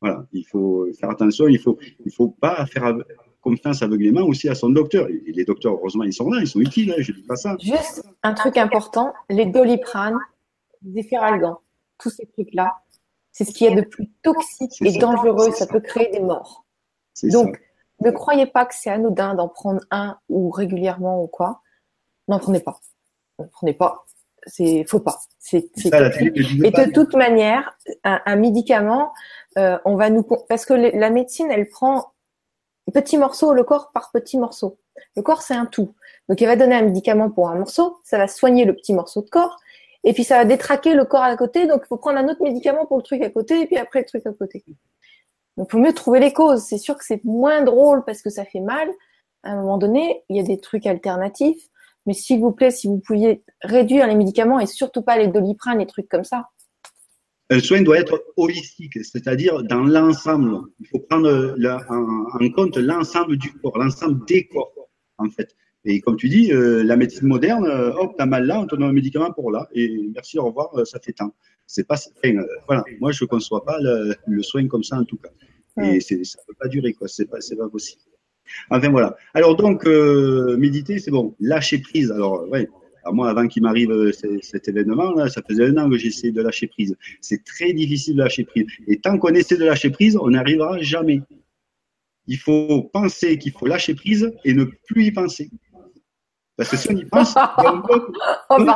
Voilà. 0.01 0.27
Il 0.33 0.45
faut 0.47 0.87
faire 0.99 1.11
attention. 1.11 1.49
Il 1.49 1.59
faut, 1.59 1.79
il 2.05 2.13
faut 2.13 2.29
pas 2.29 2.67
faire 2.67 2.95
confiance 3.41 3.83
aveuglément 3.83 4.23
aussi 4.23 4.49
à 4.49 4.55
son 4.55 4.71
docteur. 4.71 5.09
Et 5.09 5.33
les 5.33 5.45
docteurs, 5.45 5.75
heureusement, 5.75 6.05
ils 6.05 6.13
sont 6.13 6.31
là, 6.31 6.41
ils 6.41 6.47
sont 6.47 6.61
utiles. 6.61 6.93
Hein, 6.93 7.01
je 7.01 7.13
dis 7.13 7.23
pas 7.23 7.37
ça. 7.37 7.57
Juste 7.61 8.05
un 8.23 8.35
truc 8.35 8.57
important 8.57 9.13
les 9.29 9.47
doliprane, 9.47 10.19
les 10.85 11.01
efferalgan, 11.01 11.59
tous 11.99 12.11
ces 12.11 12.27
trucs-là, 12.27 12.73
c'est 13.32 13.44
ce 13.44 13.52
qu'il 13.52 13.69
y 13.69 13.73
a 13.73 13.77
de 13.77 13.86
plus 13.86 14.11
toxique 14.23 14.81
et 14.82 14.98
dangereux. 14.98 15.51
Ça 15.52 15.66
peut 15.66 15.81
créer 15.81 16.11
des 16.11 16.20
morts. 16.20 16.65
Donc, 17.24 17.61
ne 18.01 18.11
croyez 18.11 18.47
pas 18.47 18.65
que 18.65 18.74
c'est 18.74 18.90
anodin 18.90 19.35
d'en 19.35 19.48
prendre 19.48 19.81
un 19.90 20.19
ou 20.28 20.51
régulièrement 20.51 21.23
ou 21.23 21.27
quoi. 21.27 21.62
N'en 22.28 22.39
prenez 22.39 22.61
pas. 22.61 22.81
N'en 23.39 23.47
prenez 23.47 23.74
pas 23.74 24.05
c'est 24.47 24.85
faut 24.85 25.01
pas. 25.01 25.20
C'est, 25.39 25.70
et 25.85 25.90
de 25.90 26.93
toute 26.93 27.15
manière, 27.15 27.77
un, 28.05 28.36
médicament, 28.36 29.12
euh, 29.59 29.78
on 29.85 29.97
va 29.97 30.11
nous 30.11 30.23
parce 30.48 30.65
que 30.65 30.74
la 30.74 31.11
médecine, 31.11 31.51
elle 31.51 31.69
prend 31.69 32.12
petit 32.93 33.19
morceau, 33.19 33.55
le 33.55 33.65
corps 33.65 33.90
par 33.93 34.11
petit 34.12 34.39
morceau. 34.39 34.78
Le 35.16 35.23
corps, 35.23 35.43
c'est 35.43 35.55
un 35.55 35.66
tout. 35.66 35.94
Donc, 36.28 36.40
il 36.40 36.47
va 36.47 36.57
donner 36.57 36.77
un 36.77 36.82
médicament 36.82 37.31
pour 37.31 37.48
un 37.48 37.55
morceau, 37.57 38.01
ça 38.05 38.19
va 38.19 38.28
soigner 38.28 38.65
le 38.65 38.74
petit 38.74 38.94
morceau 38.94 39.23
de 39.23 39.31
corps, 39.31 39.57
et 40.05 40.12
puis 40.12 40.24
ça 40.24 40.39
va 40.39 40.44
détraquer 40.44 40.94
le 40.94 41.05
corps 41.05 41.22
à 41.22 41.36
côté. 41.36 41.66
Donc, 41.66 41.82
il 41.85 41.89
faut 41.89 41.97
prendre 41.97 42.18
un 42.18 42.28
autre 42.28 42.43
médicament 42.43 42.86
pour 42.86 42.97
le 42.97 43.02
truc 43.02 43.22
à 43.22 43.31
côté, 43.31 43.62
et 43.62 43.66
puis 43.66 43.77
après 43.77 44.01
le 44.01 44.06
truc 44.06 44.27
à 44.27 44.32
côté. 44.32 44.64
Donc, 45.56 45.68
il 45.68 45.72
faut 45.72 45.78
mieux 45.78 45.93
trouver 45.93 46.20
les 46.20 46.32
causes. 46.32 46.62
C'est 46.62 46.78
sûr 46.78 46.97
que 46.97 47.05
c'est 47.05 47.22
moins 47.24 47.62
drôle 47.62 48.05
parce 48.05 48.22
que 48.22 48.31
ça 48.31 48.44
fait 48.44 48.60
mal. 48.60 48.89
À 49.43 49.52
un 49.52 49.56
moment 49.56 49.78
donné, 49.78 50.22
il 50.28 50.36
y 50.36 50.40
a 50.40 50.43
des 50.43 50.59
trucs 50.59 50.86
alternatifs. 50.86 51.68
Mais 52.06 52.14
s'il 52.14 52.40
vous 52.40 52.52
plaît, 52.52 52.70
si 52.70 52.86
vous 52.86 52.98
pouviez 52.98 53.43
réduire 53.62 54.06
les 54.06 54.14
médicaments 54.14 54.59
et 54.59 54.66
surtout 54.66 55.02
pas 55.02 55.18
les 55.18 55.28
doliprane, 55.28 55.78
les 55.78 55.86
trucs 55.86 56.09
comme 56.09 56.24
ça. 56.24 56.48
Le 57.51 57.60
soin 57.60 57.82
doit 57.82 57.98
être 57.98 58.22
holistique, 58.36 59.05
c'est-à-dire 59.05 59.62
dans 59.64 59.82
l'ensemble. 59.82 60.68
Il 60.78 60.86
faut 60.86 61.01
prendre 61.01 61.56
en, 61.90 62.51
compte 62.51 62.77
l'ensemble 62.77 63.36
du 63.36 63.52
corps, 63.55 63.77
l'ensemble 63.77 64.24
des 64.27 64.47
corps, 64.47 64.72
en 65.18 65.28
fait. 65.31 65.55
Et 65.85 66.01
comme 66.01 66.16
tu 66.16 66.28
dis, 66.28 66.52
euh, 66.52 66.82
la 66.85 66.97
médecine 66.97 67.27
moderne, 67.27 67.66
euh, 67.66 67.93
hop, 67.94 68.15
t'as 68.19 68.27
mal 68.27 68.47
là, 68.47 68.61
on 68.61 68.66
te 68.66 68.77
donne 68.77 68.89
un 68.89 68.93
médicament 68.93 69.32
pour 69.32 69.51
là, 69.51 69.66
et 69.74 70.11
merci, 70.15 70.39
au 70.39 70.44
revoir, 70.44 70.78
euh, 70.78 70.85
ça 70.85 71.01
fait 71.01 71.12
tant. 71.12 71.35
C'est 71.66 71.86
pas, 71.86 71.97
voilà, 72.66 72.85
moi 73.01 73.12
je 73.12 73.24
ne 73.24 73.28
conçois 73.28 73.65
pas 73.65 73.78
le, 73.81 74.43
soin 74.43 74.66
comme 74.66 74.82
ça 74.82 74.97
en 74.97 75.05
tout 75.05 75.16
cas. 75.16 75.31
Et 75.82 76.01
ça 76.01 76.15
ne 76.15 76.47
peut 76.47 76.59
pas 76.59 76.69
durer, 76.69 76.93
quoi. 76.93 77.09
C'est 77.09 77.27
pas, 77.27 77.39
pas 77.39 77.69
possible. 77.69 78.02
Enfin 78.70 78.90
voilà. 78.90 79.16
Alors 79.35 79.57
donc 79.57 79.86
euh, 79.86 80.57
méditer, 80.57 80.98
c'est 80.98 81.11
bon. 81.11 81.35
Lâcher 81.40 81.78
prise. 81.78 82.11
Alors 82.11 82.48
ouais. 82.48 82.69
moi, 83.12 83.31
avant 83.31 83.47
qu'il 83.47 83.62
m'arrive 83.62 83.90
euh, 83.90 84.12
cet 84.43 84.69
événement, 84.69 85.12
là, 85.15 85.28
ça 85.28 85.43
faisait 85.48 85.66
un 85.66 85.77
an 85.78 85.90
que 85.90 85.97
j'essayais 85.97 86.32
de 86.32 86.43
lâcher 86.43 86.66
prise. 86.66 86.97
C'est 87.20 87.44
très 87.44 87.73
difficile 87.73 88.16
de 88.16 88.23
lâcher 88.23 88.44
prise. 88.44 88.66
Et 88.86 88.98
tant 88.98 89.19
qu'on 89.19 89.35
essaie 89.35 89.57
de 89.57 89.65
lâcher 89.65 89.90
prise, 89.90 90.16
on 90.16 90.31
n'arrivera 90.31 90.81
jamais. 90.81 91.20
Il 92.27 92.39
faut 92.39 92.85
penser 92.93 93.39
qu'il 93.39 93.52
faut 93.52 93.66
lâcher 93.66 93.94
prise 93.94 94.32
et 94.44 94.55
ne 94.55 94.65
plus 94.65 95.07
y 95.07 95.12
penser. 95.12 95.51
Parce 96.61 96.73
que 96.73 96.77
si 96.77 96.91
on 96.91 96.97
y 96.97 97.07
pense, 97.07 97.35
oh, 98.51 98.66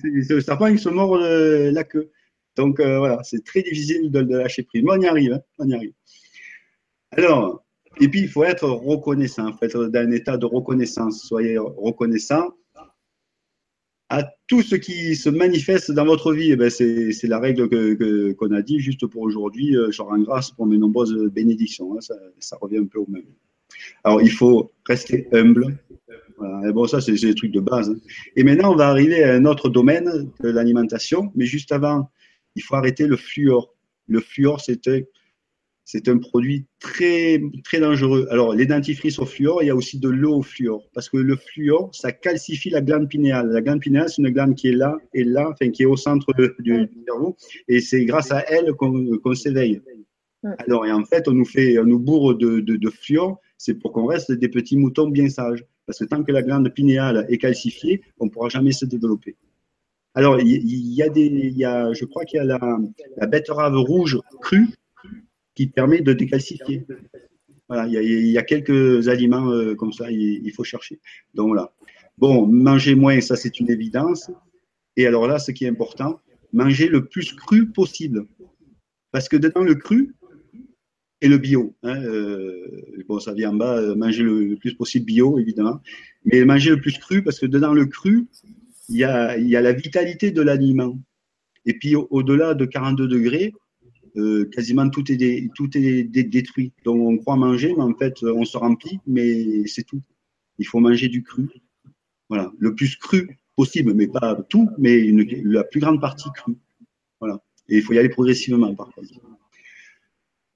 c'est 0.00 0.34
le 0.34 0.40
serpent 0.40 0.70
qui 0.70 0.78
se 0.78 0.88
mord 0.88 1.16
euh, 1.16 1.72
la 1.72 1.82
queue. 1.82 2.12
Donc 2.54 2.80
voilà, 2.80 3.18
c'est 3.24 3.42
très 3.44 3.62
difficile 3.62 4.12
de, 4.12 4.20
lâcher 4.20 4.62
prise. 4.62 4.84
Mais 4.84 4.92
on 4.92 5.00
y 5.00 5.06
arrive, 5.08 5.32
hein, 5.32 5.40
on 5.58 5.68
y 5.68 5.74
arrive. 5.74 5.92
Alors, 7.10 7.64
et 8.00 8.06
puis, 8.06 8.20
il 8.20 8.28
faut 8.28 8.44
être 8.44 8.68
reconnaissant, 8.68 9.48
en 9.48 9.56
fait, 9.56 9.72
dans 9.74 9.98
un 9.98 10.10
état 10.12 10.36
de 10.36 10.46
reconnaissance. 10.46 11.24
Soyez 11.24 11.58
reconnaissant 11.58 12.54
à 14.08 14.22
tout 14.46 14.62
ce 14.62 14.76
qui 14.76 15.16
se 15.16 15.28
manifeste 15.28 15.90
dans 15.90 16.04
votre 16.04 16.32
vie. 16.32 16.52
Eh 16.52 16.56
ben, 16.56 16.70
c'est 16.70 17.24
la 17.24 17.40
règle 17.40 17.64
qu'on 17.64 18.48
que, 18.48 18.54
a 18.54 18.62
dit 18.62 18.78
juste 18.78 19.04
pour 19.06 19.22
aujourd'hui. 19.22 19.76
Euh, 19.76 19.90
je 19.90 20.00
rends 20.00 20.18
grâce 20.20 20.52
pour 20.52 20.66
mes 20.66 20.78
nombreuses 20.78 21.16
bénédictions. 21.32 21.96
Hein. 21.96 22.00
ça, 22.00 22.14
ça, 22.38 22.56
revient 22.60 22.78
un 22.78 22.86
peu 22.86 23.00
au 23.00 23.06
même. 23.08 23.24
Alors, 24.04 24.22
il 24.22 24.30
faut 24.30 24.70
rester 24.86 25.26
humble. 25.32 25.76
Voilà. 26.42 26.68
Et 26.68 26.72
bon, 26.72 26.86
ça, 26.86 27.00
c'est 27.00 27.12
des 27.12 27.34
trucs 27.34 27.52
de 27.52 27.60
base. 27.60 27.90
Hein. 27.90 27.96
Et 28.34 28.42
maintenant, 28.42 28.72
on 28.72 28.76
va 28.76 28.88
arriver 28.88 29.22
à 29.22 29.34
un 29.34 29.44
autre 29.44 29.68
domaine 29.68 30.28
de 30.40 30.50
l'alimentation. 30.50 31.30
Mais 31.36 31.46
juste 31.46 31.70
avant, 31.70 32.10
il 32.56 32.62
faut 32.62 32.74
arrêter 32.74 33.06
le 33.06 33.16
fluor. 33.16 33.74
Le 34.08 34.18
fluor, 34.18 34.60
c'est 34.60 36.08
un 36.08 36.18
produit 36.18 36.66
très, 36.80 37.40
très 37.62 37.78
dangereux. 37.78 38.26
Alors, 38.30 38.54
les 38.54 38.66
dentifrices 38.66 39.20
au 39.20 39.24
fluor, 39.24 39.62
il 39.62 39.66
y 39.66 39.70
a 39.70 39.76
aussi 39.76 40.00
de 40.00 40.08
l'eau 40.08 40.38
au 40.38 40.42
fluor. 40.42 40.82
Parce 40.94 41.08
que 41.08 41.16
le 41.16 41.36
fluor, 41.36 41.94
ça 41.94 42.10
calcifie 42.10 42.70
la 42.70 42.80
glande 42.80 43.08
pinéale. 43.08 43.50
La 43.52 43.60
glande 43.60 43.80
pinéale, 43.80 44.08
c'est 44.08 44.20
une 44.20 44.30
glande 44.30 44.56
qui 44.56 44.68
est 44.68 44.74
là 44.74 44.96
et 45.14 45.22
là, 45.22 45.48
enfin, 45.48 45.70
qui 45.70 45.84
est 45.84 45.86
au 45.86 45.96
centre 45.96 46.26
du, 46.58 46.90
cerveau. 47.06 47.36
Et 47.68 47.80
c'est 47.80 48.04
grâce 48.04 48.32
à 48.32 48.44
elle 48.48 48.72
qu'on 48.72 49.34
s'éveille. 49.34 49.80
Alors, 50.66 50.84
et 50.86 50.90
en 50.90 51.04
fait, 51.04 51.28
on 51.28 51.32
nous 51.34 51.44
fait, 51.44 51.78
on 51.78 51.84
nous 51.84 52.00
bourre 52.00 52.34
de, 52.34 52.58
de, 52.58 52.74
de 52.74 52.90
fluor, 52.90 53.38
c'est 53.62 53.74
pour 53.74 53.92
qu'on 53.92 54.06
reste 54.06 54.32
des 54.32 54.48
petits 54.48 54.76
moutons 54.76 55.06
bien 55.06 55.28
sages. 55.28 55.64
Parce 55.86 56.00
que 56.00 56.04
tant 56.04 56.24
que 56.24 56.32
la 56.32 56.42
glande 56.42 56.68
pinéale 56.70 57.26
est 57.28 57.38
calcifiée, 57.38 58.02
on 58.18 58.24
ne 58.24 58.30
pourra 58.30 58.48
jamais 58.48 58.72
se 58.72 58.84
développer. 58.84 59.36
Alors, 60.14 60.40
il 60.40 60.48
y, 60.48 61.00
a 61.00 61.08
des, 61.08 61.28
y 61.28 61.64
a, 61.64 61.92
je 61.92 62.04
crois 62.04 62.24
qu'il 62.24 62.38
y 62.38 62.40
a 62.40 62.44
la, 62.44 63.26
betterave 63.28 63.76
rouge 63.76 64.18
crue 64.40 64.66
qui 65.54 65.68
permet 65.68 66.00
de 66.00 66.12
décalcifier. 66.12 66.84
Voilà, 67.68 67.86
il 67.86 68.30
y 68.30 68.36
a, 68.36 68.42
quelques 68.42 69.06
aliments 69.06 69.52
euh, 69.52 69.76
comme 69.76 69.92
ça, 69.92 70.10
il, 70.10 70.50
faut 70.50 70.64
chercher. 70.64 70.98
Donc 71.32 71.46
voilà. 71.46 71.72
Bon, 72.18 72.48
manger 72.48 72.96
moins, 72.96 73.20
ça 73.20 73.36
c'est 73.36 73.60
une 73.60 73.70
évidence. 73.70 74.28
Et 74.96 75.06
alors 75.06 75.28
là, 75.28 75.38
ce 75.38 75.52
qui 75.52 75.66
est 75.66 75.68
important, 75.68 76.18
manger 76.52 76.88
le 76.88 77.04
plus 77.04 77.32
cru 77.32 77.70
possible. 77.70 78.26
Parce 79.12 79.28
que 79.28 79.36
dedans 79.36 79.62
le 79.62 79.76
cru 79.76 80.16
et 81.22 81.28
le 81.28 81.38
bio, 81.38 81.74
hein, 81.84 82.02
euh, 82.02 82.66
bon, 83.08 83.20
ça 83.20 83.32
vient 83.32 83.50
en 83.50 83.54
bas, 83.54 83.78
euh, 83.78 83.94
manger 83.94 84.24
le, 84.24 84.56
plus 84.56 84.74
possible 84.74 85.06
bio, 85.06 85.38
évidemment, 85.38 85.80
mais 86.24 86.44
manger 86.44 86.70
le 86.70 86.80
plus 86.80 86.98
cru, 86.98 87.22
parce 87.22 87.38
que 87.38 87.46
dedans 87.46 87.72
le 87.72 87.86
cru, 87.86 88.26
il 88.88 88.96
y 88.96 89.04
a, 89.04 89.38
il 89.38 89.48
y 89.48 89.54
a 89.54 89.60
la 89.60 89.72
vitalité 89.72 90.32
de 90.32 90.42
l'aliment. 90.42 90.98
Et 91.64 91.78
puis 91.78 91.94
au-delà 91.94 92.54
de 92.54 92.64
42 92.64 93.06
degrés, 93.06 93.52
euh, 94.16 94.46
quasiment 94.46 94.90
tout 94.90 95.04
est, 95.12 95.48
tout 95.54 95.70
est 95.78 96.02
détruit. 96.24 96.72
Donc 96.84 97.00
on 97.00 97.16
croit 97.18 97.36
manger, 97.36 97.72
mais 97.76 97.84
en 97.84 97.94
fait 97.94 98.24
on 98.24 98.44
se 98.44 98.58
remplit, 98.58 98.98
mais 99.06 99.64
c'est 99.66 99.84
tout. 99.84 100.02
Il 100.58 100.66
faut 100.66 100.80
manger 100.80 101.08
du 101.08 101.22
cru. 101.22 101.48
Voilà, 102.28 102.52
le 102.58 102.74
plus 102.74 102.96
cru 102.96 103.38
possible, 103.54 103.94
mais 103.94 104.08
pas 104.08 104.42
tout, 104.48 104.68
mais 104.76 105.08
la 105.44 105.62
plus 105.62 105.78
grande 105.78 106.00
partie 106.00 106.30
crue. 106.34 106.56
Voilà. 107.20 107.40
Et 107.68 107.76
il 107.76 107.82
faut 107.82 107.92
y 107.92 107.98
aller 107.98 108.08
progressivement 108.08 108.74
par 108.74 108.90
contre. 108.90 109.12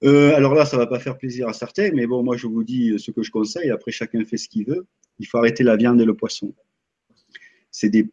Euh, 0.05 0.35
alors 0.35 0.55
là, 0.55 0.67
ça 0.67 0.77
va 0.77 0.87
pas 0.87 0.99
faire 0.99 1.17
plaisir 1.17 1.49
à 1.49 1.53
certains, 1.53 1.91
mais 1.93 2.07
bon, 2.07 2.23
moi 2.23 2.37
je 2.37 2.47
vous 2.47 2.65
dis 2.65 2.99
ce 2.99 3.11
que 3.11 3.23
je 3.23 3.31
conseille. 3.31 3.71
Après, 3.71 3.93
chacun 3.93 4.25
fait 4.25 4.37
ce 4.37 4.49
qu'il 4.49 4.67
veut. 4.67 4.87
Il 5.19 5.27
faut 5.27 5.39
arrêter 5.39 5.65
la 5.65 5.77
viande 5.77 6.01
et 6.01 6.05
le 6.05 6.15
poisson 6.15 6.55
c'est 7.77 7.91
des, 7.91 8.09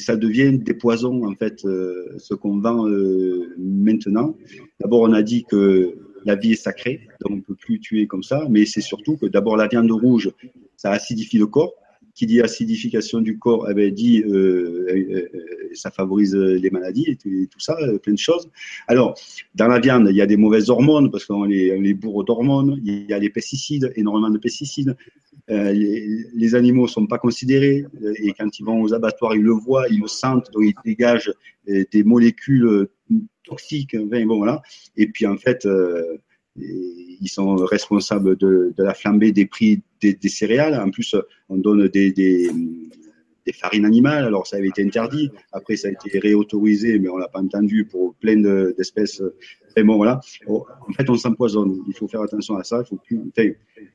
ça 0.00 0.16
devient 0.16 0.58
des 0.58 0.74
poisons 0.74 1.24
en 1.26 1.34
fait, 1.36 1.64
euh, 1.64 2.16
ce 2.18 2.34
qu'on 2.34 2.58
vend 2.58 2.88
euh, 2.88 3.54
maintenant. 3.56 4.36
D'abord, 4.80 5.02
on 5.02 5.12
a 5.12 5.22
dit 5.22 5.44
que 5.44 5.96
la 6.24 6.34
vie 6.34 6.52
est 6.52 6.62
sacrée, 6.62 7.06
donc 7.20 7.32
on 7.32 7.36
ne 7.36 7.40
peut 7.40 7.54
plus 7.54 7.78
tuer 7.78 8.08
comme 8.08 8.24
ça, 8.24 8.46
mais 8.50 8.66
c'est 8.66 8.80
surtout 8.80 9.16
que 9.16 9.26
d'abord 9.26 9.56
la 9.56 9.68
viande 9.68 9.92
rouge, 9.92 10.32
ça 10.76 10.90
acidifie 10.90 11.38
le 11.38 11.46
corps, 11.46 11.74
qui 12.16 12.26
dit 12.26 12.40
acidification 12.40 13.20
du 13.20 13.38
corps, 13.38 13.68
eh 13.70 13.74
bien, 13.74 13.90
dit 13.90 14.22
euh, 14.22 14.86
euh, 14.88 15.28
euh, 15.34 15.70
ça 15.74 15.90
favorise 15.90 16.34
les 16.34 16.70
maladies 16.70 17.04
et 17.08 17.16
tout, 17.16 17.60
ça, 17.60 17.76
plein 18.02 18.14
de 18.14 18.18
choses. 18.18 18.48
Alors, 18.88 19.14
dans 19.54 19.68
la 19.68 19.78
viande, 19.78 20.08
il 20.10 20.16
y 20.16 20.22
a 20.22 20.26
des 20.26 20.38
mauvaises 20.38 20.70
hormones 20.70 21.10
parce 21.10 21.26
qu'on 21.26 21.44
les, 21.44 21.78
les 21.78 21.92
bourre 21.92 22.24
d'hormones. 22.24 22.80
Il 22.82 23.04
y 23.06 23.12
a 23.12 23.18
les 23.18 23.28
pesticides, 23.28 23.92
énormément 23.96 24.30
de 24.30 24.38
pesticides. 24.38 24.96
les, 25.48 26.54
animaux 26.54 26.88
sont 26.88 27.06
pas 27.06 27.18
considérés 27.18 27.84
et 28.24 28.32
quand 28.32 28.58
ils 28.58 28.64
vont 28.64 28.80
aux 28.80 28.94
abattoirs, 28.94 29.34
ils 29.36 29.42
le 29.42 29.52
voient, 29.52 29.86
ils 29.90 30.00
le 30.00 30.08
sentent, 30.08 30.50
donc 30.52 30.64
ils 30.64 30.74
dégagent 30.86 31.34
des 31.66 32.02
molécules 32.02 32.88
toxiques. 33.44 33.94
Et 34.96 35.06
puis 35.08 35.26
en 35.26 35.36
fait 35.36 35.68
ils 36.58 37.28
sont 37.28 37.56
responsables 37.56 38.36
de, 38.36 38.74
la 38.78 38.94
flambée 38.94 39.32
des 39.32 39.46
prix 39.46 39.82
des, 40.00 40.16
céréales. 40.28 40.74
En 40.74 40.90
plus, 40.90 41.16
on 41.48 41.56
donne 41.56 41.88
des, 41.88 42.50
farines 43.52 43.84
animales. 43.84 44.24
Alors, 44.24 44.46
ça 44.46 44.56
avait 44.56 44.68
été 44.68 44.82
interdit. 44.82 45.30
Après, 45.52 45.76
ça 45.76 45.88
a 45.88 45.90
été 45.92 46.18
réautorisé, 46.18 46.98
mais 46.98 47.08
on 47.08 47.16
l'a 47.16 47.28
pas 47.28 47.40
entendu 47.40 47.84
pour 47.84 48.14
plein 48.16 48.36
d'espèces. 48.76 49.22
Bon, 49.84 49.96
voilà. 49.96 50.20
En 50.48 50.92
fait, 50.92 51.08
on 51.10 51.16
s'empoisonne. 51.16 51.82
Il 51.86 51.94
faut 51.94 52.08
faire 52.08 52.22
attention 52.22 52.56
à 52.56 52.64
ça. 52.64 52.82
Il 52.84 52.88
faut 52.88 52.96
plus. 52.96 53.20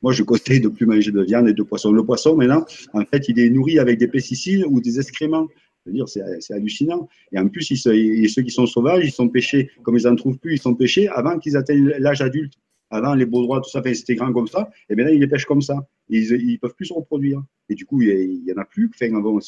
moi, 0.02 0.14
je 0.14 0.24
conseille 0.24 0.62
de 0.62 0.70
plus 0.70 0.86
manger 0.86 1.12
de 1.12 1.24
viande 1.24 1.50
et 1.50 1.54
de 1.54 1.64
poisson. 1.64 1.92
Le 1.92 2.04
poisson, 2.04 2.36
maintenant, 2.36 2.66
en 2.94 3.06
fait, 3.06 3.28
il 3.30 3.40
est 3.40 3.50
nourri 3.50 3.80
avec 3.80 3.98
des 3.98 4.08
pesticides 4.08 4.66
ou 4.70 4.80
des 4.80 5.00
excréments. 5.00 5.48
Dire, 5.88 6.08
c'est 6.08 6.54
hallucinant. 6.54 7.08
Et 7.32 7.40
en 7.40 7.48
plus, 7.48 7.70
ils, 7.72 8.30
ceux 8.30 8.42
qui 8.42 8.52
sont 8.52 8.66
sauvages, 8.66 9.06
ils 9.06 9.12
sont 9.12 9.30
pêchés, 9.30 9.72
comme 9.84 9.98
ils 9.98 10.08
en 10.08 10.16
trouvent 10.16 10.38
plus, 10.38 10.56
ils 10.56 10.62
sont 10.62 10.76
pêchés 10.76 11.08
avant 11.08 11.40
qu'ils 11.40 11.58
atteignent 11.58 11.90
l'âge 12.00 12.22
adulte. 12.22 12.54
Avant, 12.94 13.16
les 13.16 13.26
beaux 13.26 13.42
droits, 13.42 13.62
tout 13.62 13.70
ça, 13.70 13.82
c'était 13.94 14.16
grand 14.16 14.34
comme 14.34 14.48
ça. 14.48 14.70
Et 14.90 14.96
bien 14.96 15.06
là, 15.06 15.12
ils 15.12 15.20
les 15.20 15.28
pêchent 15.28 15.46
comme 15.46 15.62
ça. 15.62 15.88
ils 16.10 16.30
ne 16.30 16.58
peuvent 16.58 16.76
plus 16.76 16.88
se 16.88 16.94
reproduire. 16.94 17.42
Et 17.70 17.76
du 17.76 17.86
coup, 17.86 18.02
il 18.02 18.44
n'y 18.44 18.52
en 18.52 18.58
a 18.58 18.66
plus. 18.66 18.92
Enfin, 18.94 19.40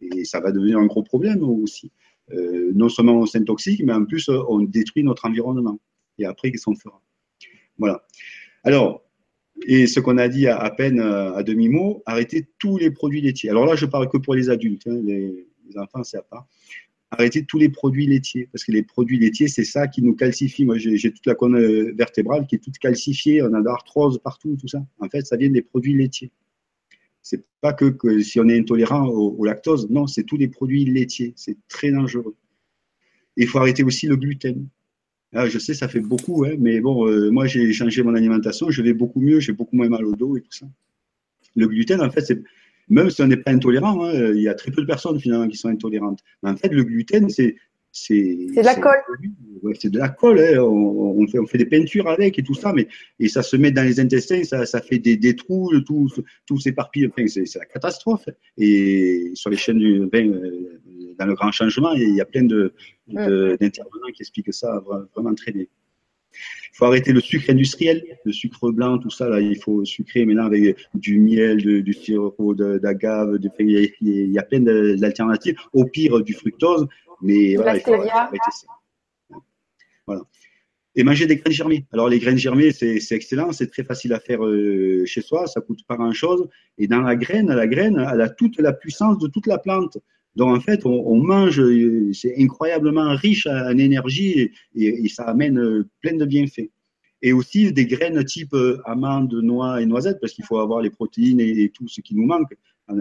et 0.00 0.24
ça 0.24 0.40
va 0.40 0.50
devenir 0.50 0.78
un 0.78 0.86
gros 0.86 1.02
problème 1.02 1.42
aussi. 1.42 1.90
Euh, 2.32 2.72
non 2.74 2.88
seulement 2.88 3.20
on 3.20 3.26
s'intoxique, 3.26 3.82
mais 3.84 3.92
en 3.92 4.04
plus, 4.04 4.28
on 4.28 4.60
détruit 4.60 5.04
notre 5.04 5.26
environnement. 5.26 5.78
Et 6.18 6.24
après, 6.24 6.50
qu'est-ce 6.50 6.64
qu'on 6.64 6.74
fera? 6.74 7.00
Voilà. 7.78 8.02
Alors, 8.64 9.04
et 9.66 9.86
ce 9.86 10.00
qu'on 10.00 10.18
a 10.18 10.28
dit 10.28 10.48
à, 10.48 10.70
peine 10.70 11.00
à 11.00 11.42
demi-mot, 11.42 12.02
arrêter 12.06 12.46
tous 12.58 12.78
les 12.78 12.90
produits 12.90 13.20
laitiers. 13.20 13.50
Alors 13.50 13.66
là, 13.66 13.74
je 13.76 13.86
parle 13.86 14.08
que 14.08 14.18
pour 14.18 14.34
les 14.34 14.50
adultes. 14.50 14.86
Hein, 14.86 15.02
les, 15.68 15.78
enfants, 15.78 16.04
c'est 16.04 16.18
à 16.18 16.22
part 16.22 16.46
arrêter 17.10 17.44
tous 17.44 17.58
les 17.58 17.68
produits 17.68 18.06
laitiers. 18.06 18.48
Parce 18.52 18.64
que 18.64 18.72
les 18.72 18.82
produits 18.82 19.18
laitiers, 19.18 19.48
c'est 19.48 19.64
ça 19.64 19.86
qui 19.86 20.02
nous 20.02 20.14
calcifie. 20.14 20.64
Moi, 20.64 20.78
j'ai 20.78 21.12
toute 21.12 21.26
la 21.26 21.34
colonne 21.34 21.62
euh, 21.62 21.94
vertébrale 21.96 22.46
qui 22.46 22.56
est 22.56 22.58
toute 22.58 22.78
calcifiée. 22.78 23.42
On 23.42 23.52
a 23.54 23.60
de 23.60 23.64
l'arthrose 23.64 24.18
partout, 24.22 24.56
tout 24.60 24.68
ça. 24.68 24.84
En 24.98 25.08
fait, 25.08 25.22
ça 25.26 25.36
vient 25.36 25.50
des 25.50 25.62
produits 25.62 25.94
laitiers. 25.94 26.30
C'est 27.22 27.44
pas 27.60 27.72
que, 27.72 28.20
si 28.20 28.38
on 28.38 28.48
est 28.48 28.58
intolérant 28.58 29.06
au, 29.08 29.44
lactose. 29.44 29.90
Non, 29.90 30.06
c'est 30.06 30.24
tous 30.24 30.36
les 30.36 30.48
produits 30.48 30.84
laitiers. 30.84 31.32
C'est 31.36 31.56
très 31.68 31.90
dangereux. 31.90 32.36
il 33.36 33.48
faut 33.48 33.58
arrêter 33.58 33.82
aussi 33.82 34.06
le 34.06 34.16
gluten. 34.16 34.68
Ah, 35.32 35.48
je 35.48 35.58
sais, 35.58 35.74
ça 35.74 35.88
fait 35.88 36.00
beaucoup, 36.00 36.44
hein, 36.44 36.54
mais 36.58 36.80
bon, 36.80 37.06
euh, 37.08 37.30
moi, 37.30 37.46
j'ai 37.46 37.72
changé 37.72 38.02
mon 38.02 38.14
alimentation. 38.14 38.70
Je 38.70 38.80
vais 38.80 38.94
beaucoup 38.94 39.20
mieux. 39.20 39.40
J'ai 39.40 39.52
beaucoup 39.52 39.76
moins 39.76 39.88
mal 39.88 40.04
au 40.04 40.14
dos 40.14 40.36
et 40.36 40.40
tout 40.40 40.52
ça. 40.52 40.66
Le 41.56 41.66
gluten, 41.66 42.00
en 42.00 42.10
fait, 42.10 42.20
c'est 42.20 42.42
même 42.88 43.10
si 43.10 43.22
on 43.22 43.26
n'est 43.26 43.36
pas 43.36 43.50
intolérant, 43.50 44.04
hein, 44.04 44.32
il 44.34 44.42
y 44.42 44.48
a 44.48 44.54
très 44.54 44.70
peu 44.70 44.82
de 44.82 44.86
personnes 44.86 45.18
finalement 45.18 45.48
qui 45.48 45.56
sont 45.56 45.68
intolérantes. 45.68 46.20
Mais 46.42 46.50
en 46.50 46.56
fait, 46.56 46.68
le 46.68 46.84
gluten, 46.84 47.28
c'est 47.28 47.56
c'est 47.98 48.12
de 48.54 48.62
la 48.62 48.74
colle. 48.74 49.00
c'est 49.80 49.88
de 49.88 49.98
la 49.98 50.10
colle. 50.10 50.38
Hein. 50.38 50.60
On, 50.60 51.26
fait, 51.26 51.38
on 51.38 51.46
fait 51.46 51.56
des 51.56 51.64
peintures 51.64 52.06
avec 52.08 52.38
et 52.38 52.42
tout 52.42 52.52
ça, 52.52 52.74
mais 52.74 52.88
et 53.18 53.28
ça 53.28 53.42
se 53.42 53.56
met 53.56 53.70
dans 53.70 53.84
les 53.84 53.98
intestins, 54.00 54.44
ça, 54.44 54.66
ça 54.66 54.82
fait 54.82 54.98
des, 54.98 55.16
des 55.16 55.34
trous, 55.34 55.72
tout, 55.80 56.06
tout 56.44 56.58
s'éparpille. 56.58 57.06
Enfin, 57.06 57.26
c'est 57.26 57.54
la 57.54 57.64
catastrophe. 57.64 58.28
Et 58.58 59.30
sur 59.32 59.48
les 59.48 59.56
chaînes 59.56 59.78
du, 59.78 60.06
ben, 60.12 60.30
dans 61.18 61.24
le 61.24 61.34
grand 61.34 61.50
changement, 61.52 61.92
il 61.92 62.14
y 62.14 62.20
a 62.20 62.26
plein 62.26 62.42
de, 62.42 62.74
mm. 63.08 63.56
d'intervenants 63.60 64.12
qui 64.14 64.22
expliquent 64.22 64.52
ça 64.52 64.84
vraiment 65.14 65.34
très 65.34 65.52
bien. 65.52 65.64
Il 66.72 66.76
faut 66.76 66.84
arrêter 66.84 67.12
le 67.12 67.20
sucre 67.20 67.48
industriel, 67.48 68.04
le 68.24 68.32
sucre 68.32 68.70
blanc, 68.70 68.98
tout 68.98 69.10
ça. 69.10 69.28
Là, 69.28 69.40
il 69.40 69.56
faut 69.56 69.84
sucrer 69.84 70.26
maintenant 70.26 70.44
avec 70.44 70.76
du 70.94 71.18
miel, 71.18 71.56
du 71.82 71.92
sirop 71.94 72.54
d'agave. 72.54 73.38
Il, 73.58 74.32
y 74.32 74.38
a 74.38 74.42
plein 74.42 74.60
d'alternatives. 74.60 75.56
Au 75.72 75.86
pire, 75.86 76.20
du 76.22 76.34
fructose. 76.34 76.86
Mais 77.22 77.56
voilà, 77.56 77.76
il 77.76 77.80
faut 77.80 77.94
arrêter 77.94 78.38
ça. 78.50 78.66
Voilà. 80.06 80.22
Et 80.94 81.04
manger 81.04 81.26
des 81.26 81.36
graines 81.36 81.52
germées. 81.52 81.86
Alors, 81.92 82.08
les 82.08 82.18
graines 82.18 82.38
germées, 82.38 82.72
c'est 82.72 83.00
excellent. 83.10 83.52
C'est 83.52 83.70
très 83.70 83.84
facile 83.84 84.12
à 84.12 84.20
faire 84.20 84.44
euh, 84.44 85.04
chez 85.06 85.22
soi. 85.22 85.46
Ça 85.46 85.60
coûte 85.60 85.80
pas 85.86 85.96
grand-chose. 85.96 86.48
Et 86.78 86.86
dans 86.86 87.00
la 87.00 87.16
graine, 87.16 87.48
la 87.48 87.66
graine, 87.66 88.06
elle 88.12 88.20
a 88.20 88.28
toute 88.28 88.58
la 88.60 88.72
puissance 88.72 89.18
de 89.18 89.28
toute 89.28 89.46
la 89.46 89.58
plante. 89.58 89.98
Donc 90.36 90.54
en 90.54 90.60
fait, 90.60 90.84
on, 90.84 91.16
mange, 91.16 91.62
c'est 92.12 92.34
incroyablement 92.38 93.14
riche 93.16 93.46
en 93.46 93.76
énergie 93.78 94.52
et, 94.74 95.08
ça 95.08 95.24
amène 95.24 95.58
euh, 95.58 95.88
plein 96.02 96.14
de 96.14 96.26
bienfaits. 96.26 96.70
Et 97.22 97.32
aussi 97.32 97.72
des 97.72 97.86
graines 97.86 98.22
type 98.24 98.52
euh, 98.52 98.82
amandes, 98.84 99.32
noix 99.32 99.80
et 99.80 99.86
noisettes, 99.86 100.20
parce 100.20 100.34
qu'il 100.34 100.44
faut 100.44 100.58
avoir 100.58 100.82
les 100.82 100.90
protéines 100.90 101.40
et, 101.40 101.70
tout 101.70 101.88
ce 101.88 102.02
qui 102.02 102.14
nous 102.14 102.26
manque 102.26 102.54
en, 102.88 102.98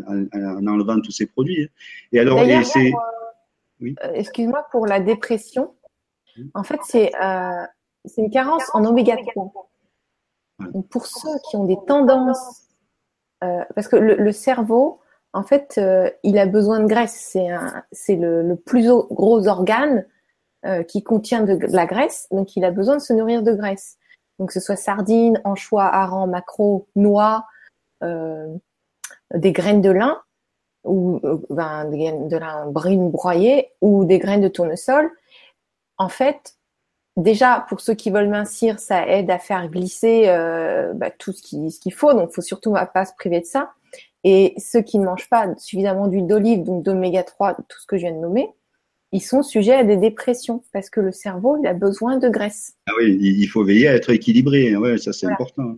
enlevant 0.66 1.02
tous 1.02 1.12
ces 1.12 1.26
produits. 1.26 1.70
Et 2.14 2.20
alors, 2.20 2.40
c'est. 2.64 2.94
Euh, 3.82 3.92
excuse-moi 4.14 4.66
pour 4.72 4.88
la 4.88 5.02
dépression. 5.02 5.74
En 6.54 6.64
fait, 6.64 6.80
c'est 6.84 7.12
une 8.18 8.30
carence 8.30 8.64
en 8.74 8.86
oméga 8.86 9.18
3. 9.18 9.52
pour 10.90 11.06
ceux 11.06 11.38
qui 11.50 11.58
ont 11.58 11.66
des 11.66 11.78
tendances, 11.86 12.70
parce 13.42 13.90
que 13.90 13.98
le 13.98 14.32
cerveau, 14.32 15.02
en 15.36 15.44
fait, 15.44 15.76
euh, 15.78 16.10
il 16.24 16.38
a 16.38 16.46
besoin 16.46 16.80
de 16.80 16.88
graisse. 16.88 17.38
C'est 17.92 18.16
le, 18.16 18.56
plus 18.56 18.88
gros 18.88 19.48
organe 19.48 20.06
euh, 20.66 20.82
qui 20.84 21.04
contient 21.04 21.42
de, 21.42 21.60
la 21.76 21.86
graisse, 21.86 22.28
donc 22.32 22.56
il 22.56 22.64
a 22.64 22.72
besoin 22.72 22.96
de 22.96 23.02
se 23.02 23.12
nourrir 23.12 23.44
de 23.44 23.54
graisse. 23.54 23.98
Donc 24.40 24.50
que 24.50 24.54
ce 24.54 24.62
soit 24.62 24.78
sardines, 24.78 25.42
anchois, 25.44 25.94
harengs, 25.94 26.28
maquereaux, 26.28 26.88
noix, 26.96 27.46
euh, 28.02 28.48
des 29.34 29.52
graines 29.52 29.82
de 29.82 29.90
lin 29.90 30.22
ou 30.86 31.20
ben, 31.50 31.86
des 31.90 31.98
graines 31.98 32.28
de 32.30 32.38
lin 32.38 32.68
brune 32.68 33.12
broyées 33.12 33.72
ou 33.82 34.06
des 34.06 34.20
graines 34.20 34.42
de 34.42 34.48
tournesol. 34.48 35.12
En 35.98 36.10
fait, 36.10 36.56
déjà 37.18 37.66
pour 37.68 37.82
ceux 37.82 37.94
qui 37.94 38.10
veulent 38.10 38.30
mincir, 38.30 38.80
ça 38.80 39.06
aide 39.06 39.30
à 39.30 39.40
faire 39.40 39.68
glisser 39.68 40.28
bah, 40.94 41.12
tout 41.12 41.34
ce 41.34 41.42
qu'il 41.42 41.94
faut. 41.94 42.14
Donc, 42.14 42.30
il 42.32 42.36
faut 42.36 42.42
surtout 42.42 42.74
pas 42.94 43.06
se 43.06 43.14
priver 43.18 43.42
de 43.42 43.46
ça. 43.46 43.74
Et 44.28 44.56
ceux 44.58 44.82
qui 44.82 44.98
ne 44.98 45.06
mangent 45.06 45.30
pas 45.30 45.54
suffisamment 45.58 46.08
d'huile 46.08 46.26
d'olive, 46.26 46.64
donc 46.64 46.84
d'oméga 46.84 47.22
3, 47.22 47.54
tout 47.70 47.80
ce 47.80 47.86
que 47.86 47.96
je 47.96 48.02
viens 48.02 48.12
de 48.12 48.20
nommer, 48.20 48.50
ils 49.12 49.22
sont 49.22 49.44
sujets 49.44 49.76
à 49.76 49.84
des 49.84 49.98
dépressions 49.98 50.64
parce 50.74 50.90
que 50.90 51.00
le 51.00 51.12
cerveau, 51.12 51.58
il 51.62 51.68
a 51.68 51.76
besoin 51.76 52.18
de 52.18 52.28
graisse. 52.28 52.74
Ah 52.88 52.94
oui, 52.98 53.18
il 53.22 53.46
faut 53.46 53.64
veiller 53.64 53.88
à 53.88 53.94
être 53.94 54.10
équilibré. 54.10 54.76
Ouais, 54.76 54.98
ça, 54.98 55.14
c'est 55.14 55.28
important. 55.28 55.78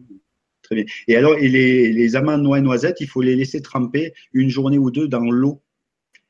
Très 0.62 0.76
bien. 0.76 0.86
Et 1.10 1.18
alors, 1.18 1.36
les, 1.36 1.92
les 1.92 2.16
amandes, 2.16 2.42
noix 2.42 2.58
et 2.58 2.62
noisettes, 2.62 3.02
il 3.02 3.08
faut 3.08 3.22
les 3.22 3.36
laisser 3.36 3.62
tremper 3.62 4.14
une 4.32 4.50
journée 4.50 4.78
ou 4.78 4.92
deux 4.92 5.10
dans 5.10 5.30
l'eau. 5.30 5.62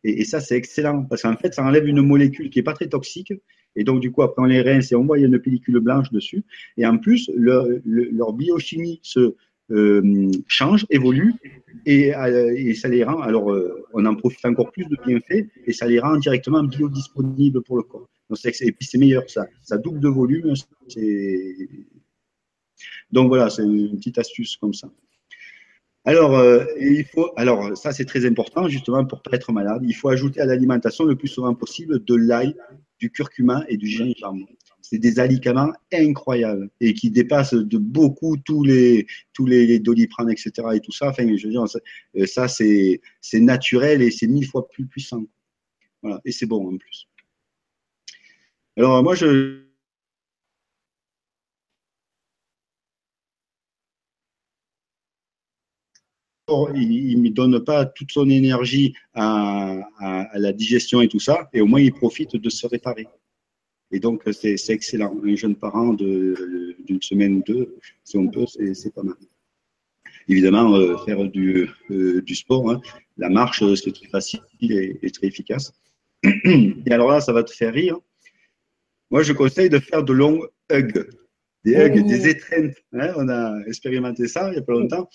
Et, 0.03 0.25
ça, 0.25 0.41
c'est 0.41 0.55
excellent 0.55 1.03
parce 1.05 1.21
qu'en 1.21 1.37
fait, 1.37 1.53
ça 1.53 1.63
enlève 1.63 1.87
une 1.87 2.01
molécule 2.01 2.49
qui 2.49 2.59
n'est 2.59 2.63
pas 2.63 2.73
très 2.73 2.87
toxique 2.87 3.31
Et 3.75 3.83
donc, 3.83 3.99
du 3.99 4.11
coup, 4.11 4.23
après, 4.23 4.41
on 4.41 4.45
les 4.45 4.61
rince 4.61 4.91
et 4.91 4.95
on 4.95 5.05
voit, 5.05 5.19
il 5.19 5.21
y 5.21 5.23
a 5.23 5.27
une 5.27 5.39
pellicule 5.39 5.79
blanche 5.79 6.11
dessus. 6.11 6.43
Et 6.77 6.85
en 6.85 6.97
plus, 6.97 7.29
leur, 7.35 7.67
leur 7.85 8.33
biochimie 8.33 8.99
se 9.03 9.35
euh, 9.71 10.31
change, 10.47 10.85
évolue, 10.89 11.33
et, 11.85 12.15
euh, 12.15 12.53
et, 12.55 12.73
ça 12.73 12.87
les 12.87 13.03
rend, 13.03 13.19
alors 13.21 13.51
euh, 13.51 13.85
on 13.93 14.05
en 14.05 14.15
profite 14.15 14.45
encore 14.45 14.71
plus 14.71 14.85
de 14.85 14.97
bienfaits, 15.05 15.47
et 15.65 15.73
ça 15.73 15.87
les 15.87 15.99
rend 15.99 16.17
directement 16.17 16.63
biodisponibles 16.63 17.61
pour 17.63 17.77
le 17.77 17.83
corps. 17.83 18.07
Et 18.43 18.71
puis 18.71 18.85
c'est 18.85 18.97
meilleur, 18.97 19.29
ça, 19.29 19.47
ça 19.61 19.77
double 19.77 19.99
de 19.99 20.09
volume. 20.09 20.53
Donc 23.11 23.29
voilà, 23.29 23.49
c'est 23.49 23.63
une 23.63 23.97
petite 23.97 24.17
astuce 24.17 24.57
comme 24.57 24.73
ça. 24.73 24.89
Alors, 26.07 26.37
euh, 26.37 26.63
il 26.79 27.03
faut, 27.03 27.31
alors 27.35 27.75
ça 27.77 27.91
c'est 27.91 28.05
très 28.05 28.25
important 28.25 28.69
justement 28.69 29.05
pour 29.05 29.21
pas 29.21 29.31
être 29.33 29.51
malade. 29.51 29.81
Il 29.83 29.93
faut 29.93 30.07
ajouter 30.07 30.39
à 30.39 30.45
l'alimentation 30.45 31.03
le 31.03 31.17
plus 31.17 31.27
souvent 31.27 31.53
possible 31.53 32.03
de 32.05 32.15
l'ail, 32.15 32.55
du 32.97 33.11
curcuma 33.11 33.65
et 33.67 33.75
du 33.75 33.87
gingembre. 33.87 34.47
C'est 34.89 34.99
des 34.99 35.19
alicaments 35.19 35.73
incroyables 35.91 36.69
et 36.79 36.93
qui 36.93 37.11
dépassent 37.11 37.53
de 37.53 37.77
beaucoup 37.77 38.37
tous 38.37 38.63
les 38.63 39.05
tous 39.33 39.45
les, 39.45 39.79
doliprane, 39.79 40.29
etc. 40.31 40.51
et 40.75 40.79
tout 40.79 40.93
ça. 40.93 41.09
Enfin, 41.09 41.23
je 41.35 41.45
veux 41.45 41.51
dire, 41.51 41.67
ça 41.67 41.79
euh, 42.43 42.47
c'est 42.47 43.01
c'est 43.19 43.41
naturel 43.41 44.01
et 44.01 44.11
c'est 44.11 44.27
mille 44.27 44.47
fois 44.47 44.67
plus 44.69 44.85
puissant. 44.87 45.25
Voilà, 46.01 46.21
et 46.23 46.31
c'est 46.31 46.45
bon 46.45 46.73
en 46.73 46.77
plus. 46.77 47.07
Alors 48.77 49.03
moi 49.03 49.15
je 49.15 49.63
il 56.75 57.21
ne 57.21 57.29
donne 57.29 57.63
pas 57.63 57.85
toute 57.85 58.11
son 58.11 58.29
énergie 58.29 58.93
à, 59.13 59.81
la 60.33 60.53
digestion 60.53 61.01
et 61.01 61.09
tout 61.09 61.19
ça, 61.19 61.49
et 61.53 61.59
au 61.61 61.65
moins 61.65 61.81
il 61.81 61.91
profite 61.91 62.37
de 62.37 62.49
se 62.49 62.65
réparer. 62.67 63.07
Et 63.91 63.99
donc 63.99 64.23
c'est 64.31 64.57
excellent. 64.69 65.15
Un 65.23 65.35
jeune 65.35 65.55
parent 65.55 65.93
d'une 65.93 67.01
semaine 67.01 67.37
ou 67.37 67.43
deux, 67.45 67.75
si 68.03 68.17
on 68.17 68.27
peut, 68.27 68.45
c'est 68.47 68.93
pas 68.93 69.03
mal. 69.03 69.15
Évidemment, 70.29 70.75
euh, 70.75 70.97
faire 71.05 71.23
du, 71.23 71.69
euh, 71.89 72.21
du 72.21 72.35
sport, 72.35 72.69
hein. 72.69 72.81
la 73.17 73.29
marche, 73.29 73.63
c'est 73.75 73.93
très 73.93 74.07
facile 74.07 74.41
et, 74.61 75.09
très 75.11 75.27
efficace. 75.27 75.73
Et 76.23 76.91
alors 76.91 77.11
là, 77.11 77.21
ça 77.21 77.31
va 77.31 77.43
te 77.43 77.51
faire 77.51 77.73
rire. 77.73 77.97
Moi, 79.09 79.23
je 79.23 79.31
conseille 79.31 79.69
de 79.69 79.79
faire 79.79 80.03
de 80.03 80.11
longs 80.11 80.41
hugs, 80.69 81.07
des 81.63 81.75
hugs, 81.75 82.05
des 82.05 82.27
étreintes. 82.27 82.75
Hein. 82.91 83.13
on 83.15 83.29
a 83.29 83.57
expérimenté 83.67 84.27
ça 84.27 84.49
il 84.49 84.53
n'y 84.53 84.57
a 84.57 84.61
pas 84.63 84.73
longtemps. 84.73 85.09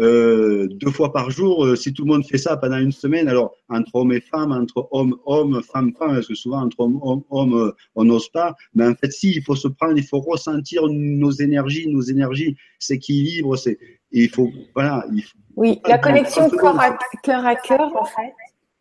Euh, 0.00 0.68
deux 0.70 0.90
fois 0.90 1.12
par 1.12 1.30
jour, 1.30 1.64
euh, 1.64 1.74
si 1.74 1.92
tout 1.92 2.04
le 2.04 2.12
monde 2.12 2.24
fait 2.24 2.38
ça 2.38 2.56
pendant 2.56 2.78
une 2.78 2.92
semaine, 2.92 3.28
alors 3.28 3.56
entre 3.68 3.96
hommes 3.96 4.12
et 4.12 4.20
femmes, 4.20 4.52
entre 4.52 4.88
hommes, 4.92 5.16
hommes, 5.26 5.60
femmes, 5.62 5.92
femmes, 5.98 6.14
parce 6.14 6.28
que 6.28 6.36
souvent 6.36 6.62
entre 6.62 6.78
hommes, 6.78 7.00
hommes, 7.02 7.24
hommes 7.30 7.54
euh, 7.54 7.72
on 7.96 8.04
n'ose 8.04 8.28
pas, 8.28 8.54
mais 8.74 8.86
en 8.86 8.94
fait, 8.94 9.10
si, 9.10 9.32
il 9.32 9.42
faut 9.42 9.56
se 9.56 9.66
prendre, 9.66 9.96
il 9.96 10.06
faut 10.06 10.20
ressentir 10.20 10.82
nos 10.88 11.32
énergies, 11.32 11.88
nos 11.88 12.02
énergies 12.02 12.56
s'équilibrent, 12.78 13.58
c'est, 13.58 13.76
il 14.12 14.30
faut, 14.30 14.50
voilà. 14.74 15.04
Il 15.12 15.22
faut, 15.22 15.38
oui, 15.56 15.80
la 15.84 15.98
connexion 15.98 16.48
corps 16.50 16.78
à, 16.78 16.96
cœur 17.24 17.44
à 17.44 17.56
cœur, 17.56 17.96
en 17.96 18.04
fait. 18.04 18.32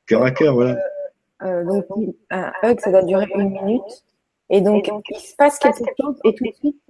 Cœur 0.06 0.22
à 0.22 0.30
cœur, 0.30 0.53
voilà. 0.53 0.77
Euh, 1.44 1.64
donc, 1.65 1.85
un 2.30 2.52
hug, 2.64 2.80
ça 2.80 2.91
doit 2.91 3.03
durer 3.03 3.27
une 3.35 3.49
minute. 3.49 4.03
Et 4.49 4.61
donc, 4.61 4.88
il 4.88 5.19
se 5.19 5.35
passe 5.35 5.57
quelque 5.60 5.84
chose 5.99 6.15
et 6.23 6.35
tout 6.35 6.44
de 6.44 6.53
suite, 6.53 6.81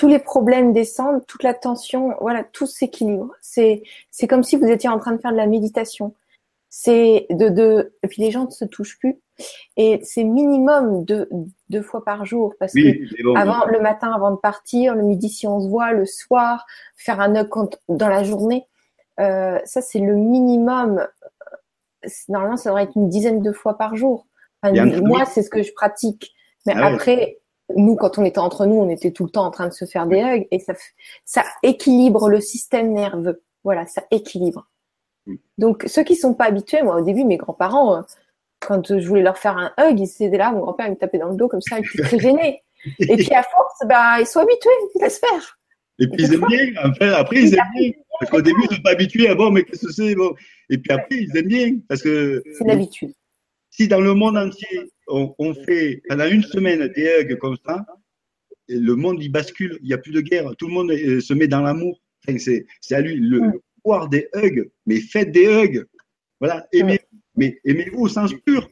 tous 0.00 0.08
les 0.08 0.18
problèmes 0.18 0.72
descendent, 0.72 1.26
toute 1.26 1.42
la 1.42 1.52
tension, 1.52 2.14
voilà, 2.22 2.42
tout 2.42 2.66
s'équilibre. 2.66 3.34
C'est, 3.42 3.82
c'est 4.10 4.26
comme 4.26 4.42
si 4.42 4.56
vous 4.56 4.64
étiez 4.64 4.88
en 4.88 4.98
train 4.98 5.12
de 5.12 5.20
faire 5.20 5.30
de 5.30 5.36
la 5.36 5.46
méditation. 5.46 6.14
C'est 6.70 7.26
de, 7.28 7.50
de, 7.50 7.92
et 8.02 8.08
puis 8.08 8.22
les 8.22 8.30
gens 8.30 8.46
ne 8.46 8.50
se 8.50 8.64
touchent 8.64 8.98
plus. 8.98 9.20
Et 9.76 10.00
c'est 10.02 10.24
minimum 10.24 11.04
deux, 11.04 11.28
deux 11.68 11.82
fois 11.82 12.02
par 12.02 12.24
jour 12.24 12.54
parce 12.58 12.72
que 12.72 13.36
avant, 13.36 13.66
le 13.66 13.78
matin 13.82 14.10
avant 14.10 14.30
de 14.30 14.38
partir, 14.38 14.94
le 14.94 15.02
midi 15.02 15.28
si 15.28 15.46
on 15.46 15.60
se 15.60 15.68
voit, 15.68 15.92
le 15.92 16.06
soir, 16.06 16.64
faire 16.96 17.20
un 17.20 17.34
hug 17.34 17.50
dans 17.90 18.08
la 18.08 18.24
journée, 18.24 18.66
euh, 19.18 19.58
ça 19.66 19.82
c'est 19.82 19.98
le 19.98 20.14
minimum. 20.14 21.06
Normalement, 22.30 22.56
ça 22.56 22.70
devrait 22.70 22.84
être 22.84 22.96
une 22.96 23.10
dizaine 23.10 23.42
de 23.42 23.52
fois 23.52 23.76
par 23.76 23.96
jour. 23.96 24.26
moi, 24.62 25.26
c'est 25.26 25.42
ce 25.42 25.50
que 25.50 25.62
je 25.62 25.74
pratique. 25.74 26.32
Mais 26.64 26.72
ah 26.74 26.86
après, 26.86 27.39
nous, 27.76 27.96
quand 27.96 28.18
on 28.18 28.24
était 28.24 28.38
entre 28.38 28.66
nous, 28.66 28.76
on 28.76 28.88
était 28.88 29.10
tout 29.10 29.24
le 29.24 29.30
temps 29.30 29.44
en 29.44 29.50
train 29.50 29.68
de 29.68 29.72
se 29.72 29.84
faire 29.84 30.06
des 30.06 30.20
hugs 30.20 30.46
et 30.50 30.58
ça, 30.58 30.74
ça 31.24 31.44
équilibre 31.62 32.28
le 32.28 32.40
système 32.40 32.92
nerveux. 32.92 33.42
Voilà, 33.64 33.86
ça 33.86 34.02
équilibre. 34.10 34.68
Mm. 35.26 35.34
Donc, 35.58 35.84
ceux 35.86 36.02
qui 36.02 36.16
sont 36.16 36.34
pas 36.34 36.46
habitués, 36.46 36.82
moi, 36.82 36.96
au 36.96 37.04
début, 37.04 37.24
mes 37.24 37.36
grands-parents, 37.36 37.96
euh, 37.96 38.02
quand 38.60 38.98
je 38.98 39.06
voulais 39.06 39.22
leur 39.22 39.38
faire 39.38 39.56
un 39.56 39.72
hug, 39.78 39.98
ils 39.98 40.24
étaient 40.24 40.36
là, 40.36 40.52
mon 40.52 40.60
grand-père 40.60 40.90
me 40.90 40.96
tapait 40.96 41.18
dans 41.18 41.28
le 41.28 41.36
dos 41.36 41.48
comme 41.48 41.60
ça, 41.60 41.78
il 41.78 41.86
était 41.86 42.02
très 42.02 42.18
gêné. 42.18 42.62
Et 42.98 43.16
puis, 43.16 43.32
à 43.34 43.42
force, 43.42 43.78
bah, 43.86 44.20
ils 44.20 44.26
sont 44.26 44.40
habitués, 44.40 44.70
ils 44.94 45.02
laissent 45.02 45.20
faire. 45.20 45.58
Et 45.98 46.08
puis, 46.08 46.24
ils 46.24 46.34
aiment 46.34 46.46
bien. 46.48 46.66
Après, 46.82 47.12
après 47.12 47.42
ils 47.42 47.54
aiment 47.54 47.62
bien. 47.78 47.90
Parce 48.18 48.30
qu'au 48.30 48.42
début, 48.42 48.60
ils 48.70 48.76
sont 48.76 48.82
pas 48.82 48.90
habitués 48.90 49.28
à 49.28 49.34
bon, 49.34 49.50
mais 49.50 49.64
qu'est-ce 49.64 49.86
que 49.86 49.92
c'est, 49.92 50.14
bon? 50.14 50.34
Et 50.68 50.78
puis 50.78 50.92
après, 50.92 51.16
ils 51.16 51.36
aiment 51.36 51.46
bien. 51.46 51.76
Parce 51.88 52.02
que. 52.02 52.42
C'est 52.58 52.64
l'habitude. 52.64 53.12
Si 53.80 53.88
dans 53.88 54.02
le 54.02 54.12
monde 54.12 54.36
entier, 54.36 54.92
on, 55.08 55.54
fait 55.54 56.02
pendant 56.06 56.26
une 56.26 56.42
semaine 56.42 56.86
des 56.88 57.02
hugs 57.18 57.38
comme 57.38 57.56
ça, 57.64 57.86
le 58.68 58.94
monde 58.94 59.22
il 59.22 59.32
bascule, 59.32 59.78
il 59.80 59.86
n'y 59.86 59.94
a 59.94 59.96
plus 59.96 60.12
de 60.12 60.20
guerre, 60.20 60.54
tout 60.58 60.66
le 60.66 60.74
monde 60.74 60.90
euh, 60.90 61.18
se 61.22 61.32
met 61.32 61.48
dans 61.48 61.62
l'amour. 61.62 61.98
c'est, 62.36 62.66
à 62.90 63.00
lui 63.00 63.16
le, 63.16 63.62
pouvoir 63.82 64.10
des 64.10 64.28
hugs, 64.34 64.70
mais 64.84 65.00
faites 65.00 65.32
des 65.32 65.46
hugs. 65.46 65.86
Voilà, 66.40 66.66
aimez, 66.74 67.00
mais 67.36 67.58
aimez-vous 67.64 68.00
au 68.02 68.08
sens 68.08 68.34
pur. 68.44 68.68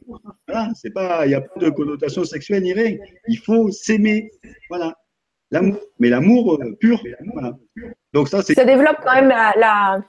Voilà, 0.46 0.68
c'est 0.74 0.92
pas, 0.92 1.24
il 1.24 1.30
n'y 1.30 1.34
a 1.34 1.40
pas 1.40 1.58
de 1.58 1.70
connotation 1.70 2.24
sexuelle 2.24 2.64
ni 2.64 2.74
rien. 2.74 2.98
Il 3.28 3.38
faut 3.38 3.70
s'aimer. 3.70 4.30
Voilà, 4.68 4.94
l'amour, 5.50 5.80
mais 5.98 6.10
l'amour 6.10 6.60
euh, 6.62 6.76
pur. 6.78 7.02
Donc 8.12 8.28
ça, 8.28 8.42
c'est. 8.42 8.52
Ça 8.52 8.66
développe 8.66 8.98
quand 9.02 9.14
même 9.14 9.30
la, 9.30 10.02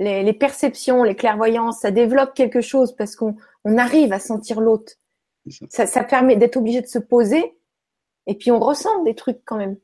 les, 0.00 0.32
perceptions, 0.32 1.02
les 1.04 1.14
clairvoyances. 1.14 1.80
Ça 1.80 1.90
développe 1.90 2.32
quelque 2.34 2.62
chose 2.62 2.96
parce 2.96 3.16
qu'on 3.16 3.36
arrive 3.64 4.12
à 4.12 4.18
sentir 4.18 4.60
l'autre. 4.60 4.94
Ça. 5.68 6.04
permet 6.04 6.36
d'être 6.36 6.56
obligé 6.56 6.80
de 6.80 6.86
se 6.86 6.98
poser 6.98 7.42
et 8.26 8.34
puis 8.34 8.50
on 8.50 8.60
ressent 8.60 9.02
des 9.04 9.14
trucs 9.14 9.40
quand 9.44 9.56
même. 9.56 9.76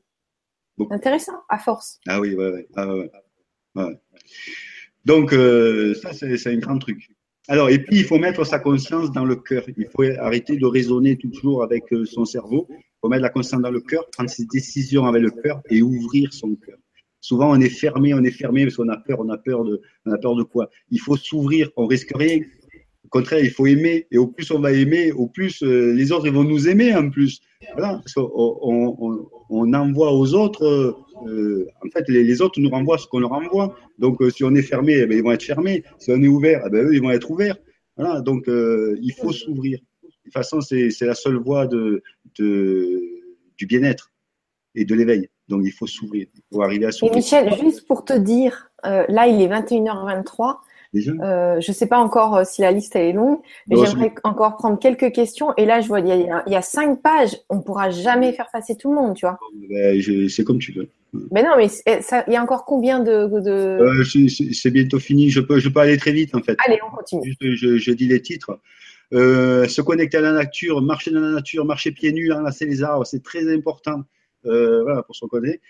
Intéressant, 0.91 1.33
à 1.49 1.57
force. 1.57 1.99
Ah 2.07 2.19
oui, 2.19 2.35
ouais, 2.35 2.51
ouais. 2.51 2.67
Ah, 2.75 2.93
ouais. 2.95 3.99
Donc, 5.05 5.33
euh, 5.33 5.95
ça, 5.95 6.13
c'est 6.13 6.47
un 6.47 6.57
grand 6.57 6.77
truc. 6.77 7.09
Alors, 7.47 7.69
et 7.69 7.79
puis, 7.79 7.97
il 7.97 8.03
faut 8.03 8.19
mettre 8.19 8.45
sa 8.45 8.59
conscience 8.59 9.11
dans 9.11 9.25
le 9.25 9.37
cœur. 9.37 9.63
Il 9.75 9.87
faut 9.87 10.03
arrêter 10.19 10.57
de 10.57 10.65
raisonner 10.65 11.17
toujours 11.17 11.63
avec 11.63 11.91
euh, 11.93 12.05
son 12.05 12.25
cerveau. 12.25 12.67
Il 12.69 12.75
faut 13.01 13.09
mettre 13.09 13.23
la 13.23 13.29
conscience 13.29 13.61
dans 13.61 13.71
le 13.71 13.79
cœur, 13.79 14.07
prendre 14.11 14.29
ses 14.29 14.45
décisions 14.45 15.05
avec 15.05 15.21
le 15.21 15.31
cœur 15.31 15.61
et 15.69 15.81
ouvrir 15.81 16.33
son 16.33 16.55
cœur. 16.55 16.77
Souvent, 17.21 17.51
on 17.51 17.59
est 17.59 17.69
fermé, 17.69 18.13
on 18.13 18.23
est 18.23 18.31
fermé 18.31 18.65
parce 18.65 18.75
qu'on 18.75 18.89
a 18.89 18.97
peur, 18.97 19.19
on 19.19 19.29
a 19.29 19.37
peur 19.37 19.63
de, 19.63 19.81
on 20.05 20.11
a 20.11 20.17
peur 20.17 20.35
de 20.35 20.43
quoi? 20.43 20.69
Il 20.91 20.99
faut 20.99 21.17
s'ouvrir, 21.17 21.69
on 21.77 21.87
risque 21.87 22.11
rien. 22.15 22.39
Au 23.07 23.09
contraire, 23.09 23.39
il 23.39 23.51
faut 23.51 23.65
aimer. 23.65 24.05
Et 24.11 24.17
au 24.17 24.27
plus 24.27 24.51
on 24.51 24.59
va 24.59 24.73
aimer, 24.73 25.13
au 25.13 25.27
plus 25.27 25.63
euh, 25.63 25.93
les 25.93 26.11
autres 26.11 26.29
vont 26.29 26.43
nous 26.43 26.67
aimer 26.67 26.93
en 26.93 27.09
plus. 27.09 27.39
Parce 27.77 28.15
on, 28.17 29.73
envoie 29.73 30.11
aux 30.11 30.33
autres. 30.33 30.97
Euh, 31.25 31.65
en 31.85 31.89
fait, 31.89 32.03
les, 32.09 32.41
autres 32.41 32.59
nous 32.59 32.69
renvoient 32.69 32.97
ce 32.97 33.07
qu'on 33.07 33.19
leur 33.19 33.31
envoie. 33.31 33.77
Donc, 33.97 34.21
euh, 34.21 34.29
si 34.29 34.43
on 34.43 34.53
est 34.55 34.61
fermé, 34.61 34.97
eh 34.97 35.05
ben, 35.05 35.17
ils 35.17 35.23
vont 35.23 35.31
être 35.31 35.43
fermés. 35.43 35.85
Si 35.99 36.11
on 36.11 36.21
est 36.21 36.27
ouvert, 36.27 36.63
eh 36.65 36.69
ben, 36.69 36.85
eux, 36.85 36.93
ils 36.93 37.01
vont 37.01 37.11
être 37.11 37.31
ouverts. 37.31 37.55
Donc 38.25 38.43
il 38.47 39.13
faut 39.17 39.31
s'ouvrir. 39.31 39.79
De 40.03 40.09
toute 40.25 40.33
façon, 40.33 40.59
c'est 40.59 40.91
la 41.01 41.15
seule 41.15 41.37
voie 41.37 41.65
du 41.65 42.01
bien-être 43.61 44.11
et 44.75 44.83
de 44.83 44.95
l'éveil. 44.95 45.29
Donc, 45.47 45.61
il 45.63 45.71
faut 45.71 45.87
s'ouvrir. 45.87 46.27
Il 46.35 46.41
faut 46.51 46.61
arriver 46.61 46.87
à 46.87 46.91
s'ouvrir. 46.91 47.15
Michel, 47.15 47.53
juste 47.61 47.87
pour 47.87 48.03
te 48.03 48.11
dire, 48.11 48.69
là, 48.83 49.27
il 49.27 49.41
est 49.41 49.47
21h23. 49.47 50.57
Euh, 51.21 51.59
je 51.59 51.71
ne 51.71 51.75
sais 51.75 51.87
pas 51.87 51.97
encore 51.97 52.35
euh, 52.35 52.43
si 52.45 52.61
la 52.61 52.71
liste 52.71 52.95
est 52.95 53.11
longue, 53.11 53.39
mais 53.67 53.77
j'aimerais 53.77 54.13
encore 54.23 54.55
prendre 54.57 54.79
quelques 54.79 55.11
questions. 55.11 55.53
Et 55.57 55.65
là, 55.65 55.81
je 55.81 55.87
vois, 55.87 55.99
il 55.99 56.07
y, 56.07 56.55
a, 56.55 56.61
cinq 56.61 57.01
pages. 57.01 57.37
On 57.49 57.57
ne 57.57 57.61
pourra 57.61 57.89
jamais 57.89 58.33
faire 58.33 58.47
passer 58.51 58.75
tout 58.75 58.89
le 58.89 58.95
monde, 58.95 59.15
tu 59.15 59.25
vois. 59.25 59.37
Ben, 59.69 60.01
c'est 60.29 60.43
comme 60.43 60.59
tu 60.59 60.73
veux. 60.73 60.89
Mais 61.31 61.41
non, 61.41 61.51
mais 61.57 61.67
il 62.27 62.33
y 62.33 62.35
a 62.35 62.43
encore 62.43 62.65
combien 62.65 62.99
de. 62.99 63.11
Euh, 63.11 64.03
c'est 64.53 64.71
bientôt 64.71 64.99
fini. 64.99 65.29
Je 65.29 65.39
peux, 65.39 65.59
je 65.59 65.69
peux 65.69 65.79
aller 65.79 65.97
très 65.97 66.11
vite, 66.11 66.35
en 66.35 66.41
fait. 66.41 66.57
Allez, 66.65 66.79
on 66.85 66.95
continue. 66.95 67.35
je, 67.41 67.91
dis 67.91 68.07
les 68.07 68.21
titres. 68.21 68.59
se 69.11 69.81
connecter 69.81 70.17
à 70.17 70.21
la 70.21 70.33
nature, 70.33 70.81
marcher 70.81 71.11
dans 71.11 71.21
la 71.21 71.31
nature, 71.31 71.65
marcher 71.65 71.91
pieds 71.91 72.11
nus, 72.11 72.31
enlacer 72.31 72.65
les 72.65 72.83
arbres, 72.83 73.05
c'est 73.05 73.23
très 73.23 73.53
important 73.53 74.03
voilà, 74.43 75.03
pour 75.03 75.15
se 75.15 75.25
connaître. 75.25 75.61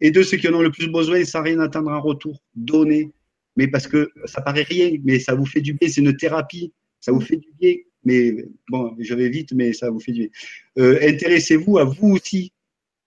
Et 0.00 0.10
de 0.10 0.22
ceux 0.22 0.38
qui 0.38 0.48
en 0.48 0.54
ont 0.54 0.62
le 0.62 0.70
plus 0.70 0.88
besoin, 0.88 1.24
sans 1.24 1.42
rien 1.42 1.60
attendre 1.60 1.90
en 1.90 2.00
retour, 2.00 2.40
donner, 2.54 3.12
mais 3.60 3.68
parce 3.68 3.86
que 3.86 4.10
ça 4.24 4.40
paraît 4.40 4.62
rien, 4.62 4.96
mais 5.04 5.18
ça 5.18 5.34
vous 5.34 5.44
fait 5.44 5.60
du 5.60 5.74
bien, 5.74 5.86
c'est 5.86 6.00
une 6.00 6.16
thérapie, 6.16 6.72
ça 6.98 7.12
vous 7.12 7.20
fait 7.20 7.36
du 7.36 7.52
bien. 7.60 7.74
Mais 8.04 8.34
bon, 8.70 8.96
je 8.98 9.12
vais 9.14 9.28
vite, 9.28 9.52
mais 9.52 9.74
ça 9.74 9.90
vous 9.90 10.00
fait 10.00 10.12
du 10.12 10.20
bien. 10.20 10.30
Euh, 10.78 10.98
intéressez-vous 11.02 11.76
à 11.76 11.84
vous 11.84 12.08
aussi, 12.08 12.54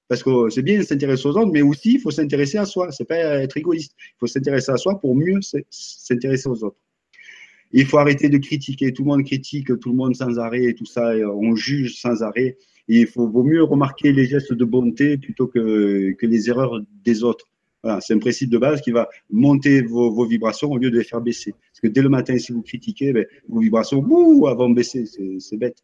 parce 0.08 0.22
que 0.22 0.52
c'est 0.52 0.62
bien 0.62 0.84
s'intéresser 0.84 1.26
aux 1.28 1.36
autres, 1.36 1.52
mais 1.52 1.64
aussi 1.64 1.94
il 1.96 2.00
faut 2.00 2.12
s'intéresser 2.12 2.60
à 2.60 2.66
soi. 2.66 2.92
C'est 2.92 3.08
pas 3.08 3.18
être 3.18 3.58
égoïste. 3.58 3.94
Il 3.98 4.20
faut 4.20 4.28
s'intéresser 4.28 4.72
à 4.72 4.78
soi 4.78 5.00
pour 5.00 5.16
mieux 5.16 5.40
s'intéresser 5.72 6.48
aux 6.48 6.64
autres. 6.64 6.78
Il 7.72 7.88
faut 7.88 7.98
arrêter 7.98 8.30
de 8.30 8.38
critiquer. 8.38 8.94
Tout 8.94 9.02
le 9.02 9.08
monde 9.08 9.24
critique, 9.24 9.70
tout 9.80 9.90
le 9.90 9.96
monde 9.96 10.16
sans 10.16 10.38
arrêt 10.38 10.74
tout 10.74 10.86
ça. 10.86 11.16
On 11.48 11.56
juge 11.56 11.96
sans 12.00 12.22
arrêt. 12.22 12.58
Il 12.88 13.08
faut, 13.08 13.28
vaut 13.28 13.44
mieux 13.44 13.64
remarquer 13.64 14.12
les 14.12 14.26
gestes 14.28 14.54
de 14.54 14.66
bonté 14.66 15.18
plutôt 15.18 15.48
que, 15.48 16.12
que 16.12 16.28
les 16.28 16.48
erreurs 16.48 16.80
des 17.04 17.24
autres. 17.24 17.48
C'est 18.00 18.14
un 18.14 18.20
principe 18.20 18.50
de 18.50 18.58
base 18.58 18.82
qui 18.82 18.92
va 18.92 19.10
monter 19.30 19.82
vos, 19.82 20.26
vibrations 20.26 20.72
au 20.72 20.78
lieu 20.78 20.90
de 20.90 20.98
les 20.98 21.04
faire 21.04 21.20
baisser. 21.20 21.52
Parce 21.52 21.82
que 21.82 21.88
dès 21.88 22.02
le 22.02 22.10
matin, 22.10 22.38
si 22.38 22.54
vous 22.54 22.62
critiquez, 22.62 23.12
ben, 23.12 23.26
vos 23.50 23.60
vibrations 23.60 24.02
bouh, 24.02 24.48
vont 24.48 24.70
baisser, 24.70 25.06
c'est 25.40 25.58
bête. 25.58 25.78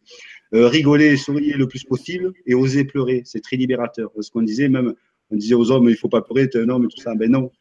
Euh, 0.53 0.67
rigoler, 0.67 1.17
sourire 1.17 1.57
le 1.57 1.67
plus 1.67 1.83
possible 1.83 2.31
et 2.45 2.55
oser 2.55 2.85
pleurer, 2.85 3.23
c'est 3.25 3.41
très 3.41 3.57
libérateur. 3.57 4.11
Parce 4.13 4.29
qu'on 4.29 4.41
disait 4.41 4.69
même, 4.69 4.93
on 5.29 5.35
disait 5.35 5.55
aux 5.55 5.71
hommes, 5.71 5.89
il 5.89 5.95
faut 5.95 6.07
pas 6.07 6.21
pleurer, 6.21 6.49
t'es 6.49 6.59
un 6.59 6.69
homme 6.69 6.85
et 6.85 6.87
tout 6.87 7.01
ça. 7.01 7.13
Ben 7.15 7.29
non, 7.29 7.51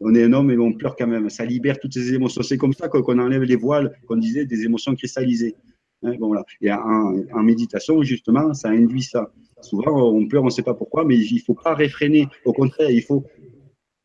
on 0.00 0.14
est 0.14 0.22
un 0.22 0.32
homme 0.32 0.50
et 0.50 0.58
on 0.58 0.72
pleure 0.72 0.94
quand 0.94 1.06
même. 1.06 1.30
Ça 1.30 1.44
libère 1.44 1.78
toutes 1.78 1.94
ces 1.94 2.12
émotions. 2.12 2.42
C'est 2.42 2.58
comme 2.58 2.74
ça 2.74 2.88
qu'on 2.88 3.18
enlève 3.18 3.42
les 3.42 3.56
voiles, 3.56 3.96
qu'on 4.06 4.16
disait, 4.16 4.44
des 4.44 4.64
émotions 4.64 4.94
cristallisées. 4.94 5.56
Hein, 6.02 6.14
bon, 6.18 6.28
voilà. 6.28 6.44
Et 6.60 6.72
en, 6.72 7.22
en, 7.32 7.42
méditation, 7.42 8.02
justement, 8.02 8.54
ça 8.54 8.68
induit 8.68 9.02
ça. 9.02 9.32
Souvent, 9.60 10.10
on 10.10 10.26
pleure, 10.26 10.42
on 10.42 10.46
ne 10.46 10.50
sait 10.50 10.62
pas 10.62 10.72
pourquoi, 10.74 11.04
mais 11.04 11.18
il 11.18 11.34
ne 11.34 11.40
faut 11.40 11.54
pas 11.54 11.74
réfréner. 11.74 12.28
Au 12.46 12.52
contraire, 12.54 12.90
il 12.90 13.02
faut, 13.02 13.24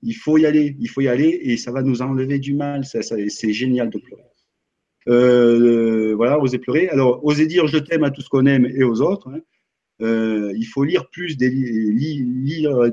il 0.05 0.13
faut 0.13 0.37
y 0.37 0.45
aller. 0.45 0.77
Il 0.79 0.87
faut 0.87 1.01
y 1.01 1.07
aller 1.07 1.39
et 1.41 1.57
ça 1.57 1.71
va 1.71 1.81
nous 1.81 2.01
enlever 2.01 2.39
du 2.39 2.53
mal. 2.53 2.85
c'est 2.85 3.53
génial 3.53 3.89
de 3.89 3.97
pleurer. 3.97 4.23
Euh, 5.07 6.13
voilà, 6.15 6.39
oser 6.39 6.59
pleurer. 6.59 6.89
Alors, 6.89 7.25
oser 7.25 7.47
dire 7.47 7.67
je 7.67 7.77
t'aime 7.77 8.03
à 8.03 8.11
tout 8.11 8.21
ce 8.21 8.29
qu'on 8.29 8.45
aime 8.45 8.65
et 8.65 8.83
aux 8.83 9.01
autres. 9.01 9.29
Hein. 9.29 9.39
Euh, 10.01 10.53
il 10.57 10.65
faut 10.65 10.83
lire 10.83 11.09
plus 11.09 11.37
des, 11.37 11.49
livres 11.49 12.89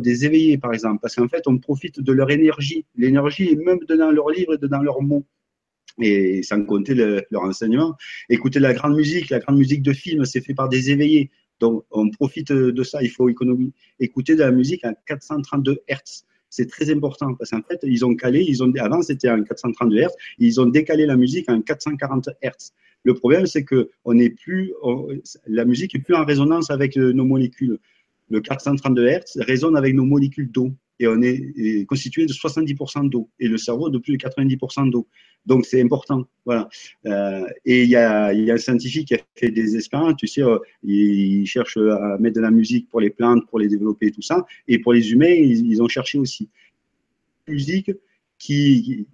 des 0.00 0.24
éveillés, 0.24 0.58
par 0.58 0.72
exemple, 0.72 1.00
parce 1.02 1.14
qu'en 1.14 1.28
fait, 1.28 1.46
on 1.46 1.58
profite 1.58 2.00
de 2.00 2.12
leur 2.12 2.30
énergie. 2.30 2.84
L'énergie 2.96 3.50
est 3.50 3.56
même 3.56 3.78
dans 3.88 4.10
leurs 4.10 4.30
livres 4.30 4.54
et 4.54 4.68
dans 4.68 4.82
leurs 4.82 5.02
mots. 5.02 5.24
Et 6.00 6.42
sans 6.42 6.62
compter 6.64 6.94
leur 6.94 7.42
enseignement. 7.42 7.94
Écouter 8.28 8.58
la 8.58 8.74
grande 8.74 8.96
musique, 8.96 9.30
la 9.30 9.38
grande 9.38 9.58
musique 9.58 9.82
de 9.82 9.92
film, 9.92 10.24
c'est 10.24 10.40
fait 10.40 10.54
par 10.54 10.68
des 10.68 10.90
éveillés. 10.90 11.30
Donc, 11.60 11.84
on 11.90 12.10
profite 12.10 12.52
de 12.52 12.82
ça. 12.82 13.02
Il 13.02 13.10
faut 13.10 13.28
économiser. 13.28 13.72
écouter 14.00 14.34
de 14.34 14.40
la 14.40 14.50
musique 14.50 14.84
à 14.84 14.94
432 15.06 15.78
Hertz 15.88 16.26
c'est 16.50 16.68
très 16.68 16.90
important 16.90 17.34
parce 17.34 17.50
qu'en 17.50 17.62
fait, 17.62 17.78
ils 17.82 18.04
ont 18.04 18.14
calé, 18.14 18.44
ils 18.46 18.62
ont, 18.62 18.72
avant 18.78 19.02
c'était 19.02 19.30
en 19.30 19.42
432 19.42 19.96
Hz, 19.96 20.08
ils 20.38 20.60
ont 20.60 20.66
décalé 20.66 21.06
la 21.06 21.16
musique 21.16 21.50
en 21.50 21.60
440 21.60 22.28
Hz. 22.42 22.72
Le 23.04 23.14
problème, 23.14 23.46
c'est 23.46 23.64
que 23.64 23.90
on 24.04 24.14
n'est 24.14 24.30
plus, 24.30 24.72
la 25.46 25.64
musique 25.64 25.94
est 25.94 26.00
plus 26.00 26.14
en 26.14 26.24
résonance 26.24 26.70
avec 26.70 26.96
nos 26.96 27.24
molécules. 27.24 27.78
Le 28.30 28.40
432 28.40 29.06
Hz 29.06 29.40
résonne 29.40 29.76
avec 29.76 29.94
nos 29.94 30.04
molécules 30.04 30.50
d'eau 30.50 30.72
et 30.98 31.06
on 31.06 31.20
est, 31.22 31.84
constitué 31.86 32.26
de 32.26 32.32
70% 32.32 33.08
d'eau. 33.08 33.30
Et 33.38 33.48
le 33.48 33.58
cerveau 33.58 33.90
de 33.90 33.98
plus 33.98 34.16
de 34.16 34.18
90% 34.18 34.90
d'eau. 34.90 35.06
Donc 35.44 35.64
c'est 35.64 35.80
important, 35.80 36.26
voilà. 36.44 36.68
Euh, 37.06 37.46
et 37.64 37.84
il 37.84 37.88
y 37.88 37.96
a, 37.96 38.28
un 38.28 38.56
scientifique 38.56 39.08
qui 39.08 39.14
a 39.14 39.18
fait 39.36 39.50
des 39.50 39.76
expériences, 39.76 40.16
tu 40.16 40.26
sais, 40.26 40.42
euh, 40.42 40.58
il, 40.82 41.46
cherche 41.46 41.76
à 41.76 42.16
mettre 42.18 42.36
de 42.36 42.40
la 42.40 42.50
musique 42.50 42.88
pour 42.88 43.00
les 43.00 43.10
plantes, 43.10 43.46
pour 43.48 43.60
les 43.60 43.68
développer, 43.68 44.10
tout 44.10 44.22
ça, 44.22 44.44
et 44.66 44.80
pour 44.80 44.92
les 44.92 45.12
humains, 45.12 45.28
ils, 45.28 45.80
ont 45.82 45.88
cherché 45.88 46.18
aussi. 46.18 46.48
Musique 47.46 47.92
qui, 48.38 49.06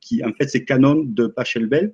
qui, 0.00 0.24
en 0.24 0.32
fait, 0.32 0.48
c'est 0.48 0.64
Canon 0.64 1.04
de 1.04 1.26
Pachelbel, 1.26 1.92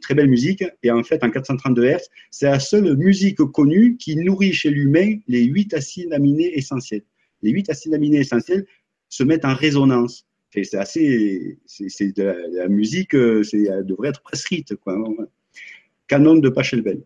très 0.00 0.14
belle 0.14 0.28
musique, 0.28 0.62
et 0.84 0.90
en 0.92 1.02
fait, 1.02 1.24
en 1.24 1.30
432 1.30 1.84
Hz, 1.84 1.98
c'est 2.30 2.46
la 2.46 2.60
seule 2.60 2.96
musique 2.96 3.38
connue 3.38 3.96
qui 3.96 4.14
nourrit 4.16 4.52
chez 4.52 4.70
l'humain 4.70 5.16
les 5.26 5.42
huit 5.44 5.74
acides 5.74 6.12
aminés 6.12 6.56
essentiels 6.56 7.02
les 7.44 7.50
huit 7.50 7.70
acides 7.70 7.94
aminés 7.94 8.18
essentiels 8.18 8.66
se 9.08 9.22
mettent 9.22 9.44
en 9.44 9.54
résonance. 9.54 10.26
C'est 10.50 10.74
assez, 10.74 11.58
c'est 11.66 12.16
de, 12.16 12.34
la 12.52 12.68
musique, 12.68 13.14
euh, 13.14 13.42
elle 13.52 13.84
devrait 13.84 14.10
être 14.10 14.22
prescrite, 14.22 14.76
quoi. 14.76 14.96
Canon 16.06 16.36
de 16.36 16.48
Pachelbel. 16.48 17.02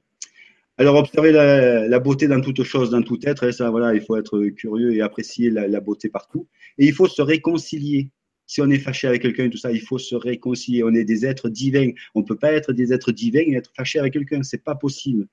Alors, 0.77 0.97
observer 0.97 1.33
la, 1.33 1.99
beauté 1.99 2.29
dans 2.29 2.41
toute 2.41 2.63
chose, 2.63 2.91
dans 2.91 3.03
tout 3.03 3.19
être, 3.27 3.51
ça, 3.51 3.71
voilà, 3.71 3.95
il 3.95 4.01
faut 4.01 4.17
être 4.17 4.47
curieux 4.51 4.95
et 4.95 5.01
apprécier 5.01 5.51
la, 5.51 5.81
beauté 5.81 6.09
partout. 6.09 6.47
Et 6.79 6.87
il 6.87 6.93
faut 6.93 7.09
se 7.09 7.23
réconcilier. 7.23 8.11
Si 8.47 8.61
on 8.63 8.71
est 8.71 8.79
fâché 8.79 9.09
avec 9.09 9.23
quelqu'un 9.23 9.47
et 9.47 9.51
tout 9.51 9.59
ça, 9.59 9.73
il 9.73 9.81
faut 9.81 9.99
se 9.99 10.15
réconcilier. 10.15 10.85
On 10.85 10.95
est 10.95 11.05
des 11.05 11.27
êtres 11.27 11.49
divins. 11.49 11.91
On 12.15 12.21
ne 12.21 12.25
peut 12.25 12.37
pas 12.37 12.53
être 12.53 12.73
des 12.73 12.93
êtres 12.93 13.13
divins 13.13 13.45
et 13.47 13.55
être 13.55 13.73
fâché 13.77 13.99
avec 13.99 14.13
quelqu'un. 14.13 14.43
C'est 14.43 14.63
pas 14.63 14.75
possible. 14.75 15.27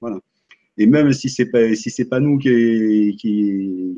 Voilà. 0.00 0.20
Et 0.78 0.86
même 0.86 1.12
si 1.12 1.28
c'est 1.28 1.46
pas 1.46 1.74
si 1.74 1.90
c'est 1.90 2.06
pas 2.06 2.20
nous 2.20 2.38
qui, 2.38 3.16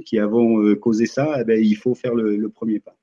qui, 0.04 0.18
avons 0.18 0.60
euh, 0.62 0.74
causé 0.74 1.06
ça, 1.06 1.36
eh 1.40 1.44
ben, 1.44 1.62
il 1.62 1.76
faut 1.76 1.94
faire 1.94 2.14
le, 2.14 2.48
premier 2.48 2.80
pas. 2.80 2.96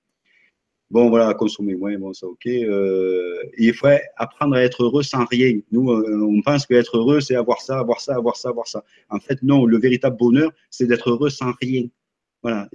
Bon, 0.90 1.10
voilà, 1.10 1.34
consommer 1.34 1.76
moins, 1.76 1.98
bon, 1.98 2.14
ça, 2.14 2.28
ok. 2.28 2.48
Euh, 2.48 3.34
il 3.58 3.74
faut 3.74 3.88
apprendre 4.18 4.56
à 4.56 4.62
être 4.62 4.84
heureux 4.84 5.04
sans 5.04 5.24
rien. 5.24 5.58
Nous, 5.72 5.90
euh, 5.90 6.22
on 6.22 6.42
pense 6.42 6.66
qu'être 6.66 6.98
heureux, 6.98 7.22
c'est 7.22 7.36
avoir 7.36 7.62
ça, 7.62 7.80
avoir 7.80 8.02
ça, 8.02 8.16
avoir 8.16 8.36
ça, 8.36 8.50
avoir 8.50 8.68
ça. 8.68 8.84
En 9.10 9.20
fait, 9.20 9.42
non, 9.42 9.66
le 9.66 9.80
véritable 9.80 10.18
bonheur, 10.18 10.52
c'est 10.70 10.88
d'être 10.88 11.10
heureux 11.10 11.30
sans 11.30 11.54
rien. 11.62 11.86
Voilà. 12.44 12.70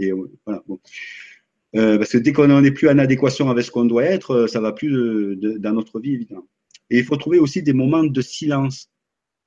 Parce 1.73 2.13
que 2.13 2.19
dès 2.19 2.33
qu'on 2.33 2.61
n'est 2.63 2.71
plus 2.71 2.89
en 2.89 2.99
adéquation 2.99 3.51
avec 3.51 3.67
ce 3.67 3.71
qu'on 3.71 3.85
doit 3.85 4.05
être, 4.05 4.47
ça 4.47 4.61
va 4.61 4.73
plus 4.73 5.37
dans 5.37 5.73
notre 5.75 6.01
vie, 6.01 6.15
évidemment. 6.15 6.49
Et 6.89 6.99
il 6.99 7.05
faut 7.05 7.17
trouver 7.17 7.39
aussi 7.39 7.63
des 7.63 7.75
moments 7.75 8.05
de 8.05 8.21
silence. 8.23 8.89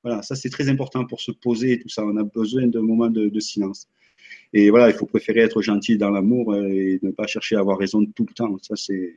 Voilà, 0.02 0.22
ça 0.22 0.34
c'est 0.34 0.50
très 0.50 0.68
important 0.68 1.04
pour 1.04 1.20
se 1.20 1.30
poser 1.30 1.72
et 1.72 1.78
tout 1.78 1.88
ça. 1.88 2.04
On 2.04 2.16
a 2.16 2.24
besoin 2.24 2.66
d'un 2.66 2.82
moment 2.82 3.08
de, 3.08 3.28
de, 3.28 3.40
silence. 3.40 3.88
Et 4.52 4.70
voilà, 4.70 4.88
il 4.88 4.94
faut 4.94 5.06
préférer 5.06 5.40
être 5.40 5.60
gentil 5.62 5.98
dans 5.98 6.10
l'amour 6.10 6.52
euh, 6.52 6.68
et 6.68 6.98
ne 7.02 7.10
pas 7.10 7.26
chercher 7.26 7.56
à 7.56 7.60
avoir 7.60 7.78
raison 7.78 8.04
tout 8.06 8.26
le 8.28 8.34
temps. 8.34 8.56
Ça 8.62 8.76
c'est 8.76 9.16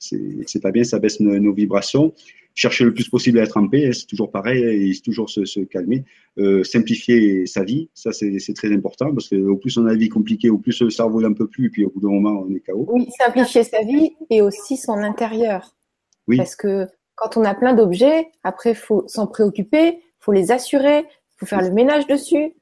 c'est 0.00 0.62
pas 0.62 0.70
bien, 0.70 0.84
ça 0.84 1.00
baisse 1.00 1.18
nos, 1.18 1.52
vibrations. 1.52 2.14
Chercher 2.54 2.84
le 2.84 2.94
plus 2.94 3.08
possible 3.08 3.40
à 3.40 3.42
être 3.42 3.56
en 3.56 3.66
paix, 3.68 3.92
c'est 3.92 4.06
toujours 4.06 4.30
pareil, 4.30 4.90
et 4.90 5.00
toujours 5.00 5.28
se, 5.28 5.44
se 5.44 5.60
calmer. 5.60 6.04
Euh, 6.38 6.62
simplifier 6.62 7.46
sa 7.46 7.64
vie, 7.64 7.88
ça 7.94 8.12
c'est 8.12 8.54
très 8.54 8.72
important 8.72 9.12
parce 9.12 9.28
que 9.28 9.36
au 9.36 9.56
plus 9.56 9.76
on 9.76 9.86
a 9.86 9.90
la 9.90 9.96
vie 9.96 10.08
compliquée, 10.08 10.50
au 10.50 10.58
plus 10.58 10.80
le 10.82 10.90
cerveau 10.90 11.24
un 11.24 11.32
peu 11.32 11.48
plus, 11.48 11.66
et 11.66 11.70
puis 11.70 11.84
au 11.84 11.90
bout 11.90 12.00
d'un 12.00 12.10
moment 12.10 12.44
on 12.46 12.54
est 12.54 12.60
KO. 12.60 12.86
Oui, 12.88 13.08
simplifier 13.18 13.64
sa 13.64 13.82
vie 13.82 14.12
et 14.30 14.40
aussi 14.40 14.76
son 14.76 14.98
intérieur. 14.98 15.74
Oui. 16.28 16.36
Parce 16.36 16.54
que 16.54 16.86
quand 17.18 17.36
on 17.36 17.44
a 17.44 17.54
plein 17.54 17.74
d'objets, 17.74 18.28
après, 18.44 18.70
il 18.70 18.76
faut 18.76 19.04
s'en 19.08 19.26
préoccuper, 19.26 19.98
faut 20.20 20.32
les 20.32 20.50
assurer, 20.50 21.06
faut 21.36 21.46
faire 21.46 21.62
le 21.62 21.70
ménage 21.70 22.06
dessus. 22.06 22.54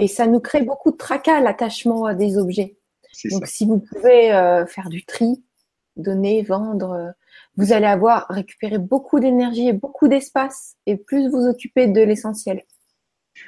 Et 0.00 0.08
ça 0.08 0.26
nous 0.26 0.40
crée 0.40 0.62
beaucoup 0.62 0.90
de 0.90 0.96
tracas, 0.96 1.40
l'attachement 1.40 2.04
à 2.04 2.14
des 2.14 2.38
objets. 2.38 2.76
Donc, 3.30 3.46
si 3.46 3.66
vous 3.66 3.78
pouvez 3.78 4.32
euh, 4.32 4.66
faire 4.66 4.88
du 4.88 5.04
tri, 5.04 5.42
donner, 5.96 6.42
vendre, 6.42 6.92
euh, 6.92 7.10
vous 7.56 7.72
allez 7.72 7.86
avoir 7.86 8.26
récupéré 8.28 8.78
beaucoup 8.78 9.20
d'énergie 9.20 9.68
et 9.68 9.72
beaucoup 9.72 10.08
d'espace 10.08 10.76
et 10.86 10.96
plus 10.96 11.28
vous 11.28 11.46
occuper 11.46 11.86
de 11.86 12.00
l'essentiel. 12.00 12.62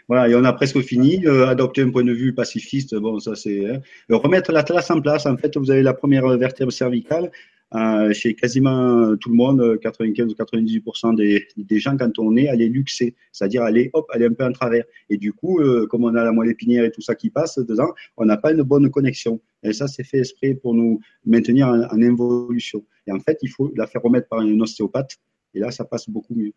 Voilà, 0.08 0.28
et 0.28 0.34
on 0.34 0.44
a 0.44 0.52
presque 0.52 0.80
fini. 0.80 1.26
Euh, 1.26 1.46
adopter 1.46 1.82
un 1.82 1.90
point 1.90 2.04
de 2.04 2.12
vue 2.12 2.34
pacifiste, 2.34 2.94
bon, 2.94 3.18
ça 3.18 3.34
c'est. 3.34 3.68
Hein. 3.68 3.80
Remettre 4.08 4.52
la 4.52 4.62
classe 4.62 4.90
en 4.90 5.00
place. 5.00 5.26
En 5.26 5.36
fait, 5.36 5.56
vous 5.56 5.70
avez 5.70 5.82
la 5.82 5.94
première 5.94 6.26
vertèbre 6.38 6.72
cervicale 6.72 7.30
euh, 7.74 8.12
chez 8.12 8.34
quasiment 8.34 9.16
tout 9.16 9.30
le 9.30 9.34
monde, 9.34 9.78
95 9.80 10.32
ou 10.32 10.34
98% 10.34 11.16
des, 11.56 11.78
gens, 11.78 11.96
quand 11.96 12.18
on 12.18 12.36
est, 12.36 12.48
aller 12.48 12.68
luxer, 12.68 13.14
c'est-à-dire 13.32 13.62
aller, 13.62 13.90
hop, 13.94 14.06
aller 14.10 14.26
un 14.26 14.32
peu 14.32 14.44
en 14.44 14.52
travers. 14.52 14.84
Et 15.08 15.16
du 15.16 15.32
coup, 15.32 15.58
euh, 15.60 15.86
comme 15.86 16.04
on 16.04 16.14
a 16.14 16.22
la 16.24 16.32
moelle 16.32 16.50
épinière 16.50 16.84
et 16.84 16.90
tout 16.90 17.00
ça 17.00 17.14
qui 17.14 17.30
passe 17.30 17.58
dedans, 17.58 17.88
on 18.16 18.26
n'a 18.26 18.36
pas 18.36 18.52
une 18.52 18.62
bonne 18.62 18.90
connexion. 18.90 19.40
Et 19.62 19.72
ça, 19.72 19.88
c'est 19.88 20.04
fait 20.04 20.18
exprès 20.18 20.54
pour 20.54 20.74
nous 20.74 21.00
maintenir 21.24 21.68
en, 21.68 21.82
en, 21.84 22.00
évolution. 22.00 22.84
Et 23.06 23.12
en 23.12 23.20
fait, 23.20 23.38
il 23.42 23.48
faut 23.48 23.72
la 23.74 23.86
faire 23.86 24.02
remettre 24.02 24.28
par 24.28 24.40
un 24.40 24.60
ostéopathe, 24.60 25.16
et 25.54 25.60
là, 25.60 25.70
ça 25.70 25.84
passe 25.84 26.08
beaucoup 26.10 26.34
mieux. 26.34 26.52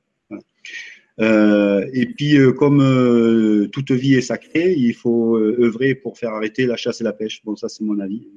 Euh, 1.22 1.90
et 1.94 2.08
puis, 2.08 2.36
comme 2.58 3.70
toute 3.72 3.92
vie 3.92 4.16
est 4.16 4.22
sacrée, 4.22 4.74
il 4.74 4.94
faut 4.94 5.38
œuvrer 5.38 5.96
pour 5.96 6.18
faire 6.18 6.32
arrêter 6.32 6.66
la 6.66 6.76
chasse 6.76 7.00
et 7.00 7.06
la 7.06 7.14
pêche. 7.14 7.42
Bon, 7.46 7.56
ça, 7.56 7.70
c'est 7.70 7.84
mon 7.84 8.00
avis. 8.00 8.28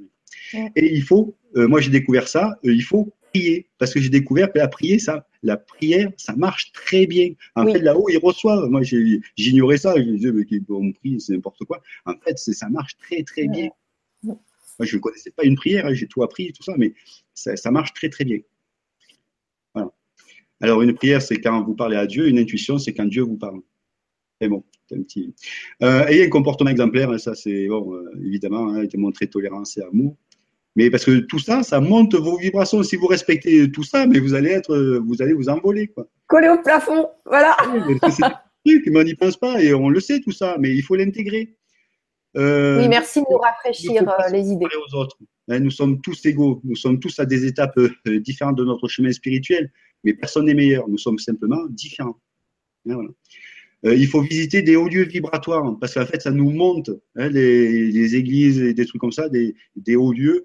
Et 0.54 0.94
il 0.94 1.02
faut, 1.02 1.36
moi 1.54 1.80
j'ai 1.80 1.90
découvert 1.90 2.28
ça, 2.28 2.58
il 2.62 2.82
faut 2.82 3.12
prier. 3.32 3.66
Parce 3.78 3.94
que 3.94 4.00
j'ai 4.00 4.08
découvert 4.08 4.52
que 4.52 4.58
la 4.58 4.68
prière, 4.68 5.00
ça, 5.00 5.26
la 5.42 5.56
prière, 5.56 6.10
ça 6.16 6.34
marche 6.36 6.72
très 6.72 7.06
bien. 7.06 7.30
En 7.54 7.66
fait, 7.66 7.78
là-haut, 7.78 8.08
ils 8.08 8.18
reçoivent. 8.18 8.68
Moi, 8.68 8.82
j'ignorais 9.36 9.78
ça. 9.78 9.94
Je 9.96 10.02
disais, 10.02 10.32
mais 10.32 10.44
on 10.70 10.92
prie, 10.92 11.20
c'est 11.20 11.32
n'importe 11.34 11.64
quoi. 11.64 11.80
En 12.06 12.14
fait, 12.24 12.38
ça 12.38 12.68
marche 12.68 12.96
très, 12.98 13.22
très 13.22 13.46
bien. 13.48 13.68
Moi, 14.22 14.38
je 14.86 14.96
ne 14.96 15.00
connaissais 15.00 15.32
pas 15.32 15.44
une 15.44 15.56
prière, 15.56 15.86
hein, 15.86 15.94
j'ai 15.94 16.06
tout 16.06 16.22
appris, 16.22 16.52
tout 16.52 16.62
ça, 16.62 16.74
mais 16.78 16.94
ça, 17.34 17.56
ça 17.56 17.72
marche 17.72 17.92
très, 17.94 18.08
très 18.10 18.24
bien. 18.24 18.38
Alors, 20.60 20.82
une 20.82 20.94
prière, 20.94 21.22
c'est 21.22 21.40
quand 21.40 21.62
vous 21.62 21.74
parlez 21.74 21.96
à 21.96 22.06
Dieu. 22.06 22.28
Une 22.28 22.38
intuition, 22.38 22.78
c'est 22.78 22.92
quand 22.92 23.04
Dieu 23.04 23.22
vous 23.22 23.36
parle. 23.36 23.60
Et 24.40 24.48
bon, 24.48 24.64
c'est 24.88 24.96
un 24.96 25.02
petit. 25.02 25.34
Euh, 25.82 26.06
ayez 26.06 26.26
un 26.26 26.28
comportement 26.28 26.70
exemplaire, 26.70 27.10
hein, 27.10 27.18
ça, 27.18 27.34
c'est 27.34 27.68
bon, 27.68 27.94
euh, 27.94 28.10
évidemment, 28.24 28.68
hein, 28.68 28.84
démontrer 28.84 29.28
tolérance 29.28 29.76
et 29.76 29.82
amour. 29.82 30.16
Mais 30.78 30.90
parce 30.90 31.04
que 31.04 31.18
tout 31.18 31.38
ça, 31.38 31.62
ça 31.62 31.80
monte 31.80 32.14
vos 32.14 32.38
vibrations. 32.38 32.82
Si 32.82 32.96
vous 32.96 33.08
respectez 33.08 33.70
tout 33.70 33.82
ça, 33.82 34.06
mais 34.06 34.20
vous 34.20 34.34
allez 34.34 34.50
être, 34.50 34.74
vous 35.04 35.20
allez 35.20 35.34
vous 35.34 35.50
envoler, 35.50 35.88
quoi. 35.88 36.08
Coller 36.26 36.48
au 36.48 36.62
plafond, 36.62 37.08
voilà. 37.26 37.56
c'est 38.10 38.24
un 38.24 38.30
truc, 38.64 38.84
mais 38.86 39.00
on 39.00 39.04
n'y 39.04 39.14
pense 39.14 39.36
pas 39.36 39.60
et 39.60 39.74
on 39.74 39.88
le 39.88 40.00
sait 40.00 40.20
tout 40.20 40.30
ça, 40.30 40.56
mais 40.58 40.74
il 40.74 40.82
faut 40.82 40.94
l'intégrer. 40.94 41.56
Euh, 42.36 42.80
oui, 42.80 42.88
merci 42.88 43.20
de 43.20 43.26
nous 43.30 43.38
rafraîchir 43.38 44.02
euh, 44.08 44.28
les 44.30 44.48
idées. 44.50 44.66
Aux 44.66 44.94
autres. 44.94 45.16
Hein, 45.48 45.60
nous 45.60 45.70
sommes 45.70 46.00
tous 46.00 46.24
égaux, 46.26 46.60
nous 46.62 46.76
sommes 46.76 47.00
tous 47.00 47.18
à 47.18 47.26
des 47.26 47.46
étapes 47.46 47.78
euh, 47.78 48.20
différentes 48.20 48.56
de 48.56 48.64
notre 48.64 48.86
chemin 48.86 49.10
spirituel 49.10 49.70
mais 50.04 50.14
personne 50.14 50.46
n'est 50.46 50.54
meilleur. 50.54 50.88
Nous 50.88 50.98
sommes 50.98 51.18
simplement 51.18 51.66
différents. 51.70 52.18
Voilà. 52.84 53.08
Euh, 53.84 53.94
il 53.94 54.06
faut 54.08 54.22
visiter 54.22 54.62
des 54.62 54.76
hauts 54.76 54.88
lieux 54.88 55.04
vibratoires 55.04 55.78
parce 55.78 55.94
qu'en 55.94 56.06
fait, 56.06 56.20
ça 56.20 56.30
nous 56.30 56.50
monte, 56.50 56.90
hein, 57.16 57.28
les, 57.28 57.90
les, 57.90 58.16
églises 58.16 58.60
et 58.60 58.74
des 58.74 58.86
trucs 58.86 59.00
comme 59.00 59.12
ça, 59.12 59.28
des, 59.28 59.54
des 59.76 59.94
hauts 59.94 60.12
lieux, 60.12 60.44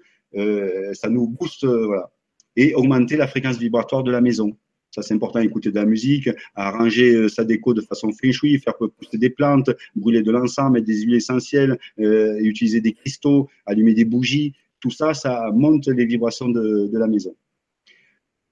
ça 0.94 1.08
nous 1.08 1.28
booste, 1.28 1.64
euh, 1.64 1.86
voilà. 1.86 2.10
Et 2.56 2.74
augmenter 2.74 3.16
la 3.16 3.26
fréquence 3.26 3.58
vibratoire 3.58 4.04
de 4.04 4.12
la 4.12 4.20
maison. 4.20 4.56
Ça, 4.94 5.02
c'est 5.02 5.14
important, 5.14 5.40
écouter 5.40 5.70
de 5.70 5.74
la 5.74 5.86
musique, 5.86 6.30
arranger 6.54 7.14
euh, 7.14 7.28
sa 7.28 7.44
déco 7.44 7.74
de 7.74 7.80
façon 7.80 8.12
feng 8.12 8.32
faire 8.32 8.76
pousser 8.76 9.18
des 9.18 9.30
plantes, 9.30 9.70
brûler 9.96 10.22
de 10.22 10.30
l'encens, 10.30 10.70
mettre 10.70 10.86
des 10.86 11.00
huiles 11.00 11.16
essentielles, 11.16 11.80
euh, 11.98 12.38
utiliser 12.38 12.80
des 12.80 12.92
cristaux, 12.92 13.48
allumer 13.66 13.92
des 13.92 14.04
bougies. 14.04 14.54
Tout 14.78 14.90
ça, 14.90 15.12
ça 15.12 15.50
monte 15.52 15.88
les 15.88 16.06
vibrations 16.06 16.48
de, 16.48 16.90
la 16.92 17.08
maison. 17.08 17.34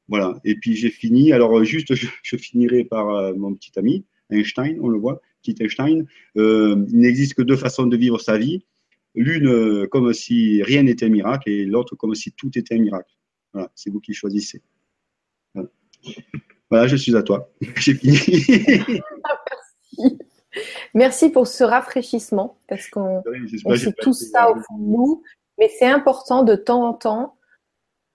Voilà. 0.09 0.41
Et 0.45 0.57
puis, 0.57 0.75
j'ai 0.75 0.91
fini. 0.91 1.33
Alors, 1.33 1.63
juste, 1.63 1.95
je, 1.95 2.37
finirai 2.37 2.85
par 2.85 3.09
euh, 3.11 3.35
mon 3.35 3.55
petit 3.55 3.71
ami. 3.77 4.05
Einstein, 4.31 4.79
on 4.81 4.89
le 4.89 4.99
voit, 4.99 5.21
petit 5.43 5.63
Einstein, 5.63 6.07
euh, 6.37 6.85
il 6.89 6.99
n'existe 6.99 7.35
que 7.35 7.43
deux 7.43 7.57
façons 7.57 7.87
de 7.87 7.97
vivre 7.97 8.21
sa 8.21 8.39
vie. 8.39 8.65
L'une 9.15 9.47
euh, 9.47 9.87
comme 9.89 10.13
si 10.13 10.63
rien 10.63 10.83
n'était 10.83 11.07
un 11.07 11.11
miracle 11.11 11.49
et 11.51 11.65
l'autre 11.65 11.97
comme 11.97 12.15
si 12.15 12.33
tout 12.33 12.57
était 12.57 12.75
un 12.75 12.79
miracle. 12.79 13.13
Voilà, 13.53 13.71
c'est 13.75 13.91
vous 13.91 14.01
qui 14.01 14.15
choisissez. 14.15 14.63
Voilà. 15.55 15.69
voilà, 16.71 16.87
je 16.87 16.97
suis 16.97 17.15
à 17.15 17.23
toi. 17.23 17.51
J'ai 17.77 17.95
fini. 17.95 18.17
Merci. 19.99 20.19
Merci 20.95 21.31
pour 21.31 21.47
ce 21.47 21.65
rafraîchissement 21.65 22.59
parce 22.69 22.89
qu'on 22.89 23.23
on 23.65 23.77
sait 23.77 23.93
tout 23.93 24.13
ça 24.13 24.51
au 24.51 24.55
fond 24.61 24.79
de 24.79 24.85
nous, 24.85 25.23
mais 25.59 25.71
c'est 25.79 25.87
important 25.87 26.43
de 26.43 26.55
temps 26.55 26.87
en 26.89 26.95
temps 26.95 27.37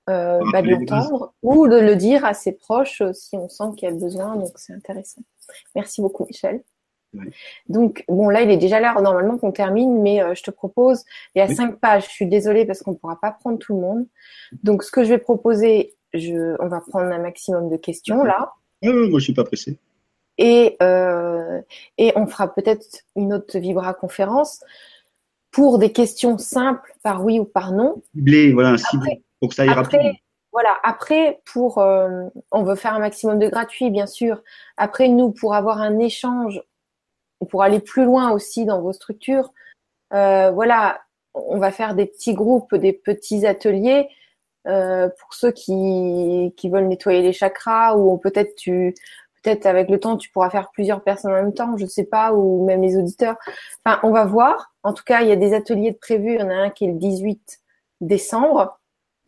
euh, 0.09 0.39
bah, 0.51 0.61
de 0.61 0.69
l'entendre 0.69 1.33
ou 1.41 1.67
de 1.67 1.75
le 1.75 1.95
dire 1.95 2.23
à 2.25 2.33
ses 2.33 2.53
proches 2.53 3.01
si 3.13 3.35
on 3.35 3.49
sent 3.49 3.75
qu'il 3.75 3.89
y 3.89 3.91
a 3.91 3.95
besoin. 3.95 4.35
Donc 4.35 4.51
c'est 4.55 4.73
intéressant. 4.73 5.21
Merci 5.75 6.01
beaucoup, 6.01 6.25
Michel. 6.25 6.63
Ouais. 7.13 7.29
Donc, 7.69 8.03
bon, 8.09 8.29
là, 8.29 8.41
il 8.41 8.51
est 8.51 8.57
déjà 8.57 8.79
l'heure 8.79 9.01
normalement 9.01 9.37
qu'on 9.37 9.51
termine, 9.51 10.01
mais 10.01 10.21
euh, 10.21 10.35
je 10.35 10.43
te 10.43 10.51
propose, 10.51 11.03
il 11.35 11.39
y 11.39 11.41
a 11.41 11.47
Oui. 11.47 11.55
cinq 11.55 11.79
pages, 11.79 12.03
je 12.05 12.09
suis 12.09 12.27
désolée 12.27 12.65
parce 12.65 12.81
qu'on 12.81 12.91
ne 12.91 12.95
pourra 12.97 13.19
pas 13.19 13.31
prendre 13.31 13.57
tout 13.57 13.73
le 13.75 13.81
monde. 13.81 14.05
Donc, 14.63 14.83
ce 14.83 14.91
que 14.91 15.03
je 15.03 15.09
vais 15.09 15.17
proposer, 15.17 15.95
je, 16.13 16.55
on 16.61 16.67
va 16.67 16.81
prendre 16.81 17.11
un 17.11 17.19
maximum 17.19 17.69
de 17.69 17.77
questions 17.77 18.23
là, 18.23 18.53
Ouais, 18.83 18.89
ouais, 18.89 19.09
moi, 19.09 19.19
je 19.19 19.23
suis 19.23 19.33
pas 19.33 19.43
pressé. 19.43 19.79
et, 20.37 20.77
euh, 20.83 21.61
et 21.97 22.13
on 22.15 22.27
fera 22.27 22.53
peut-être 22.53 22.85
une 23.15 23.33
autre 23.33 23.57
Vibra 23.57 23.93
conférence 23.95 24.63
pour 25.49 25.79
des 25.79 25.91
questions 25.91 26.37
simples 26.37 26.93
par 27.01 27.23
oui 27.25 27.39
ou 27.39 27.45
par 27.45 27.71
non. 27.71 28.03
Ciblé, 28.13 28.53
voilà, 28.53 28.77
ciblé, 28.77 29.23
pour 29.39 29.49
que 29.49 29.55
ça 29.55 29.63
aille 29.63 29.69
Après, 29.69 29.97
rapide. 29.97 30.15
voilà, 30.51 30.77
après, 30.83 31.41
pour, 31.51 31.79
euh, 31.79 32.25
on 32.51 32.63
veut 32.63 32.75
faire 32.75 32.93
un 32.93 32.99
maximum 32.99 33.39
de 33.39 33.47
gratuit, 33.47 33.89
bien 33.89 34.05
sûr. 34.05 34.43
Après, 34.75 35.07
nous, 35.07 35.31
pour 35.31 35.55
avoir 35.55 35.81
un 35.81 35.97
échange, 35.97 36.61
pour 37.49 37.63
aller 37.63 37.79
plus 37.79 38.05
loin 38.05 38.31
aussi 38.31 38.65
dans 38.65 38.81
vos 38.81 38.93
structures, 38.93 39.51
euh, 40.13 40.51
voilà, 40.51 41.01
on 41.33 41.57
va 41.59 41.71
faire 41.71 41.95
des 41.95 42.05
petits 42.05 42.33
groupes, 42.33 42.73
des 42.75 42.93
petits 42.93 43.45
ateliers 43.45 44.09
euh, 44.67 45.09
pour 45.19 45.33
ceux 45.33 45.51
qui, 45.51 46.53
qui 46.57 46.69
veulent 46.69 46.87
nettoyer 46.87 47.21
les 47.21 47.33
chakras 47.33 47.95
ou 47.95 48.17
peut-être 48.17 48.55
tu, 48.55 48.95
peut-être 49.41 49.65
avec 49.65 49.89
le 49.89 49.99
temps, 49.99 50.17
tu 50.17 50.29
pourras 50.29 50.49
faire 50.49 50.71
plusieurs 50.71 51.03
personnes 51.03 51.31
en 51.31 51.35
même 51.35 51.53
temps, 51.53 51.77
je 51.77 51.85
sais 51.85 52.03
pas, 52.03 52.33
ou 52.33 52.65
même 52.65 52.81
les 52.81 52.97
auditeurs. 52.97 53.35
Enfin, 53.85 53.99
on 54.03 54.11
va 54.11 54.25
voir. 54.25 54.73
En 54.83 54.93
tout 54.93 55.03
cas, 55.05 55.21
il 55.21 55.29
y 55.29 55.31
a 55.31 55.35
des 55.35 55.53
ateliers 55.53 55.91
de 55.91 55.97
prévus. 55.97 56.35
Il 56.35 56.39
y 56.39 56.43
en 56.43 56.49
a 56.49 56.55
un 56.55 56.69
qui 56.69 56.85
est 56.85 56.89
le 56.89 56.97
18 56.97 57.59
décembre 58.01 58.79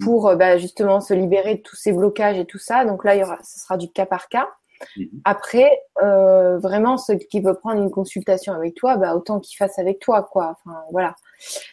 pour 0.04 0.28
euh, 0.28 0.36
bah, 0.36 0.58
justement 0.58 1.02
se 1.02 1.14
libérer 1.14 1.56
de 1.56 1.62
tous 1.62 1.76
ces 1.76 1.94
blocages 1.94 2.38
et 2.38 2.46
tout 2.46 2.58
ça. 2.58 2.86
Donc 2.86 3.04
là, 3.04 3.16
il 3.16 3.20
y 3.20 3.24
aura, 3.24 3.40
ce 3.44 3.60
sera 3.60 3.78
du 3.78 3.90
cas 3.90 4.06
par 4.06 4.30
cas. 4.30 4.50
Mhm. 4.98 5.08
Après, 5.26 5.70
euh, 6.02 6.58
vraiment, 6.60 6.98
ceux 6.98 7.16
qui 7.16 7.42
veulent 7.42 7.60
prendre 7.60 7.82
une 7.82 7.92
consultation 7.92 8.54
avec 8.54 8.76
toi, 8.76 8.98
bah, 8.98 9.16
autant 9.16 9.40
qu'ils 9.40 9.58
fassent 9.58 9.80
avec 9.80 10.00
toi, 10.00 10.24
quoi. 10.32 10.58
Enfin, 10.66 10.80
voilà. 10.92 11.16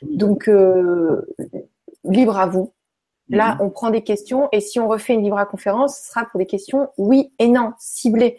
Donc, 0.02 0.48
euh, 0.48 1.22
libre 2.04 2.36
à 2.38 2.46
vous. 2.46 2.72
Là, 3.28 3.54
Mhm. 3.56 3.60
on 3.62 3.70
prend 3.70 3.90
des 3.90 4.02
questions 4.02 4.48
et 4.52 4.60
si 4.60 4.78
on 4.78 4.86
refait 4.88 5.14
une 5.14 5.22
Libra 5.24 5.46
conférence, 5.46 5.98
ce 5.98 6.08
sera 6.10 6.26
pour 6.26 6.38
des 6.38 6.46
questions 6.46 6.90
oui 6.96 7.32
et 7.40 7.48
non, 7.48 7.72
ciblées, 7.78 8.38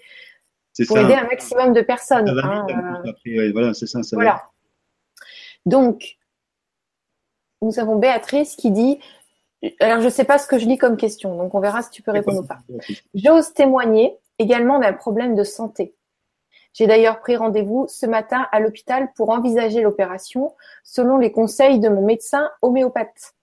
C'est 0.72 0.86
pour 0.86 0.96
ça. 0.96 1.04
aider 1.04 1.14
un 1.14 1.26
maximum 1.26 1.74
de 1.74 1.82
personnes. 1.82 2.26
Ça 2.28 2.34
va 2.34 2.42
hein, 2.46 2.66
vite, 2.68 2.78
euh, 2.78 3.10
après, 3.10 3.38
ouais, 3.38 3.52
voilà, 3.52 3.74
c'est 3.74 3.86
ça, 3.88 4.02
ça 4.04 4.16
va 4.16 4.22
voilà. 4.24 4.44
Donc, 5.66 6.18
nous 7.62 7.80
avons 7.80 7.98
Béatrice 7.98 8.56
qui 8.56 8.72
dit, 8.72 9.00
alors 9.82 10.00
je 10.00 10.06
ne 10.06 10.10
sais 10.10 10.24
pas 10.24 10.38
ce 10.38 10.48
que 10.48 10.58
je 10.58 10.66
lis 10.66 10.78
comme 10.78 10.96
question, 10.96 11.36
donc 11.36 11.54
on 11.56 11.60
verra 11.60 11.82
si 11.82 11.90
tu 11.90 12.02
peux 12.02 12.12
répondre 12.12 12.40
ou 12.42 12.46
pas. 12.48 12.60
J'ose 13.14 13.54
témoigner 13.54 14.18
également 14.40 14.80
d'un 14.80 14.94
problème 14.94 15.36
de 15.36 15.44
santé. 15.44 15.96
J'ai 16.74 16.86
d'ailleurs 16.88 17.20
pris 17.22 17.36
rendez-vous 17.36 17.88
ce 17.88 18.06
matin 18.06 18.48
à 18.52 18.60
l'hôpital 18.60 19.12
pour 19.16 19.30
envisager 19.32 19.82
l'opération 19.82 20.56
selon 20.84 21.18
les 21.18 21.32
conseils 21.32 21.80
de 21.80 21.90
mon 21.90 22.04
médecin 22.04 22.52
homéopathe. 22.62 23.34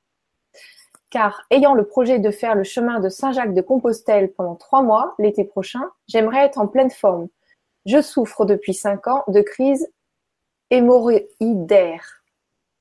Car 1.10 1.42
ayant 1.50 1.74
le 1.74 1.84
projet 1.86 2.18
de 2.18 2.30
faire 2.30 2.54
le 2.54 2.64
chemin 2.64 3.00
de 3.00 3.08
Saint-Jacques 3.08 3.54
de 3.54 3.60
Compostelle 3.60 4.32
pendant 4.32 4.54
trois 4.56 4.82
mois 4.82 5.14
l'été 5.18 5.44
prochain, 5.44 5.82
j'aimerais 6.08 6.44
être 6.44 6.58
en 6.58 6.66
pleine 6.68 6.90
forme. 6.90 7.28
Je 7.86 8.00
souffre 8.00 8.44
depuis 8.44 8.74
cinq 8.74 9.06
ans 9.08 9.24
de 9.28 9.40
crise 9.40 9.88
hémorroïdaire. 10.70 12.22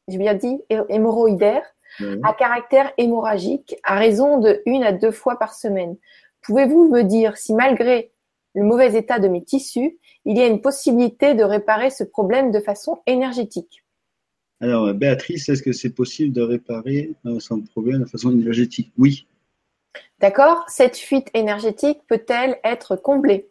J'ai 0.07 0.17
bien 0.17 0.33
dit 0.33 0.61
hé- 0.69 0.81
hémorroïdaire 0.89 1.63
Ouais. 1.99 2.19
à 2.23 2.33
caractère 2.33 2.91
hémorragique 2.97 3.75
à 3.83 3.93
raison 3.95 4.39
de 4.39 4.63
une 4.65 4.83
à 4.83 4.91
deux 4.91 5.11
fois 5.11 5.37
par 5.37 5.53
semaine. 5.53 5.95
Pouvez-vous 6.43 6.89
me 6.89 7.03
dire 7.03 7.37
si 7.37 7.53
malgré 7.53 8.11
le 8.55 8.63
mauvais 8.63 8.93
état 8.95 9.19
de 9.19 9.27
mes 9.27 9.43
tissus, 9.43 9.97
il 10.25 10.37
y 10.37 10.41
a 10.41 10.47
une 10.47 10.61
possibilité 10.61 11.33
de 11.35 11.43
réparer 11.43 11.89
ce 11.89 12.03
problème 12.03 12.51
de 12.51 12.59
façon 12.59 13.01
énergétique? 13.07 13.83
Alors, 14.61 14.93
Béatrice, 14.93 15.49
est-ce 15.49 15.63
que 15.63 15.73
c'est 15.73 15.89
possible 15.89 16.31
de 16.33 16.41
réparer 16.41 17.11
euh, 17.25 17.39
son 17.39 17.61
problème 17.61 18.03
de 18.03 18.05
façon 18.07 18.31
énergétique? 18.31 18.91
Oui. 18.97 19.25
D'accord 20.19 20.63
Cette 20.69 20.97
fuite 20.97 21.29
énergétique 21.33 21.99
peut-elle 22.07 22.57
être 22.63 22.95
comblée? 22.95 23.49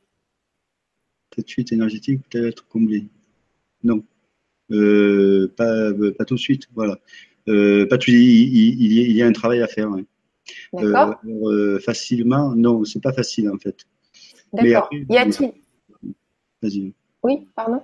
Cette 1.35 1.51
fuite 1.51 1.73
énergétique 1.73 2.21
peut 2.31 2.47
être 2.47 2.67
comblée? 2.69 3.07
Non. 3.83 4.03
Euh, 4.71 5.53
pas, 5.57 5.93
pas 6.17 6.25
tout 6.25 6.35
de 6.37 6.41
suite, 6.41 6.69
voilà. 6.75 6.99
Euh, 7.49 7.87
pas 7.89 7.99
tout, 7.99 8.11
il, 8.11 8.17
il- 8.17 8.83
il 8.83 8.93
y 8.95 9.01
a, 9.01 9.03
il 9.09 9.17
y 9.17 9.23
a 9.23 9.27
un 9.27 9.33
travail 9.33 9.61
à 9.63 9.67
faire. 9.67 9.91
ouais. 9.91 10.05
Euh, 10.75 10.79
D'accord 10.93 11.15
alors, 11.23 11.51
euh, 11.51 11.79
facilement, 11.79 12.55
non, 12.55 12.85
c'est 12.85 13.01
pas 13.03 13.13
facile 13.13 13.49
en 13.51 13.59
fait. 13.59 13.77
D'accord. 14.53 14.89
Y 14.93 15.17
a-t-il 15.17 15.53
Vas-y. 16.63 16.93
Oui, 17.23 17.47
pardon 17.55 17.83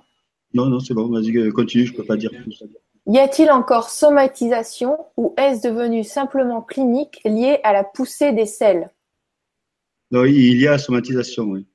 Non, 0.53 0.65
non, 0.67 0.79
c'est 0.79 0.93
bon, 0.93 1.07
vas-y, 1.09 1.35
euh, 1.37 1.51
continue, 1.51 1.85
je 1.85 1.93
peux 1.93 2.03
pas 2.05 2.17
dire 2.17 2.31
ça. 2.57 2.65
Y 3.07 3.17
a-t-il 3.17 3.49
encore 3.49 3.89
somatisation 3.89 4.97
ou 5.17 5.33
est-ce 5.37 5.67
devenu 5.67 6.03
simplement 6.03 6.61
clinique 6.61 7.21
lié 7.25 7.59
à 7.63 7.73
la 7.73 7.83
poussée 7.83 8.33
des 8.33 8.45
selles? 8.45 8.89
Non, 10.11 10.25
il 10.25 10.59
y 10.59 10.67
a 10.67 10.77
somatisation, 10.77 11.45
oui. 11.45 11.65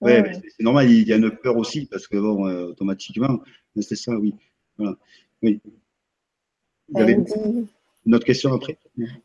Hmm. 0.00 0.06
mais 0.06 0.32
c'est- 0.34 0.62
normal, 0.62 0.90
il 0.90 1.08
y 1.08 1.12
a 1.12 1.16
une 1.16 1.30
peur 1.30 1.56
aussi, 1.56 1.86
parce 1.86 2.06
que 2.06 2.16
bon, 2.16 2.46
euh, 2.46 2.66
automatiquement, 2.68 3.40
c'est 3.80 3.96
ça, 3.96 4.12
oui. 4.16 4.34
Voilà. 4.76 4.96
Oui. 5.42 5.60
Il 6.90 6.98
y 6.98 7.02
avait 7.02 7.12
Elle 7.12 7.24
dit- 7.24 7.68
une 8.08 8.14
autre 8.14 8.24
question 8.24 8.52
après? 8.54 8.78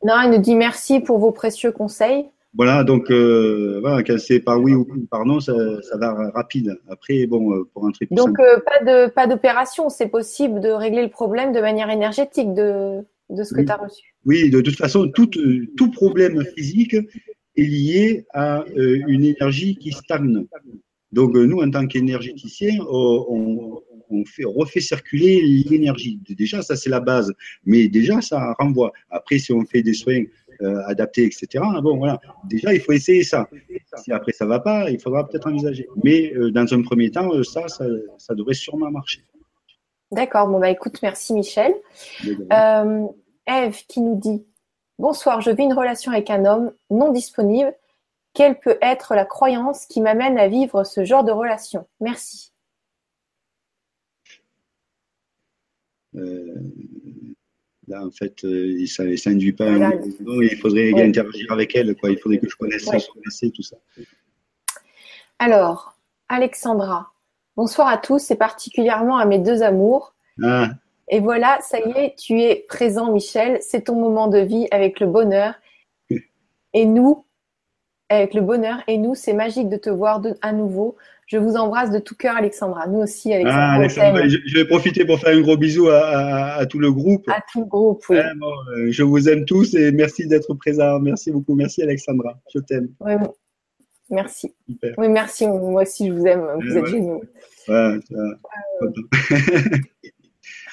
Non, 0.06 0.14
elle 0.24 0.32
nous 0.32 0.38
dit 0.38 0.56
merci 0.56 1.00
pour 1.00 1.18
vos 1.18 1.32
précieux 1.32 1.72
conseils. 1.72 2.26
Voilà, 2.56 2.84
donc 2.84 3.10
euh, 3.10 3.80
voilà, 3.82 4.04
quand 4.04 4.20
c'est 4.20 4.40
par 4.40 4.62
oui 4.62 4.74
ou 4.76 4.86
par 5.10 5.26
non, 5.26 5.40
ça, 5.40 5.54
ça 5.82 5.98
va 5.98 6.30
rapide. 6.32 6.78
Après, 6.88 7.26
bon, 7.26 7.52
euh, 7.52 7.64
pour 7.74 7.86
entrer 7.86 8.06
plus 8.06 8.16
Donc, 8.16 8.40
euh, 8.40 8.60
pas 8.60 8.84
de 8.86 9.10
pas 9.10 9.26
d'opération. 9.26 9.90
C'est 9.90 10.08
possible 10.10 10.60
de 10.60 10.70
régler 10.70 11.02
le 11.02 11.10
problème 11.10 11.52
de 11.52 11.62
manière 11.62 11.90
énergétique 11.90 12.54
de, 12.54 13.00
de 13.30 13.44
ce 13.44 13.54
que 13.56 13.62
Oui. 13.62 13.66
tu 13.66 13.72
as 13.72 13.78
reçu. 13.78 14.16
Oui, 14.26 14.50
de 14.52 14.62
toute 14.62 14.76
façon, 14.76 15.10
tout, 15.10 15.32
euh, 15.38 15.66
tout 15.78 15.90
problème 15.90 16.44
physique 16.56 16.94
est 16.94 17.64
lié 17.64 18.26
à 18.34 18.60
euh, 18.78 19.00
une 19.08 19.24
énergie 19.24 19.76
qui 19.78 19.92
stagne. 19.92 20.46
Donc, 21.14 21.36
euh, 21.36 21.46
nous, 21.46 21.62
en 21.62 21.70
tant 21.70 21.88
qu'énergéticiens, 21.88 22.80
on, 22.90 23.26
on, 23.30 23.84
on 24.10 24.26
fait, 24.26 24.46
on 24.46 24.52
refait 24.52 24.82
circuler 24.82 25.42
l'énergie. 25.42 26.20
Déjà, 26.30 26.62
ça, 26.62 26.76
c'est 26.76 26.90
la 26.90 27.00
base. 27.00 27.32
Mais 27.66 27.88
déjà, 27.88 28.22
ça 28.22 28.54
renvoie. 28.60 28.92
Après, 29.10 29.40
si 29.40 29.54
on 29.54 29.64
fait 29.66 29.82
des 29.82 29.94
soins 29.94 30.24
euh, 30.62 30.82
adaptés, 30.86 31.26
etc., 31.26 31.64
bon, 31.82 31.98
voilà. 31.98 32.20
Déjà, 32.46 32.74
il 32.74 32.80
faut 32.80 32.92
essayer 32.92 33.24
ça. 33.24 33.48
Si 33.98 34.12
après, 34.12 34.32
ça 34.32 34.46
va 34.46 34.60
pas, 34.60 34.90
il 34.90 35.00
faudra 35.00 35.28
peut-être 35.28 35.48
envisager. 35.48 35.88
Mais 36.04 36.34
euh, 36.36 36.52
dans 36.52 36.72
un 36.74 36.82
premier 36.82 37.12
temps, 37.12 37.34
euh, 37.34 37.44
ça, 37.44 37.68
ça, 37.68 37.86
ça 38.18 38.36
devrait 38.36 38.54
sûrement 38.54 38.92
marcher. 38.92 39.24
D'accord. 40.12 40.48
Bon, 40.48 40.60
bah 40.60 40.70
écoute, 40.70 41.00
merci 41.02 41.34
Michel. 41.34 41.74
Euh, 42.52 43.08
Eve 43.48 43.82
qui 43.88 44.00
nous 44.00 44.16
dit 44.16 44.46
Bonsoir, 45.00 45.42
je 45.42 45.50
vis 45.50 45.64
une 45.64 45.74
relation 45.74 46.12
avec 46.12 46.30
un 46.30 46.46
homme 46.46 46.72
non 46.92 47.12
disponible. 47.12 47.74
Quelle 48.34 48.60
peut 48.60 48.78
être 48.82 49.14
la 49.16 49.26
croyance 49.26 49.86
qui 49.86 50.02
m'amène 50.02 50.38
à 50.40 50.48
vivre 50.48 50.84
ce 50.84 51.06
genre 51.06 51.24
de 51.24 51.32
relation? 51.32 51.88
Merci. 52.00 52.52
Euh, 56.16 56.56
là, 57.88 58.06
en 58.06 58.12
fait, 58.12 58.44
euh, 58.44 58.86
ça 58.88 59.04
n'induit 59.30 59.54
pas. 59.54 59.70
Voilà. 59.70 59.88
un- 59.88 60.00
non, 60.22 60.42
il 60.42 60.58
faudrait 60.58 60.94
Ouais. 60.94 61.04
interagir 61.04 61.52
avec 61.52 61.76
elle, 61.76 61.96
quoi. 61.96 62.12
Il 62.12 62.18
faudrait 62.20 62.40
que 62.40 62.50
je 62.50 62.56
connaisse 62.56 62.86
Ouais. 62.88 63.00
son 63.00 63.14
passé, 63.24 63.52
tout 63.52 63.64
ça. 63.64 63.78
Alors, 65.40 65.96
Alexandra, 66.30 67.10
Bonsoir 67.56 67.88
à 67.88 68.00
tous 68.00 68.32
et 68.32 68.36
particulièrement 68.36 69.16
à 69.20 69.26
mes 69.26 69.38
deux 69.38 69.62
amours. 69.62 70.16
Ah, 70.44 70.70
Et 71.08 71.20
voilà, 71.20 71.60
ça 71.62 71.78
y 71.80 71.92
est, 71.92 72.16
tu 72.18 72.42
es 72.42 72.66
présent, 72.68 73.12
Michel. 73.14 73.60
C'est 73.62 73.82
ton 73.84 73.96
moment 73.96 74.28
de 74.28 74.40
vie 74.40 74.68
avec 74.72 75.00
le 75.00 75.06
bonheur. 75.06 75.54
Et 76.74 76.86
nous, 76.88 77.28
avec 78.16 78.34
le 78.34 78.42
bonheur, 78.42 78.78
et 78.88 78.98
nous, 78.98 79.16
c'est 79.16 79.34
magique 79.34 79.70
de 79.70 79.78
te 79.78 79.90
voir 79.90 80.20
de, 80.20 80.36
à 80.42 80.52
nouveau. 80.54 80.96
Je 81.28 81.38
vous 81.38 81.56
embrasse 81.56 81.90
de 81.90 82.00
tout 82.00 82.16
cœur, 82.16 82.36
Alexandra. 82.36 82.86
Nous 82.88 83.00
aussi, 83.00 83.34
Alexandra. 83.34 83.64
ah, 83.72 83.74
Alexandra, 83.76 84.20
t'aime. 84.22 84.30
je, 84.30 84.38
je 84.46 84.58
vais 84.58 84.66
profiter 84.66 85.06
pour 85.06 85.20
faire 85.20 85.36
un 85.36 85.42
gros 85.42 85.56
bisou 85.58 85.88
à, 85.90 86.00
à- 86.06 86.56
à 86.60 86.66
tout 86.66 86.80
le 86.80 86.92
groupe. 86.92 87.28
À 87.30 87.40
tout 87.52 87.62
le 87.62 87.66
groupe, 87.66 88.04
oui. 88.10 88.18
Euh, 88.18 88.88
je 88.92 89.04
vous 89.04 89.30
aime 89.30 89.46
tous 89.46 89.74
et 89.74 89.92
merci 89.94 90.28
d'être 90.28 90.54
présent. 90.54 91.00
Merci 91.00 91.32
beaucoup. 91.32 91.56
Merci 91.56 91.82
Alexandra. 91.82 92.38
Je 92.54 92.60
t'aime. 92.60 92.90
Oui, 93.00 93.14
Merci. 94.10 94.54
Super. 94.70 94.94
Oui, 94.98 95.08
merci. 95.08 95.48
Moi 95.48 95.82
aussi, 95.84 96.08
je 96.08 96.14
vous 96.14 96.26
aime. 96.28 96.42
Vous 96.60 96.68
Euh, 96.72 96.76
êtes 96.78 96.84
ouais. 96.84 96.90
géniaux. 96.92 97.24
Ouais. 97.70 98.00
Content. 98.80 99.02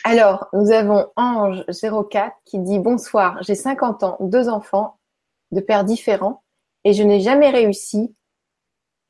Alors, 0.04 0.48
nous 0.52 0.70
avons 0.72 1.06
Ange04 1.16 2.30
qui 2.44 2.58
dit 2.58 2.78
Bonsoir, 2.78 3.38
j'ai 3.42 3.54
50 3.54 4.02
ans, 4.02 4.16
deux 4.20 4.48
enfants 4.48 4.96
de 5.52 5.60
pères 5.60 5.84
différents 5.84 6.42
et 6.84 6.92
je 6.92 7.02
n'ai 7.02 7.20
jamais 7.20 7.50
réussi 7.50 8.14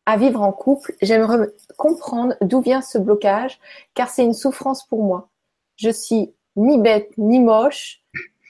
à 0.07 0.17
vivre 0.17 0.43
en 0.43 0.53
couple. 0.53 0.95
J'aimerais 1.03 1.49
comprendre 1.77 2.35
d'où 2.41 2.61
vient 2.61 2.83
ce 2.83 2.99
blocage 2.99 3.59
car 3.95 4.09
c'est 4.09 4.25
une 4.25 4.35
souffrance 4.35 4.87
pour 4.87 5.05
moi. 5.05 5.31
Je 5.77 5.91
suis 5.91 6.31
ni 6.57 6.79
bête 6.79 7.11
ni 7.17 7.41
moche, 7.41 8.03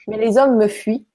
mais 0.07 0.17
les 0.17 0.37
hommes 0.37 0.57
me 0.57 0.67
fuient. 0.67 1.05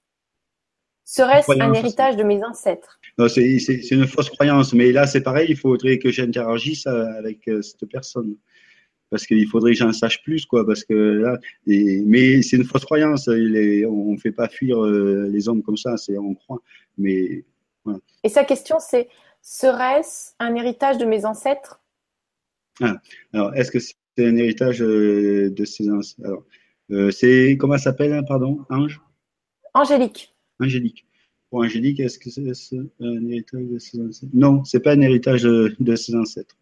Serait-ce 1.03 1.51
un 1.61 1.73
héritage 1.73 2.17
de 2.17 2.23
mes 2.23 2.43
ancêtres? 2.43 2.99
Non, 3.17 3.29
c'est 3.29 3.57
une 3.91 4.07
fausse 4.07 4.29
croyance, 4.29 4.73
mais 4.73 4.91
là 4.91 5.07
c'est 5.07 5.21
pareil, 5.21 5.47
il 5.49 5.57
faudrait 5.57 5.99
que 5.99 6.11
j'interagisse 6.11 6.85
euh, 6.85 7.05
avec 7.17 7.47
euh, 7.47 7.61
cette 7.61 7.85
personne. 7.89 8.35
Parce 9.09 9.25
qu'il 9.25 9.47
faudrait 9.47 9.71
que 9.71 9.77
j'en 9.77 9.93
sache 9.93 10.21
plus, 10.21 10.45
quoi. 10.45 10.65
Parce 10.65 10.83
que 10.83 10.93
là, 10.93 11.37
et- 11.65 12.01
mais 12.05 12.41
c'est 12.41 12.57
une 12.57 12.65
fausse 12.65 12.83
croyance. 12.83 13.29
On 13.29 14.11
ne 14.11 14.17
fait 14.17 14.33
pas 14.33 14.49
fuir 14.49 14.83
euh, 14.83 15.29
les 15.31 15.47
hommes 15.47 15.63
comme 15.63 15.77
ça, 15.77 15.95
on 16.19 16.33
croit. 16.35 16.61
Mais 16.97 17.45
Et 18.23 18.29
sa 18.29 18.43
question 18.43 18.77
c'est 18.79 19.09
Serait-ce 19.41 20.31
un 20.39 20.55
héritage 20.55 20.97
de 20.97 21.05
mes 21.05 21.25
ancêtres? 21.25 21.79
Alors, 23.33 23.55
est-ce 23.55 23.71
que 23.71 23.79
c'est 23.79 23.95
un 24.19 24.35
héritage 24.35 24.81
euh, 24.81 25.49
de 25.49 25.63
ces 25.63 25.89
ancêtres 25.89 26.27
Alors, 26.27 26.43
euh, 26.91 27.11
c'est 27.11 27.57
comment 27.57 27.77
s'appelle, 27.77 28.13
hein, 28.13 28.23
pardon, 28.23 28.65
Ange, 28.69 29.01
Angélique. 29.73 30.35
Angélique. 30.59 31.05
Pour 31.49 31.59
Angélique, 31.59 31.99
est-ce 31.99 32.19
que 32.19 32.29
c'est 32.29 32.77
un 32.99 33.25
héritage 33.27 33.65
de 33.67 33.79
ses 33.79 34.01
ancêtres? 34.01 34.31
Non, 34.33 34.65
c'est 34.65 34.81
pas 34.81 34.93
un 34.93 35.01
héritage 35.01 35.43
de, 35.43 35.75
de 35.79 35.95
ses 35.95 36.15
ancêtres. 36.15 36.55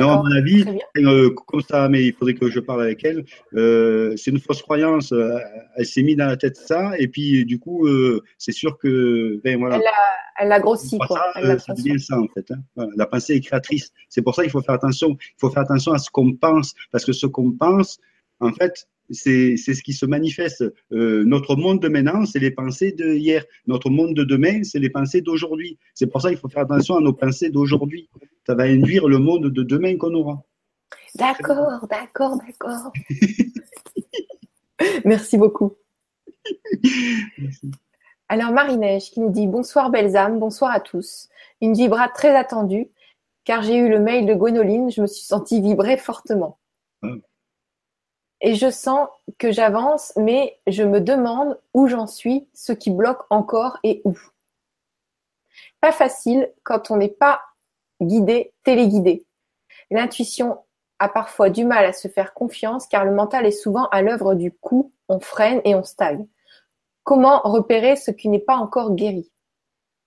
Non, 0.00 0.10
à 0.10 0.16
mon 0.22 0.32
avis, 0.32 0.64
euh, 0.98 1.30
comme 1.46 1.60
ça, 1.62 1.88
mais 1.88 2.04
il 2.06 2.12
faudrait 2.12 2.34
que 2.34 2.50
je 2.50 2.60
parle 2.60 2.82
avec 2.82 3.04
elle. 3.04 3.24
Euh, 3.54 4.14
c'est 4.16 4.30
une 4.30 4.40
fausse 4.40 4.62
croyance. 4.62 5.12
euh, 5.12 5.38
Elle 5.76 5.86
s'est 5.86 6.02
mis 6.02 6.16
dans 6.16 6.26
la 6.26 6.36
tête 6.36 6.56
ça, 6.56 6.92
et 6.98 7.08
puis 7.08 7.44
du 7.44 7.58
coup, 7.58 7.86
euh, 7.86 8.22
c'est 8.38 8.52
sûr 8.52 8.78
que, 8.78 9.40
ben 9.44 9.58
voilà. 9.58 9.76
Elle 9.76 9.86
a, 9.86 9.92
elle 10.46 10.52
a 10.52 10.60
grossi, 10.60 10.98
quoi. 10.98 11.16
ça, 11.18 11.24
Elle 11.36 11.44
euh, 11.44 11.48
l'a 11.48 11.58
ça 11.58 11.64
transformé. 11.66 11.90
devient 11.92 12.00
ça 12.02 12.18
en 12.20 12.26
fait. 12.28 12.50
hein. 12.50 12.58
Voilà. 12.74 12.90
La 12.96 13.06
pensée 13.06 13.34
est 13.34 13.40
créatrice. 13.40 13.92
C'est 14.08 14.22
pour 14.22 14.34
ça 14.34 14.42
qu'il 14.42 14.50
faut 14.50 14.60
faire 14.62 14.74
attention. 14.74 15.16
Il 15.20 15.34
faut 15.40 15.50
faire 15.50 15.62
attention 15.62 15.92
à 15.92 15.98
ce 15.98 16.10
qu'on 16.10 16.32
pense, 16.34 16.74
parce 16.92 17.04
que 17.04 17.12
ce 17.12 17.26
qu'on 17.26 17.52
pense, 17.52 17.98
en 18.40 18.52
fait, 18.52 18.86
c'est 19.10 19.56
ce 19.56 19.82
qui 19.82 19.92
se 19.92 20.06
manifeste. 20.06 20.64
Euh, 20.92 21.24
notre 21.24 21.56
monde 21.56 21.80
de 21.80 21.88
maintenant, 21.88 22.26
c'est 22.26 22.38
les 22.38 22.50
pensées 22.50 22.92
de 22.92 23.14
hier. 23.14 23.44
Notre 23.66 23.90
monde 23.90 24.14
de 24.14 24.24
demain, 24.24 24.62
c'est 24.64 24.78
les 24.78 24.90
pensées 24.90 25.20
d'aujourd'hui. 25.20 25.78
C'est 25.94 26.06
pour 26.06 26.20
ça 26.22 26.30
qu'il 26.30 26.38
faut 26.38 26.48
faire 26.48 26.64
attention 26.64 26.96
à 26.96 27.00
nos 27.00 27.12
pensées 27.12 27.50
d'aujourd'hui. 27.50 28.08
Ça 28.46 28.54
va 28.54 28.64
induire 28.64 29.08
le 29.08 29.18
monde 29.18 29.50
de 29.50 29.62
demain 29.62 29.96
qu'on 29.96 30.14
aura. 30.14 30.42
D'accord, 31.14 31.86
d'accord, 31.88 32.38
d'accord. 32.38 32.92
Merci 35.04 35.38
beaucoup. 35.38 35.74
Alors 38.28 38.52
Marie-Neige 38.52 39.10
qui 39.10 39.20
nous 39.20 39.30
dit 39.30 39.46
bonsoir 39.46 39.90
belles 39.90 40.16
âmes, 40.16 40.38
bonsoir 40.38 40.72
à 40.72 40.80
tous. 40.80 41.28
Une 41.60 41.74
vibrate 41.74 42.12
très 42.14 42.34
attendue, 42.36 42.90
car 43.44 43.62
j'ai 43.62 43.76
eu 43.76 43.88
le 43.88 44.00
mail 44.00 44.26
de 44.26 44.34
Gwénoline, 44.34 44.90
je 44.90 45.00
me 45.00 45.06
suis 45.06 45.24
sentie 45.24 45.60
vibrer 45.60 45.96
fortement. 45.96 46.58
Ah. 47.02 47.08
Et 48.40 48.54
je 48.54 48.70
sens 48.70 49.08
que 49.38 49.50
j'avance, 49.50 50.12
mais 50.16 50.58
je 50.66 50.82
me 50.82 51.00
demande 51.00 51.58
où 51.72 51.86
j'en 51.86 52.06
suis, 52.06 52.48
ce 52.52 52.72
qui 52.72 52.90
bloque 52.90 53.24
encore 53.30 53.78
et 53.82 54.02
où. 54.04 54.16
Pas 55.80 55.92
facile 55.92 56.52
quand 56.62 56.90
on 56.90 56.96
n'est 56.96 57.08
pas 57.08 57.40
guidé, 58.00 58.52
téléguidé. 58.62 59.24
L'intuition 59.90 60.58
a 60.98 61.08
parfois 61.08 61.50
du 61.50 61.64
mal 61.64 61.84
à 61.84 61.92
se 61.92 62.08
faire 62.08 62.34
confiance 62.34 62.86
car 62.86 63.04
le 63.04 63.12
mental 63.12 63.46
est 63.46 63.50
souvent 63.50 63.86
à 63.88 64.02
l'œuvre 64.02 64.34
du 64.34 64.52
coup, 64.52 64.92
on 65.08 65.20
freine 65.20 65.60
et 65.64 65.74
on 65.74 65.84
stagne. 65.84 66.26
Comment 67.04 67.40
repérer 67.42 67.96
ce 67.96 68.10
qui 68.10 68.28
n'est 68.28 68.38
pas 68.38 68.56
encore 68.56 68.94
guéri? 68.94 69.30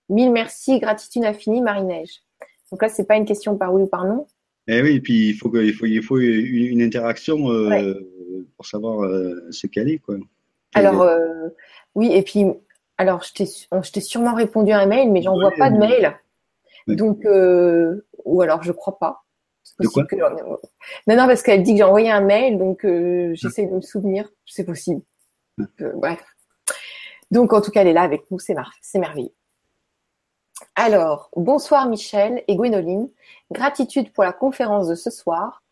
Mille 0.08 0.32
merci, 0.32 0.78
gratitude 0.80 1.24
infinie, 1.24 1.62
Marie-Neige. 1.62 2.22
Donc 2.70 2.82
là, 2.82 2.88
c'est 2.88 3.06
pas 3.06 3.16
une 3.16 3.24
question 3.24 3.56
par 3.56 3.72
oui 3.72 3.82
ou 3.82 3.86
par 3.86 4.04
non. 4.04 4.26
Eh 4.72 4.82
oui, 4.82 4.92
et 4.96 5.00
puis 5.00 5.30
il 5.30 5.34
faut, 5.34 5.50
que- 5.50 5.58
il 5.58 5.74
faut, 5.74 5.86
il 5.86 6.02
faut 6.02 6.18
une, 6.18 6.80
interaction 6.82 7.50
euh, 7.50 7.94
pour 8.56 8.66
savoir 8.66 9.02
euh, 9.04 9.46
ce 9.50 9.66
qu'elle 9.66 9.88
est. 9.88 9.98
Quoi. 9.98 10.16
Alors, 10.74 11.02
euh, 11.02 11.48
oui, 11.96 12.12
et 12.12 12.22
puis, 12.22 12.44
alors, 12.96 13.24
je 13.24 13.32
t'ai 13.92 14.00
sûrement 14.00 14.34
répondu 14.34 14.70
à 14.70 14.78
un 14.78 14.86
mail, 14.86 15.10
mais 15.10 15.22
j'en 15.22 15.34
vois 15.34 15.48
Ouais, 15.48 15.56
pas 15.58 15.70
de 15.70 15.78
mail. 15.78 16.16
Ouais. 16.86 16.94
Donc, 16.94 17.24
euh, 17.24 18.06
ou 18.24 18.42
alors 18.42 18.62
je 18.62 18.70
crois 18.72 18.98
pas. 18.98 19.24
C'est 19.64 19.82
De 19.82 19.88
quoi 19.88 20.04
que- 20.04 20.14
Non, 20.16 21.16
non, 21.16 21.26
parce 21.26 21.42
qu'elle 21.42 21.62
dit 21.62 21.72
que 21.72 21.78
j'ai 21.78 21.82
envoyé 21.82 22.10
un 22.10 22.20
mail, 22.20 22.56
donc 22.58 22.86
j'essaie 23.34 23.66
de 23.66 23.72
me 23.74 23.80
souvenir. 23.80 24.28
C'est 24.46 24.64
possible. 24.64 25.02
Bref. 25.96 26.22
Donc, 27.30 27.52
en 27.52 27.60
tout 27.60 27.70
cas, 27.70 27.82
elle 27.82 27.88
est 27.88 27.92
là 27.92 28.02
avec 28.02 28.30
nous, 28.30 28.38
c'est 28.38 28.54
merveilleux. 28.98 29.32
Alors, 30.76 31.30
bonsoir 31.36 31.88
Michel 31.88 32.44
et 32.46 32.54
Gwénoline. 32.54 33.10
Gratitude 33.50 34.12
pour 34.12 34.24
la 34.24 34.32
conférence 34.32 34.88
de 34.88 34.94
ce 34.94 35.10
soir. 35.10 35.62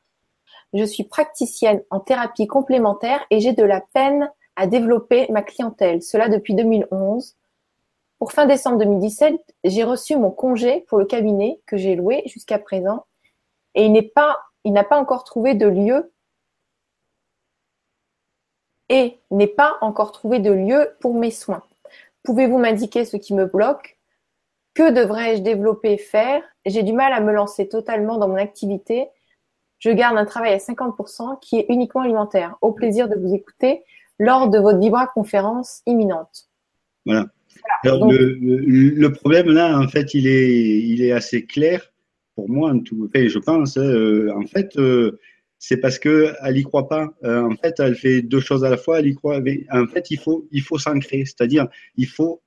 Je 0.75 0.85
suis 0.85 1.05
praticienne 1.05 1.83
en 1.91 2.01
thérapie 2.01 2.47
complémentaire 2.47 3.25
et 3.31 3.41
j'ai 3.41 3.53
de 3.53 3.63
la 3.63 3.81
peine 3.81 4.31
à 4.57 4.67
développer 4.67 5.27
ma 5.31 5.43
clientèle. 5.43 6.03
Cela 6.03 6.29
depuis 6.29 6.55
2011. 6.55 7.37
Pour 8.19 8.33
fin 8.33 8.47
décembre 8.47 8.79
2017, 8.79 9.35
j'ai 9.65 9.85
reçu 9.85 10.17
mon 10.17 10.31
congé 10.31 10.81
pour 10.89 10.99
le 10.99 11.05
cabinet 11.05 11.61
que 11.67 11.77
j'ai 11.77 11.95
loué 11.95 12.23
jusqu'à 12.27 12.59
présent 12.59 13.07
et 13.75 13.85
il 13.85 13.93
n'est 13.93 14.03
pas, 14.03 14.39
il 14.65 14.73
n'a 14.73 14.85
pas 14.85 14.99
encore 14.99 15.23
trouvé 15.23 15.55
de 15.55 15.69
lieu 15.69 16.13
et 18.89 19.21
n'est 19.31 19.47
pas 19.47 19.79
encore 19.81 20.11
trouvé 20.11 20.41
de 20.41 20.51
lieu 20.51 20.97
pour 21.01 21.15
mes 21.15 21.31
soins. 21.31 21.63
Pouvez-vous 22.25 22.59
m'indiquer 22.59 23.05
ce 23.05 23.17
qui 23.17 23.33
me 23.33 23.47
bloque? 23.47 23.98
Que 24.79 24.93
devrais-je 24.93 25.43
développer 25.43 25.95
et 25.95 25.99
faire? 25.99 26.41
J'ai 26.65 26.85
du 26.85 26.93
mal 26.93 27.13
à 27.13 27.21
me 27.21 27.33
lancer 27.33 27.69
totalement 27.69 28.17
dans 28.17 28.29
mon 28.29 28.37
activité. 28.37 29.09
Je 29.81 29.91
garde 29.91 30.17
un 30.17 30.25
travail 30.25 30.53
à 30.53 30.59
50% 30.59 31.41
qui 31.41 31.59
est 31.59 31.67
uniquement 31.69 32.03
alimentaire. 32.03 32.55
Au 32.61 32.71
plaisir 32.71 33.09
de 33.09 33.17
vous 33.17 33.35
écouter 33.35 33.83
lors 34.21 34.49
de 34.49 34.61
votre 34.61 34.79
Vibra 34.79 35.09
conférence 35.09 35.83
imminente. 35.87 36.49
Voilà. 37.05 37.27
Alors, 37.83 37.99
donc- 37.99 38.13
le, 38.13 39.09
problème 39.09 39.49
là, 39.49 39.77
en 39.81 39.89
fait, 39.89 40.15
il 40.15 40.29
est, 40.29 40.79
il 40.79 41.03
est 41.03 41.11
assez 41.11 41.45
clair 41.45 41.93
pour 42.37 42.49
moi, 42.49 42.71
en 42.71 42.79
tout 42.79 43.09
enfin, 43.13 43.27
je 43.27 43.39
pense. 43.41 43.77
euh, 43.79 44.31
en 44.37 44.47
fait, 44.47 44.77
euh, 44.77 45.19
c'est 45.59 45.79
parce 45.79 45.99
que 45.99 46.35
elle 46.45 46.57
y 46.57 46.63
croit 46.63 46.87
pas. 46.87 47.09
Euh, 47.25 47.43
en 47.43 47.57
fait, 47.57 47.81
elle 47.81 47.97
fait 47.97 48.23
deux 48.23 48.39
choses 48.39 48.65
à 48.65 48.71
la 48.71 48.77
fois. 48.77 49.01
Elle 49.01 49.09
y 49.09 49.17
croit. 49.17 49.41
mais 49.41 49.67
en 49.73 49.89
fait, 49.89 50.13
il 50.13 50.21
faut, 50.21 50.47
il 50.53 50.63
faut 50.63 50.79
s'ancrer, 50.79 51.25
c'est-à-dire, 51.25 51.67
il 51.97 52.07
faut 52.07 52.43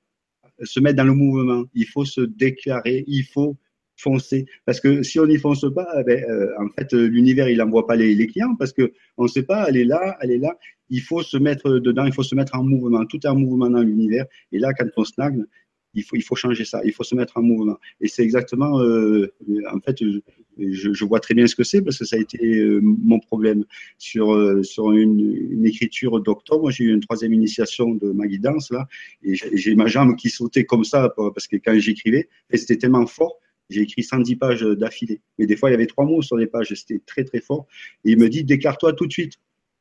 se 0.62 0.80
mettre 0.80 0.96
dans 0.96 1.04
le 1.04 1.14
mouvement. 1.14 1.64
Il 1.74 1.86
faut 1.86 2.04
se 2.04 2.20
déclarer. 2.20 3.04
Il 3.06 3.24
faut 3.24 3.56
foncer. 3.96 4.46
Parce 4.64 4.80
que 4.80 5.02
si 5.02 5.18
on 5.20 5.26
n'y 5.26 5.38
fonce 5.38 5.64
pas, 5.74 5.88
eh 6.00 6.04
ben, 6.04 6.24
euh, 6.24 6.48
en 6.58 6.68
fait, 6.68 6.92
euh, 6.94 7.06
l'univers, 7.06 7.48
il 7.48 7.58
n'envoie 7.58 7.86
pas 7.86 7.96
les, 7.96 8.26
clients 8.26 8.54
parce 8.58 8.72
que 8.72 8.92
on 9.16 9.24
ne 9.24 9.28
sait 9.28 9.44
pas. 9.44 9.66
Elle 9.68 9.76
est 9.76 9.84
là, 9.84 10.16
elle 10.20 10.32
est 10.32 10.38
là. 10.38 10.58
Il 10.90 11.00
faut 11.00 11.22
se 11.22 11.36
mettre 11.36 11.78
dedans. 11.78 12.04
Il 12.04 12.12
faut 12.12 12.22
se 12.22 12.34
mettre 12.34 12.56
en 12.56 12.64
mouvement. 12.64 13.04
Tout 13.06 13.18
est 13.24 13.28
en 13.28 13.36
mouvement 13.36 13.70
dans 13.70 13.82
l'univers. 13.82 14.26
Et 14.50 14.58
là, 14.58 14.72
quand 14.74 14.86
on 14.96 15.04
stagne, 15.04 15.44
il 15.94 16.02
faut, 16.02 16.16
il 16.16 16.22
faut 16.22 16.36
changer 16.36 16.64
ça. 16.64 16.80
Il 16.84 16.92
faut 16.92 17.04
se 17.04 17.14
mettre 17.14 17.36
en 17.36 17.42
mouvement. 17.42 17.78
Et 18.00 18.08
c'est 18.08 18.22
exactement, 18.22 18.80
euh, 18.80 19.32
en 19.72 19.80
fait, 19.80 19.98
je, 20.00 20.92
je 20.92 21.04
vois 21.04 21.20
très 21.20 21.34
bien 21.34 21.46
ce 21.46 21.54
que 21.54 21.64
c'est 21.64 21.82
parce 21.82 21.98
que 21.98 22.04
ça 22.04 22.16
a 22.16 22.18
été 22.18 22.58
euh, 22.58 22.80
mon 22.82 23.18
problème 23.20 23.64
sur 23.98 24.34
euh, 24.34 24.62
sur 24.62 24.92
une, 24.92 25.20
une 25.50 25.66
écriture 25.66 26.20
d'octobre. 26.20 26.70
J'ai 26.70 26.84
eu 26.84 26.92
une 26.92 27.00
troisième 27.00 27.32
initiation 27.32 27.94
de 27.94 28.12
ma 28.12 28.26
guidance 28.26 28.70
là, 28.70 28.86
et 29.22 29.34
j'ai 29.34 29.74
ma 29.74 29.86
jambe 29.86 30.16
qui 30.16 30.30
sautait 30.30 30.64
comme 30.64 30.84
ça 30.84 31.14
parce 31.16 31.46
que 31.46 31.56
quand 31.56 31.78
j'écrivais, 31.78 32.28
c'était 32.54 32.76
tellement 32.76 33.06
fort. 33.06 33.38
J'ai 33.70 33.82
écrit 33.82 34.02
110 34.02 34.36
pages 34.36 34.62
d'affilée. 34.62 35.20
Mais 35.38 35.46
des 35.46 35.56
fois, 35.56 35.70
il 35.70 35.72
y 35.72 35.74
avait 35.74 35.86
trois 35.86 36.04
mots 36.04 36.20
sur 36.20 36.36
les 36.36 36.46
pages. 36.46 36.74
C'était 36.74 37.00
très, 37.06 37.24
très 37.24 37.40
fort. 37.40 37.66
Et 38.04 38.12
il 38.12 38.18
me 38.18 38.28
dit, 38.28 38.44
déclare-toi 38.44 38.92
tout 38.92 39.06
de 39.06 39.12
suite. 39.12 39.34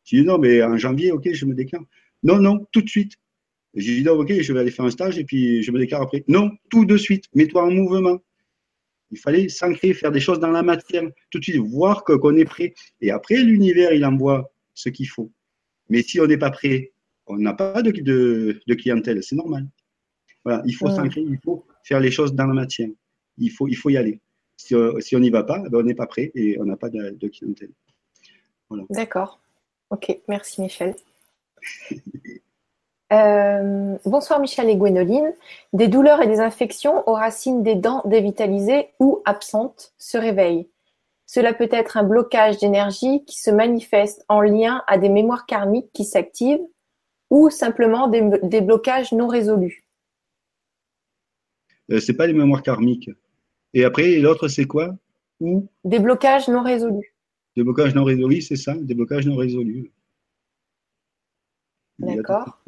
J'ai 0.05 0.21
dit, 0.21 0.25
non, 0.25 0.37
mais 0.37 0.63
en 0.63 0.77
janvier, 0.77 1.11
OK, 1.11 1.27
je 1.33 1.45
me 1.45 1.53
déclare. 1.53 1.83
Non, 2.23 2.39
non, 2.39 2.65
tout 2.71 2.81
de 2.81 2.87
suite. 2.87 3.13
J'ai 3.73 3.95
dit, 3.95 4.03
non, 4.03 4.13
OK, 4.13 4.31
je 4.31 4.53
vais 4.53 4.59
aller 4.59 4.71
faire 4.71 4.85
un 4.85 4.91
stage 4.91 5.17
et 5.17 5.23
puis 5.23 5.63
je 5.63 5.71
me 5.71 5.79
déclare 5.79 6.01
après. 6.01 6.23
Non, 6.27 6.51
tout 6.69 6.85
de 6.85 6.97
suite. 6.97 7.25
Mets-toi 7.33 7.63
en 7.63 7.71
mouvement. 7.71 8.19
Il 9.11 9.17
fallait 9.17 9.49
s'ancrer, 9.49 9.93
faire 9.93 10.11
des 10.11 10.19
choses 10.19 10.39
dans 10.39 10.51
la 10.51 10.63
matière, 10.63 11.03
tout 11.29 11.39
de 11.39 11.43
suite, 11.43 11.57
voir 11.57 12.03
qu'on 12.03 12.35
est 12.37 12.45
prêt. 12.45 12.73
Et 13.01 13.11
après, 13.11 13.35
l'univers, 13.35 13.93
il 13.93 14.05
envoie 14.05 14.51
ce 14.73 14.89
qu'il 14.89 15.07
faut. 15.07 15.31
Mais 15.89 16.01
si 16.01 16.19
on 16.19 16.27
n'est 16.27 16.37
pas 16.37 16.51
prêt, 16.51 16.93
on 17.27 17.37
n'a 17.37 17.53
pas 17.53 17.81
de, 17.81 17.91
de, 17.91 18.73
clientèle, 18.73 19.21
c'est 19.21 19.35
normal. 19.35 19.67
Voilà, 20.43 20.63
il 20.65 20.73
faut 20.73 20.89
s'ancrer, 20.89 21.21
il 21.21 21.37
faut 21.43 21.65
faire 21.83 21.99
les 21.99 22.11
choses 22.11 22.33
dans 22.33 22.47
la 22.47 22.53
matière. 22.53 22.89
Il 23.37 23.51
faut, 23.51 23.67
il 23.67 23.75
faut 23.75 23.89
y 23.89 23.97
aller. 23.97 24.19
Si, 24.57 24.75
euh, 24.75 24.97
on 25.13 25.19
n'y 25.19 25.29
va 25.29 25.43
pas, 25.43 25.59
ben, 25.59 25.79
on 25.79 25.83
n'est 25.83 25.95
pas 25.95 26.07
prêt 26.07 26.31
et 26.35 26.59
on 26.59 26.65
n'a 26.65 26.77
pas 26.77 26.89
de, 26.89 27.17
de 27.19 27.27
clientèle. 27.27 27.71
D'accord. 28.89 29.41
Ok, 29.89 30.19
merci 30.27 30.61
Michel. 30.61 30.95
Euh, 33.11 33.97
bonsoir 34.05 34.39
Michel 34.39 34.69
et 34.69 34.77
Gwénoline. 34.77 35.33
Des 35.73 35.89
douleurs 35.89 36.21
et 36.21 36.27
des 36.27 36.39
infections 36.39 37.07
aux 37.09 37.13
racines 37.13 37.61
des 37.61 37.75
dents 37.75 38.03
dévitalisées 38.05 38.87
ou 38.99 39.21
absentes 39.25 39.93
se 39.97 40.17
réveillent. 40.17 40.69
Cela 41.25 41.53
peut 41.53 41.69
être 41.71 41.97
un 41.97 42.03
blocage 42.03 42.57
d'énergie 42.57 43.23
qui 43.25 43.37
se 43.39 43.51
manifeste 43.51 44.25
en 44.29 44.41
lien 44.41 44.83
à 44.87 44.97
des 44.97 45.09
mémoires 45.09 45.45
karmiques 45.45 45.91
qui 45.93 46.05
s'activent 46.05 46.65
ou 47.29 47.49
simplement 47.49 48.07
des, 48.07 48.61
blocages 48.61 49.11
non 49.13 49.27
résolus. 49.27 49.85
Euh, 51.89 51.99
c'est 51.99 52.15
pas 52.15 52.27
les 52.27 52.33
mémoires 52.33 52.63
karmiques. 52.63 53.09
Et 53.73 53.85
après, 53.85 54.17
l'autre, 54.17 54.47
c'est 54.47 54.65
quoi? 54.65 54.95
Ou? 55.39 55.67
Des 55.83 55.99
blocages 55.99 56.47
non 56.49 56.63
résolus. 56.63 57.13
Des 57.55 57.63
blocages 57.63 57.95
non 57.95 58.03
résolus, 58.03 58.41
c'est 58.41 58.57
ça 58.57 58.73
Des 58.75 58.93
blocages 58.93 59.25
non 59.25 59.35
résolus. 59.35 59.91
D'accord. 62.01 62.59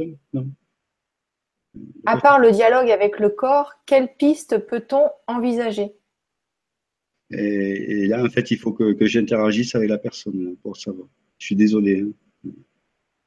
À 2.05 2.17
part 2.17 2.39
le 2.39 2.51
dialogue 2.51 2.91
avec 2.91 3.19
le 3.19 3.29
corps, 3.29 3.73
quelle 3.85 4.13
piste 4.15 4.59
peut-on 4.59 5.09
envisager? 5.27 5.93
Et, 7.31 8.05
là, 8.05 8.23
en 8.23 8.29
fait, 8.29 8.51
il 8.51 8.57
faut 8.57 8.71
que, 8.71 8.95
j'interagisse 9.05 9.73
avec 9.75 9.89
la 9.89 9.97
personne 9.97 10.55
pour 10.61 10.77
savoir. 10.77 11.07
Je 11.39 11.47
suis 11.47 11.55
désolé. 11.55 12.01
Hein. 12.01 12.49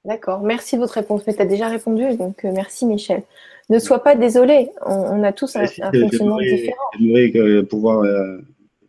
D'accord. 0.04 0.42
Merci 0.42 0.76
de 0.76 0.80
votre 0.80 0.94
réponse. 0.94 1.26
Mais 1.26 1.34
tu 1.34 1.42
as 1.42 1.46
déjà 1.46 1.68
répondu, 1.68 2.16
donc 2.16 2.44
euh, 2.44 2.52
merci 2.54 2.86
Michel. 2.86 3.24
Ne 3.68 3.80
sois 3.80 4.04
pas 4.04 4.14
désolé. 4.14 4.70
On, 4.84 5.24
a 5.24 5.32
tous 5.32 5.56
un, 5.56 5.66
fonctionnement 5.66 6.38
différent. 6.38 6.76
J'aimerais 7.00 7.64
pouvoir 7.64 8.04
euh, 8.04 8.38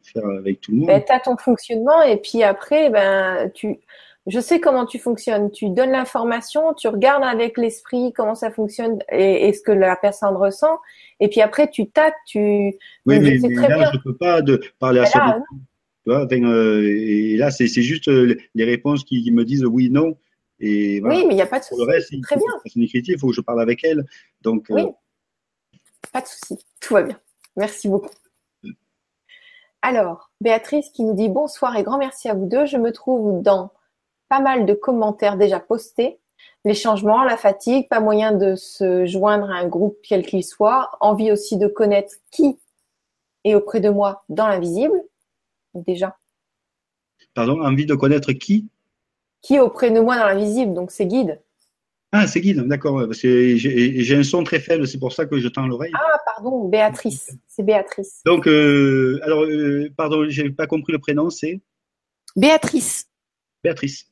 faire 0.03 0.27
avec 0.27 0.61
tout 0.61 0.71
le 0.71 0.77
monde. 0.77 0.87
Ben, 0.87 1.03
tu 1.03 1.11
as 1.11 1.19
ton 1.19 1.35
fonctionnement 1.35 2.03
et 2.03 2.17
puis 2.17 2.43
après, 2.43 2.91
ben, 2.91 3.49
tu, 3.55 3.79
je 4.27 4.39
sais 4.41 4.59
comment 4.59 4.85
tu 4.85 4.99
fonctionnes. 4.99 5.51
Tu 5.51 5.69
donnes 5.69 5.91
l'information, 5.91 6.73
tu 6.73 6.87
regardes 6.89 7.23
avec 7.23 7.57
l'esprit 7.57 8.11
comment 8.13 8.35
ça 8.35 8.51
fonctionne 8.51 8.99
et, 9.11 9.53
ce 9.53 9.61
que 9.61 9.71
la 9.71 9.95
personne 9.95 10.35
ressent. 10.35 10.79
Et 11.19 11.29
puis 11.29 11.41
après, 11.41 11.69
tu 11.69 11.89
tâtes, 11.89 12.13
tu. 12.27 12.39
Oui, 13.05 13.19
mais, 13.19 13.37
là, 13.37 13.91
je 13.93 13.99
peux 13.99 14.15
pas 14.15 14.41
de 14.41 14.61
parler 14.79 14.99
à 14.99 15.05
ça. 15.05 15.39
Euh, 16.09 16.81
et 16.83 17.37
là, 17.37 17.51
c'est 17.51 17.67
juste 17.67 18.07
euh, 18.07 18.37
les 18.53 18.63
réponses 18.65 19.03
qui, 19.03 19.29
me 19.31 19.45
disent 19.45 19.65
oui, 19.65 19.89
non. 19.89 20.17
Et 20.59 21.01
Oui, 21.03 21.25
mais 21.25 21.33
il 21.33 21.35
n'y 21.35 21.41
a 21.41 21.47
pas 21.47 21.59
de 21.59 21.63
souci. 21.63 21.75
Pour 21.75 21.85
le 21.85 21.93
reste, 21.93 22.13
Très 22.23 22.35
bien. 22.35 22.45
C'est 22.65 22.75
une 22.75 22.87
il 22.91 23.19
faut 23.19 23.27
que 23.27 23.33
je 23.33 23.41
parle 23.41 23.61
avec 23.61 23.83
elle. 23.83 24.05
Donc, 24.41 24.69
euh, 24.71 24.75
oui. 24.75 24.83
Pas 26.11 26.21
de 26.21 26.27
souci. 26.27 26.57
Tout 26.81 26.95
va 26.95 27.03
bien. 27.03 27.19
Merci 27.55 27.87
beaucoup. 27.87 28.09
Alors, 29.81 30.31
Béatrice 30.41 30.89
qui 30.89 31.03
nous 31.03 31.13
dit 31.13 31.29
bonsoir 31.29 31.77
et 31.77 31.83
grand 31.83 31.97
merci 31.97 32.29
à 32.29 32.33
vous 32.33 32.45
deux. 32.45 32.65
Je 32.65 32.77
me 32.77 32.91
trouve 32.91 33.41
dans 33.41 33.71
pas 34.29 34.39
mal 34.39 34.65
de 34.65 34.73
commentaires 34.73 35.37
déjà 35.37 35.59
postés. 35.59 36.19
Les 36.65 36.73
changements, 36.73 37.23
la 37.23 37.37
fatigue, 37.37 37.87
pas 37.87 37.99
moyen 37.99 38.31
de 38.31 38.55
se 38.55 39.05
joindre 39.05 39.49
à 39.49 39.55
un 39.55 39.67
groupe 39.67 39.97
quel 40.03 40.25
qu'il 40.25 40.43
soit, 40.43 40.91
envie 40.99 41.31
aussi 41.31 41.57
de 41.57 41.67
connaître 41.67 42.15
qui 42.31 42.57
est 43.43 43.55
auprès 43.55 43.79
de 43.79 43.89
moi 43.89 44.23
dans 44.29 44.47
l'invisible, 44.47 45.01
déjà. 45.73 46.17
Pardon, 47.33 47.61
envie 47.61 47.85
de 47.85 47.95
connaître 47.95 48.33
qui? 48.33 48.67
Qui 49.41 49.55
est 49.55 49.59
auprès 49.59 49.91
de 49.91 49.99
moi 49.99 50.17
dans 50.17 50.25
l'invisible, 50.25 50.73
donc 50.73 50.91
c'est 50.91 51.05
guide. 51.05 51.39
Ah, 52.11 52.25
c'est 52.25 52.41
guide, 52.41 52.61
d'accord. 52.63 53.05
J'ai 53.11 54.15
un 54.15 54.23
son 54.23 54.43
très 54.43 54.59
faible, 54.59 54.87
c'est 54.87 54.97
pour 54.97 55.13
ça 55.13 55.25
que 55.25 55.39
je 55.39 55.47
tends 55.47 55.67
l'oreille. 55.67 55.91
Ah, 55.93 56.19
pardon, 56.25 56.67
Béatrice. 56.67 57.31
C'est 57.47 57.63
Béatrice. 57.63 58.21
Donc, 58.25 58.47
euh, 58.47 59.19
alors, 59.23 59.43
euh, 59.43 59.89
pardon, 59.95 60.25
j'ai 60.29 60.49
pas 60.49 60.67
compris 60.67 60.93
le 60.93 60.99
prénom, 60.99 61.29
c'est? 61.29 61.61
Béatrice. 62.35 63.09
Béatrice. 63.63 64.07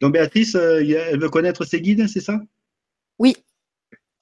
Donc 0.00 0.14
Béatrice, 0.14 0.54
euh, 0.54 0.82
elle 0.82 1.20
veut 1.20 1.28
connaître 1.28 1.64
ses 1.64 1.80
guides, 1.80 2.06
c'est 2.08 2.20
ça? 2.20 2.40
Oui. 3.18 3.36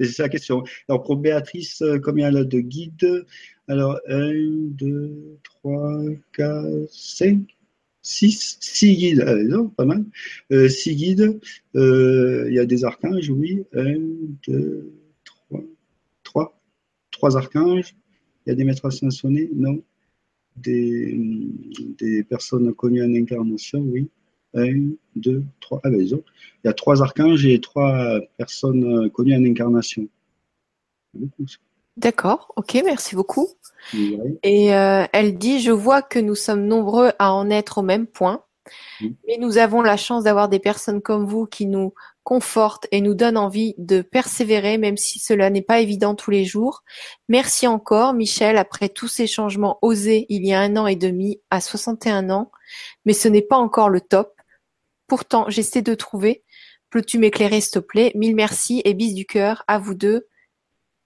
C'est 0.01 0.23
la 0.23 0.29
question. 0.29 0.63
Alors 0.89 1.03
pour 1.03 1.17
Béatrice, 1.17 1.83
euh, 1.83 1.99
combien 1.99 2.29
elle 2.29 2.37
a 2.37 2.45
de 2.45 2.61
guides? 2.61 3.27
Alors 3.69 3.99
1, 4.09 4.33
2, 4.73 5.39
3, 5.43 6.03
4, 6.33 6.89
5, 6.91 7.57
6, 8.03 8.59
6 8.61 8.97
guides. 8.97 9.25
Ah, 9.27 9.37
non, 9.37 9.69
pas 9.69 9.85
mal. 9.85 10.05
6 10.51 10.53
euh, 10.53 10.95
guides. 10.95 11.41
il 11.75 12.53
y 12.53 12.59
a 12.59 12.67
des 12.67 12.85
archanges, 12.85 13.31
oui. 13.31 13.65
1, 13.73 13.95
2, 14.49 14.93
3, 15.25 15.63
3. 16.25 16.61
3 17.11 17.37
archanges. 17.37 17.95
Il 18.47 18.51
y 18.51 18.53
a 18.53 18.55
des 18.55 18.65
maîtres 18.65 18.87
ascensionnés, 18.87 19.51
non. 19.55 19.83
Des, 20.57 21.17
des 21.99 22.25
personnes 22.25 22.75
connues 22.75 23.05
en 23.05 23.15
incarnation, 23.15 23.81
oui. 23.81 24.09
1, 24.55 24.91
2, 25.17 25.43
3. 25.61 25.81
Ah 25.85 25.91
ben, 25.91 26.01
il 26.01 26.09
y 26.65 26.69
a 26.69 26.73
trois 26.73 27.03
archanges 27.03 27.47
et 27.47 27.61
trois 27.61 28.19
personnes 28.37 28.85
euh, 28.85 29.09
connues 29.09 29.37
en 29.37 29.45
incarnation. 29.45 30.09
D'accord, 31.97 32.53
ok, 32.57 32.81
merci 32.85 33.17
beaucoup. 33.17 33.49
Et 34.43 34.75
euh, 34.75 35.05
elle 35.13 35.37
dit, 35.37 35.61
je 35.61 35.73
vois 35.73 36.03
que 36.03 36.19
nous 36.19 36.35
sommes 36.35 36.67
nombreux 36.67 37.11
à 37.19 37.33
en 37.33 37.51
être 37.51 37.79
au 37.79 37.83
même 37.83 38.07
point, 38.07 38.45
mais 39.01 39.39
nous 39.39 39.59
avons 39.59 39.83
la 39.83 39.97
chance 39.97 40.25
d'avoir 40.25 40.49
des 40.49 40.59
personnes 40.59 41.01
comme 41.01 41.25
vous 41.25 41.47
qui 41.47 41.67
nous 41.67 41.95
confortent 42.23 42.87
et 42.93 43.01
nous 43.01 43.15
donnent 43.15 43.39
envie 43.39 43.75
de 43.79 44.03
persévérer, 44.03 44.77
même 44.77 44.97
si 44.99 45.19
cela 45.19 45.49
n'est 45.49 45.63
pas 45.63 45.81
évident 45.81 46.15
tous 46.15 46.31
les 46.31 46.45
jours. 46.45 46.85
Merci 47.29 47.67
encore, 47.67 48.13
Michel, 48.13 48.59
après 48.59 48.91
tous 48.91 49.09
ces 49.09 49.27
changements 49.27 49.79
osés 49.81 50.27
il 50.29 50.47
y 50.47 50.53
a 50.53 50.61
un 50.61 50.77
an 50.77 50.87
et 50.87 50.95
demi 50.95 51.41
à 51.51 51.61
61 51.61 52.29
ans, 52.31 52.51
mais 53.07 53.15
ce 53.15 53.29
n'est 53.29 53.43
pas 53.43 53.57
encore 53.57 53.89
le 53.89 54.03
top. 54.03 54.38
Pourtant, 55.09 55.47
j'essaie 55.49 55.83
de 55.83 55.95
trouver. 55.95 56.45
Peux-tu 56.91 57.19
m'éclairer, 57.19 57.61
s'il 57.61 57.73
te 57.73 57.79
plaît? 57.81 58.13
Mille 58.15 58.37
merci 58.37 58.83
et 58.85 58.95
bis 58.95 59.15
du 59.15 59.27
cœur 59.27 59.65
à 59.67 59.79
vous 59.79 59.95
deux 59.95 60.27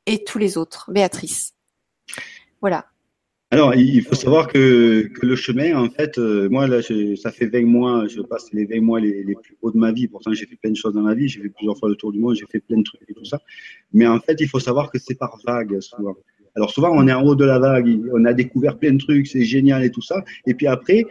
et 0.07 0.25
tous 0.25 0.39
les 0.39 0.59
autres. 0.59 0.91
Béatrice. 0.91 1.55
Voilà. 2.61 2.87
Alors, 3.53 3.75
il 3.75 4.03
faut 4.03 4.15
savoir 4.15 4.49
que, 4.49 5.11
le 5.21 5.37
chemin, 5.37 5.77
en 5.77 5.91
fait, 5.91 6.17
euh, 6.17 6.49
moi, 6.49 6.67
là, 6.67 6.81
ça 7.17 7.31
fait 7.31 7.47
20 7.47 7.67
mois, 7.67 8.09
je 8.09 8.23
passe 8.23 8.51
les 8.53 8.65
20 8.65 8.81
mois 8.81 8.99
les, 8.99 9.37
plus 9.43 9.59
hauts 9.61 9.71
de 9.71 9.77
ma 9.77 9.93
vie. 9.93 10.09
Pourtant, 10.09 10.33
j'ai 10.33 10.47
fait 10.47 10.57
plein 10.57 10.71
de 10.71 10.77
choses 10.77 10.95
dans 10.95 11.03
ma 11.03 11.15
vie. 11.15 11.29
J'ai 11.29 11.41
fait 11.41 11.51
plusieurs 11.51 11.77
fois 11.79 11.91
le 11.91 11.97
tour 11.97 12.13
du 12.13 12.19
monde, 12.19 12.35
j'ai 12.35 12.47
fait 12.51 12.61
plein 12.61 12.79
de 12.79 12.83
trucs 12.83 13.03
et 13.09 13.15
tout 13.15 13.27
ça. 13.27 13.41
Mais 13.93 14.07
en 14.07 14.19
fait, 14.21 14.37
il 14.41 14.49
faut 14.49 14.59
savoir 14.59 14.91
que 14.91 14.99
c'est 14.99 15.17
par 15.17 15.39
vague. 15.45 15.79
Alors, 16.57 16.71
souvent, 16.71 16.91
on 16.93 17.07
est 17.07 17.13
en 17.13 17.23
haut 17.25 17.35
de 17.35 17.45
la 17.45 17.59
vague, 17.59 18.01
on 18.13 18.25
a 18.25 18.33
découvert 18.33 18.79
plein 18.79 18.95
de 18.95 18.99
trucs, 18.99 19.27
c'est 19.27 19.45
génial 19.45 19.85
et 19.85 19.91
tout 19.91 20.03
ça. 20.03 20.25
Et 20.47 20.55
puis 20.55 20.67
après, 20.67 21.05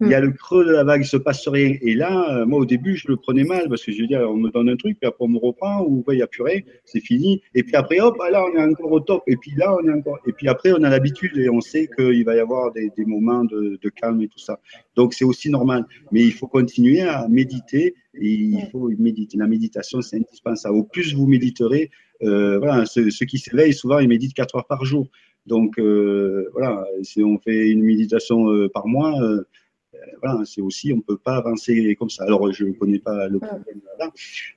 il 0.00 0.08
y 0.08 0.14
a 0.14 0.20
hmm. 0.20 0.24
le 0.24 0.32
creux 0.32 0.64
de 0.64 0.72
la 0.72 0.82
vague, 0.82 1.02
il 1.02 1.06
se 1.06 1.16
passe 1.16 1.46
rien. 1.46 1.76
Et 1.80 1.94
là, 1.94 2.38
euh, 2.38 2.46
moi, 2.46 2.58
au 2.58 2.64
début, 2.64 2.96
je 2.96 3.06
le 3.06 3.16
prenais 3.16 3.44
mal 3.44 3.68
parce 3.68 3.84
que 3.84 3.92
je 3.92 4.00
veux 4.00 4.08
dire, 4.08 4.28
on 4.28 4.36
me 4.36 4.50
donne 4.50 4.68
un 4.68 4.76
truc, 4.76 4.98
puis 4.98 5.06
après, 5.06 5.24
on 5.24 5.28
me 5.28 5.38
reprend, 5.38 5.84
ou 5.86 6.04
il 6.10 6.16
n'y 6.16 6.22
a 6.22 6.26
plus 6.26 6.42
rien, 6.42 6.60
c'est 6.84 7.00
fini. 7.00 7.40
Et 7.54 7.62
puis 7.62 7.76
après, 7.76 8.00
hop, 8.00 8.16
ah, 8.20 8.28
là, 8.30 8.44
on 8.44 8.56
est 8.56 8.62
encore 8.62 8.90
au 8.90 8.98
top. 8.98 9.22
Et 9.28 9.36
puis 9.36 9.52
là, 9.56 9.72
on 9.80 9.86
est 9.86 9.92
encore. 9.92 10.18
Et 10.26 10.32
puis 10.32 10.48
après, 10.48 10.72
on 10.72 10.82
a 10.82 10.90
l'habitude 10.90 11.38
et 11.38 11.48
on 11.48 11.60
sait 11.60 11.88
qu'il 11.96 12.24
va 12.24 12.34
y 12.34 12.40
avoir 12.40 12.72
des, 12.72 12.90
des 12.96 13.04
moments 13.04 13.44
de, 13.44 13.78
de, 13.80 13.88
calme 13.88 14.20
et 14.20 14.28
tout 14.28 14.38
ça. 14.40 14.58
Donc, 14.96 15.14
c'est 15.14 15.24
aussi 15.24 15.48
normal. 15.48 15.86
Mais 16.10 16.22
il 16.22 16.32
faut 16.32 16.48
continuer 16.48 17.02
à 17.02 17.28
méditer. 17.28 17.94
Et 18.16 18.32
il 18.32 18.68
faut 18.72 18.90
méditer. 18.98 19.38
La 19.38 19.46
méditation, 19.46 20.02
c'est 20.02 20.16
indispensable. 20.16 20.76
Au 20.76 20.82
plus 20.82 21.14
vous 21.14 21.26
méditerez, 21.26 21.90
euh, 22.22 22.58
voilà, 22.58 22.84
ceux, 22.86 23.10
ceux 23.10 23.26
qui 23.26 23.38
s'éveillent, 23.38 23.74
souvent, 23.74 24.00
ils 24.00 24.08
méditent 24.08 24.34
quatre 24.34 24.56
heures 24.56 24.66
par 24.66 24.84
jour. 24.84 25.08
Donc, 25.46 25.78
euh, 25.78 26.48
voilà, 26.52 26.84
si 27.02 27.22
on 27.22 27.38
fait 27.38 27.68
une 27.68 27.82
méditation 27.82 28.68
par 28.72 28.86
mois, 28.86 29.14
voilà, 30.22 30.44
c'est 30.44 30.60
aussi, 30.60 30.92
on 30.92 30.96
ne 30.96 31.02
peut 31.02 31.18
pas 31.18 31.36
avancer 31.36 31.94
comme 31.96 32.10
ça. 32.10 32.24
Alors, 32.24 32.50
je 32.52 32.64
ne 32.64 32.72
connais 32.72 32.98
pas 32.98 33.28
le 33.28 33.38
problème 33.38 33.80
là, 33.98 34.10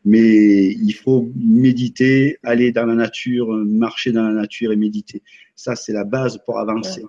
mais 0.05 0.67
il 0.67 0.93
faut 0.93 1.29
méditer, 1.35 2.37
aller 2.43 2.71
dans 2.71 2.85
la 2.85 2.95
nature, 2.95 3.47
marcher 3.49 4.11
dans 4.11 4.23
la 4.23 4.33
nature 4.33 4.71
et 4.71 4.75
méditer. 4.75 5.21
Ça, 5.55 5.75
c'est 5.75 5.93
la 5.93 6.03
base 6.03 6.39
pour 6.45 6.59
avancer. 6.59 7.03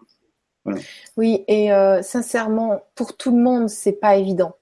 Oui, 1.17 1.45
et 1.49 1.73
euh, 1.73 2.03
sincèrement, 2.03 2.81
pour 2.95 3.17
tout 3.17 3.35
le 3.35 3.43
monde, 3.43 3.69
c'est 3.69 3.93
pas 3.93 4.17
évident. 4.17 4.55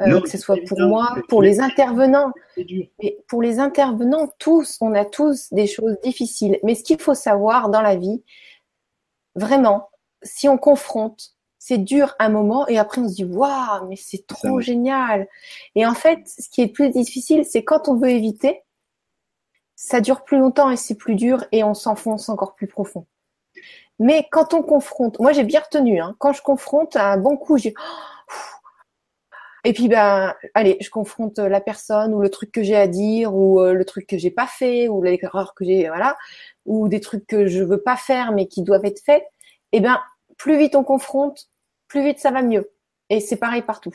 Euh, 0.00 0.20
que 0.20 0.28
ce 0.28 0.38
soit 0.38 0.56
pour 0.68 0.78
moi, 0.80 1.16
pour 1.28 1.42
les 1.42 1.58
intervenants. 1.58 2.32
Et 2.56 3.18
pour 3.26 3.42
les 3.42 3.58
intervenants, 3.58 4.30
tous, 4.38 4.78
on 4.80 4.94
a 4.94 5.04
tous 5.04 5.52
des 5.52 5.66
choses 5.66 5.96
difficiles. 6.04 6.58
Mais 6.62 6.76
ce 6.76 6.84
qu'il 6.84 7.00
faut 7.00 7.14
savoir 7.14 7.68
dans 7.68 7.82
la 7.82 7.96
vie, 7.96 8.22
vraiment, 9.34 9.88
si 10.22 10.48
on 10.48 10.56
confronte 10.56 11.34
c'est 11.58 11.78
dur 11.78 12.14
un 12.18 12.28
moment 12.28 12.66
et 12.68 12.78
après 12.78 13.00
on 13.00 13.08
se 13.08 13.14
dit 13.14 13.24
waouh 13.24 13.88
mais 13.88 13.96
c'est 13.96 14.26
trop 14.26 14.60
génial. 14.60 15.28
Et 15.74 15.86
en 15.86 15.94
fait 15.94 16.20
ce 16.26 16.48
qui 16.48 16.62
est 16.62 16.68
plus 16.68 16.90
difficile 16.90 17.44
c'est 17.44 17.64
quand 17.64 17.88
on 17.88 17.96
veut 17.96 18.10
éviter 18.10 18.62
ça 19.76 20.00
dure 20.00 20.24
plus 20.24 20.38
longtemps 20.38 20.70
et 20.70 20.76
c'est 20.76 20.96
plus 20.96 21.14
dur 21.14 21.44
et 21.52 21.62
on 21.62 21.74
s'enfonce 21.74 22.28
encore 22.28 22.56
plus 22.56 22.66
profond. 22.66 23.06
Mais 24.00 24.26
quand 24.30 24.54
on 24.54 24.62
confronte, 24.62 25.18
moi 25.20 25.32
j'ai 25.32 25.44
bien 25.44 25.60
retenu, 25.60 26.00
hein, 26.00 26.16
quand 26.18 26.32
je 26.32 26.42
confronte 26.42 26.96
un 26.96 27.16
bon 27.16 27.36
coup, 27.36 27.58
j'ai 27.58 27.74
et 29.64 29.72
puis 29.72 29.88
ben 29.88 30.34
allez, 30.54 30.78
je 30.80 30.88
confronte 30.90 31.38
la 31.38 31.60
personne 31.60 32.14
ou 32.14 32.20
le 32.20 32.30
truc 32.30 32.52
que 32.52 32.62
j'ai 32.62 32.76
à 32.76 32.86
dire 32.86 33.34
ou 33.34 33.60
euh, 33.60 33.74
le 33.74 33.84
truc 33.84 34.06
que 34.06 34.16
j'ai 34.16 34.30
pas 34.30 34.46
fait 34.46 34.88
ou 34.88 35.02
l'erreur 35.02 35.54
que 35.54 35.64
j'ai 35.64 35.88
voilà 35.88 36.16
ou 36.64 36.88
des 36.88 37.00
trucs 37.00 37.26
que 37.26 37.46
je 37.46 37.62
veux 37.62 37.82
pas 37.82 37.96
faire 37.96 38.32
mais 38.32 38.46
qui 38.46 38.62
doivent 38.62 38.84
être 38.84 39.00
faits. 39.04 39.24
Et 39.72 39.80
ben 39.80 40.00
plus 40.38 40.56
vite 40.58 40.74
on 40.74 40.84
confronte, 40.84 41.50
plus 41.86 42.02
vite 42.02 42.18
ça 42.18 42.30
va 42.30 42.42
mieux. 42.42 42.70
Et 43.10 43.20
c'est 43.20 43.36
pareil 43.36 43.62
partout. 43.62 43.94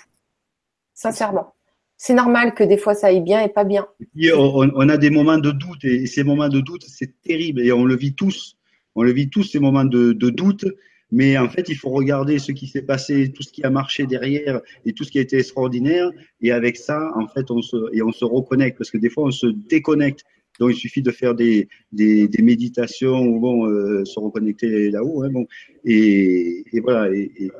Sincèrement. 0.93 1.55
C'est 1.97 2.13
normal 2.13 2.53
que 2.53 2.63
des 2.63 2.77
fois 2.77 2.93
ça 2.93 3.07
aille 3.07 3.21
bien 3.21 3.41
et 3.41 3.49
pas 3.49 3.63
bien. 3.63 3.87
on, 4.35 4.89
a 4.89 4.97
des 4.97 5.09
moments 5.09 5.37
de 5.37 5.51
doute 5.51 5.83
et 5.85 6.05
ces 6.05 6.23
moments 6.23 6.49
de 6.49 6.59
doute, 6.59 6.83
c'est 6.87 7.21
terrible 7.21 7.61
et 7.61 7.71
on 7.71 7.85
le 7.85 7.95
vit 7.95 8.13
tous. 8.13 8.57
On 8.95 9.01
le 9.01 9.11
vit 9.11 9.29
tous 9.29 9.43
ces 9.43 9.59
moments 9.59 9.85
de, 9.85 10.13
de 10.13 10.29
doute 10.29 10.65
mais 11.13 11.37
en 11.37 11.47
fait, 11.47 11.69
il 11.69 11.75
faut 11.75 11.91
regarder 11.91 12.39
ce 12.39 12.51
qui 12.51 12.65
s'est 12.65 12.81
passé, 12.81 13.31
tout 13.31 13.43
ce 13.43 13.51
qui 13.51 13.63
a 13.63 13.69
marché 13.69 14.07
derrière 14.07 14.61
et 14.83 14.93
tout 14.93 15.03
ce 15.03 15.11
qui 15.11 15.19
a 15.19 15.21
été 15.21 15.37
extraordinaire. 15.37 16.09
Et 16.41 16.51
avec 16.51 16.75
ça, 16.75 17.11
en 17.15 17.27
fait, 17.27 17.51
on 17.51 17.61
se, 17.61 17.77
et 17.95 18.01
on 18.01 18.11
se 18.11 18.25
reconnecte 18.25 18.79
parce 18.79 18.89
que 18.89 18.97
des 18.97 19.11
fois, 19.11 19.25
on 19.25 19.31
se 19.31 19.45
déconnecte. 19.45 20.25
Donc, 20.59 20.71
il 20.71 20.77
suffit 20.77 21.01
de 21.01 21.11
faire 21.11 21.35
des, 21.35 21.67
des, 21.91 22.27
des 22.27 22.43
méditations 22.43 23.21
ou 23.21 23.39
bon, 23.39 23.67
euh, 23.67 24.05
se 24.05 24.19
reconnecter 24.19 24.91
là-haut. 24.91 25.23
Hein, 25.23 25.29
bon. 25.31 25.47
et, 25.85 26.63
et 26.71 26.79
voilà. 26.79 27.13
Et, 27.13 27.31
et, 27.37 27.51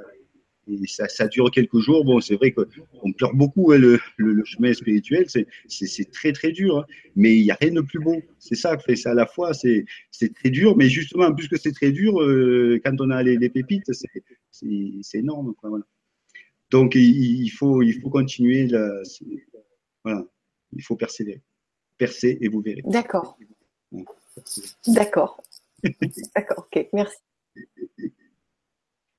et 0.68 0.88
ça, 0.88 1.08
ça, 1.10 1.28
dure 1.28 1.52
quelques 1.52 1.80
jours. 1.80 2.06
Bon, 2.06 2.22
c'est 2.22 2.36
vrai 2.36 2.52
qu'on 2.52 3.14
pleure 3.14 3.34
beaucoup 3.34 3.72
hein, 3.72 3.78
le, 3.78 4.00
le, 4.18 4.44
chemin 4.46 4.74
spirituel, 4.74 5.26
c'est 5.28 6.12
très 6.12 6.32
très 6.32 6.52
dur, 6.52 6.80
hein. 6.80 6.86
mais 7.16 7.36
il 7.36 7.44
n'y 7.44 7.52
a 7.52 7.58
rien 7.60 7.72
de 7.72 7.82
plus 7.82 8.00
beau. 8.00 8.22
C'est 8.40 8.56
ça 8.56 8.78
que 8.78 8.84
fait 8.84 8.96
ça 8.96 9.12
à 9.12 9.14
la 9.14 9.26
fois, 9.26 9.54
c'est 9.54 9.86
très 10.36 10.50
dur, 10.50 10.78
mais 10.78 10.90
justement, 10.90 11.34
plus 11.34 11.48
que 11.48 11.58
c'est 11.58 11.74
très 11.74 11.92
dur, 11.92 12.22
euh, 12.22 12.80
quand 12.84 12.96
on 13.00 13.10
a 13.10 13.24
les, 13.24 13.38
les 13.38 13.50
pépites, 13.50 13.92
c'est 14.52 15.18
énorme. 15.18 15.54
Quoi, 15.56 15.70
voilà. 15.70 15.86
Donc 16.72 16.96
il, 16.96 17.44
il, 17.44 17.50
faut 17.50 17.82
il 17.82 18.00
faut 18.00 18.10
continuer, 18.10 18.68
là, 18.68 19.02
voilà, 20.04 20.26
il 20.72 20.82
faut 20.82 20.96
persévérer, 20.96 21.42
et 22.24 22.48
vous 22.48 22.62
verrez. 22.62 22.82
D'accord. 22.86 23.38
D'accord. 24.88 25.42
D'accord. 26.36 26.66
Ok, 26.74 26.88
merci. 26.94 27.18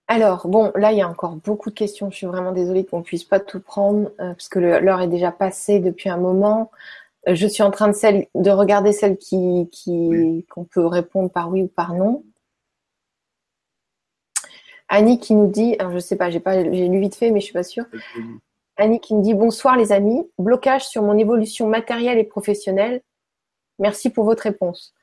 Alors, 0.07 0.49
bon, 0.49 0.71
là, 0.75 0.93
il 0.93 0.99
y 0.99 1.03
a 1.03 1.09
encore 1.09 1.37
beaucoup 1.37 1.71
de 1.71 1.75
questions. 1.75 2.11
Je 2.11 2.17
suis 2.17 2.27
vraiment 2.27 2.53
désolée 2.53 2.85
qu'on 2.85 2.99
ne 2.99 3.05
puisse 3.05 3.25
pas 3.25 3.41
tout 3.41 3.61
prendre, 3.61 4.11
euh, 4.21 4.35
parce 4.35 4.49
que 4.49 4.59
l'heure 4.59 5.01
est 5.01 5.09
déjà 5.09 5.33
passée 5.33 5.81
depuis 5.81 6.11
un 6.11 6.19
moment. 6.19 6.71
Euh, 7.29 7.35
je 7.35 7.47
suis 7.47 7.63
en 7.63 7.71
train 7.71 7.89
de, 7.89 8.27
de 8.35 8.51
regarder 8.51 8.93
celles 8.93 9.17
qui, 9.17 9.69
qu'on 10.51 10.65
peut 10.65 10.87
répondre 10.87 11.31
par 11.31 11.51
oui 11.51 11.63
ou 11.63 11.69
par 11.69 11.95
non. 11.95 12.23
Annie 14.89 15.19
qui 15.19 15.35
nous 15.35 15.47
dit, 15.47 15.75
alors 15.79 15.93
je 15.93 15.99
sais 15.99 16.17
pas, 16.17 16.31
j'ai 16.31 16.41
pas, 16.41 16.63
j'ai 16.63 16.89
lu 16.89 17.01
vite 17.01 17.15
fait, 17.15 17.31
mais 17.31 17.41
je 17.41 17.47
suis 17.47 17.55
pas 17.55 17.63
sûre. 17.63 17.87
Annie 18.77 19.01
qui 19.01 19.15
nous 19.15 19.23
dit 19.23 19.35
bonsoir 19.35 19.77
les 19.77 19.93
amis, 19.93 20.23
blocage 20.39 20.87
sur 20.87 21.03
mon 21.03 21.17
évolution 21.17 21.69
matérielle 21.69 22.19
et 22.19 22.25
professionnelle. 22.25 23.03
Merci 23.79 24.11
pour 24.11 24.25
votre 24.25 24.43
réponse. 24.43 24.95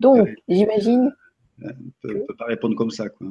Donc, 0.00 0.28
j'imagine. 0.48 1.14
On 1.62 1.68
ne 2.08 2.24
peut 2.24 2.36
pas 2.36 2.46
répondre 2.46 2.76
comme 2.76 2.90
ça, 2.90 3.08
quoi. 3.08 3.26